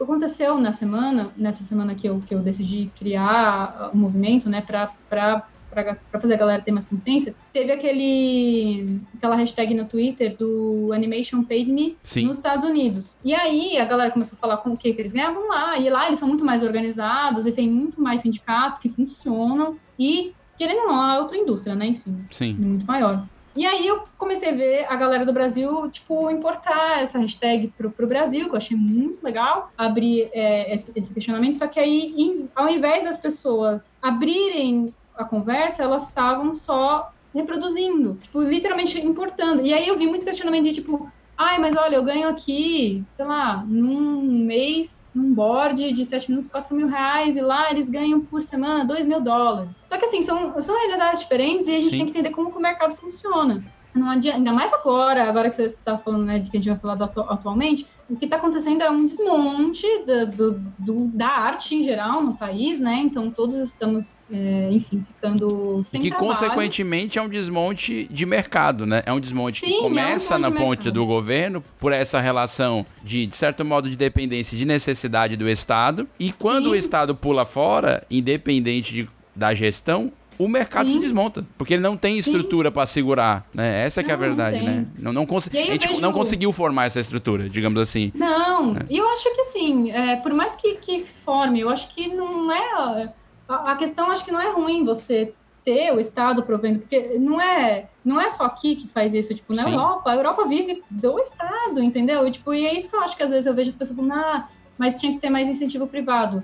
aconteceu 0.00 0.58
na 0.58 0.72
semana, 0.72 1.30
nessa 1.36 1.62
semana 1.62 1.94
que 1.94 2.08
eu, 2.08 2.20
que 2.26 2.34
eu 2.34 2.40
decidi 2.40 2.90
criar 2.98 3.90
o 3.92 3.96
movimento, 3.96 4.48
né, 4.48 4.62
para 4.62 4.90
para 5.08 6.18
fazer 6.18 6.34
a 6.34 6.36
galera 6.38 6.62
ter 6.62 6.72
mais 6.72 6.86
consciência, 6.86 7.34
teve 7.52 7.70
aquele 7.70 8.98
aquela 9.14 9.36
hashtag 9.36 9.74
no 9.74 9.84
Twitter 9.84 10.34
do 10.34 10.90
Animation 10.90 11.42
Paid 11.42 11.70
Me 11.70 11.98
Sim. 12.02 12.24
nos 12.24 12.38
Estados 12.38 12.64
Unidos. 12.64 13.14
E 13.22 13.34
aí 13.34 13.76
a 13.76 13.84
galera 13.84 14.10
começou 14.10 14.38
a 14.38 14.40
falar 14.40 14.56
com 14.58 14.70
o 14.70 14.76
que, 14.76 14.94
que 14.94 15.02
eles 15.02 15.12
ganhavam 15.12 15.48
lá, 15.48 15.78
e 15.78 15.90
lá 15.90 16.06
eles 16.06 16.18
são 16.18 16.26
muito 16.26 16.42
mais 16.42 16.62
organizados 16.62 17.44
e 17.44 17.52
tem 17.52 17.68
muito 17.68 18.00
mais 18.00 18.22
sindicatos 18.22 18.78
que 18.78 18.88
funcionam 18.88 19.76
e 19.98 20.32
querendo 20.58 20.80
ou 20.80 20.86
não, 20.88 21.12
é 21.14 21.20
outra 21.20 21.36
indústria, 21.36 21.74
né, 21.74 21.86
enfim, 21.86 22.26
Sim. 22.30 22.52
muito 22.54 22.86
maior. 22.86 23.24
E 23.54 23.64
aí 23.64 23.86
eu 23.86 24.02
comecei 24.18 24.50
a 24.50 24.54
ver 24.54 24.84
a 24.86 24.94
galera 24.96 25.24
do 25.24 25.32
Brasil, 25.32 25.90
tipo, 25.90 26.30
importar 26.30 27.00
essa 27.02 27.18
hashtag 27.18 27.68
pro, 27.76 27.90
pro 27.90 28.06
Brasil, 28.06 28.44
que 28.48 28.52
eu 28.52 28.56
achei 28.58 28.76
muito 28.76 29.24
legal, 29.24 29.72
abrir 29.78 30.28
é, 30.34 30.74
esse, 30.74 30.92
esse 30.94 31.12
questionamento, 31.14 31.56
só 31.56 31.66
que 31.66 31.80
aí, 31.80 32.12
em- 32.18 32.50
ao 32.54 32.68
invés 32.68 33.06
das 33.06 33.16
pessoas 33.16 33.94
abrirem 34.02 34.92
a 35.16 35.24
conversa, 35.24 35.82
elas 35.82 36.04
estavam 36.08 36.54
só 36.54 37.10
reproduzindo, 37.34 38.18
tipo, 38.22 38.42
literalmente 38.42 38.98
importando. 39.00 39.62
E 39.64 39.72
aí 39.72 39.88
eu 39.88 39.96
vi 39.96 40.06
muito 40.06 40.24
questionamento 40.26 40.64
de, 40.64 40.72
tipo, 40.74 41.10
ai, 41.36 41.58
mas 41.58 41.76
olha, 41.76 41.96
eu 41.96 42.02
ganho 42.02 42.28
aqui, 42.28 43.04
sei 43.10 43.24
lá, 43.24 43.64
num 43.66 44.22
mês, 44.22 45.04
num 45.14 45.34
board 45.34 45.92
de 45.92 46.06
7 46.06 46.30
minutos, 46.30 46.50
4 46.50 46.74
mil 46.74 46.88
reais, 46.88 47.36
e 47.36 47.40
lá 47.40 47.70
eles 47.70 47.90
ganham 47.90 48.20
por 48.20 48.42
semana 48.42 48.84
2 48.84 49.06
mil 49.06 49.20
dólares. 49.20 49.84
Só 49.88 49.98
que 49.98 50.04
assim, 50.04 50.22
são, 50.22 50.60
são 50.60 50.74
realidades 50.76 51.20
diferentes 51.20 51.66
e 51.68 51.74
a 51.74 51.80
gente 51.80 51.90
Sim. 51.90 51.98
tem 51.98 52.04
que 52.06 52.10
entender 52.10 52.30
como 52.30 52.50
que 52.50 52.58
o 52.58 52.62
mercado 52.62 52.96
funciona. 52.96 53.62
Não 53.96 54.10
adianta, 54.10 54.36
ainda 54.38 54.52
mais 54.52 54.72
agora, 54.72 55.24
agora 55.28 55.48
que 55.50 55.56
você 55.56 55.62
está 55.62 55.96
falando 55.98 56.24
né, 56.24 56.38
de 56.38 56.50
que 56.50 56.56
a 56.56 56.60
gente 56.60 56.68
vai 56.68 56.78
falar 56.78 56.94
do 56.96 57.04
atu- 57.04 57.20
atualmente, 57.32 57.86
o 58.08 58.14
que 58.14 58.24
está 58.26 58.36
acontecendo 58.36 58.82
é 58.82 58.90
um 58.90 59.04
desmonte 59.06 59.84
da, 60.06 60.24
do, 60.26 60.52
do- 60.78 61.06
da 61.06 61.26
arte 61.26 61.74
em 61.74 61.82
geral 61.82 62.22
no 62.22 62.36
país, 62.36 62.78
né? 62.78 63.00
Então 63.02 63.30
todos 63.30 63.56
estamos, 63.58 64.18
é, 64.30 64.68
enfim, 64.70 65.04
ficando 65.08 65.80
E 65.80 65.84
sem 65.84 66.00
que, 66.00 66.08
trabalho. 66.10 66.28
consequentemente, 66.30 67.18
é 67.18 67.22
um 67.22 67.28
desmonte 67.28 68.06
de 68.10 68.24
mercado, 68.26 68.86
né? 68.86 69.02
É 69.06 69.12
um 69.12 69.18
desmonte 69.18 69.60
Sim, 69.60 69.66
que 69.66 69.74
é 69.74 69.78
um 69.78 69.82
começa 69.82 70.38
na 70.38 70.50
de 70.50 70.54
ponte 70.56 70.84
mercado. 70.84 70.92
do 70.94 71.06
governo, 71.06 71.62
por 71.80 71.92
essa 71.92 72.20
relação 72.20 72.84
de, 73.02 73.26
de 73.26 73.34
certo 73.34 73.64
modo, 73.64 73.88
de 73.90 73.96
dependência 73.96 74.54
e 74.54 74.58
de 74.58 74.64
necessidade 74.66 75.36
do 75.36 75.48
Estado. 75.48 76.06
E 76.20 76.30
quando 76.32 76.66
Sim. 76.66 76.70
o 76.70 76.74
Estado 76.76 77.14
pula 77.14 77.44
fora, 77.44 78.04
independente 78.10 78.92
de- 78.94 79.08
da 79.34 79.52
gestão, 79.52 80.12
o 80.38 80.48
mercado 80.48 80.88
Sim. 80.88 80.94
se 80.96 81.00
desmonta. 81.00 81.44
Porque 81.58 81.74
ele 81.74 81.82
não 81.82 81.96
tem 81.96 82.18
estrutura 82.18 82.70
para 82.70 82.86
segurar, 82.86 83.46
né? 83.54 83.84
Essa 83.86 84.02
que 84.02 84.10
é 84.10 84.14
a 84.14 84.16
Não, 84.16 84.22
não 84.26 84.34
verdade, 84.36 84.58
tem. 84.58 84.66
né? 84.66 84.86
Não, 85.00 85.12
não, 85.12 85.26
cons- 85.26 85.48
a 85.52 85.56
gente 85.56 85.88
vejo- 85.88 86.00
não 86.00 86.12
conseguiu 86.12 86.52
formar 86.52 86.86
essa 86.86 87.00
estrutura, 87.00 87.48
digamos 87.48 87.80
assim. 87.80 88.12
Não, 88.14 88.76
e 88.90 88.98
eu 88.98 89.08
acho 89.10 89.34
que 89.34 89.40
assim, 89.42 89.90
é, 89.90 90.16
por 90.16 90.32
mais 90.32 90.54
que, 90.56 90.74
que 90.76 91.06
forme, 91.24 91.60
eu 91.60 91.68
acho 91.70 91.88
que 91.94 92.08
não 92.08 92.50
é. 92.52 93.12
A, 93.48 93.72
a 93.72 93.76
questão 93.76 94.10
acho 94.10 94.24
que 94.24 94.32
não 94.32 94.40
é 94.40 94.50
ruim 94.50 94.84
você 94.84 95.32
ter 95.64 95.92
o 95.92 95.98
Estado 95.98 96.42
provendo, 96.44 96.78
porque 96.80 97.18
não 97.18 97.40
é, 97.40 97.86
não 98.04 98.20
é 98.20 98.30
só 98.30 98.44
aqui 98.44 98.76
que 98.76 98.86
faz 98.88 99.12
isso, 99.12 99.34
tipo, 99.34 99.52
na 99.52 99.64
Sim. 99.64 99.72
Europa, 99.72 100.10
a 100.10 100.14
Europa 100.14 100.46
vive 100.46 100.82
do 100.88 101.18
Estado, 101.18 101.82
entendeu? 101.82 102.26
E, 102.26 102.30
tipo, 102.30 102.54
e 102.54 102.64
é 102.66 102.76
isso 102.76 102.88
que 102.88 102.94
eu 102.94 103.00
acho 103.00 103.16
que 103.16 103.22
às 103.24 103.30
vezes 103.30 103.46
eu 103.46 103.54
vejo 103.54 103.70
as 103.70 103.76
pessoas 103.76 103.96
falando, 103.96 104.12
ah, 104.14 104.48
mas 104.78 105.00
tinha 105.00 105.12
que 105.12 105.18
ter 105.18 105.28
mais 105.30 105.48
incentivo 105.48 105.86
privado. 105.88 106.42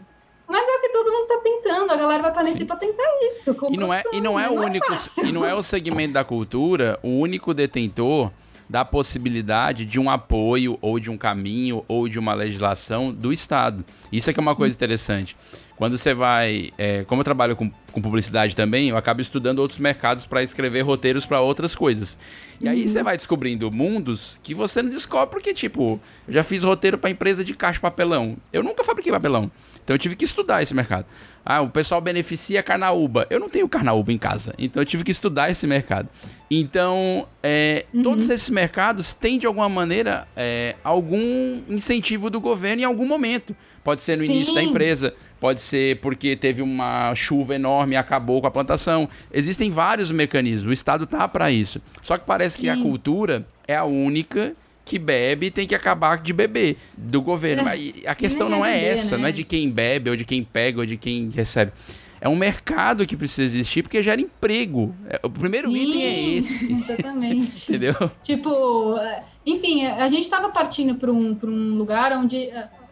Mas 0.53 0.69
é 0.69 0.77
o 0.77 0.81
que 0.83 0.89
todo 0.91 1.11
mundo 1.11 1.27
tá 1.29 1.41
tentando, 1.43 1.91
a 1.91 1.97
galera 1.97 2.31
vai 2.31 2.45
nesse 2.45 2.67
pra 2.67 2.77
tentar 2.77 3.03
isso. 3.23 3.57
E 3.71 3.77
não 3.79 3.95
é, 3.95 4.03
e 4.13 4.21
não 4.21 4.39
é 4.39 4.51
o 4.51 4.61
único, 4.61 4.87
fácil. 4.87 5.25
e 5.25 5.33
não 5.33 5.47
é 5.47 5.55
o 5.55 5.63
segmento 5.63 6.13
da 6.13 6.23
cultura 6.23 7.01
o 7.03 7.09
único 7.09 7.55
detentor 7.55 8.31
da 8.69 8.85
possibilidade 8.85 9.87
de 9.87 9.99
um 9.99 10.11
apoio 10.11 10.77
ou 10.83 11.01
de 11.01 11.09
um 11.09 11.17
caminho 11.17 11.83
ou 11.89 12.07
de 12.07 12.19
uma 12.19 12.35
legislação 12.35 13.11
do 13.11 13.33
Estado. 13.33 13.83
Isso 14.13 14.29
é 14.29 14.33
que 14.35 14.41
é 14.41 14.43
uma 14.43 14.55
coisa 14.55 14.77
interessante. 14.77 15.35
Quando 15.75 15.97
você 15.97 16.13
vai, 16.13 16.71
é, 16.77 17.03
como 17.05 17.23
eu 17.23 17.25
trabalho 17.25 17.57
com, 17.57 17.71
com 17.91 18.03
publicidade 18.03 18.55
também, 18.55 18.91
eu 18.91 18.97
acabo 18.97 19.23
estudando 19.23 19.59
outros 19.59 19.81
mercados 19.81 20.27
para 20.27 20.43
escrever 20.43 20.83
roteiros 20.83 21.25
para 21.25 21.41
outras 21.41 21.75
coisas. 21.75 22.19
E 22.61 22.69
aí 22.69 22.87
você 22.87 23.03
vai 23.03 23.17
descobrindo 23.17 23.71
mundos 23.71 24.39
que 24.43 24.55
você 24.55 24.83
não 24.83 24.91
descobre 24.91 25.31
porque 25.31 25.55
tipo, 25.55 25.99
eu 26.29 26.35
já 26.35 26.45
fiz 26.45 26.63
roteiro 26.63 26.99
para 26.99 27.09
empresa 27.09 27.43
de 27.43 27.55
caixa 27.55 27.75
de 27.75 27.81
papelão. 27.81 28.37
Eu 28.53 28.63
nunca 28.63 28.85
fabriquei 28.85 29.11
papelão. 29.11 29.51
Então 29.85 29.95
eu 29.95 29.99
tive 29.99 30.17
que 30.17 30.25
estudar 30.25 30.63
esse 30.63 30.75
mercado. 30.75 31.07
Ah, 31.45 31.61
o 31.61 31.69
pessoal 31.69 32.01
beneficia 32.01 32.63
carnaúba. 32.63 33.27
Eu 33.29 33.41
não 33.41 33.49
tenho 33.49 33.69
carnaúba 33.69 34.13
em 34.13 34.19
casa, 34.19 34.55
então 34.57 34.81
eu 34.81 34.87
tive 34.87 35.03
que 35.03 35.11
estudar 35.11 35.51
esse 35.51 35.67
mercado. 35.67 36.09
Então, 36.49 37.27
é, 37.43 37.87
todos 38.03 38.29
esses 38.31 38.49
mercados 38.49 39.13
têm 39.13 39.39
de 39.39 39.47
alguma 39.47 39.69
maneira 39.69 40.29
é, 40.37 40.77
algum 40.85 41.61
incentivo 41.69 42.31
do 42.31 42.41
governo 42.41 42.83
em 42.83 42.85
algum 42.85 43.07
momento. 43.07 43.57
Pode 43.83 44.03
ser 44.03 44.17
no 44.17 44.25
Sim. 44.25 44.37
início 44.37 44.55
da 44.55 44.63
empresa, 44.63 45.13
pode 45.41 45.61
ser 45.61 45.99
porque 46.01 46.37
teve 46.37 46.63
uma 46.63 47.13
chuva 47.17 47.57
enorme 47.57 47.95
e 47.95 47.97
acabou 47.97 48.41
com 48.41 48.47
a 48.47 48.51
plantação. 48.51 49.09
Existem 49.33 49.69
vários 49.71 50.13
mecanismos. 50.13 50.71
O 50.71 50.73
Estado 50.73 51.05
tá 51.05 51.27
para 51.27 51.51
isso. 51.51 51.83
Só 52.01 52.17
que 52.17 52.25
parece 52.25 52.57
que 52.57 52.69
a 52.69 52.77
Sim. 52.77 52.83
cultura 52.83 53.45
é 53.67 53.75
a 53.75 53.85
única 53.85 54.53
que 54.85 54.99
bebe 54.99 55.51
tem 55.51 55.67
que 55.67 55.75
acabar 55.75 56.19
de 56.19 56.33
beber 56.33 56.77
do 56.97 57.23
governo. 57.23 57.63
É, 57.63 57.65
Mas 57.65 57.93
a 58.07 58.15
questão 58.15 58.49
não 58.49 58.65
é 58.65 58.79
é 58.79 58.89
essa, 58.89 59.17
né? 59.17 59.23
não 59.23 59.29
é 59.29 59.33
de 59.33 59.45
quem 59.45 59.71
bebe 59.71 60.11
ou 60.11 60.17
de 60.17 60.25
quem 60.25 60.43
pega 60.43 60.81
ou 60.81 60.87
de 60.87 60.97
quem 60.97 61.31
recebe. 61.31 61.73
É 62.21 62.29
um 62.29 62.37
mercado 62.37 63.05
que 63.05 63.17
precisa 63.17 63.43
existir 63.43 63.83
porque 63.83 64.01
gera 64.03 64.21
emprego. 64.21 64.95
É, 65.09 65.21
O 65.25 65.31
primeiro 65.31 65.71
Sim, 65.71 65.77
item 65.77 66.03
é 66.05 66.21
esse, 66.39 66.71
Exatamente. 66.73 67.69
entendeu? 67.75 68.11
Tipo, 68.23 68.97
enfim, 69.45 69.87
a 69.87 70.07
gente 70.09 70.23
estava 70.23 70.49
partindo 70.51 70.95
para 70.97 71.11
um, 71.11 71.35
pra 71.35 71.51
um 71.51 71.75
lugar 71.75 72.13
onde 72.13 72.49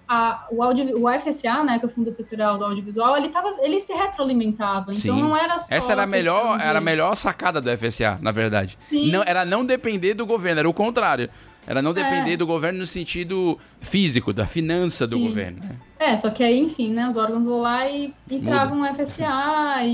a, 0.08 0.46
o, 0.50 0.60
audio, 0.64 1.00
o 1.00 1.08
FSA, 1.20 1.62
né, 1.62 1.78
que 1.78 1.84
é 1.84 1.88
o 1.88 1.90
Fundo 1.92 2.10
Setorial 2.10 2.58
do 2.58 2.64
Audiovisual, 2.64 3.16
ele, 3.16 3.28
tava, 3.28 3.50
ele 3.62 3.78
se 3.78 3.92
retroalimentava. 3.92 4.92
Então 4.92 5.14
Sim. 5.14 5.22
não 5.22 5.36
era 5.36 5.56
só. 5.60 5.72
Essa 5.72 5.92
era 5.92 6.02
a 6.02 6.06
melhor, 6.06 6.58
de- 6.58 6.64
era 6.64 6.78
a 6.78 6.82
melhor 6.82 7.14
sacada 7.14 7.60
do 7.60 7.70
FSA, 7.70 8.18
na 8.20 8.32
verdade. 8.32 8.76
Sim. 8.80 9.12
Não, 9.12 9.22
era 9.24 9.44
não 9.44 9.64
depender 9.64 10.14
do 10.14 10.26
governo, 10.26 10.58
era 10.58 10.68
o 10.68 10.74
contrário. 10.74 11.30
Era 11.70 11.80
não 11.80 11.92
depender 11.92 12.32
É. 12.32 12.36
do 12.36 12.44
governo 12.48 12.80
no 12.80 12.86
sentido 12.86 13.56
físico, 13.78 14.32
da 14.32 14.44
finança 14.44 15.06
do 15.06 15.16
Sim. 15.16 15.28
governo. 15.28 15.60
né? 15.62 15.76
É, 16.00 16.16
só 16.16 16.28
que 16.28 16.42
aí, 16.42 16.58
enfim, 16.58 16.90
né, 16.92 17.06
os 17.08 17.16
órgãos 17.16 17.44
vão 17.44 17.60
lá 17.60 17.88
e, 17.88 18.12
e 18.28 18.34
Muda. 18.38 18.44
travam 18.50 18.80
um 18.80 18.84
FSA 18.84 19.84
e, 19.86 19.90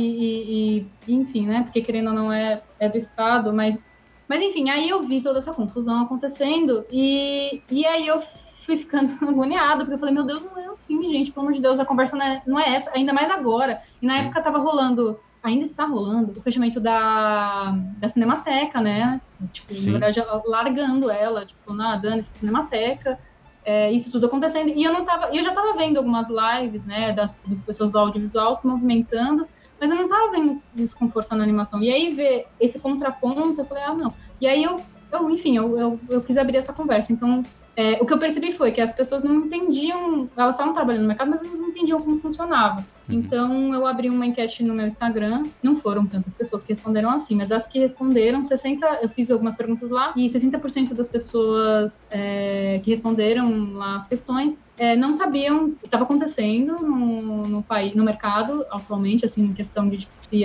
e- 0.79 0.87
e, 1.07 1.15
enfim, 1.15 1.47
né, 1.47 1.63
porque 1.65 1.83
querendo 1.83 2.09
ou 2.09 2.15
não 2.15 2.33
é, 2.33 2.63
é 2.81 2.89
do 2.89 2.97
Estado, 2.97 3.53
mas, 3.53 3.79
mas 4.27 4.41
enfim, 4.41 4.71
aí 4.71 4.89
eu 4.89 5.03
vi 5.07 5.21
toda 5.21 5.39
essa 5.41 5.53
confusão 5.53 6.05
acontecendo 6.05 6.87
e, 6.91 7.61
e 7.71 7.85
aí 7.85 8.07
eu 8.07 8.23
fui 8.65 8.79
ficando 8.79 9.13
agoniada, 9.29 9.81
porque 9.81 9.95
eu 9.95 9.99
falei, 9.99 10.15
meu 10.15 10.25
Deus, 10.25 10.43
não 10.43 10.57
é 10.59 10.67
assim, 10.69 10.99
gente, 11.03 11.31
pelo 11.31 11.45
amor 11.47 11.55
de 11.55 11.61
Deus, 11.61 11.79
a 11.79 11.85
conversa 11.85 12.17
não 12.17 12.25
é, 12.25 12.43
não 12.47 12.59
é 12.59 12.75
essa, 12.75 12.91
ainda 12.95 13.13
mais 13.13 13.31
agora. 13.31 13.83
E 14.01 14.07
na 14.07 14.17
época 14.21 14.41
tava 14.41 14.57
rolando, 14.59 15.21
ainda 15.43 15.63
está 15.65 15.85
rolando, 15.85 16.33
o 16.39 16.43
fechamento 16.43 16.81
da, 16.81 17.77
da 17.99 18.09
Cinemateca, 18.09 18.81
né, 18.81 19.21
tipo, 19.53 19.75
Sim. 19.75 19.87
na 19.87 19.99
verdade, 19.99 20.23
largando 20.47 21.11
ela, 21.11 21.45
tipo, 21.45 21.73
na 21.73 21.97
dane 21.97 22.21
essa 22.21 22.33
Cinemateca, 22.33 23.19
é, 23.65 23.91
isso 23.91 24.11
tudo 24.11 24.27
acontecendo. 24.27 24.69
E 24.69 24.85
eu 24.85 24.93
não 24.93 25.05
tava, 25.05 25.35
eu 25.35 25.43
já 25.43 25.51
estava 25.51 25.75
vendo 25.77 25.97
algumas 25.97 26.29
lives, 26.29 26.85
né, 26.85 27.13
das, 27.13 27.37
das 27.47 27.61
pessoas 27.61 27.91
do 27.91 27.99
audiovisual 27.99 28.55
se 28.55 28.67
movimentando, 28.67 29.47
mas 29.81 29.91
eu 29.91 29.97
não 29.97 30.09
tava 30.09 30.31
vendo 30.31 30.63
isso 30.77 30.97
com 30.97 31.11
força 31.11 31.35
na 31.35 31.43
animação. 31.43 31.83
E 31.83 31.91
aí 31.91 32.15
ver 32.15 32.47
esse 32.61 32.79
contraponto, 32.79 33.61
eu 33.61 33.65
falei, 33.67 33.83
ah, 33.83 33.95
não. 33.95 34.15
E 34.41 34.47
aí 34.47 34.63
eu, 34.63 34.81
eu 35.13 35.31
enfim, 35.31 35.57
eu, 35.57 35.79
eu, 35.79 36.01
eu 36.09 36.23
quis 36.23 36.39
abrir 36.39 36.57
essa 36.57 36.73
conversa. 36.73 37.13
Então, 37.13 37.43
é, 37.77 37.99
o 38.01 38.07
que 38.07 38.13
eu 38.13 38.19
percebi 38.19 38.53
foi 38.53 38.73
que 38.73 38.81
as 38.81 38.93
pessoas 38.93 39.23
não 39.23 39.35
entendiam, 39.35 40.29
elas 40.35 40.55
estavam 40.55 40.73
trabalhando 40.73 41.03
no 41.03 41.09
mercado, 41.09 41.31
mas 41.31 41.43
elas 41.43 41.59
não 41.59 41.69
entendiam 41.69 42.01
como 42.01 42.19
funcionava. 42.21 42.79
Uhum. 43.07 43.17
Então, 43.17 43.75
eu 43.75 43.87
abri 43.87 44.09
uma 44.09 44.25
enquete 44.25 44.65
no 44.65 44.73
meu 44.73 44.87
Instagram, 44.87 45.43
não 45.63 45.77
foram 45.77 46.07
tantas 46.07 46.35
pessoas 46.35 46.65
que 46.65 46.71
responderam 46.71 47.11
assim, 47.11 47.37
mas 47.37 47.53
as 47.53 47.69
que 47.69 47.79
responderam, 47.79 48.43
60, 48.43 49.01
eu 49.03 49.11
fiz 49.11 49.31
algumas 49.31 49.55
perguntas 49.55 49.91
lá, 49.91 50.15
e 50.17 50.27
60% 50.27 50.95
das 50.95 51.07
pessoas 51.07 52.09
é, 52.13 52.81
que 52.83 52.89
responderam 52.89 53.75
lá 53.75 53.97
as 53.97 54.09
questões 54.09 54.59
é, 54.79 54.95
não 54.95 55.15
sabiam 55.15 55.67
o 55.67 55.73
que 55.73 55.87
estava 55.87 56.05
acontecendo 56.05 56.77
no, 56.77 57.47
no 57.47 57.63
país, 57.63 57.95
no 57.95 58.05
mercado 58.05 58.65
atualmente, 58.71 59.25
assim, 59.25 59.43
em 59.43 59.53
questão 59.53 59.89
de 59.89 60.07
se 60.15 60.45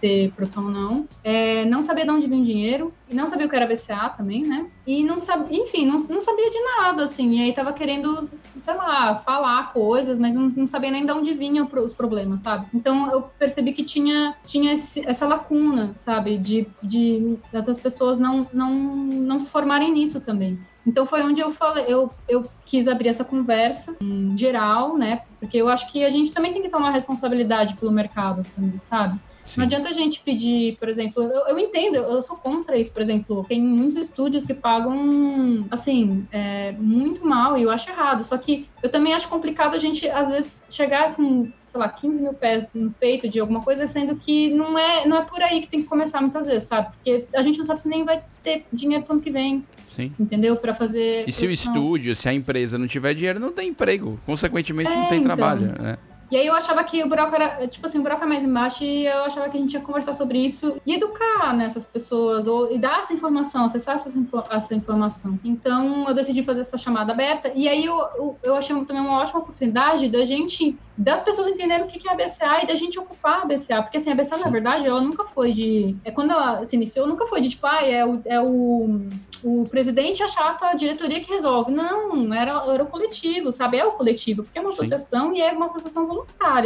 ter 0.00 0.32
produção 0.32 0.64
ou 0.64 0.70
não, 0.70 1.08
é, 1.22 1.64
não 1.64 1.84
sabia 1.84 2.04
de 2.04 2.10
onde 2.10 2.26
vinha 2.26 2.42
dinheiro, 2.42 2.92
não 3.12 3.26
sabia 3.26 3.46
o 3.46 3.48
que 3.48 3.56
era 3.56 3.66
BCA 3.66 4.08
também, 4.16 4.42
né? 4.42 4.66
E 4.86 5.02
não 5.04 5.20
sabia, 5.20 5.62
enfim, 5.62 5.86
não, 5.86 5.98
não 5.98 6.20
sabia 6.20 6.50
de 6.50 6.60
nada, 6.60 7.04
assim, 7.04 7.36
e 7.36 7.42
aí 7.42 7.52
tava 7.52 7.72
querendo, 7.72 8.28
sei 8.58 8.74
lá, 8.74 9.16
falar 9.16 9.72
coisas, 9.72 10.18
mas 10.18 10.34
não, 10.34 10.52
não 10.56 10.66
sabia 10.66 10.90
nem 10.90 11.04
de 11.04 11.12
onde 11.12 11.34
vinham 11.34 11.68
os 11.84 11.94
problemas, 11.94 12.42
sabe? 12.42 12.66
Então 12.72 13.10
eu 13.10 13.22
percebi 13.38 13.72
que 13.72 13.84
tinha, 13.84 14.34
tinha 14.44 14.72
esse, 14.72 15.06
essa 15.06 15.26
lacuna, 15.26 15.94
sabe? 16.00 16.38
De, 16.38 16.66
de 16.82 17.36
das 17.52 17.78
pessoas 17.78 18.18
não, 18.18 18.46
não, 18.52 18.72
não 18.72 19.40
se 19.40 19.50
formarem 19.50 19.92
nisso 19.92 20.20
também. 20.20 20.58
Então 20.86 21.04
foi 21.04 21.20
onde 21.22 21.40
eu 21.40 21.52
falei, 21.52 21.84
eu, 21.88 22.12
eu 22.28 22.44
quis 22.64 22.86
abrir 22.86 23.08
essa 23.08 23.24
conversa 23.24 23.96
em 24.00 24.36
geral, 24.38 24.96
né? 24.96 25.22
Porque 25.40 25.56
eu 25.56 25.68
acho 25.68 25.90
que 25.90 26.04
a 26.04 26.08
gente 26.08 26.30
também 26.30 26.52
tem 26.52 26.62
que 26.62 26.68
tomar 26.68 26.90
responsabilidade 26.90 27.74
pelo 27.74 27.90
mercado 27.90 28.46
sabe? 28.82 29.18
Sim. 29.46 29.60
Não 29.60 29.64
adianta 29.64 29.88
a 29.88 29.92
gente 29.92 30.20
pedir, 30.20 30.76
por 30.76 30.88
exemplo, 30.88 31.22
eu, 31.22 31.48
eu 31.48 31.58
entendo, 31.58 31.96
eu 31.96 32.22
sou 32.22 32.36
contra 32.36 32.76
isso, 32.76 32.92
por 32.92 33.00
exemplo, 33.00 33.44
tem 33.48 33.60
muitos 33.60 33.96
estúdios 33.96 34.44
que 34.44 34.52
pagam, 34.52 35.66
assim, 35.70 36.26
é, 36.32 36.72
muito 36.72 37.24
mal 37.26 37.56
e 37.56 37.62
eu 37.62 37.70
acho 37.70 37.88
errado. 37.88 38.24
Só 38.24 38.36
que 38.38 38.68
eu 38.82 38.88
também 38.90 39.14
acho 39.14 39.28
complicado 39.28 39.74
a 39.74 39.78
gente, 39.78 40.08
às 40.08 40.28
vezes, 40.28 40.62
chegar 40.68 41.14
com, 41.14 41.50
sei 41.64 41.80
lá, 41.80 41.88
15 41.88 42.22
mil 42.22 42.32
pés 42.34 42.70
no 42.74 42.90
peito 42.90 43.28
de 43.28 43.38
alguma 43.40 43.60
coisa, 43.62 43.86
sendo 43.86 44.16
que 44.16 44.50
não 44.50 44.78
é, 44.78 45.06
não 45.06 45.16
é 45.16 45.22
por 45.22 45.40
aí 45.42 45.60
que 45.62 45.68
tem 45.68 45.82
que 45.82 45.88
começar 45.88 46.20
muitas 46.20 46.46
vezes, 46.46 46.68
sabe? 46.68 46.88
Porque 46.94 47.24
a 47.34 47.42
gente 47.42 47.58
não 47.58 47.64
sabe 47.64 47.82
se 47.82 47.88
nem 47.88 48.04
vai 48.04 48.22
ter 48.42 48.64
dinheiro 48.72 49.04
pro 49.04 49.14
ano 49.14 49.22
que 49.22 49.30
vem, 49.30 49.64
Sim. 49.92 50.12
entendeu? 50.18 50.56
Para 50.56 50.74
fazer. 50.74 51.24
E 51.26 51.32
se 51.32 51.44
o 51.44 51.48
produção. 51.48 51.72
estúdio, 51.72 52.16
se 52.16 52.28
a 52.28 52.34
empresa 52.34 52.76
não 52.78 52.86
tiver 52.86 53.14
dinheiro, 53.14 53.38
não 53.40 53.52
tem 53.52 53.68
emprego. 53.68 54.18
Consequentemente, 54.26 54.90
não 54.90 55.04
É, 55.04 55.08
tem 55.08 55.18
então. 55.20 55.34
trabalho. 55.36 55.72
né? 55.80 55.96
E 56.30 56.36
aí 56.36 56.46
eu 56.46 56.54
achava 56.54 56.82
que 56.82 57.02
o 57.02 57.08
buraco 57.08 57.34
era, 57.34 57.66
tipo 57.68 57.86
assim, 57.86 57.98
o 57.98 58.02
buraco 58.02 58.24
é 58.24 58.26
mais 58.26 58.44
embaixo 58.44 58.84
e 58.84 59.06
eu 59.06 59.24
achava 59.24 59.48
que 59.48 59.56
a 59.56 59.60
gente 59.60 59.74
ia 59.74 59.80
conversar 59.80 60.14
sobre 60.14 60.38
isso 60.38 60.80
e 60.84 60.94
educar 60.94 61.54
nessas 61.56 61.86
pessoas, 61.86 62.46
ou 62.46 62.72
e 62.72 62.78
dar 62.78 63.00
essa 63.00 63.12
informação, 63.12 63.64
acessar 63.64 63.94
essa, 63.94 64.10
essa 64.50 64.74
informação. 64.74 65.38
Então 65.44 66.08
eu 66.08 66.14
decidi 66.14 66.42
fazer 66.42 66.62
essa 66.62 66.76
chamada 66.76 67.12
aberta 67.12 67.52
e 67.54 67.68
aí 67.68 67.84
eu, 67.84 67.96
eu, 68.16 68.38
eu 68.42 68.56
achei 68.56 68.74
também 68.84 69.02
uma 69.02 69.20
ótima 69.20 69.40
oportunidade 69.40 70.08
da 70.08 70.24
gente, 70.24 70.76
das 70.96 71.22
pessoas 71.22 71.46
entenderem 71.46 71.84
o 71.84 71.86
que 71.86 72.08
é 72.08 72.12
a 72.12 72.14
BCA 72.14 72.62
e 72.62 72.66
da 72.66 72.74
gente 72.74 72.98
ocupar 72.98 73.42
a 73.42 73.44
BCA, 73.44 73.82
porque 73.82 73.98
assim, 73.98 74.10
a 74.10 74.14
BCA, 74.14 74.36
na 74.38 74.48
verdade, 74.48 74.86
ela 74.86 75.00
nunca 75.00 75.24
foi 75.24 75.52
de. 75.52 75.96
É, 76.04 76.10
quando 76.10 76.32
ela 76.32 76.64
se 76.64 76.74
iniciou, 76.74 77.06
nunca 77.06 77.26
foi 77.26 77.40
de 77.40 77.50
tipo, 77.50 77.66
ah, 77.66 77.82
é 77.82 78.04
o, 78.04 78.20
é 78.24 78.40
o, 78.40 79.00
o 79.44 79.64
presidente 79.68 80.22
a 80.22 80.28
chapa, 80.28 80.68
a 80.68 80.74
diretoria 80.74 81.20
que 81.20 81.30
resolve. 81.30 81.70
Não, 81.70 82.32
era, 82.32 82.64
era 82.72 82.82
o 82.82 82.86
coletivo, 82.86 83.52
sabe? 83.52 83.78
É 83.78 83.84
o 83.84 83.92
coletivo, 83.92 84.42
porque 84.42 84.58
é 84.58 84.62
uma 84.62 84.72
Sim. 84.72 84.80
associação 84.80 85.34
e 85.34 85.40
é 85.40 85.52
uma 85.52 85.66
associação 85.66 86.06
voluntária. 86.06 86.15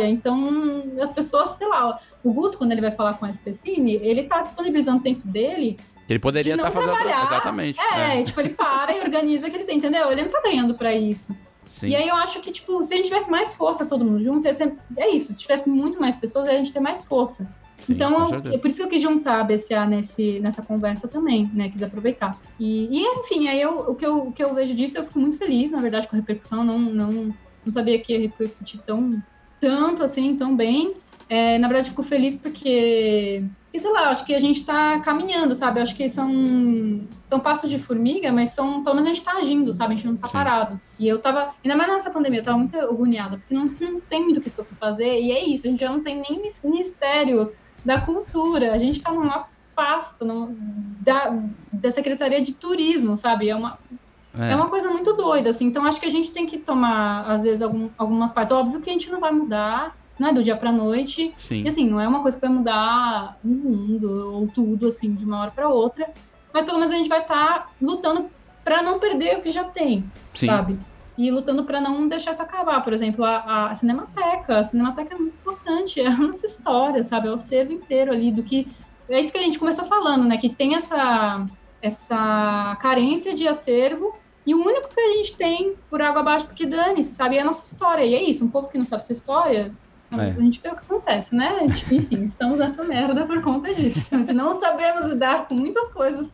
Então, 0.09 0.83
as 1.01 1.11
pessoas, 1.11 1.51
sei 1.51 1.67
lá, 1.69 1.99
o 2.23 2.33
Guto, 2.33 2.59
quando 2.59 2.73
ele 2.73 2.81
vai 2.81 2.91
falar 2.91 3.15
com 3.15 3.25
a 3.27 3.31
SPCine, 3.31 3.95
ele 3.97 4.25
tá 4.25 4.43
disponibilizando 4.43 4.99
o 4.99 5.03
tempo 5.03 5.27
dele. 5.27 5.79
Ele 6.09 6.19
poderia 6.19 6.55
estar 6.55 6.71
fazendo 6.71 6.91
outra... 6.91 7.25
Exatamente. 7.25 7.81
É, 7.81 8.23
tipo, 8.23 8.41
ele 8.41 8.49
para 8.51 8.97
e 8.97 9.01
organiza 9.01 9.47
o 9.47 9.51
que 9.51 9.57
ele 9.57 9.65
tem, 9.65 9.79
entendeu? 9.79 10.11
Ele 10.11 10.23
não 10.23 10.31
tá 10.31 10.41
ganhando 10.43 10.75
pra 10.75 10.95
isso. 10.95 11.35
Sim. 11.67 11.89
E 11.89 11.97
aí 11.97 12.09
eu 12.09 12.17
acho 12.17 12.41
que, 12.41 12.51
tipo, 12.51 12.83
se 12.83 12.93
a 12.93 12.97
gente 12.97 13.07
tivesse 13.07 13.31
mais 13.31 13.55
força 13.55 13.87
todo 13.87 14.05
mundo 14.05 14.23
junto, 14.23 14.43
ser- 14.53 14.75
é 14.97 15.09
isso, 15.09 15.29
se 15.29 15.35
tivesse 15.39 15.69
muito 15.71 16.01
mais 16.01 16.17
pessoas, 16.17 16.49
a 16.49 16.53
gente 16.53 16.73
ter 16.73 16.81
mais 16.81 17.05
força. 17.05 17.49
Sim, 17.85 17.95
então, 17.95 18.29
eu- 18.29 18.53
é 18.55 18.59
por 18.59 18.69
isso 18.69 18.77
que 18.79 18.83
eu 18.83 18.89
quis 18.89 19.01
juntar 19.01 19.41
a 19.41 19.45
BCA 19.45 19.87
nesse, 19.87 20.41
nessa 20.41 20.61
conversa 20.63 21.09
também, 21.09 21.49
né? 21.55 21.71
Quis 21.71 21.83
aproveitar. 21.83 22.37
E, 22.59 22.89
e, 23.01 23.07
enfim, 23.21 23.49
aí 23.49 23.61
eu, 23.61 23.77
o, 23.77 23.95
que 23.95 24.05
eu, 24.05 24.19
o 24.27 24.33
que 24.33 24.43
eu 24.45 24.53
vejo 24.53 24.75
disso, 24.75 24.99
eu 24.99 25.05
fico 25.05 25.19
muito 25.19 25.39
feliz, 25.39 25.71
na 25.71 25.81
verdade, 25.81 26.07
com 26.09 26.17
a 26.17 26.19
repercussão. 26.19 26.63
Não, 26.65 26.79
não, 26.79 27.09
não 27.65 27.73
sabia 27.73 27.99
que 28.01 28.13
ia 28.13 28.21
repercutir 28.21 28.81
tão, 28.83 29.09
tanto 29.61 30.03
assim, 30.03 30.37
tão 30.37 30.55
bem. 30.57 30.95
É, 31.29 31.59
na 31.59 31.69
verdade, 31.69 31.91
fico 31.91 32.03
feliz 32.03 32.35
porque, 32.35 33.45
sei 33.73 33.91
lá, 33.93 34.09
acho 34.09 34.25
que 34.25 34.35
a 34.35 34.39
gente 34.41 34.65
tá 34.65 34.99
caminhando, 34.99 35.55
sabe? 35.55 35.79
Acho 35.81 35.95
que 35.95 36.09
são, 36.11 37.07
são 37.29 37.39
passos 37.39 37.71
de 37.71 37.79
formiga, 37.79 38.33
mas 38.33 38.49
são, 38.51 38.83
pelo 38.83 38.97
menos 38.97 39.09
a 39.09 39.15
gente 39.15 39.25
tá 39.25 39.33
agindo, 39.35 39.73
sabe? 39.73 39.95
A 39.95 39.97
gente 39.97 40.07
não 40.09 40.17
tá 40.17 40.27
Sim. 40.27 40.33
parado. 40.33 40.81
E 40.99 41.07
eu 41.07 41.21
tava, 41.21 41.55
ainda 41.63 41.77
mais 41.77 41.89
nessa 41.89 42.11
pandemia, 42.11 42.41
eu 42.41 42.45
tava 42.45 42.59
muito 42.59 42.77
agoniada, 42.77 43.37
porque 43.39 43.55
não, 43.55 43.65
não 43.65 44.01
tem 44.01 44.25
muito 44.25 44.39
o 44.39 44.41
que 44.41 44.51
você 44.51 44.75
fazer, 44.75 45.21
e 45.21 45.31
é 45.31 45.45
isso, 45.45 45.69
a 45.69 45.71
gente 45.71 45.79
já 45.81 45.91
não 45.93 46.03
tem 46.03 46.17
nem 46.21 46.43
ministério 46.65 47.53
da 47.85 48.01
cultura, 48.01 48.73
a 48.75 48.79
gente 48.79 49.01
tá 49.01 49.13
numa 49.13 49.47
pasta 49.75 50.25
no- 50.25 50.55
da, 51.01 51.33
da 51.73 51.91
Secretaria 51.93 52.43
de 52.43 52.53
Turismo, 52.55 53.17
sabe? 53.17 53.49
É 53.49 53.55
uma, 53.55 53.79
É. 54.39 54.53
é 54.53 54.57
uma 54.57 54.69
coisa 54.69 54.89
muito 54.91 55.13
doida, 55.15 55.51
assim. 55.51 55.67
Então, 55.67 55.85
acho 55.85 56.01
que 56.01 56.07
a 56.07 56.11
gente 56.11 56.31
tem 56.31 56.47
que 56.47 56.59
tomar, 56.59 57.23
às 57.31 57.43
vezes, 57.43 57.63
algum- 57.63 57.89
algumas 57.99 58.33
partes. 58.33 58.55
Óbvio 58.55 58.81
que 58.81 58.89
a 58.89 58.93
gente 58.93 59.11
não 59.11 59.21
vai 59.21 59.33
mudar, 59.33 59.97
não 60.19 60.29
é 60.29 60.33
do 60.33 60.43
dia 60.43 60.57
pra 60.57 60.71
noite. 60.71 61.35
Sim. 61.37 61.63
E, 61.65 61.69
assim, 61.69 61.89
não 61.89 62.01
é 62.01 62.07
uma 62.07 62.21
coisa 62.23 62.37
que 62.39 62.47
vai 62.47 62.55
mudar 62.57 63.37
o 63.45 63.49
mundo 63.49 64.33
ou 64.35 64.47
tudo, 64.49 64.87
assim, 64.89 65.15
de 65.15 65.25
uma 65.25 65.41
hora 65.41 65.51
pra 65.51 65.69
outra. 65.69 66.09
Mas, 66.53 66.65
pelo 66.65 66.79
menos, 66.79 66.93
a 66.93 66.97
gente 66.97 67.09
vai 67.09 67.21
estar 67.21 67.71
lutando 67.81 68.27
pra 68.65 68.83
não 68.83 68.99
perder 68.99 69.39
o 69.39 69.43
que 69.43 69.51
já 69.51 69.65
tem, 69.65 70.05
Sim. 70.35 70.47
sabe? 70.47 70.79
E 71.19 71.31
lutando 71.31 71.65
pra 71.65 71.81
não 71.81 72.07
deixar 72.09 72.31
isso 72.31 72.43
acabar. 72.43 72.83
Por 72.83 72.93
exemplo, 72.93 73.25
a, 73.25 73.71
a 73.71 73.75
Cinemateca. 73.75 74.59
A 74.61 74.65
Cinemateca 74.65 75.15
é 75.15 75.19
muito 75.19 75.35
importante. 75.35 76.01
É 76.01 76.07
a 76.07 76.17
nossa 76.17 76.47
história, 76.47 77.03
sabe? 77.05 77.29
É 77.29 77.31
o 77.31 77.35
acervo 77.35 77.73
inteiro 77.73 78.11
ali 78.13 78.31
do 78.33 78.43
que... 78.43 78.67
É 79.09 79.21
isso 79.21 79.33
que 79.33 79.39
a 79.39 79.43
gente 79.43 79.59
começou 79.59 79.85
falando, 79.87 80.25
né? 80.25 80.37
Que 80.39 80.49
tem 80.49 80.75
essa, 80.77 81.45
essa 81.83 82.77
carência 82.81 83.35
de 83.35 83.47
acervo 83.49 84.13
e 84.47 84.55
o 84.55 84.59
único 84.65 84.89
que 84.89 85.01
a 85.01 85.13
gente 85.17 85.37
tem 85.37 85.75
por 85.89 86.01
água 86.01 86.21
abaixo, 86.21 86.47
porque 86.47 86.67
dane-se, 86.67 87.15
sabe? 87.15 87.37
É 87.37 87.41
a 87.41 87.45
nossa 87.45 87.65
história. 87.65 88.05
E 88.05 88.15
é 88.15 88.23
isso, 88.23 88.45
um 88.45 88.49
povo 88.49 88.69
que 88.69 88.79
não 88.79 88.87
sabe 88.87 89.05
sua 89.05 89.13
história, 89.13 89.73
É. 90.13 90.17
a 90.17 90.41
gente 90.41 90.61
vê 90.61 90.69
o 90.71 90.75
que 90.75 90.85
acontece, 90.85 91.35
né? 91.35 91.57
Gente, 91.61 91.85
enfim, 91.95 92.25
estamos 92.25 92.59
nessa 92.59 92.83
merda 92.83 93.25
por 93.25 93.41
conta 93.43 93.73
disso. 93.73 94.09
A 94.13 94.17
gente 94.17 94.33
não 94.33 94.55
sabemos 94.55 95.07
lidar 95.07 95.47
com 95.47 95.55
muitas 95.55 95.89
coisas 95.91 96.33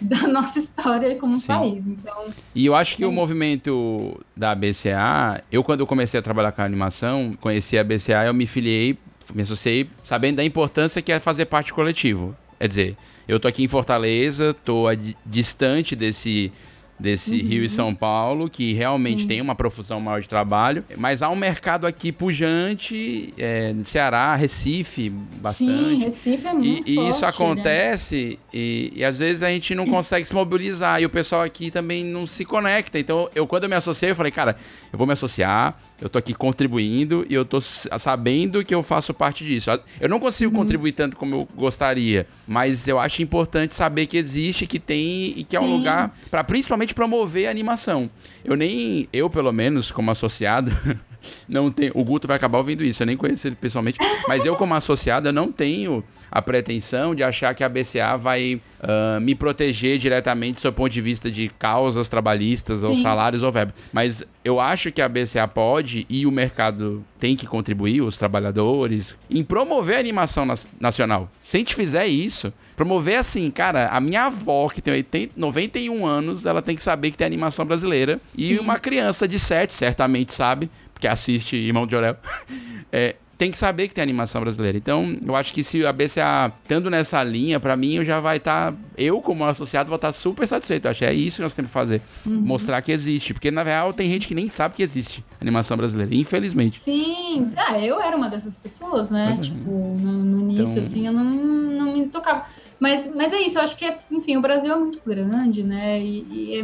da 0.00 0.28
nossa 0.28 0.58
história 0.58 1.16
como 1.16 1.38
Sim. 1.38 1.46
país. 1.46 1.86
Então, 1.86 2.26
E 2.54 2.66
eu 2.66 2.74
acho 2.74 2.96
que 2.96 3.02
É 3.02 3.06
o 3.06 3.10
movimento 3.12 4.20
da 4.36 4.54
BCA, 4.54 5.42
eu 5.50 5.64
quando 5.64 5.80
eu 5.80 5.86
comecei 5.86 6.20
a 6.20 6.22
trabalhar 6.22 6.52
com 6.52 6.60
a 6.60 6.64
animação, 6.64 7.36
conheci 7.40 7.78
a 7.78 7.82
BCA, 7.82 8.26
eu 8.26 8.34
me 8.34 8.46
filiei, 8.46 8.98
me 9.34 9.42
associei, 9.42 9.88
sabendo 10.04 10.36
da 10.36 10.44
importância 10.44 11.00
que 11.00 11.10
é 11.10 11.18
fazer 11.18 11.46
parte 11.46 11.72
coletivo. 11.72 12.36
Quer 12.58 12.68
dizer, 12.68 12.96
eu 13.28 13.38
tô 13.40 13.48
aqui 13.48 13.62
em 13.64 13.68
Fortaleza, 13.68 14.54
tô 14.64 14.84
distante 15.24 15.94
desse 15.96 16.52
desse 16.98 17.32
Uhum. 17.32 17.46
Rio 17.46 17.62
e 17.62 17.68
São 17.68 17.94
Paulo, 17.94 18.48
que 18.48 18.72
realmente 18.72 19.26
tem 19.26 19.38
uma 19.42 19.54
profusão 19.54 20.00
maior 20.00 20.18
de 20.22 20.26
trabalho, 20.30 20.82
mas 20.96 21.20
há 21.20 21.28
um 21.28 21.36
mercado 21.36 21.86
aqui 21.86 22.10
pujante, 22.10 23.34
é, 23.36 23.74
Ceará, 23.84 24.34
Recife, 24.34 25.10
bastante. 25.10 25.98
sim, 25.98 26.04
Recife 26.04 26.46
é 26.46 26.50
E, 26.52 26.54
muito 26.54 26.90
e 26.90 26.94
forte, 26.94 27.10
isso 27.10 27.20
né? 27.20 27.28
acontece 27.28 28.38
e, 28.50 28.92
e 28.96 29.04
às 29.04 29.18
vezes 29.18 29.42
a 29.42 29.50
gente 29.50 29.74
não 29.74 29.86
consegue 29.86 30.24
se 30.24 30.34
mobilizar 30.34 30.98
e 31.00 31.04
o 31.04 31.10
pessoal 31.10 31.42
aqui 31.42 31.70
também 31.70 32.02
não 32.02 32.26
se 32.26 32.46
conecta. 32.46 32.98
Então, 32.98 33.28
eu 33.34 33.46
quando 33.46 33.64
eu 33.64 33.68
me 33.68 33.76
associei, 33.76 34.12
eu 34.12 34.16
falei, 34.16 34.32
cara, 34.32 34.56
eu 34.90 34.96
vou 34.96 35.06
me 35.06 35.12
associar, 35.12 35.78
eu 36.00 36.08
tô 36.08 36.18
aqui 36.18 36.34
contribuindo 36.34 37.24
e 37.28 37.34
eu 37.34 37.44
tô 37.44 37.60
sabendo 37.60 38.64
que 38.64 38.74
eu 38.74 38.82
faço 38.82 39.14
parte 39.14 39.44
disso. 39.44 39.70
Eu 40.00 40.08
não 40.08 40.20
consigo 40.20 40.52
Uhum. 40.54 40.62
contribuir 40.62 40.92
tanto 40.92 41.16
como 41.16 41.34
eu 41.34 41.48
gostaria, 41.56 42.26
mas 42.46 42.86
eu 42.86 42.98
acho 42.98 43.22
importante 43.22 43.74
saber 43.74 44.06
que 44.06 44.16
existe, 44.16 44.66
que 44.66 44.78
tem 44.78 45.32
e 45.36 45.44
que 45.44 45.56
é 45.56 45.60
um 45.60 45.64
Sim. 45.66 45.72
lugar 45.78 46.16
para 46.30 46.44
principalmente 46.44 46.94
promover 46.94 47.46
a 47.48 47.50
animação. 47.50 48.10
Eu 48.44 48.56
nem, 48.56 49.08
eu 49.12 49.30
pelo 49.30 49.52
menos 49.52 49.90
como 49.90 50.10
associado, 50.10 50.70
não 51.48 51.70
tenho. 51.70 51.92
O 51.94 52.04
Guto 52.04 52.26
vai 52.28 52.36
acabar 52.36 52.58
ouvindo 52.58 52.84
isso, 52.84 53.02
eu 53.02 53.06
nem 53.06 53.16
conheço 53.16 53.46
ele 53.48 53.56
pessoalmente. 53.56 53.98
Mas 54.28 54.44
eu, 54.44 54.54
como 54.56 54.74
associado, 54.74 55.28
eu 55.28 55.32
não 55.32 55.50
tenho 55.50 56.04
a 56.30 56.42
pretensão 56.42 57.14
de 57.14 57.22
achar 57.22 57.54
que 57.54 57.62
a 57.64 57.68
BCA 57.68 58.16
vai 58.16 58.60
ah, 58.80 59.18
me 59.20 59.34
proteger 59.34 59.98
diretamente 59.98 60.54
do 60.54 60.60
seu 60.60 60.72
ponto 60.72 60.90
de 60.92 61.00
vista 61.00 61.30
de 61.30 61.48
causas 61.58 62.08
trabalhistas 62.08 62.82
ou 62.82 62.96
Sim. 62.96 63.02
salários 63.02 63.42
ou 63.42 63.50
verbos. 63.52 63.74
Mas 63.92 64.24
eu 64.44 64.60
acho 64.60 64.92
que 64.92 65.00
a 65.02 65.08
BCA 65.08 65.46
pode 65.48 66.06
e 66.08 66.26
o 66.26 66.30
mercado 66.30 67.04
tem 67.18 67.34
que 67.34 67.46
contribuir, 67.46 68.02
os 68.02 68.18
trabalhadores, 68.18 69.14
em 69.30 69.42
promover 69.42 69.96
a 69.96 70.00
animação 70.00 70.44
nas- 70.44 70.68
nacional. 70.78 71.28
Se 71.42 71.56
a 71.56 71.60
gente 71.60 71.74
fizer 71.74 72.06
isso, 72.06 72.52
promover 72.76 73.16
assim, 73.16 73.50
cara, 73.50 73.88
a 73.88 74.00
minha 74.00 74.24
avó, 74.26 74.68
que 74.68 74.80
tem 74.82 74.92
80, 74.94 75.32
91 75.36 76.06
anos, 76.06 76.44
ela 76.46 76.60
tem 76.62 76.76
que 76.76 76.82
saber 76.82 77.10
que 77.10 77.16
tem 77.16 77.26
animação 77.26 77.64
brasileira. 77.64 78.20
E 78.36 78.58
uma 78.58 78.78
criança 78.78 79.26
de 79.26 79.38
7 79.38 79.72
certamente 79.72 80.32
sabe, 80.34 80.70
porque 80.92 81.08
assiste 81.08 81.56
Irmão 81.56 81.86
de 81.86 81.96
Orel. 81.96 82.16
É, 82.92 83.16
tem 83.36 83.50
que 83.50 83.58
saber 83.58 83.88
que 83.88 83.94
tem 83.94 84.02
animação 84.02 84.40
brasileira. 84.40 84.78
Então, 84.78 85.16
eu 85.24 85.36
acho 85.36 85.52
que 85.52 85.62
se 85.62 85.84
a 85.84 85.92
BCA 85.92 86.52
estando 86.62 86.88
nessa 86.90 87.22
linha, 87.22 87.60
pra 87.60 87.76
mim, 87.76 87.94
eu 87.96 88.04
já 88.04 88.18
vai 88.18 88.38
estar. 88.38 88.74
eu, 88.96 89.20
como 89.20 89.44
associado, 89.44 89.88
vou 89.88 89.96
estar 89.96 90.12
super 90.12 90.46
satisfeito. 90.46 90.86
Eu 90.86 90.90
acho 90.90 91.00
que 91.00 91.04
é 91.04 91.12
isso 91.12 91.36
que 91.36 91.42
nós 91.42 91.54
temos 91.54 91.70
que 91.70 91.74
fazer. 91.74 92.00
Mostrar 92.24 92.80
que 92.82 92.90
existe. 92.92 93.34
Porque, 93.34 93.50
na 93.50 93.62
real, 93.62 93.92
tem 93.92 94.10
gente 94.10 94.26
que 94.26 94.34
nem 94.34 94.48
sabe 94.48 94.74
que 94.76 94.82
existe 94.82 95.24
animação 95.40 95.76
brasileira. 95.76 96.14
Infelizmente. 96.14 96.76
Sim, 96.78 97.44
ah, 97.56 97.78
eu 97.78 98.00
era 98.00 98.16
uma 98.16 98.28
dessas 98.30 98.56
pessoas, 98.56 99.10
né? 99.10 99.34
Mas, 99.36 99.46
tipo, 99.46 99.70
no, 99.70 100.12
no 100.12 100.40
início, 100.52 100.72
então- 100.72 100.82
assim, 100.82 101.06
eu 101.06 101.12
não, 101.12 101.24
não 101.24 101.92
me 101.92 102.06
tocava. 102.06 102.46
Mas, 102.78 103.10
mas 103.14 103.32
é 103.32 103.40
isso, 103.40 103.58
eu 103.58 103.62
acho 103.62 103.76
que, 103.76 103.84
é, 103.84 103.96
enfim, 104.10 104.36
o 104.36 104.40
Brasil 104.40 104.72
é 104.72 104.76
muito 104.76 105.00
grande, 105.04 105.62
né? 105.62 105.98
E, 106.00 106.26
e 106.30 106.54
é 106.58 106.62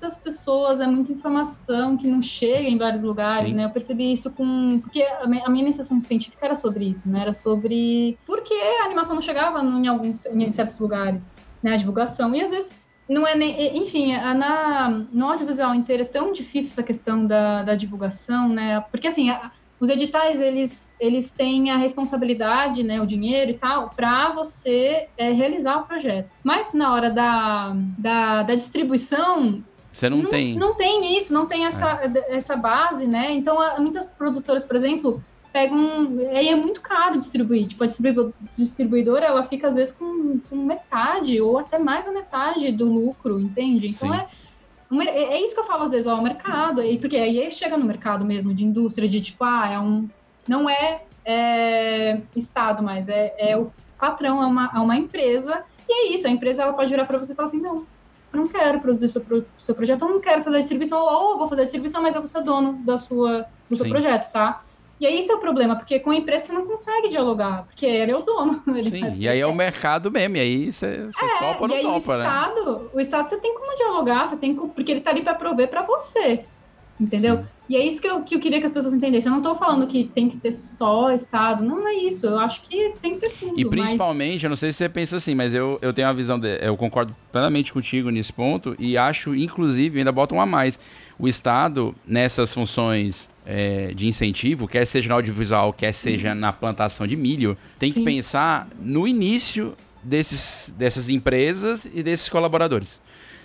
muitas 0.00 0.16
pessoas, 0.16 0.80
é 0.80 0.86
muita 0.86 1.12
informação 1.12 1.96
que 1.96 2.06
não 2.06 2.22
chega 2.22 2.68
em 2.68 2.78
vários 2.78 3.02
lugares, 3.02 3.48
Sim. 3.50 3.56
né? 3.56 3.64
Eu 3.64 3.70
percebi 3.70 4.12
isso 4.12 4.30
com. 4.30 4.78
Porque 4.80 5.02
a 5.02 5.26
mi- 5.26 5.42
a 5.44 5.50
minha 5.50 5.64
iniciação 5.64 6.00
científica 6.00 6.46
era 6.46 6.54
sobre 6.54 6.84
isso, 6.84 7.08
né? 7.08 7.20
Era 7.22 7.32
sobre 7.32 8.16
por 8.24 8.42
que 8.42 8.54
a 8.54 8.84
animação 8.84 9.16
não 9.16 9.22
chegava 9.22 9.60
em 9.60 9.88
alguns 9.88 10.24
em 10.26 10.50
certos 10.52 10.78
lugares, 10.78 11.32
né? 11.62 11.74
A 11.74 11.76
divulgação. 11.76 12.32
E 12.34 12.40
às 12.40 12.50
vezes 12.50 12.70
não 13.08 13.26
é 13.26 13.34
nem. 13.34 13.76
Enfim, 13.76 14.14
a- 14.14 14.32
na, 14.34 14.88
no 15.12 15.26
audiovisual 15.28 15.74
inteiro 15.74 16.04
é 16.04 16.06
tão 16.06 16.32
difícil 16.32 16.72
essa 16.72 16.82
questão 16.82 17.26
da, 17.26 17.64
da 17.64 17.74
divulgação, 17.74 18.48
né? 18.48 18.80
Porque 18.92 19.08
assim, 19.08 19.30
a- 19.30 19.50
os 19.80 19.90
editais 19.90 20.40
eles, 20.40 20.90
eles 20.98 21.30
têm 21.30 21.70
a 21.70 21.76
responsabilidade, 21.76 22.82
né, 22.82 23.00
o 23.00 23.06
dinheiro 23.06 23.52
e 23.52 23.54
tal, 23.54 23.88
para 23.90 24.30
você 24.32 25.06
é, 25.16 25.30
realizar 25.30 25.76
o 25.76 25.84
projeto. 25.84 26.28
Mas 26.42 26.72
na 26.74 26.92
hora 26.92 27.08
da, 27.12 27.72
da, 27.96 28.42
da 28.42 28.54
distribuição, 28.56 29.62
Você 29.98 30.08
não, 30.08 30.24
tem. 30.26 30.54
É. 30.54 30.58
não 30.58 30.74
tem 30.74 31.18
isso, 31.18 31.34
não 31.34 31.44
tem 31.46 31.66
essa, 31.66 32.00
essa 32.28 32.54
base, 32.54 33.04
né? 33.04 33.32
Então, 33.32 33.60
a- 33.60 33.80
muitas 33.80 34.06
produtoras, 34.06 34.64
por 34.64 34.76
exemplo, 34.76 35.20
pegam. 35.52 36.16
Aí 36.32 36.48
é 36.48 36.54
muito 36.54 36.80
caro 36.80 37.18
distribuir. 37.18 37.66
Tipo, 37.66 37.82
a 37.82 37.86
distribu- 37.88 38.32
distribuidora, 38.56 39.26
ela 39.26 39.42
fica, 39.44 39.66
às 39.66 39.74
vezes, 39.74 39.92
com, 39.92 40.38
com 40.48 40.54
metade 40.56 41.40
ou 41.40 41.58
até 41.58 41.80
mais 41.80 42.06
da 42.06 42.12
metade 42.12 42.70
do 42.70 42.84
lucro, 42.84 43.40
entende? 43.40 43.88
Então, 43.88 44.08
Sim. 44.12 44.16
é. 44.16 44.26
É 45.04 45.34
é 45.34 45.44
isso 45.44 45.52
que 45.52 45.60
eu 45.60 45.64
falo 45.64 45.82
às 45.82 45.90
vezes, 45.90 46.06
ó, 46.06 46.14
o 46.14 46.22
mercado, 46.22 46.80
porque 47.00 47.16
aí 47.16 47.50
chega 47.50 47.76
no 47.76 47.84
mercado 47.84 48.24
mesmo 48.24 48.54
de 48.54 48.64
indústria, 48.64 49.06
de 49.08 49.20
tipo, 49.20 49.44
ah, 49.44 49.68
é 49.68 49.78
um. 49.78 50.08
Não 50.48 50.70
é, 50.70 51.02
é 51.26 52.20
Estado, 52.34 52.82
mas 52.82 53.06
é, 53.08 53.34
é 53.36 53.54
o 53.56 53.70
patrão, 53.98 54.42
é 54.42 54.46
uma, 54.46 54.70
é 54.74 54.78
uma 54.78 54.96
empresa, 54.96 55.62
e 55.86 55.92
é 55.92 56.14
isso, 56.14 56.26
a 56.26 56.30
empresa 56.30 56.62
ela 56.62 56.72
pode 56.72 56.88
virar 56.88 57.04
para 57.04 57.18
você 57.18 57.32
e 57.32 57.36
falar 57.36 57.48
assim, 57.48 57.60
não, 57.60 57.84
eu 58.32 58.40
não 58.40 58.48
quero 58.48 58.80
produzir 58.80 59.08
seu, 59.08 59.24
pro- 59.24 59.46
seu 59.58 59.74
projeto, 59.74 60.02
eu 60.02 60.08
não 60.08 60.20
quero 60.20 60.44
fazer 60.44 60.58
distribuição, 60.58 61.00
ou 61.00 61.32
eu 61.32 61.38
vou 61.38 61.48
fazer 61.48 61.62
distribuição, 61.62 62.02
mas 62.02 62.14
eu 62.14 62.20
vou 62.20 62.28
ser 62.28 62.42
dono 62.42 62.84
da 62.84 62.98
sua, 62.98 63.46
do 63.68 63.76
seu 63.76 63.86
Sim. 63.86 63.90
projeto, 63.92 64.30
tá? 64.32 64.62
E 65.00 65.06
aí 65.06 65.18
esse 65.20 65.30
é 65.30 65.34
o 65.34 65.38
problema, 65.38 65.76
porque 65.76 66.00
com 66.00 66.10
a 66.10 66.16
empresa 66.16 66.46
você 66.46 66.52
não 66.52 66.66
consegue 66.66 67.08
dialogar, 67.08 67.64
porque 67.66 67.86
ele 67.86 68.10
é 68.10 68.16
o 68.16 68.22
dono. 68.22 68.62
Sim, 68.90 69.04
o 69.06 69.14
e 69.16 69.28
aí 69.28 69.38
é 69.40 69.46
o 69.46 69.54
mercado 69.54 70.10
mesmo. 70.10 70.36
E 70.36 70.40
aí 70.40 70.72
você 70.72 71.06
você 71.06 71.28
topa 71.38 71.64
ou 71.66 71.72
É, 71.72 71.80
e 71.80 71.84
não 71.84 72.00
topa, 72.00 72.14
o 72.14 72.18
né? 72.18 72.24
Estado, 72.24 72.90
o 72.92 73.00
Estado 73.00 73.28
você 73.28 73.40
tem 73.40 73.54
como 73.54 73.76
dialogar, 73.76 74.26
você 74.26 74.36
tem 74.36 74.56
como, 74.56 74.74
porque 74.74 74.90
ele 74.90 75.00
tá 75.00 75.10
ali 75.10 75.22
para 75.22 75.34
prover 75.36 75.68
para 75.70 75.82
você. 75.82 76.48
Entendeu? 77.00 77.44
E 77.68 77.76
é 77.76 77.86
isso 77.86 78.00
que 78.00 78.08
eu, 78.08 78.22
que 78.22 78.34
eu 78.34 78.40
queria 78.40 78.58
que 78.58 78.64
as 78.64 78.72
pessoas 78.72 78.94
entendessem. 78.94 79.30
Eu 79.30 79.36
não 79.36 79.42
tô 79.42 79.54
falando 79.54 79.86
que 79.86 80.04
tem 80.04 80.28
que 80.28 80.38
ter 80.38 80.52
só 80.52 81.12
Estado. 81.12 81.62
Não 81.62 81.86
é 81.86 81.94
isso. 81.94 82.26
Eu 82.26 82.38
acho 82.38 82.62
que 82.62 82.92
tem 83.02 83.12
que 83.14 83.20
ter 83.20 83.30
tudo. 83.30 83.60
E 83.60 83.64
mas- 83.64 83.70
principalmente, 83.70 84.44
eu 84.44 84.48
não 84.48 84.56
sei 84.56 84.72
se 84.72 84.78
você 84.78 84.88
pensa 84.88 85.16
assim, 85.16 85.34
mas 85.34 85.54
eu, 85.54 85.78
eu 85.82 85.92
tenho 85.92 86.08
a 86.08 86.12
visão, 86.12 86.38
de, 86.40 86.58
eu 86.62 86.76
concordo 86.76 87.14
plenamente 87.30 87.72
contigo 87.72 88.10
nesse 88.10 88.32
ponto 88.32 88.74
e 88.78 88.96
acho, 88.96 89.34
inclusive, 89.34 89.98
ainda 89.98 90.10
botam 90.10 90.38
um 90.38 90.40
a 90.40 90.46
mais. 90.46 90.78
O 91.18 91.28
Estado, 91.28 91.94
nessas 92.06 92.54
funções 92.54 93.28
é, 93.44 93.92
de 93.94 94.06
incentivo, 94.06 94.66
quer 94.66 94.86
seja 94.86 95.08
no 95.08 95.14
audiovisual, 95.16 95.72
quer 95.72 95.92
seja 95.92 96.34
na 96.34 96.52
plantação 96.52 97.06
de 97.06 97.16
milho, 97.16 97.56
tem 97.78 97.92
que 97.92 98.00
Sim. 98.00 98.04
pensar 98.04 98.66
no 98.80 99.06
início 99.06 99.74
desses, 100.02 100.72
dessas 100.76 101.08
empresas 101.10 101.84
e 101.84 102.02
desses 102.02 102.28
colaboradores. 102.30 103.00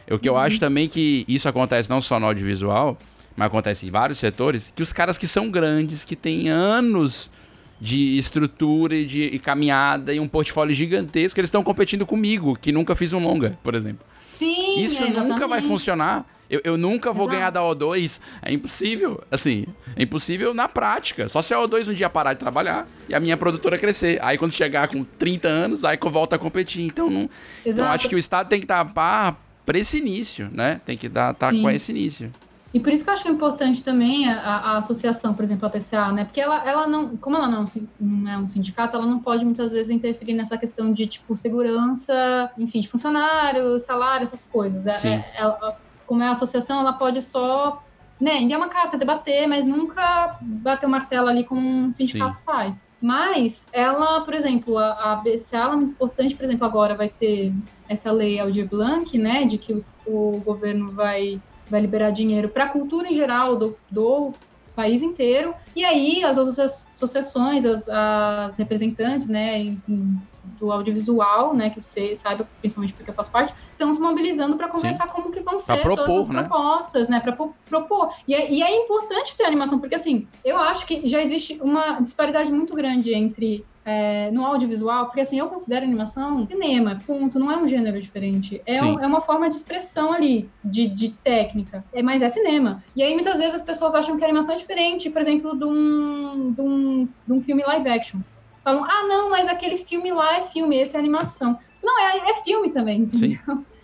O 0.10 0.18
que 0.20 0.28
eu 0.28 0.38
acho 0.38 0.60
também 0.60 0.88
que 0.90 1.26
isso 1.28 1.48
acontece 1.48 1.90
não 1.90 2.02
só 2.02 2.20
no 2.20 2.26
audiovisual, 2.26 2.98
mas 3.36 3.48
acontece 3.48 3.88
em 3.88 3.92
vários 3.92 4.20
setores, 4.20 4.72
que 4.76 4.84
os 4.84 4.94
caras 4.94 5.18
que 5.18 5.28
são 5.28 5.50
grandes, 5.50 6.04
que 6.04 6.16
têm 6.16 6.50
anos 6.50 7.32
de 7.80 8.18
estrutura 8.18 8.96
e 8.96 9.06
de 9.06 9.24
e 9.24 9.40
caminhada 9.40 10.14
e 10.14 10.20
um 10.20 10.28
portfólio 10.28 10.76
gigantesco, 10.76 11.40
eles 11.40 11.50
estão 11.50 11.64
competindo 11.64 12.06
comigo, 12.06 12.58
que 12.60 12.72
nunca 12.72 12.96
fiz 12.96 13.12
um 13.12 13.20
longa, 13.20 13.58
por 13.64 13.76
exemplo. 13.76 14.06
Sim, 14.26 14.80
Isso 14.80 15.04
é, 15.04 15.08
nunca 15.08 15.22
vai 15.22 15.60
exatamente. 15.60 15.68
funcionar. 15.68 16.26
Eu, 16.50 16.62
eu 16.64 16.78
nunca 16.78 17.12
vou 17.12 17.26
Exato. 17.26 17.38
ganhar 17.38 17.50
da 17.50 17.62
O2. 17.62 18.20
É 18.42 18.52
impossível. 18.52 19.24
Assim, 19.32 19.66
é 19.96 20.04
impossível 20.04 20.54
na 20.54 20.68
prática. 20.68 21.28
Só 21.28 21.42
se 21.42 21.54
a 21.54 21.58
O2 21.58 21.90
um 21.90 21.94
dia 21.94 22.10
parar 22.10 22.34
de 22.34 22.40
trabalhar 22.40 22.88
e 23.08 23.16
a 23.16 23.20
minha 23.20 23.36
produtora 23.38 23.78
crescer. 23.78 24.20
Aí 24.22 24.38
quando 24.38 24.52
chegar 24.52 24.88
com 24.88 25.04
30 25.04 25.48
anos, 25.48 25.84
aí 25.84 25.98
que 25.98 26.06
eu 26.06 26.12
volto 26.12 26.34
a 26.34 26.40
competir. 26.40 26.84
Então, 26.84 27.10
não, 27.10 27.22
então 27.22 27.30
Exato. 27.66 27.90
acho 27.90 28.10
que 28.10 28.16
o 28.16 28.18
Estado 28.20 28.50
tem 28.50 28.60
que 28.60 28.66
estar 28.66 28.86
par 28.94 29.38
pra 29.66 29.80
esse 29.80 29.98
início, 29.98 30.50
né? 30.52 30.82
Tem 30.86 30.98
que 30.98 31.10
dar 31.10 31.34
tá 31.34 31.52
com 31.52 31.70
esse 31.70 31.92
início. 31.92 32.32
E 32.74 32.80
por 32.80 32.92
isso 32.92 33.04
que 33.04 33.10
eu 33.10 33.14
acho 33.14 33.22
que 33.24 33.30
é 33.30 33.32
importante 33.32 33.84
também 33.84 34.28
a, 34.28 34.40
a 34.40 34.78
associação, 34.78 35.34
por 35.36 35.44
exemplo, 35.44 35.68
a 35.68 35.70
PCA, 35.70 36.12
né? 36.12 36.26
Porque 36.26 36.42
ela, 36.42 36.68
ela 36.68 36.88
não, 36.88 37.16
como 37.18 37.36
ela 37.38 37.48
não 37.48 37.60
é 37.60 37.62
um 37.62 37.88
não 38.00 38.32
é 38.32 38.38
um 38.40 38.48
sindicato, 38.48 38.98
ela 38.98 39.06
não 39.06 39.20
pode 39.20 39.46
muitas 39.46 39.72
vezes 39.72 39.92
interferir 39.92 40.34
nessa 40.34 40.58
questão 40.58 40.92
de, 40.92 41.06
tipo, 41.06 41.38
segurança, 41.38 42.52
enfim, 42.58 42.80
de 42.80 42.90
funcionário, 42.90 43.80
salário, 43.80 44.24
essas 44.24 44.44
coisas. 44.44 44.88
É- 44.88 44.96
Sim. 44.96 45.10
é- 45.10 45.34
ela- 45.36 45.78
como 46.08 46.24
é 46.24 46.28
a 46.28 46.32
associação, 46.32 46.80
ela 46.80 46.94
pode 46.94 47.22
só, 47.22 47.82
né, 48.20 48.42
enviar 48.42 48.60
uma 48.60 48.70
carta, 48.70 48.98
debater, 48.98 49.48
mas 49.48 49.66
nunca 49.66 50.38
bater 50.42 50.86
o 50.86 50.90
martelo 50.90 51.28
ali 51.28 51.44
como 51.44 51.62
um 51.62 51.94
sindicato 51.94 52.40
faz. 52.46 52.88
Mas 53.02 53.68
ela, 53.72 54.22
por 54.22 54.34
exemplo, 54.34 54.78
a, 54.80 55.14
a 55.14 55.16
BCA 55.18 55.58
ela 55.60 55.74
é 55.74 55.76
muito 55.76 55.92
importante, 55.92 56.36
por 56.36 56.44
exemplo, 56.44 56.66
agora 56.66 56.96
vai 56.96 57.10
ter 57.10 57.54
essa 57.88 58.12
lei 58.12 58.40
Aldir 58.40 58.68
Blanc, 58.68 59.16
né, 59.18 59.46
de 59.46 59.58
que 59.60 59.74
o, 59.74 59.80
o 60.08 60.42
governo 60.44 60.92
vai 60.92 61.40
vai 61.70 61.82
liberar 61.82 62.12
dinheiro 62.12 62.50
para 62.50 62.66
a 62.66 62.70
cultura 62.70 63.08
em 63.08 63.16
geral 63.16 63.56
do, 63.56 63.78
do 63.90 64.34
país 64.76 65.02
inteiro. 65.02 65.54
E 65.76 65.84
aí 65.84 66.24
as 66.24 66.38
associa- 66.38 66.66
associações, 66.66 67.66
as, 67.66 67.88
as 67.90 68.58
representantes, 68.58 69.28
né, 69.28 69.60
enfim, 69.60 70.18
do 70.60 70.72
audiovisual, 70.72 71.56
né, 71.56 71.70
que 71.70 71.82
você 71.82 72.16
saiba, 72.16 72.48
principalmente 72.60 72.94
porque 72.94 73.10
eu 73.10 73.16
faço 73.16 73.32
parte, 73.32 73.54
estão 73.64 73.94
se 73.94 74.02
mobilizando 74.02 74.58
para 74.58 74.68
conversar 74.68 75.08
como 75.08 75.32
que 75.32 75.40
vão 75.40 75.60
ser 75.60 75.82
propor, 75.82 76.06
todas 76.06 76.30
as 76.30 76.36
né? 76.36 76.44
propostas, 76.44 77.08
né, 77.08 77.20
para 77.20 77.32
propor. 77.32 78.14
E 78.28 78.34
é, 78.34 78.52
e 78.52 78.62
é 78.62 78.84
importante 78.84 79.36
ter 79.36 79.46
animação, 79.46 79.80
porque 79.80 79.96
assim, 79.96 80.28
eu 80.44 80.58
acho 80.58 80.86
que 80.86 81.08
já 81.08 81.22
existe 81.22 81.60
uma 81.62 82.00
disparidade 82.02 82.52
muito 82.52 82.76
grande 82.76 83.14
entre 83.14 83.66
é, 83.86 84.32
no 84.32 84.46
audiovisual, 84.46 85.06
porque 85.08 85.20
assim, 85.22 85.38
eu 85.40 85.48
considero 85.48 85.86
animação 85.86 86.46
cinema, 86.48 86.98
ponto, 87.06 87.38
não 87.38 87.52
é 87.52 87.58
um 87.58 87.68
gênero 87.68 88.02
diferente. 88.02 88.62
É, 88.66 88.82
um- 88.84 89.00
é 89.00 89.08
uma 89.08 89.22
forma 89.22 89.50
de 89.50 89.56
expressão 89.56 90.14
ali, 90.14 90.50
de, 90.64 90.88
de 90.88 91.10
técnica, 91.10 91.84
é, 91.94 92.02
mas 92.02 92.22
é 92.22 92.30
cinema. 92.30 92.84
E 92.96 93.04
aí 93.04 93.14
muitas 93.14 93.38
vezes 93.40 93.56
as 93.56 93.64
pessoas 93.64 93.94
acham 93.94 94.18
que 94.18 94.24
a 94.24 94.28
animação 94.28 94.56
é 94.56 94.58
diferente, 94.58 95.10
por 95.10 95.22
exemplo, 95.22 95.58
de 95.58 95.66
um, 95.66 96.52
de 96.52 96.62
um, 96.62 97.06
de 97.06 97.34
um 97.34 97.42
filme 97.42 97.64
live 97.64 97.90
action. 97.90 98.20
Falam, 98.64 98.86
ah, 98.86 99.04
não, 99.08 99.30
mas 99.30 99.48
aquele 99.48 99.78
filme 99.78 100.12
lá 100.14 100.38
é 100.38 100.44
filme, 100.46 100.78
esse 100.78 100.96
é 100.96 101.00
animação. 101.00 101.60
Não, 101.84 102.00
é, 102.00 102.18
é 102.32 102.36
filme 102.44 102.70
também. 102.70 103.10
Sim. 103.14 103.38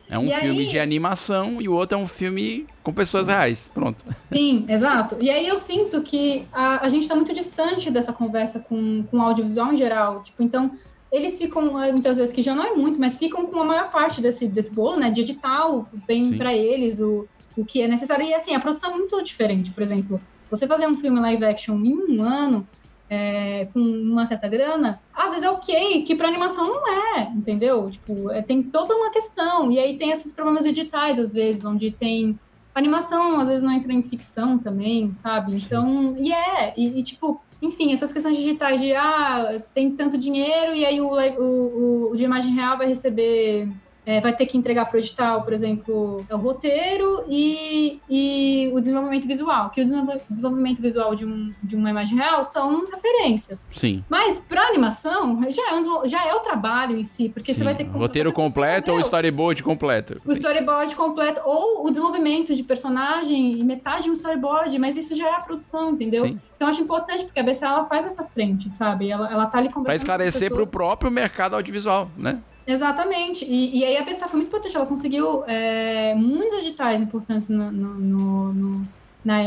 É 0.10 0.18
um 0.18 0.26
E 0.28 0.34
filme 0.34 0.62
aí- 0.62 0.68
de 0.68 0.80
animação 0.80 1.62
e 1.62 1.70
o 1.70 1.74
outro 1.74 1.98
é 1.98 2.02
um 2.02 2.08
filme 2.08 2.66
com 2.82 2.92
pessoas 2.92 3.28
reais. 3.28 3.70
Pronto. 3.74 4.04
Sim, 4.34 4.66
exato. 4.68 5.18
E 5.22 5.30
aí 5.30 5.48
eu 5.48 5.58
sinto 5.58 6.02
que 6.02 6.46
a, 6.52 6.84
a 6.86 6.90
gente 6.90 7.04
está 7.04 7.14
muito 7.16 7.32
distante 7.34 7.92
dessa 7.92 8.12
conversa 8.12 8.60
com, 8.60 9.04
com 9.04 9.18
o 9.18 9.22
audiovisual 9.22 9.72
em 9.72 9.78
geral. 9.78 10.24
Tipo, 10.24 10.42
então, 10.42 10.72
eles 11.12 11.38
ficam, 11.38 11.82
eh, 11.82 11.92
muitas 11.92 12.18
vezes, 12.18 12.34
que 12.34 12.42
já 12.42 12.56
não 12.56 12.64
é 12.66 12.72
muito, 12.74 13.00
mas 13.00 13.18
ficam 13.18 13.46
com 13.46 13.60
a 13.60 13.64
maior 13.66 13.92
parte 13.92 14.20
desse, 14.20 14.48
desse 14.48 14.74
bolo, 14.74 14.98
né? 14.98 15.12
De 15.12 15.22
edital, 15.22 15.88
bem 16.08 16.36
para 16.38 16.56
eles 16.56 17.00
o, 17.00 17.28
o 17.56 17.64
que 17.64 17.82
é 17.82 17.88
necessário. 17.88 18.26
E 18.26 18.34
assim, 18.34 18.56
a 18.56 18.60
produção 18.60 18.92
é 18.92 18.96
muito 18.96 19.22
diferente. 19.24 19.70
Por 19.72 19.84
exemplo, 19.84 20.20
você 20.50 20.66
fazer 20.66 20.88
um 20.88 20.98
filme 20.98 21.20
live 21.20 21.46
action 21.46 21.76
em 21.86 21.94
um 21.96 22.24
ano, 22.24 22.68
é, 23.10 23.68
com 23.74 23.80
uma 23.80 24.26
certa 24.26 24.48
grana, 24.48 25.02
às 25.14 25.32
vezes 25.32 25.44
é 25.44 25.50
ok, 25.50 26.04
que 26.04 26.16
para 26.16 26.28
animação 26.28 26.68
não 26.68 27.16
é, 27.18 27.24
entendeu? 27.36 27.90
Tipo, 27.90 28.32
é, 28.32 28.42
tem 28.42 28.62
toda 28.62 28.96
uma 28.96 29.10
questão. 29.10 29.72
E 29.72 29.80
aí 29.80 29.98
tem 29.98 30.12
esses 30.12 30.32
problemas 30.32 30.66
editais, 30.66 31.20
às 31.20 31.34
vezes, 31.34 31.66
onde 31.66 31.92
tem 31.92 32.40
animação, 32.74 33.40
às 33.40 33.48
vezes 33.48 33.64
não 33.64 33.72
entra 33.72 33.92
em 33.92 34.04
ficção 34.04 34.58
também, 34.58 35.14
sabe? 35.18 35.56
Então, 35.56 36.16
e 36.18 36.32
é, 36.32 36.74
e, 36.78 37.00
e, 37.00 37.04
tipo, 37.04 37.42
enfim, 37.62 37.92
essas 37.92 38.14
questões 38.14 38.38
digitais 38.38 38.80
de, 38.80 38.94
ah, 38.94 39.62
tem 39.74 39.92
tanto 39.92 40.18
dinheiro 40.18 40.76
e 40.76 40.86
aí 40.86 41.02
o, 41.02 41.10
o, 41.10 42.12
o 42.12 42.16
de 42.16 42.24
imagem 42.24 42.54
real 42.54 42.78
vai 42.78 42.88
receber 42.88 43.68
é, 44.10 44.20
vai 44.20 44.36
ter 44.36 44.48
que 44.48 44.58
entregar 44.58 44.86
para 44.86 44.96
o 44.96 45.00
edital, 45.00 45.44
por 45.44 45.54
exemplo, 45.54 46.26
é 46.28 46.34
o 46.34 46.38
roteiro 46.40 47.26
e, 47.28 48.00
e 48.10 48.72
o 48.74 48.80
desenvolvimento 48.80 49.28
visual, 49.28 49.70
que 49.70 49.82
o 49.82 49.86
desenvolvimento 50.28 50.82
visual 50.82 51.14
de, 51.14 51.28
um, 51.28 51.54
de 51.62 51.76
uma 51.76 51.92
imagem 51.92 52.18
real 52.18 52.44
são 52.44 52.90
referências. 52.90 53.68
Sim. 53.76 54.04
Mas 54.10 54.40
para 54.40 54.64
animação, 54.64 55.40
já 55.52 55.70
é, 55.70 55.76
um, 55.76 56.08
já 56.08 56.26
é 56.26 56.34
o 56.34 56.40
trabalho 56.40 56.98
em 56.98 57.04
si, 57.04 57.30
porque 57.30 57.54
Sim. 57.54 57.60
você 57.60 57.64
vai 57.64 57.76
ter 57.76 57.84
que... 57.84 57.92
Roteiro 57.92 58.34
completo 58.34 58.92
ou 58.92 59.00
storyboard 59.00 59.62
completo? 59.62 60.20
O 60.26 60.32
storyboard 60.32 60.96
completo, 60.96 61.42
ou 61.46 61.86
o 61.86 61.90
desenvolvimento 61.92 62.56
de 62.56 62.64
personagem 62.64 63.60
e 63.60 63.64
metade 63.64 64.06
de 64.06 64.10
um 64.10 64.14
storyboard, 64.14 64.76
mas 64.80 64.98
isso 64.98 65.14
já 65.14 65.28
é 65.28 65.36
a 65.36 65.42
produção, 65.42 65.92
entendeu? 65.92 66.24
Sim. 66.24 66.40
Então 66.56 66.68
eu 66.68 66.72
acho 66.72 66.82
importante, 66.82 67.26
porque 67.26 67.40
a 67.40 67.44
BCA 67.44 67.68
ela 67.68 67.86
faz 67.86 68.08
essa 68.08 68.24
frente, 68.24 68.74
sabe? 68.74 69.12
Ela, 69.12 69.32
ela 69.32 69.46
tá 69.46 69.60
ali 69.60 69.68
conversando 69.68 69.86
Para 69.86 69.96
esclarecer 69.96 70.52
para 70.52 70.64
o 70.64 70.68
próprio 70.68 71.12
mercado 71.12 71.56
audiovisual, 71.56 72.10
né? 72.18 72.42
Exatamente. 72.70 73.44
E, 73.46 73.80
e 73.80 73.84
aí 73.84 73.98
a 73.98 74.04
BCA 74.04 74.28
foi 74.28 74.38
muito 74.38 74.50
importante. 74.50 74.76
Ela 74.76 74.86
conseguiu 74.86 75.44
é, 75.48 76.14
muitos 76.14 76.60
editais 76.60 77.02
importantes 77.02 77.50
no, 77.50 77.72
no, 77.72 77.94
no, 77.96 78.54
no, 78.54 78.88
na, 79.26 79.38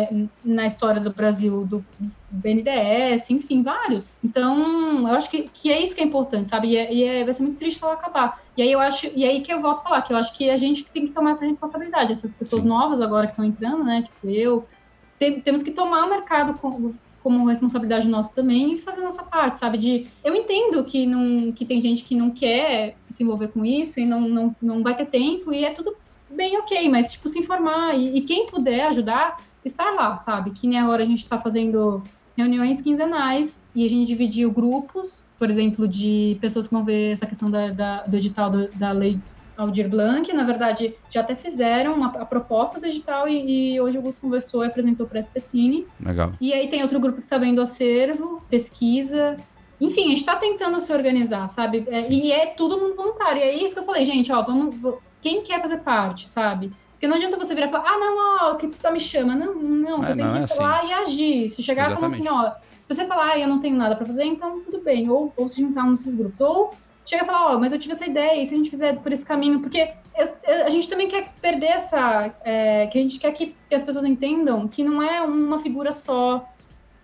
na 0.44 0.66
história 0.66 1.00
do 1.00 1.12
Brasil, 1.12 1.64
do 1.64 1.84
BNDES, 2.30 3.30
enfim, 3.30 3.62
vários. 3.62 4.10
Então, 4.24 5.08
eu 5.08 5.14
acho 5.14 5.30
que, 5.30 5.42
que 5.54 5.70
é 5.70 5.80
isso 5.80 5.94
que 5.94 6.00
é 6.00 6.04
importante, 6.04 6.48
sabe? 6.48 6.70
E, 6.70 6.76
é, 6.76 6.92
e 6.92 7.04
é, 7.04 7.24
vai 7.24 7.32
ser 7.32 7.42
muito 7.42 7.58
triste 7.58 7.82
ela 7.82 7.92
acabar. 7.92 8.42
E 8.56 8.62
aí 8.62 8.72
eu 8.72 8.80
acho, 8.80 9.06
e 9.14 9.24
aí 9.24 9.40
que 9.40 9.52
eu 9.52 9.62
volto 9.62 9.80
a 9.80 9.82
falar, 9.84 10.02
que 10.02 10.12
eu 10.12 10.16
acho 10.16 10.34
que 10.34 10.50
a 10.50 10.56
gente 10.56 10.84
tem 10.86 11.06
que 11.06 11.12
tomar 11.12 11.30
essa 11.30 11.46
responsabilidade. 11.46 12.12
Essas 12.12 12.34
pessoas 12.34 12.64
Sim. 12.64 12.68
novas 12.68 13.00
agora 13.00 13.26
que 13.26 13.34
estão 13.34 13.44
entrando, 13.44 13.84
né? 13.84 14.02
Tipo, 14.02 14.28
eu, 14.28 14.66
tem- 15.16 15.40
temos 15.40 15.62
que 15.62 15.70
tomar 15.70 16.06
o 16.06 16.10
mercado 16.10 16.54
como, 16.54 16.96
como 17.22 17.46
responsabilidade 17.46 18.08
nossa 18.08 18.30
também 18.32 18.78
fazer 18.78 19.00
a 19.00 19.04
nossa 19.04 19.22
parte, 19.22 19.58
sabe? 19.58 19.78
De 19.78 20.06
eu 20.24 20.34
entendo 20.34 20.82
que 20.84 21.06
não 21.06 21.52
que 21.52 21.64
tem 21.64 21.80
gente 21.80 22.04
que 22.04 22.14
não 22.14 22.30
quer 22.30 22.96
se 23.10 23.22
envolver 23.22 23.48
com 23.48 23.64
isso 23.64 24.00
e 24.00 24.06
não, 24.06 24.20
não, 24.22 24.56
não 24.60 24.82
vai 24.82 24.96
ter 24.96 25.06
tempo 25.06 25.52
e 25.52 25.64
é 25.64 25.70
tudo 25.70 25.94
bem 26.30 26.56
ok, 26.58 26.88
mas 26.88 27.12
tipo 27.12 27.28
se 27.28 27.38
informar 27.38 27.94
e, 27.94 28.16
e 28.16 28.20
quem 28.22 28.46
puder 28.46 28.86
ajudar, 28.86 29.36
estar 29.64 29.90
lá, 29.92 30.16
sabe? 30.16 30.50
Que 30.50 30.66
nem 30.66 30.78
agora 30.78 31.02
a 31.02 31.06
gente 31.06 31.20
está 31.20 31.38
fazendo 31.38 32.02
reuniões 32.36 32.80
quinzenais 32.80 33.62
e 33.74 33.84
a 33.84 33.88
gente 33.90 34.06
dividiu 34.06 34.50
grupos, 34.50 35.26
por 35.38 35.50
exemplo, 35.50 35.86
de 35.86 36.38
pessoas 36.40 36.66
que 36.66 36.72
vão 36.74 36.82
ver 36.82 37.12
essa 37.12 37.26
questão 37.26 37.50
da, 37.50 37.68
da- 37.70 38.02
do 38.04 38.16
edital 38.16 38.50
do- 38.50 38.68
da 38.74 38.90
lei 38.92 39.20
Aldir 39.62 39.88
Blanc, 39.88 40.32
na 40.32 40.44
verdade, 40.44 40.94
já 41.10 41.20
até 41.20 41.34
fizeram 41.34 41.92
uma, 41.94 42.08
a 42.08 42.24
proposta 42.24 42.78
do 42.80 42.86
edital 42.86 43.28
e, 43.28 43.74
e 43.74 43.80
hoje 43.80 43.98
o 43.98 44.02
grupo 44.02 44.18
conversou 44.20 44.64
e 44.64 44.68
apresentou 44.68 45.06
para 45.06 45.18
a 45.18 45.22
SPCine. 45.22 45.86
Legal. 46.00 46.32
E 46.40 46.52
aí 46.52 46.68
tem 46.68 46.82
outro 46.82 47.00
grupo 47.00 47.18
que 47.18 47.24
está 47.24 47.38
vendo 47.38 47.60
acervo, 47.60 48.42
pesquisa. 48.50 49.36
Enfim, 49.80 50.06
a 50.06 50.08
gente 50.10 50.18
está 50.20 50.36
tentando 50.36 50.80
se 50.80 50.92
organizar, 50.92 51.48
sabe? 51.50 51.84
É, 51.88 52.10
e 52.10 52.30
é 52.30 52.46
tudo 52.46 52.78
mundo 52.78 52.94
voluntário. 52.94 53.40
E 53.40 53.42
é 53.42 53.54
isso 53.64 53.74
que 53.74 53.80
eu 53.80 53.84
falei, 53.84 54.04
gente, 54.04 54.30
ó, 54.32 54.42
vamos. 54.42 54.74
Quem 55.20 55.42
quer 55.42 55.60
fazer 55.60 55.78
parte, 55.78 56.28
sabe? 56.28 56.70
Porque 56.92 57.06
não 57.08 57.16
adianta 57.16 57.36
você 57.36 57.52
virar 57.52 57.66
e 57.66 57.70
falar, 57.70 57.88
ah, 57.88 57.98
não, 57.98 58.16
ó, 58.42 58.52
o 58.52 58.56
que 58.56 58.66
precisa 58.68 58.90
me 58.92 59.00
chama. 59.00 59.34
Não, 59.34 59.54
não, 59.54 59.98
você 59.98 60.12
É, 60.12 60.14
tem 60.14 60.24
não 60.24 60.32
que 60.44 60.52
é 60.52 60.56
ir 60.56 60.58
lá 60.60 60.78
assim. 60.78 60.88
e 60.88 60.92
agir. 60.92 61.50
Se 61.50 61.62
chegar 61.62 61.90
e 61.90 61.94
falar 61.96 62.06
assim, 62.06 62.28
ó, 62.28 62.52
se 62.86 62.94
você 62.94 63.04
falar, 63.06 63.32
ah, 63.32 63.38
eu 63.40 63.48
não 63.48 63.60
tenho 63.60 63.76
nada 63.76 63.96
para 63.96 64.06
fazer, 64.06 64.22
então 64.24 64.60
tudo 64.62 64.80
bem. 64.80 65.10
Ou, 65.10 65.32
ou 65.36 65.48
se 65.48 65.60
juntar 65.60 65.82
um 65.84 65.90
desses 65.90 66.14
grupos. 66.14 66.40
Ou 66.40 66.72
chega 67.04 67.22
e 67.22 67.26
fala, 67.26 67.54
ó, 67.54 67.58
mas 67.58 67.72
eu 67.72 67.78
tive 67.78 67.92
essa 67.92 68.06
ideia, 68.06 68.40
e 68.40 68.44
se 68.44 68.54
a 68.54 68.56
gente 68.56 68.70
fizer 68.70 68.96
por 68.96 69.12
esse 69.12 69.24
caminho? 69.26 69.60
Porque 69.60 69.88
eu- 70.16 70.28
eu- 70.46 70.66
a 70.66 70.70
gente 70.70 70.88
também 70.88 71.08
quer 71.08 71.26
perder 71.40 71.66
essa. 71.66 72.32
é, 72.44 72.86
que 72.86 72.98
a 72.98 73.02
gente 73.02 73.18
quer 73.18 73.32
que, 73.32 73.54
que 73.68 73.74
as 73.74 73.82
pessoas 73.82 74.04
entendam 74.04 74.66
que 74.68 74.82
não 74.84 75.02
é 75.02 75.20
uma 75.22 75.60
figura 75.60 75.92
só 75.92 76.46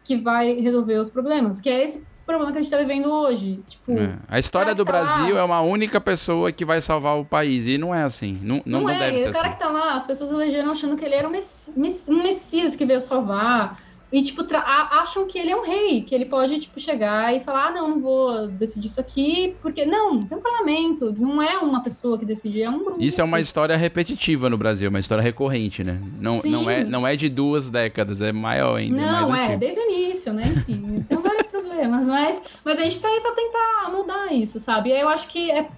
que 0.05 0.17
vai 0.17 0.55
resolver 0.55 0.99
os 0.99 1.11
problemas, 1.11 1.61
que 1.61 1.69
é 1.69 1.85
esse 1.85 2.03
problema 2.25 2.53
que 2.53 2.59
a 2.59 2.63
gente 2.63 2.71
tá 2.71 2.77
vivendo 2.79 3.11
hoje. 3.11 3.61
Tipo, 3.67 3.93
É. 3.93 4.17
A 4.29 4.39
história 4.39 4.75
do 4.75 4.85
tá 4.85 4.93
Brasil 4.93 5.35
lá- 5.35 5.41
é 5.41 5.45
uma 5.45 5.61
única 5.63 5.99
pessoa 6.01 6.53
que 6.53 6.63
vai 6.65 6.79
salvar 6.81 7.19
o 7.19 7.25
país. 7.25 7.67
E 7.67 7.79
não 7.79 7.95
é 7.95 8.03
assim. 8.03 8.39
Não, 8.43 8.57
não, 8.57 8.63
não, 8.67 8.81
não 8.83 8.91
é, 8.91 8.99
deve 8.99 9.23
ser 9.23 9.31
o 9.31 9.33
cara 9.33 9.49
assim. 9.49 9.57
que 9.57 9.63
tá 9.63 9.71
lá, 9.71 9.95
as 9.95 10.05
pessoas 10.05 10.31
elegeram 10.31 10.71
achando 10.71 10.95
que 10.97 11.05
ele 11.05 11.15
era 11.15 11.27
um, 11.27 11.31
messi- 11.31 11.73
messi- 11.75 12.11
um 12.11 12.23
messias 12.23 12.77
que 12.77 12.85
veio 12.85 13.01
salvar. 13.01 13.79
E, 14.11 14.23
tipo, 14.23 14.43
a- 14.57 15.01
acham 15.03 15.27
que 15.27 15.39
ele 15.39 15.51
é 15.51 15.57
um 15.57 15.63
rei, 15.63 16.01
que 16.01 16.15
ele 16.15 16.25
pode, 16.25 16.59
tipo, 16.59 16.81
chegar 16.81 17.35
e 17.37 17.41
falar, 17.41 17.67
ah, 17.67 17.71
não, 17.73 17.89
não 17.89 18.01
vou 18.01 18.49
decidir 18.49 18.89
isso 18.89 18.99
aqui, 18.99 19.55
porque... 19.61 19.85
Não, 19.85 20.23
tem 20.23 20.39
um 20.39 20.41
parlamento, 20.41 21.15
não 21.19 21.43
é 21.43 21.59
uma 21.59 21.83
pessoa 21.83 22.17
que 22.19 22.25
decide, 22.25 22.63
é 22.63 22.71
um 22.71 22.79
grupo. 22.83 22.97
Isso 22.99 23.21
é 23.21 23.25
uma 23.25 23.39
história 23.39 23.77
repetitiva 23.77 24.49
no 24.49 24.57
Brasil, 24.57 24.89
uma 24.89 24.99
história 24.99 25.21
recorrente, 25.23 25.85
né? 25.85 26.01
Não, 26.19 26.39
Sim. 26.39 26.51
não, 26.51 26.71
é, 26.71 26.85
não 26.85 27.07
é 27.07 27.17
de 27.17 27.29
duas 27.29 27.69
décadas, 27.71 28.23
é 28.23 28.33
maior 28.33 28.77
ainda. 28.77 28.99
é 28.99 29.05
Não, 29.05 29.35
é, 29.37 29.57
desde 29.59 29.79
o 29.79 29.91
início, 29.91 30.33
né? 30.33 30.45
Enfim, 30.57 31.05
tem 31.07 31.19
vários 31.19 31.47
problemas, 31.47 32.07
mas, 32.07 32.41
mas 32.65 32.81
a 32.81 32.85
gente 32.85 32.99
tá 33.01 33.09
aí 33.09 33.21
pra 33.21 33.33
tentar 33.33 33.91
mudar 33.93 34.33
isso, 34.33 34.59
sabe? 34.59 34.89
E 34.89 34.99
eu 34.99 35.09
acho 35.11 35.29
que 35.29 35.51
é, 35.51 35.69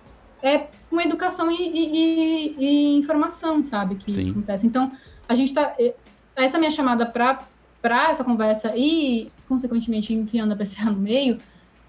é 0.41 0.67
uma 0.89 1.03
educação 1.03 1.51
e, 1.51 1.57
e- 1.57 2.55
e- 2.59 2.97
informação, 2.97 3.61
sabe? 3.61 3.97
Que 3.97 4.13
Sim. 4.13 4.31
acontece. 4.31 4.67
Então, 4.69 4.93
a 5.29 5.35
gente 5.35 5.53
tá. 5.53 5.75
Essa 6.37 6.59
minha 6.59 6.71
chamada 6.71 7.05
pra, 7.05 7.41
pra 7.81 8.11
essa 8.11 8.25
conversa 8.25 8.73
e, 8.77 9.29
consequentemente, 9.49 10.13
enfiando 10.13 10.53
a 10.53 10.57
PCA 10.57 10.91
no 10.91 10.99
meio, 10.99 11.39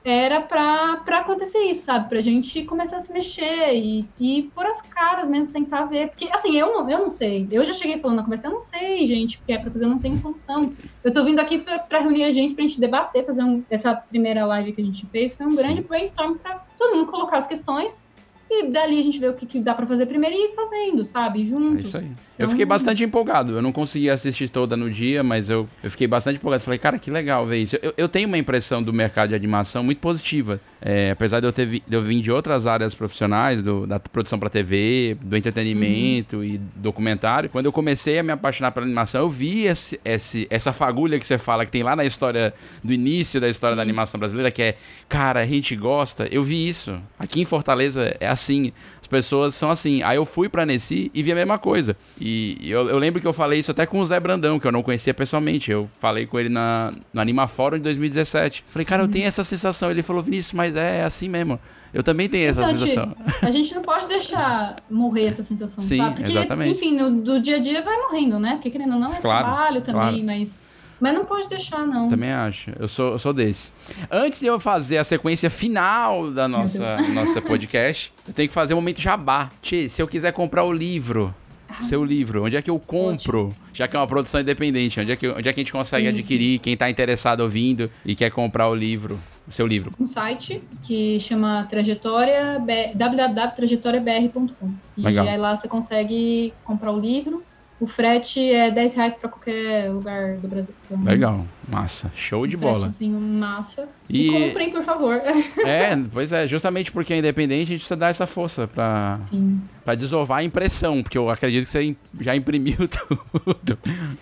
era 0.04 0.42
pra 0.42 1.04
acontecer 1.20 1.60
isso, 1.60 1.84
sabe? 1.84 2.10
Pra 2.10 2.22
gente 2.22 2.64
começar 2.64 2.98
a 2.98 3.00
se 3.00 3.14
mexer 3.14 3.76
e, 3.76 4.08
e 4.20 4.44
pôr 4.56 4.66
as 4.66 4.82
caras 4.82 5.30
mesmo, 5.30 5.52
tentar 5.52 5.86
ver. 5.86 6.10
Porque, 6.10 6.28
assim, 6.32 6.58
eu 6.58 6.74
não, 6.74 6.90
eu 6.90 7.00
não 7.00 7.12
sei. 7.12 7.48
Eu 7.52 7.64
já 7.64 7.74
cheguei 7.74 8.00
falando 8.00 8.18
na 8.18 8.24
conversa, 8.24 8.48
eu 8.48 8.52
não 8.52 8.64
sei, 8.64 9.06
gente, 9.06 9.38
o 9.38 9.42
que 9.46 9.54
é 9.54 9.60
pra 9.60 9.70
fazer, 9.70 9.86
eu 9.86 9.90
não 9.90 10.00
tenho 10.00 10.18
solução. 10.18 10.72
Eu 11.04 11.14
tô 11.14 11.24
vindo 11.24 11.40
aqui 11.40 11.60
pra 11.60 12.00
reunir 12.00 12.24
a 12.24 12.32
gente, 12.32 12.56
pra 12.56 12.64
gente 12.64 12.80
debater, 12.80 13.26
fazer 13.26 13.44
um, 13.44 13.64
essa 13.70 13.94
primeira 13.94 14.46
live 14.46 14.74
que 14.74 14.82
a 14.82 14.86
gente 14.86 15.06
fez, 15.06 15.36
foi 15.36 15.46
um 15.46 15.56
grande 15.56 15.82
brainstorm 15.82 16.36
pra 16.36 16.66
todo 16.78 16.96
mundo 16.96 17.12
colocar 17.12 17.38
as 17.38 17.46
questões 17.46 18.04
e 18.52 18.68
dali 18.70 19.00
a 19.00 19.04
gente 19.04 19.20
vê 19.20 19.28
o 19.28 19.34
que, 19.34 19.46
que 19.46 19.60
dá 19.60 19.74
pra 19.74 19.86
fazer 19.86 20.06
primeiro 20.06 20.36
e 20.36 20.52
ir 20.52 20.56
fazendo, 20.56 21.06
sabe? 21.06 21.42
É 21.42 21.46
Juntos. 21.46 21.88
isso 21.88 21.98
aí. 21.98 22.12
Eu 22.38 22.50
fiquei 22.50 22.66
bastante 22.66 23.04
empolgado. 23.04 23.54
Eu 23.54 23.62
não 23.62 23.72
consegui 23.72 24.10
assistir 24.10 24.50
toda 24.50 24.76
no 24.76 24.90
dia, 24.90 25.24
mas 25.24 25.50
eu, 25.50 25.68
eu 25.84 25.92
fiquei 25.92 26.08
bastante 26.08 26.38
empolgado. 26.38 26.64
Falei, 26.64 26.80
cara, 26.80 26.98
que 26.98 27.12
legal 27.12 27.46
ver 27.46 27.60
isso. 27.60 27.78
Eu, 27.82 27.94
eu 27.96 28.10
tenho 28.10 28.28
uma 28.28 28.38
impressão 28.38 28.82
do 28.82 28.92
mercado 28.92 29.30
de 29.30 29.36
animação 29.36 29.84
muito 29.84 30.00
positiva. 30.00 30.60
É, 30.84 31.12
apesar 31.12 31.40
de 31.40 31.46
eu, 31.46 31.54
ter 31.54 31.68
de 31.68 31.84
eu 31.92 32.02
vir 32.02 32.22
de 32.22 32.32
outras 32.32 32.66
áreas 32.66 32.96
profissionais, 32.96 33.62
do- 33.62 33.86
da 33.86 34.00
produção 34.00 34.40
pra 34.40 34.50
TV, 34.50 35.16
do 35.22 35.38
entretenimento 35.38 36.44
e 36.44 36.58
documentário, 36.76 37.50
quando 37.52 37.68
eu 37.68 37.72
comecei 37.72 38.18
a 38.18 38.24
me 38.24 38.32
apaixonar 38.32 38.72
pela 38.72 38.86
animação, 38.86 39.22
eu 39.22 39.30
vi 39.30 39.66
esse, 39.66 40.00
esse- 40.04 40.48
essa 40.50 40.74
fagulha 40.74 41.20
que 41.20 41.26
você 41.26 41.38
fala, 41.38 41.66
que 41.66 41.72
tem 41.72 41.84
lá 41.84 41.96
na 41.96 42.04
história 42.04 42.52
do 42.84 42.92
início 42.92 43.40
da 43.40 43.48
história 43.48 43.76
da 43.76 43.82
animação 43.84 44.20
brasileira, 44.20 44.50
que 44.50 44.62
é, 44.62 44.76
cara, 45.08 45.42
a 45.42 45.46
gente 45.46 45.76
gosta. 45.76 46.28
Eu 46.32 46.42
vi 46.42 46.68
isso. 46.68 47.00
Aqui 47.20 47.42
em 47.42 47.46
Fortaleza 47.46 48.16
é 48.20 48.28
assim. 48.28 48.74
As 49.12 49.26
pessoas 49.26 49.54
são 49.56 49.70
assim. 49.70 50.02
Aí 50.04 50.16
eu 50.16 50.24
fui 50.26 50.48
pra 50.48 50.66
Nessi 50.66 51.12
e 51.14 51.22
vi 51.22 51.34
a 51.34 51.36
mesma 51.36 51.58
coisa. 51.60 51.98
E 52.20 52.58
eu, 52.64 52.88
eu 52.88 52.98
lembro 52.98 53.20
que 53.20 53.28
eu 53.28 53.34
falei 53.34 53.60
isso 53.60 53.70
até 53.70 53.86
com 53.86 54.00
o 54.00 54.06
Zé 54.06 54.18
Brandão, 54.22 54.58
que 54.58 54.66
eu 54.66 54.72
não 54.72 54.82
conhecia 54.82 55.14
pessoalmente. 55.14 55.70
Eu 55.70 55.90
falei 56.00 56.26
com 56.26 56.40
ele 56.40 56.48
na, 56.48 56.94
no 57.14 57.20
Anima 57.20 57.46
Fórum 57.46 57.76
de 57.76 57.84
2017. 57.84 58.64
Falei, 58.70 58.86
cara, 58.86 59.04
eu 59.04 59.10
tenho 59.10 59.26
essa 59.28 59.44
sensação. 59.44 59.92
Ele 59.92 60.02
falou, 60.02 60.24
Vinícius, 60.24 60.54
mas 60.54 60.78
é 60.78 61.04
assim 61.04 61.28
mesmo. 61.28 61.60
Eu 61.94 62.04
também 62.04 62.30
tenho 62.30 62.48
essa 62.50 62.62
Então, 62.62 62.78
sensação. 62.78 63.16
A 63.42 63.52
gente 63.52 63.76
não 63.76 63.82
pode 63.82 64.08
deixar 64.08 64.78
morrer 64.90 65.26
essa 65.26 65.44
sensação, 65.44 65.84
Sim, 65.84 65.98
sabe? 65.98 66.16
Porque, 66.16 66.32
exatamente. 66.32 66.72
enfim, 66.72 66.96
no, 66.96 67.12
do 67.22 67.42
dia 67.42 67.58
a 67.58 67.60
dia 67.60 67.82
vai 67.82 67.98
morrendo, 67.98 68.40
né? 68.40 68.54
Porque 68.54 68.70
querendo 68.72 68.94
ou 68.94 69.00
não, 69.00 69.12
é 69.12 69.20
Claro, 69.20 69.46
trabalho 69.46 69.82
também, 69.82 70.02
claro. 70.02 70.24
mas, 70.24 70.58
mas 71.02 71.16
não 71.16 71.26
pode 71.26 71.50
deixar, 71.50 71.86
não. 71.86 72.08
Também 72.08 72.32
acho. 72.32 72.72
Eu 72.80 72.88
sou, 72.88 73.14
eu 73.14 73.20
sou 73.20 73.34
desse. 73.34 73.72
Antes 74.10 74.40
de 74.40 74.46
eu 74.46 74.60
fazer 74.60 75.00
a 75.00 75.04
sequência 75.04 75.50
final 75.50 76.32
da 76.32 76.48
nossa, 76.48 76.98
nossa 77.12 77.42
podcast, 77.42 78.14
eu 78.28 78.34
tenho 78.34 78.48
que 78.48 78.54
fazer 78.54 78.76
um 78.76 78.78
momento 78.78 79.02
jabá. 79.02 79.50
Tchê, 79.64 79.90
se 79.90 80.00
eu 80.00 80.08
quiser 80.08 80.32
comprar 80.32 80.64
o 80.64 80.72
livro, 80.72 81.34
seu 81.82 82.06
livro, 82.06 82.46
onde 82.46 82.56
é 82.56 82.62
que 82.62 82.70
eu 82.70 82.78
compro? 82.80 83.52
Já 83.74 83.88
que 83.88 83.96
é 83.96 84.00
uma 84.00 84.06
produção 84.06 84.40
independente, 84.42 85.00
onde 85.00 85.12
é 85.12 85.16
que, 85.16 85.28
onde 85.28 85.50
é 85.50 85.54
que 85.54 85.60
a 85.60 85.64
gente 85.64 85.72
consegue 85.72 86.04
Sim. 86.04 86.10
adquirir? 86.10 86.60
Quem 86.60 86.78
tá 86.78 86.88
interessado 86.88 87.40
ouvindo 87.42 87.90
e 88.06 88.14
quer 88.14 88.30
comprar 88.30 88.70
o 88.70 88.76
livro, 88.76 89.20
o 89.48 89.52
seu 89.52 89.66
livro. 89.66 89.94
um 90.00 90.08
site 90.08 90.62
que 90.84 91.20
chama 91.20 91.66
Trajetória, 91.70 92.62
www.trajetoriabr.com. 92.94 94.72
E 94.98 95.02
Legal. 95.02 95.28
aí 95.28 95.38
lá 95.38 95.56
você 95.56 95.68
consegue 95.68 96.54
comprar 96.64 96.92
o 96.92 97.00
livro. 97.00 97.44
O 97.82 97.88
frete 97.88 98.40
é 98.40 98.70
10 98.70 98.94
reais 98.94 99.16
pra 99.16 99.28
qualquer 99.28 99.90
lugar 99.90 100.38
do 100.38 100.48
Brasil. 100.48 100.72
Legal, 101.04 101.44
massa, 101.68 102.12
show 102.14 102.46
de 102.46 102.56
um 102.56 102.60
bola. 102.60 102.82
fretezinho 102.82 103.20
massa. 103.20 103.90
E... 104.08 104.28
E 104.28 104.48
comprem, 104.50 104.70
por 104.70 104.84
favor. 104.84 105.16
é, 105.66 105.98
pois 106.14 106.32
é, 106.32 106.46
justamente 106.46 106.92
porque 106.92 107.12
é 107.12 107.18
independente, 107.18 107.64
a 107.64 107.66
gente 107.72 107.80
precisa 107.80 107.96
dar 107.96 108.10
essa 108.10 108.28
força 108.28 108.68
pra, 108.68 109.20
Sim. 109.26 109.60
pra 109.84 109.96
desovar 109.96 110.38
a 110.38 110.44
impressão, 110.44 111.02
porque 111.02 111.18
eu 111.18 111.28
acredito 111.28 111.66
que 111.66 111.72
você 111.72 111.96
já 112.20 112.36
imprimiu 112.36 112.78
tudo. 112.88 113.80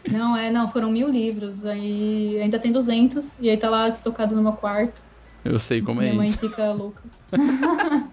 Não, 0.09 0.37
é, 0.37 0.49
não, 0.49 0.71
foram 0.71 0.89
mil 0.89 1.09
livros. 1.09 1.65
Aí 1.65 2.39
ainda 2.41 2.57
tem 2.59 2.71
200. 2.71 3.35
E 3.41 3.49
aí 3.49 3.57
tá 3.57 3.69
lá 3.69 3.89
estocado 3.89 4.33
no 4.33 4.41
meu 4.41 4.53
quarto. 4.53 5.03
Eu 5.43 5.59
sei 5.59 5.81
como 5.81 5.99
é 6.01 6.05
Minha 6.05 6.15
mãe 6.15 6.27
isso. 6.27 6.39
fica 6.39 6.71
louca. 6.71 7.01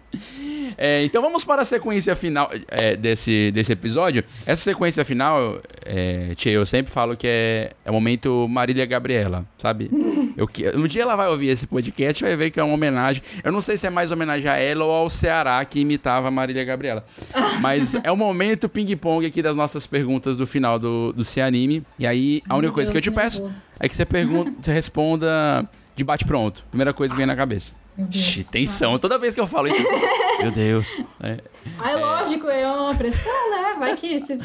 É, 0.76 1.04
então 1.04 1.22
vamos 1.22 1.44
para 1.44 1.62
a 1.62 1.64
sequência 1.64 2.14
final 2.14 2.50
é, 2.68 2.96
desse, 2.96 3.50
desse 3.52 3.72
episódio. 3.72 4.24
Essa 4.44 4.62
sequência 4.62 5.04
final, 5.04 5.60
é, 5.84 6.34
Tia, 6.34 6.52
eu 6.52 6.66
sempre 6.66 6.92
falo 6.92 7.16
que 7.16 7.26
é, 7.26 7.72
é 7.84 7.90
o 7.90 7.94
momento 7.94 8.46
Marília 8.48 8.84
Gabriela, 8.86 9.44
sabe? 9.58 9.90
Eu, 10.36 10.46
um 10.78 10.86
dia 10.86 11.00
ela 11.00 11.16
vai 11.16 11.28
ouvir 11.28 11.48
esse 11.48 11.66
podcast 11.66 12.22
e 12.22 12.26
vai 12.26 12.36
ver 12.36 12.50
que 12.50 12.60
é 12.60 12.62
uma 12.62 12.74
homenagem. 12.74 13.22
Eu 13.42 13.50
não 13.50 13.60
sei 13.60 13.74
se 13.78 13.86
é 13.86 13.90
mais 13.90 14.10
homenagem 14.10 14.50
a 14.50 14.56
ela 14.56 14.84
ou 14.84 14.92
ao 14.92 15.08
Ceará 15.08 15.64
que 15.64 15.80
imitava 15.80 16.30
Marília 16.30 16.62
Gabriela. 16.62 17.06
Mas 17.60 17.94
é 17.94 18.12
o 18.12 18.16
momento 18.16 18.68
ping-pong 18.68 19.24
aqui 19.24 19.40
das 19.40 19.56
nossas 19.56 19.86
perguntas 19.86 20.36
do 20.36 20.46
final 20.46 20.78
do, 20.78 21.10
do 21.12 21.24
Se 21.24 21.40
Anime. 21.40 21.82
E 21.98 22.06
aí, 22.06 22.42
a 22.46 22.54
única 22.54 22.66
Meu 22.66 22.74
coisa 22.74 22.90
que 22.90 22.98
eu 22.98 23.02
te 23.02 23.10
Deus, 23.10 23.22
peço 23.22 23.64
é 23.80 23.88
que 23.88 23.96
você, 23.96 24.04
pergunta, 24.04 24.52
você 24.60 24.72
responda 24.72 25.66
de 25.94 26.04
bate-pronto. 26.04 26.64
Primeira 26.68 26.92
coisa 26.92 27.14
que 27.14 27.18
vem 27.18 27.26
na 27.26 27.36
cabeça. 27.36 27.72
Meu 27.96 28.06
Deus. 28.06 28.24
Ixi, 28.24 28.44
tensão. 28.50 28.98
Toda 28.98 29.18
vez 29.18 29.34
que 29.34 29.40
eu 29.40 29.46
falo 29.46 29.68
isso, 29.68 29.82
meu 30.40 30.50
Deus. 30.50 30.86
É, 31.22 31.38
Ah, 31.78 31.90
é 31.92 31.96
lógico, 31.96 32.46
é 32.48 32.66
uma 32.70 32.94
pressão, 32.94 33.50
né? 33.50 33.74
Vai 33.78 33.96
que 33.96 34.20
se, 34.20 34.38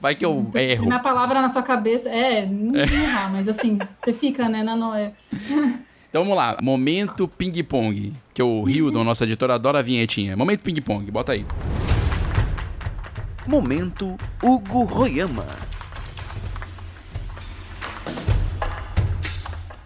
vai 0.00 0.14
que 0.14 0.24
eu 0.24 0.50
erro. 0.54 0.88
na 0.88 0.98
palavra 0.98 1.42
na 1.42 1.48
sua 1.48 1.62
cabeça. 1.62 2.08
É, 2.08 2.46
não 2.46 2.74
errar, 2.80 3.30
mas 3.30 3.48
assim, 3.48 3.78
você 3.90 4.12
fica, 4.12 4.48
né, 4.48 4.62
na 4.62 4.74
noia. 4.76 5.12
Então 6.14 6.22
vamos 6.22 6.36
lá. 6.38 6.56
Momento 6.62 7.26
ping-pong. 7.26 8.12
Que 8.32 8.40
o 8.40 8.68
Hildon, 8.68 9.02
nosso 9.02 9.24
editor, 9.24 9.50
adora 9.50 9.80
a 9.80 9.82
vinhetinha. 9.82 10.36
Momento 10.36 10.60
ping-pong. 10.60 11.10
Bota 11.10 11.32
aí. 11.32 11.44
Momento 13.48 14.16
Hugo 14.40 14.84
Royama. 14.84 15.44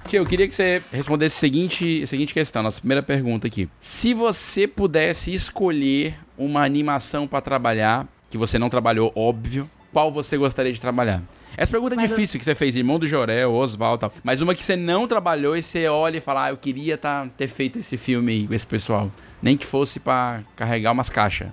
Tia, 0.09 0.19
eu 0.21 0.25
queria 0.27 0.49
que 0.49 0.55
você 0.55 0.83
respondesse 0.91 1.37
a 1.37 1.39
seguinte, 1.41 2.03
a 2.03 2.07
seguinte 2.07 2.33
questão, 2.33 2.63
nossa 2.63 2.81
primeira 2.81 3.03
pergunta 3.03 3.47
aqui. 3.47 3.69
Se 3.81 4.15
você 4.15 4.67
pudesse 4.67 5.35
escolher 5.35 6.15
uma 6.37 6.65
animação 6.65 7.27
pra 7.27 7.41
trabalhar, 7.43 8.07
que 8.31 8.39
você 8.39 8.59
não 8.59 8.71
trabalhou, 8.71 9.13
óbvio, 9.15 9.69
qual 9.93 10.11
você 10.11 10.39
gostaria 10.39 10.73
de 10.73 10.81
trabalhar? 10.81 11.23
Essa 11.57 11.73
pergunta 11.73 11.95
é 11.95 11.97
Mas 11.97 12.11
eu- 12.11 12.17
difícil, 12.17 12.39
que 12.39 12.45
você 12.45 12.55
fez 12.55 12.75
Irmão 12.77 12.99
do 12.99 13.07
Jorel, 13.07 13.53
Oswald 13.53 14.01
tal. 14.01 14.13
Mas 14.25 14.41
uma 14.41 14.55
que 14.55 14.65
você 14.65 14.77
não 14.77 15.07
trabalhou 15.07 15.57
e 15.57 15.63
você 15.63 15.89
olha 15.89 16.19
e 16.19 16.21
fala, 16.21 16.45
ah, 16.45 16.51
eu 16.51 16.57
queria 16.57 16.97
tá, 16.97 17.27
ter 17.37 17.49
feito 17.49 17.79
esse 17.79 17.97
filme 17.99 18.33
aí 18.33 18.47
com 18.47 18.55
esse 18.55 18.67
pessoal. 18.67 19.11
Nem 19.43 19.57
que 19.59 19.67
fosse 19.67 20.01
pra 20.01 20.41
carregar 20.57 20.93
umas 20.93 21.11
caixas. 21.11 21.49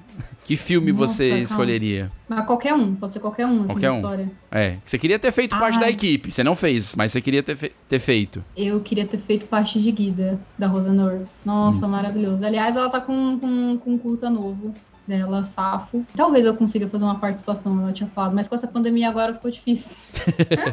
Que 0.46 0.56
filme 0.56 0.92
Nossa, 0.94 1.08
você 1.16 1.30
calma. 1.30 1.44
escolheria? 1.44 2.12
Mas 2.30 2.46
qualquer 2.46 2.74
um, 2.74 2.94
pode 2.96 3.14
ser 3.14 3.20
qualquer 3.20 3.48
um, 3.48 3.58
assim, 3.64 3.66
Qualquer 3.74 3.92
um. 3.92 3.96
história. 3.96 4.32
É, 4.52 4.78
você 4.84 4.98
queria 5.00 5.18
ter 5.20 5.32
feito 5.32 5.58
parte 5.58 5.80
da 5.80 5.90
equipe. 5.90 6.32
Você 6.32 6.44
não 6.44 6.56
fez, 6.56 6.96
mas 6.96 7.12
você 7.12 7.20
queria 7.20 7.42
ter, 7.42 7.56
fe- 7.58 7.72
ter 7.90 8.00
feito. 8.00 8.44
Eu 8.56 8.80
queria 8.80 9.06
ter 9.08 9.18
feito 9.18 9.48
parte 9.48 9.82
de 9.82 9.92
Guida, 9.92 10.40
da 10.58 10.68
Rosa 10.68 10.94
Norves. 10.94 11.42
Nossa, 11.46 11.88
maravilhoso. 11.88 12.46
Aliás, 12.46 12.76
ela 12.76 12.90
tá 12.92 13.02
com, 13.02 13.40
com, 13.40 13.78
com 13.80 13.92
um 13.94 13.98
curta 13.98 14.30
novo 14.30 14.72
dela, 15.08 15.44
Safo. 15.44 16.06
Talvez 16.16 16.46
eu 16.46 16.56
consiga 16.56 16.88
fazer 16.88 17.04
uma 17.04 17.20
participação, 17.20 17.82
ela 17.82 17.94
tinha 17.94 18.10
falado, 18.10 18.34
mas 18.34 18.48
com 18.48 18.56
essa 18.56 18.68
pandemia 18.68 19.10
agora 19.10 19.34
ficou 19.34 19.52
difícil. 19.52 20.22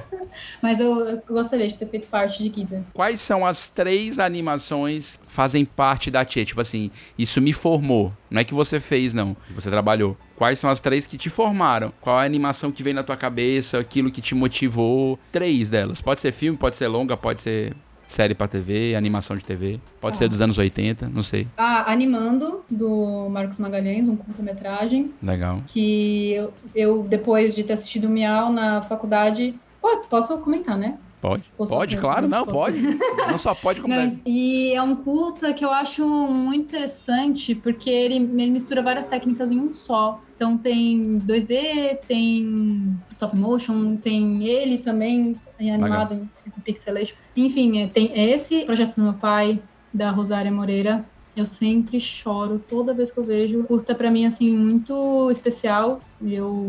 mas 0.63 0.81
eu, 0.81 1.01
eu 1.09 1.23
gostaria 1.29 1.69
de 1.69 1.75
ter 1.77 1.87
feito 1.87 2.07
parte 2.07 2.43
de 2.43 2.49
Guida. 2.49 2.85
Quais 2.93 3.21
são 3.21 3.47
as 3.47 3.69
três 3.69 4.19
animações 4.19 5.17
que 5.17 5.33
fazem 5.33 5.65
parte 5.65 6.11
da 6.11 6.25
Tia? 6.25 6.45
Tipo 6.45 6.61
assim, 6.61 6.91
isso 7.19 7.41
me 7.41 7.53
formou. 7.53 8.13
Não 8.31 8.41
é 8.41 8.45
que 8.45 8.55
você 8.55 8.81
fez, 8.81 9.13
não. 9.13 9.35
que 9.35 9.53
Você 9.53 9.71
trabalhou. 9.71 10.17
Quais 10.37 10.59
são 10.59 10.71
as 10.71 10.81
três 10.81 11.07
que 11.07 11.17
te 11.17 11.31
formaram? 11.31 11.93
Qual 12.01 12.19
é 12.19 12.23
a 12.23 12.27
animação 12.27 12.73
que 12.73 12.83
vem 12.83 12.95
na 12.95 13.03
tua 13.03 13.17
cabeça? 13.17 13.79
Aquilo 13.79 14.11
que 14.11 14.21
te 14.21 14.35
motivou? 14.35 15.19
Três 15.31 15.71
delas. 15.71 16.01
Pode 16.01 16.21
ser 16.21 16.33
filme, 16.33 16.59
pode 16.59 16.77
ser 16.77 16.89
longa, 16.89 17.17
pode 17.17 17.43
ser 17.43 17.77
série 18.07 18.35
pra 18.35 18.47
TV, 18.49 18.95
animação 18.95 19.37
de 19.37 19.45
TV. 19.45 19.81
Pode 20.01 20.15
Tá. 20.15 20.19
ser 20.21 20.29
dos 20.29 20.41
anos 20.41 20.59
80, 20.59 21.09
não 21.09 21.23
sei. 21.23 21.47
Ah, 21.57 21.91
Animando, 21.91 22.63
do 22.71 23.29
Marcos 23.31 23.59
Magalhães, 23.59 24.09
um 24.09 24.17
curta-metragem, 24.17 25.13
Legal. 25.23 25.63
que 25.69 26.33
eu, 26.33 26.53
eu, 26.75 27.03
depois 27.05 27.55
de 27.55 27.65
ter 27.65 27.73
assistido 27.75 28.05
o 28.07 28.11
Miau 28.11 28.53
na 28.53 28.83
faculdade... 28.83 29.55
Pô, 29.81 29.97
posso 30.09 30.39
comentar, 30.39 30.79
né? 30.79 30.97
Pode? 31.23 31.45
Posso 31.57 31.73
Pode, 31.73 31.97
claro. 31.99 32.29
Não, 32.29 32.45
pode. 32.45 32.83
Não 33.31 33.39
só 33.39 33.55
pode, 33.55 33.81
como 33.81 33.95
Não, 33.95 34.03
deve. 34.03 34.21
e 34.27 34.75
é 34.75 34.83
um 34.83 34.97
curta 34.97 35.55
que 35.55 35.65
eu 35.65 35.71
acho 35.71 36.05
muito 36.05 36.65
interessante, 36.65 37.55
porque 37.55 37.89
ele, 37.89 38.17
ele 38.17 38.51
mistura 38.51 38.83
várias 38.83 39.07
técnicas 39.07 39.53
em 39.53 39.61
um 39.61 39.73
só. 39.73 40.21
Então 40.35 40.59
tem 40.59 41.21
2D, 41.25 41.99
tem 42.09 42.99
stop 43.13 43.39
motion, 43.39 43.95
tem 43.95 44.45
ele 44.45 44.79
também 44.79 45.37
em 45.61 45.71
animado 45.71 46.15
em 46.15 46.61
pixelation. 46.63 47.15
Enfim, 47.37 47.83
é, 47.83 47.87
tem 47.87 48.11
esse 48.33 48.65
projeto 48.65 48.97
do 48.97 49.03
meu 49.05 49.15
pai, 49.15 49.63
da 49.95 50.11
Rosária 50.11 50.51
Moreira. 50.51 51.05
Eu 51.35 51.47
sempre 51.47 51.99
choro 52.01 52.63
toda 52.69 52.93
vez 52.93 53.11
que 53.11 53.19
eu 53.19 53.25
vejo. 53.25 53.65
Curta 53.65 53.95
pra 53.95 54.11
mim, 54.11 54.27
assim, 54.27 54.55
muito 54.57 55.31
especial. 55.31 55.99
Eu 56.23 56.67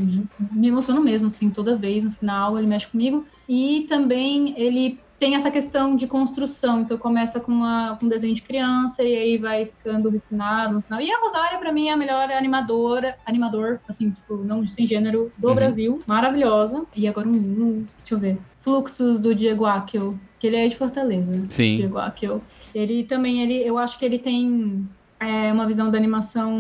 me 0.52 0.68
emociono 0.70 1.02
mesmo, 1.02 1.28
assim, 1.28 1.50
toda 1.50 1.76
vez 1.76 2.04
no 2.04 2.12
final, 2.12 2.58
ele 2.58 2.68
mexe 2.68 2.88
comigo. 2.88 3.26
E 3.48 3.86
também 3.90 4.54
ele 4.58 5.00
tem 5.20 5.36
essa 5.36 5.52
questão 5.52 5.96
de 5.96 6.08
construção. 6.08 6.82
Então 6.82 6.98
começa 6.98 7.40
com, 7.40 7.52
uma, 7.52 7.98
com 7.98 8.06
um 8.06 8.10
desenho 8.10 8.34
de 8.36 8.42
criança 8.42 9.04
e 9.04 9.16
aí 9.16 9.38
vai 9.38 9.66
ficando 9.66 10.10
refinado 10.10 10.76
no 10.76 10.82
final. 10.82 11.02
E 11.02 11.12
a 11.12 11.20
Rosária, 11.20 11.58
pra 11.60 11.72
mim, 11.72 11.90
é 11.90 11.92
a 11.94 11.98
melhor 11.98 12.30
animadora, 12.32 13.16
animador, 13.26 13.80
assim, 13.88 14.12
tipo, 14.12 14.38
não 14.38 14.66
sem 14.66 14.88
gênero, 14.88 15.30
do 15.38 15.50
Uhum. 15.50 15.56
Brasil. 15.56 16.02
Maravilhosa. 16.08 16.84
E 16.96 17.08
agora 17.08 17.28
um, 17.28 17.32
um- 17.36 17.86
deixa 18.00 18.16
eu 18.16 18.20
ver. 18.20 18.38
Fluxos 18.62 19.20
do 19.20 19.36
Diego 19.36 19.66
Akel, 19.66 20.16
que 20.40 20.48
ele 20.48 20.56
é 20.56 20.68
de 20.70 20.76
Fortaleza. 20.78 21.34
Sim. 21.50 21.78
Diego 21.78 21.98
Akel. 21.98 22.42
Ele 22.74 23.04
também, 23.06 23.42
ele, 23.42 23.68
eu 23.68 23.78
acho 23.78 23.98
que 24.00 24.06
ele 24.06 24.20
tem 24.20 24.88
é, 25.22 25.52
uma 25.54 25.68
visão 25.68 25.90
da 25.92 25.98
animação 25.98 26.60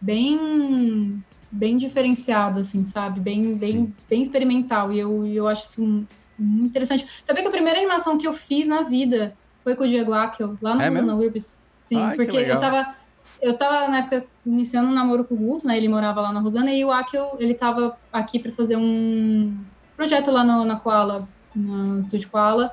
bem 0.00 1.22
bem 1.52 1.76
diferenciada, 1.76 2.60
assim, 2.60 2.86
sabe? 2.86 3.18
Bem, 3.18 3.56
bem, 3.58 3.72
Sim. 3.72 3.94
bem 4.08 4.22
experimental. 4.22 4.92
E 4.92 5.00
eu, 5.00 5.26
eu 5.26 5.48
acho 5.48 5.64
isso 5.64 5.82
um- 5.82 6.06
muito 6.38 6.68
interessante. 6.70 7.04
Sabia 7.24 7.42
que 7.42 7.48
a 7.48 7.50
primeira 7.50 7.78
animação 7.78 8.16
que 8.16 8.26
eu 8.26 8.32
fiz 8.32 8.68
na 8.68 8.82
vida 8.84 9.36
foi 9.64 9.74
com 9.74 9.82
o 9.82 9.88
Diego 9.88 10.12
Akel, 10.12 10.56
lá 10.62 10.76
no 10.76 10.82
É 10.82 10.88
mesmo? 10.88 11.12
Urbis. 11.16 11.60
Sim, 11.84 11.96
Ai, 11.96 12.16
que 12.16 12.24
porque 12.24 12.36
eu 12.38 12.60
tava. 12.60 12.94
Eu 13.42 13.56
tava, 13.56 13.88
na 13.88 13.98
época, 14.00 14.26
iniciando 14.44 14.90
um 14.90 14.94
namoro 14.94 15.24
com 15.24 15.34
o 15.34 15.38
Guto, 15.38 15.66
né? 15.66 15.76
Ele 15.76 15.88
morava 15.88 16.20
lá 16.20 16.32
na 16.32 16.40
Rosana, 16.40 16.72
e 16.72 16.84
o 16.84 16.92
Akel, 16.92 17.36
ele 17.40 17.54
tava 17.54 17.96
aqui 18.12 18.38
pra 18.38 18.52
fazer 18.52 18.76
um 18.76 19.64
projeto 19.96 20.30
lá 20.30 20.44
no, 20.44 20.64
na 20.64 20.78
Koala, 20.78 21.26
no 21.54 21.98
estúdio 22.00 22.30
Koala, 22.30 22.70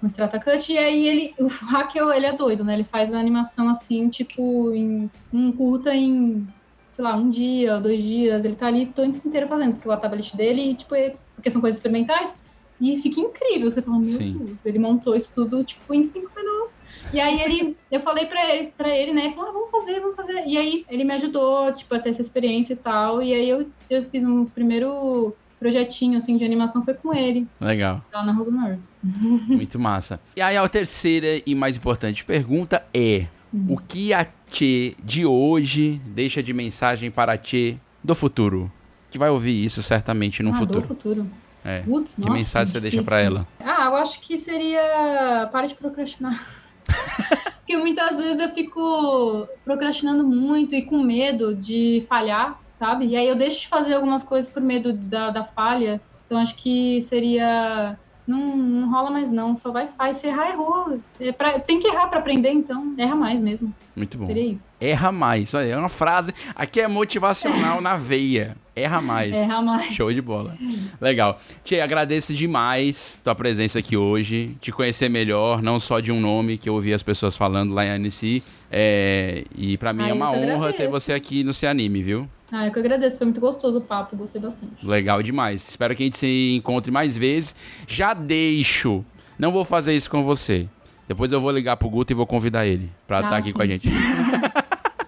com 0.00 0.06
Strata 0.06 0.38
Cut, 0.38 0.72
e 0.72 0.78
aí 0.78 1.06
ele, 1.06 1.34
o 1.38 1.48
Akel, 1.76 2.12
ele 2.12 2.26
é 2.26 2.32
doido, 2.32 2.64
né? 2.64 2.74
Ele 2.74 2.84
faz 2.84 3.12
a 3.12 3.18
animação 3.18 3.68
assim, 3.68 4.08
tipo, 4.08 4.72
em 4.72 5.10
um 5.32 5.50
curta 5.52 5.94
em, 5.94 6.46
sei 6.90 7.04
lá, 7.04 7.16
um 7.16 7.30
dia, 7.30 7.80
dois 7.80 8.02
dias, 8.02 8.44
ele 8.44 8.56
tá 8.56 8.66
ali 8.66 8.84
o 8.84 8.92
tempo 8.92 9.26
inteiro 9.26 9.48
fazendo, 9.48 9.74
porque 9.74 9.88
o 9.88 9.96
tablet 9.96 10.36
dele, 10.36 10.74
tipo, 10.74 10.94
é- 10.94 11.14
porque 11.34 11.50
são 11.50 11.60
coisas 11.60 11.78
experimentais, 11.78 12.34
e 12.80 13.00
fica 13.00 13.20
incrível, 13.20 13.70
você 13.70 13.80
fala, 13.80 13.98
meu 13.98 14.08
Sim. 14.08 14.38
Deus, 14.38 14.64
ele 14.66 14.78
montou 14.78 15.14
isso 15.16 15.32
tudo, 15.34 15.64
tipo, 15.64 15.94
em 15.94 16.02
cinco 16.04 16.30
minutos. 16.36 16.72
E 17.12 17.20
aí 17.20 17.40
ele, 17.40 17.76
eu 17.90 18.00
falei 18.00 18.26
pra 18.26 18.54
ele, 18.54 18.72
pra 18.76 18.88
ele, 18.96 19.12
né? 19.12 19.26
Ele 19.26 19.34
falou, 19.34 19.50
ah, 19.50 19.52
vamos 19.52 19.70
fazer, 19.70 20.00
vamos 20.00 20.16
fazer. 20.16 20.44
E 20.46 20.56
aí 20.58 20.84
ele 20.88 21.04
me 21.04 21.14
ajudou, 21.14 21.72
tipo, 21.72 21.94
a 21.94 21.98
ter 21.98 22.10
essa 22.10 22.22
experiência 22.22 22.72
e 22.72 22.76
tal. 22.76 23.22
E 23.22 23.32
aí 23.34 23.48
eu, 23.48 23.70
eu 23.88 24.04
fiz 24.10 24.24
um 24.24 24.44
primeiro 24.44 25.36
projetinho, 25.62 26.18
assim, 26.18 26.36
de 26.36 26.44
animação, 26.44 26.84
foi 26.84 26.94
com 26.94 27.14
ele, 27.14 27.46
Legal. 27.60 28.04
lá 28.12 28.24
na 28.24 28.32
Rosa 28.32 28.50
Nerves. 28.50 28.96
Muito 29.02 29.78
massa. 29.78 30.20
E 30.36 30.40
aí 30.40 30.56
a 30.56 30.68
terceira 30.68 31.40
e 31.46 31.54
mais 31.54 31.76
importante 31.76 32.24
pergunta 32.24 32.82
é: 32.92 33.26
o 33.68 33.76
que 33.76 34.12
a 34.12 34.26
Tchê 34.50 34.94
de 35.02 35.24
hoje 35.24 36.00
deixa 36.06 36.42
de 36.42 36.52
mensagem 36.52 37.10
para 37.10 37.34
a 37.34 37.38
Tchê 37.38 37.76
do 38.02 38.14
futuro? 38.14 38.70
Que 39.10 39.18
vai 39.18 39.30
ouvir 39.30 39.62
isso 39.64 39.82
certamente 39.82 40.42
no 40.42 40.50
ah, 40.50 40.54
futuro. 40.54 40.80
do 40.80 40.88
futuro. 40.88 41.26
É. 41.64 41.80
Putz, 41.80 42.14
Que 42.14 42.22
nossa, 42.22 42.32
mensagem 42.32 42.72
você 42.72 42.80
deixa 42.80 43.02
pra 43.02 43.20
ela? 43.20 43.46
Ah, 43.60 43.86
eu 43.86 43.96
acho 43.96 44.20
que 44.20 44.36
seria. 44.36 45.48
Para 45.52 45.66
de 45.66 45.74
procrastinar. 45.74 46.44
Porque 47.60 47.76
muitas 47.76 48.16
vezes 48.16 48.40
eu 48.40 48.48
fico 48.50 49.46
procrastinando 49.64 50.24
muito 50.24 50.74
e 50.74 50.82
com 50.82 51.00
medo 51.02 51.54
de 51.54 52.04
falhar, 52.08 52.58
sabe? 52.82 53.06
E 53.06 53.16
aí 53.16 53.28
eu 53.28 53.36
deixo 53.36 53.60
de 53.60 53.68
fazer 53.68 53.94
algumas 53.94 54.24
coisas 54.24 54.50
por 54.50 54.60
medo 54.60 54.92
da, 54.92 55.30
da 55.30 55.44
falha. 55.44 56.00
Então 56.26 56.36
acho 56.38 56.56
que 56.56 57.00
seria. 57.02 57.96
Não, 58.26 58.56
não 58.56 58.90
rola 58.90 59.10
mais 59.10 59.30
não, 59.32 59.54
só 59.54 59.70
vai 59.72 59.88
faz. 59.98 60.16
Se 60.16 60.26
errar, 60.28 60.50
errou. 60.50 60.98
É 61.20 61.30
pra- 61.32 61.58
tem 61.58 61.78
que 61.80 61.86
errar 61.88 62.06
pra 62.08 62.18
aprender, 62.20 62.50
então 62.50 62.94
erra 62.96 63.14
mais 63.16 63.40
mesmo. 63.40 63.72
Muito 63.96 64.16
bom. 64.16 64.26
Seria 64.26 64.46
isso. 64.46 64.66
Erra 64.80 65.10
mais. 65.12 65.52
Olha, 65.54 65.66
é 65.66 65.76
uma 65.76 65.88
frase. 65.88 66.32
Aqui 66.54 66.80
é 66.80 66.88
motivacional 66.88 67.80
na 67.80 67.96
veia. 67.96 68.56
Erra 68.74 69.00
mais. 69.02 69.32
Erra 69.32 69.60
mais. 69.60 69.92
Show 69.92 70.12
de 70.12 70.22
bola. 70.22 70.56
Legal. 71.00 71.38
Tchê, 71.64 71.80
agradeço 71.80 72.32
demais 72.32 73.20
tua 73.22 73.34
presença 73.34 73.80
aqui 73.80 73.96
hoje. 73.96 74.56
Te 74.60 74.72
conhecer 74.72 75.08
melhor, 75.10 75.60
não 75.60 75.78
só 75.80 76.00
de 76.00 76.10
um 76.10 76.20
nome 76.20 76.56
que 76.58 76.68
eu 76.68 76.74
ouvi 76.74 76.94
as 76.94 77.02
pessoas 77.02 77.36
falando 77.36 77.74
lá 77.74 77.84
em 77.84 77.90
Annecy. 77.90 78.42
É, 78.74 79.44
e 79.54 79.76
pra 79.76 79.92
mim 79.92 80.04
Ah, 80.04 80.08
é 80.08 80.12
uma 80.14 80.30
honra 80.32 80.72
ter 80.72 80.88
você 80.88 81.12
aqui 81.12 81.44
no 81.44 81.52
Se 81.52 81.66
Anime, 81.66 82.02
viu? 82.02 82.28
Ah, 82.50 82.66
eu 82.66 82.72
que 82.72 82.78
agradeço, 82.78 83.18
foi 83.18 83.26
muito 83.26 83.40
gostoso 83.40 83.78
o 83.78 83.82
papo, 83.82 84.16
gostei 84.16 84.40
bastante. 84.40 84.86
Legal 84.86 85.22
demais. 85.22 85.68
Espero 85.68 85.94
que 85.94 86.02
a 86.02 86.06
gente 86.06 86.16
se 86.18 86.54
encontre 86.56 86.90
mais 86.90 87.16
vezes. 87.16 87.54
Já 87.86 88.14
deixo. 88.14 89.04
Não 89.38 89.50
vou 89.50 89.64
fazer 89.64 89.94
isso 89.94 90.08
com 90.10 90.22
você. 90.22 90.66
Depois 91.08 91.30
eu 91.32 91.40
vou 91.40 91.50
ligar 91.50 91.76
pro 91.76 91.88
Guto 91.90 92.12
e 92.12 92.14
vou 92.14 92.26
convidar 92.26 92.66
ele 92.66 92.90
pra 93.06 93.18
Ah, 93.18 93.22
estar 93.22 93.36
aqui 93.36 93.48
sim. 93.48 93.52
com 93.54 93.62
a 93.62 93.66
gente. 93.66 93.88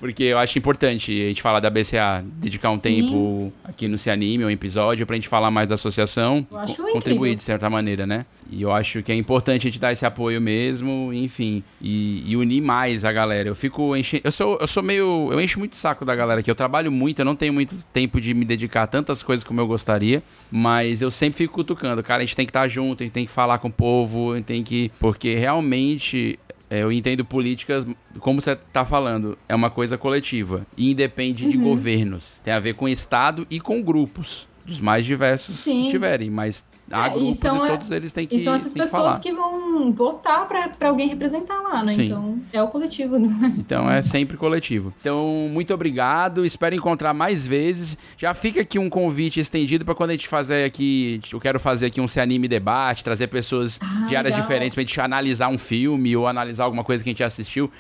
Porque 0.04 0.24
eu 0.24 0.36
acho 0.36 0.58
importante 0.58 1.10
a 1.12 1.28
gente 1.28 1.40
falar 1.40 1.60
da 1.60 1.70
BCA, 1.70 2.22
dedicar 2.36 2.70
um 2.70 2.78
Sim. 2.78 3.00
tempo 3.02 3.50
aqui 3.64 3.88
no 3.88 3.96
Se 3.96 4.10
Anime, 4.10 4.44
um 4.44 4.50
episódio, 4.50 5.06
pra 5.06 5.16
gente 5.16 5.28
falar 5.28 5.50
mais 5.50 5.66
da 5.66 5.76
associação 5.76 6.46
Eu 6.50 6.58
acho 6.58 6.66
co- 6.74 6.82
incrível. 6.82 6.92
contribuir 6.92 7.34
de 7.34 7.42
certa 7.42 7.70
maneira, 7.70 8.06
né? 8.06 8.26
E 8.50 8.60
eu 8.60 8.70
acho 8.70 9.02
que 9.02 9.10
é 9.10 9.14
importante 9.14 9.66
a 9.66 9.70
gente 9.70 9.80
dar 9.80 9.92
esse 9.92 10.04
apoio 10.04 10.40
mesmo, 10.42 11.10
enfim, 11.14 11.64
e, 11.80 12.22
e 12.30 12.36
unir 12.36 12.60
mais 12.60 13.02
a 13.02 13.10
galera. 13.12 13.48
Eu 13.48 13.54
fico 13.54 13.96
enchendo. 13.96 14.20
Eu 14.24 14.30
sou, 14.30 14.58
eu 14.60 14.66
sou 14.66 14.82
meio. 14.82 15.30
Eu 15.32 15.40
encho 15.40 15.58
muito 15.58 15.72
o 15.72 15.76
saco 15.76 16.04
da 16.04 16.14
galera 16.14 16.40
aqui. 16.40 16.50
Eu 16.50 16.54
trabalho 16.54 16.92
muito, 16.92 17.20
eu 17.20 17.24
não 17.24 17.34
tenho 17.34 17.54
muito 17.54 17.74
tempo 17.90 18.20
de 18.20 18.34
me 18.34 18.44
dedicar 18.44 18.82
a 18.82 18.86
tantas 18.86 19.22
coisas 19.22 19.42
como 19.42 19.58
eu 19.58 19.66
gostaria, 19.66 20.22
mas 20.50 21.00
eu 21.00 21.10
sempre 21.10 21.38
fico 21.38 21.54
cutucando. 21.54 22.02
Cara, 22.02 22.22
a 22.22 22.26
gente 22.26 22.36
tem 22.36 22.44
que 22.44 22.50
estar 22.50 22.68
junto, 22.68 23.02
a 23.02 23.06
gente 23.06 23.12
tem 23.14 23.24
que 23.24 23.32
falar 23.32 23.56
com 23.58 23.68
o 23.68 23.72
povo, 23.72 24.32
a 24.32 24.36
gente 24.36 24.44
tem 24.44 24.62
que. 24.62 24.92
Porque 25.00 25.34
realmente. 25.34 26.38
É, 26.74 26.82
Eu 26.82 26.90
entendo 26.92 27.24
políticas, 27.24 27.86
como 28.20 28.40
você 28.40 28.56
tá 28.56 28.84
falando, 28.84 29.36
é 29.48 29.54
uma 29.54 29.70
coisa 29.70 29.96
coletiva 29.98 30.66
e 30.76 30.90
independe 30.90 31.44
Uhum. 31.44 31.50
de 31.50 31.56
governos. 31.58 32.40
Tem 32.44 32.52
a 32.52 32.58
ver 32.60 32.74
com 32.74 32.88
Estado 32.88 33.46
e 33.50 33.60
com 33.60 33.82
grupos, 33.82 34.46
dos 34.66 34.80
mais 34.80 35.04
diversos 35.04 35.56
Sim. 35.58 35.84
que 35.84 35.90
tiverem, 35.90 36.30
mas 36.30 36.64
há 36.90 37.06
É, 37.06 37.10
e 37.10 37.12
grupos 37.14 37.36
e, 37.36 37.40
são 37.40 37.62
a- 37.62 37.68
todos 37.68 37.90
eles 37.90 38.12
têm 38.12 38.26
que, 38.26 38.36
E 38.36 38.40
são 38.40 38.54
essas 38.54 38.72
que 38.72 38.78
pessoas 38.78 39.02
falar. 39.02 39.20
que 39.20 39.32
vão 39.32 39.92
votar 39.92 40.46
pra, 40.46 40.68
pra 40.68 40.88
alguém 40.88 41.08
representar 41.08 41.60
lá, 41.60 41.82
né? 41.82 41.94
Sim. 41.94 42.04
Então, 42.06 42.38
é 42.52 42.62
o 42.62 42.68
coletivo. 42.68 43.16
Então 43.58 43.90
é 43.90 44.02
sempre 44.02 44.36
coletivo. 44.36 44.92
Então, 45.00 45.48
muito 45.50 45.72
obrigado. 45.72 46.44
Espero 46.44 46.74
encontrar 46.74 47.14
mais 47.14 47.46
vezes. 47.46 47.96
Já 48.16 48.34
fica 48.34 48.60
aqui 48.60 48.78
um 48.78 48.88
convite 48.90 49.40
estendido 49.40 49.84
para 49.84 49.94
quando 49.94 50.10
a 50.10 50.12
gente 50.14 50.28
fazer 50.28 50.64
aqui. 50.64 51.20
Eu 51.32 51.40
quero 51.40 51.58
fazer 51.60 51.86
aqui 51.86 52.00
um 52.00 52.08
Se 52.08 52.20
Anime 52.20 52.48
debate, 52.48 53.02
trazer 53.04 53.28
pessoas 53.28 53.78
Ah, 53.82 54.06
de 54.06 54.14
áreas 54.16 54.34
legal. 54.34 54.40
diferentes 54.40 54.74
pra 54.74 54.82
gente 54.82 55.00
analisar 55.00 55.48
um 55.48 55.58
filme 55.58 56.16
ou 56.16 56.26
analisar 56.26 56.64
alguma 56.64 56.84
coisa 56.84 57.02
que 57.02 57.10
a 57.10 57.12
gente 57.12 57.24
assistiu 57.24 57.70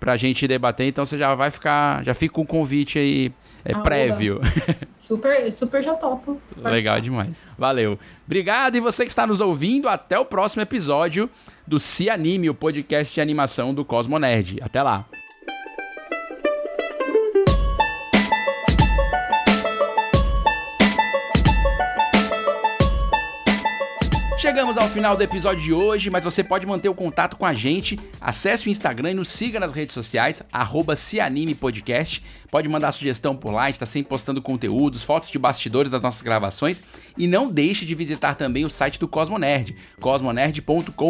pra 0.00 0.16
gente 0.16 0.48
debater. 0.48 0.88
Então 0.88 1.04
você 1.04 1.18
já 1.18 1.34
vai 1.34 1.50
ficar. 1.50 2.02
Já 2.02 2.14
fica 2.14 2.40
um 2.40 2.46
convite 2.46 2.98
aí 2.98 3.32
é, 3.64 3.74
Ah, 3.74 3.80
prévio. 3.80 4.40
Super, 4.96 5.52
super 5.52 5.82
já 5.82 5.94
topo. 5.94 6.40
Legal 6.56 7.00
demais. 7.00 7.46
Valeu. 7.56 7.98
Obrigado 8.26 8.76
e 8.76 8.80
você 8.80 9.04
que 9.04 9.10
está 9.10 9.26
nos 9.26 9.40
ouvindo, 9.40 9.88
até 9.88 10.18
o 10.18 10.24
próximo 10.24 10.62
episódio 10.62 11.28
do 11.66 11.78
Se 11.78 12.10
Anime, 12.10 12.50
o 12.50 12.54
podcast 12.54 13.12
de 13.14 13.20
animação 13.20 13.72
do 13.72 13.84
Cosmo 13.84 14.18
Nerd. 14.18 14.58
Até 14.62 14.82
lá. 14.82 15.06
Chegamos 24.40 24.78
ao 24.78 24.88
final 24.88 25.18
do 25.18 25.22
episódio 25.22 25.62
de 25.62 25.70
hoje, 25.70 26.08
mas 26.08 26.24
você 26.24 26.42
pode 26.42 26.66
manter 26.66 26.88
o 26.88 26.94
contato 26.94 27.36
com 27.36 27.44
a 27.44 27.52
gente. 27.52 28.00
Acesse 28.18 28.66
o 28.66 28.70
Instagram 28.70 29.10
e 29.10 29.14
nos 29.14 29.28
siga 29.28 29.60
nas 29.60 29.74
redes 29.74 29.92
sociais, 29.92 30.42
arroba 30.50 30.94
Podcast. 31.60 32.24
Pode 32.50 32.68
mandar 32.68 32.92
sugestão 32.92 33.36
por 33.36 33.52
lá, 33.52 33.62
a 33.62 33.66
gente 33.66 33.76
está 33.76 33.86
sempre 33.86 34.08
postando 34.08 34.42
conteúdos, 34.42 35.04
fotos 35.04 35.30
de 35.30 35.38
bastidores 35.38 35.90
das 35.90 36.02
nossas 36.02 36.22
gravações. 36.22 36.82
E 37.16 37.26
não 37.26 37.50
deixe 37.50 37.84
de 37.84 37.94
visitar 37.94 38.34
também 38.34 38.64
o 38.64 38.70
site 38.70 38.98
do 38.98 39.06
Cosmonerd, 39.06 39.76
cosmonerd.com.br. 40.00 41.06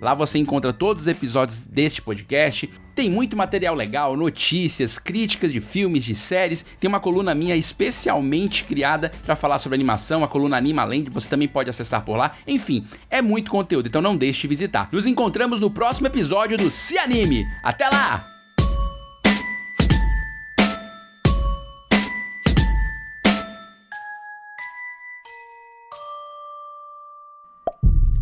Lá 0.00 0.14
você 0.14 0.38
encontra 0.38 0.72
todos 0.72 1.02
os 1.02 1.08
episódios 1.08 1.66
deste 1.66 2.00
podcast. 2.00 2.70
Tem 2.94 3.10
muito 3.10 3.36
material 3.36 3.74
legal, 3.74 4.16
notícias, 4.16 4.98
críticas 4.98 5.52
de 5.52 5.60
filmes, 5.60 6.02
de 6.02 6.14
séries. 6.14 6.64
Tem 6.80 6.88
uma 6.88 6.98
coluna 6.98 7.34
minha 7.34 7.54
especialmente 7.54 8.64
criada 8.64 9.10
para 9.22 9.36
falar 9.36 9.58
sobre 9.58 9.76
animação, 9.76 10.24
a 10.24 10.28
coluna 10.28 10.56
Anima 10.56 10.84
Land, 10.84 11.10
você 11.10 11.28
também 11.28 11.46
pode 11.46 11.68
acessar 11.68 12.02
por 12.02 12.16
lá. 12.16 12.32
Enfim, 12.46 12.86
é 13.10 13.20
muito 13.20 13.50
conteúdo, 13.50 13.88
então 13.88 14.00
não 14.00 14.16
deixe 14.16 14.42
de 14.42 14.48
visitar. 14.48 14.88
Nos 14.90 15.06
encontramos 15.06 15.60
no 15.60 15.70
próximo 15.70 16.06
episódio 16.06 16.56
do 16.56 16.70
Se 16.70 16.96
Anime. 16.96 17.44
Até 17.62 17.88
lá! 17.88 18.35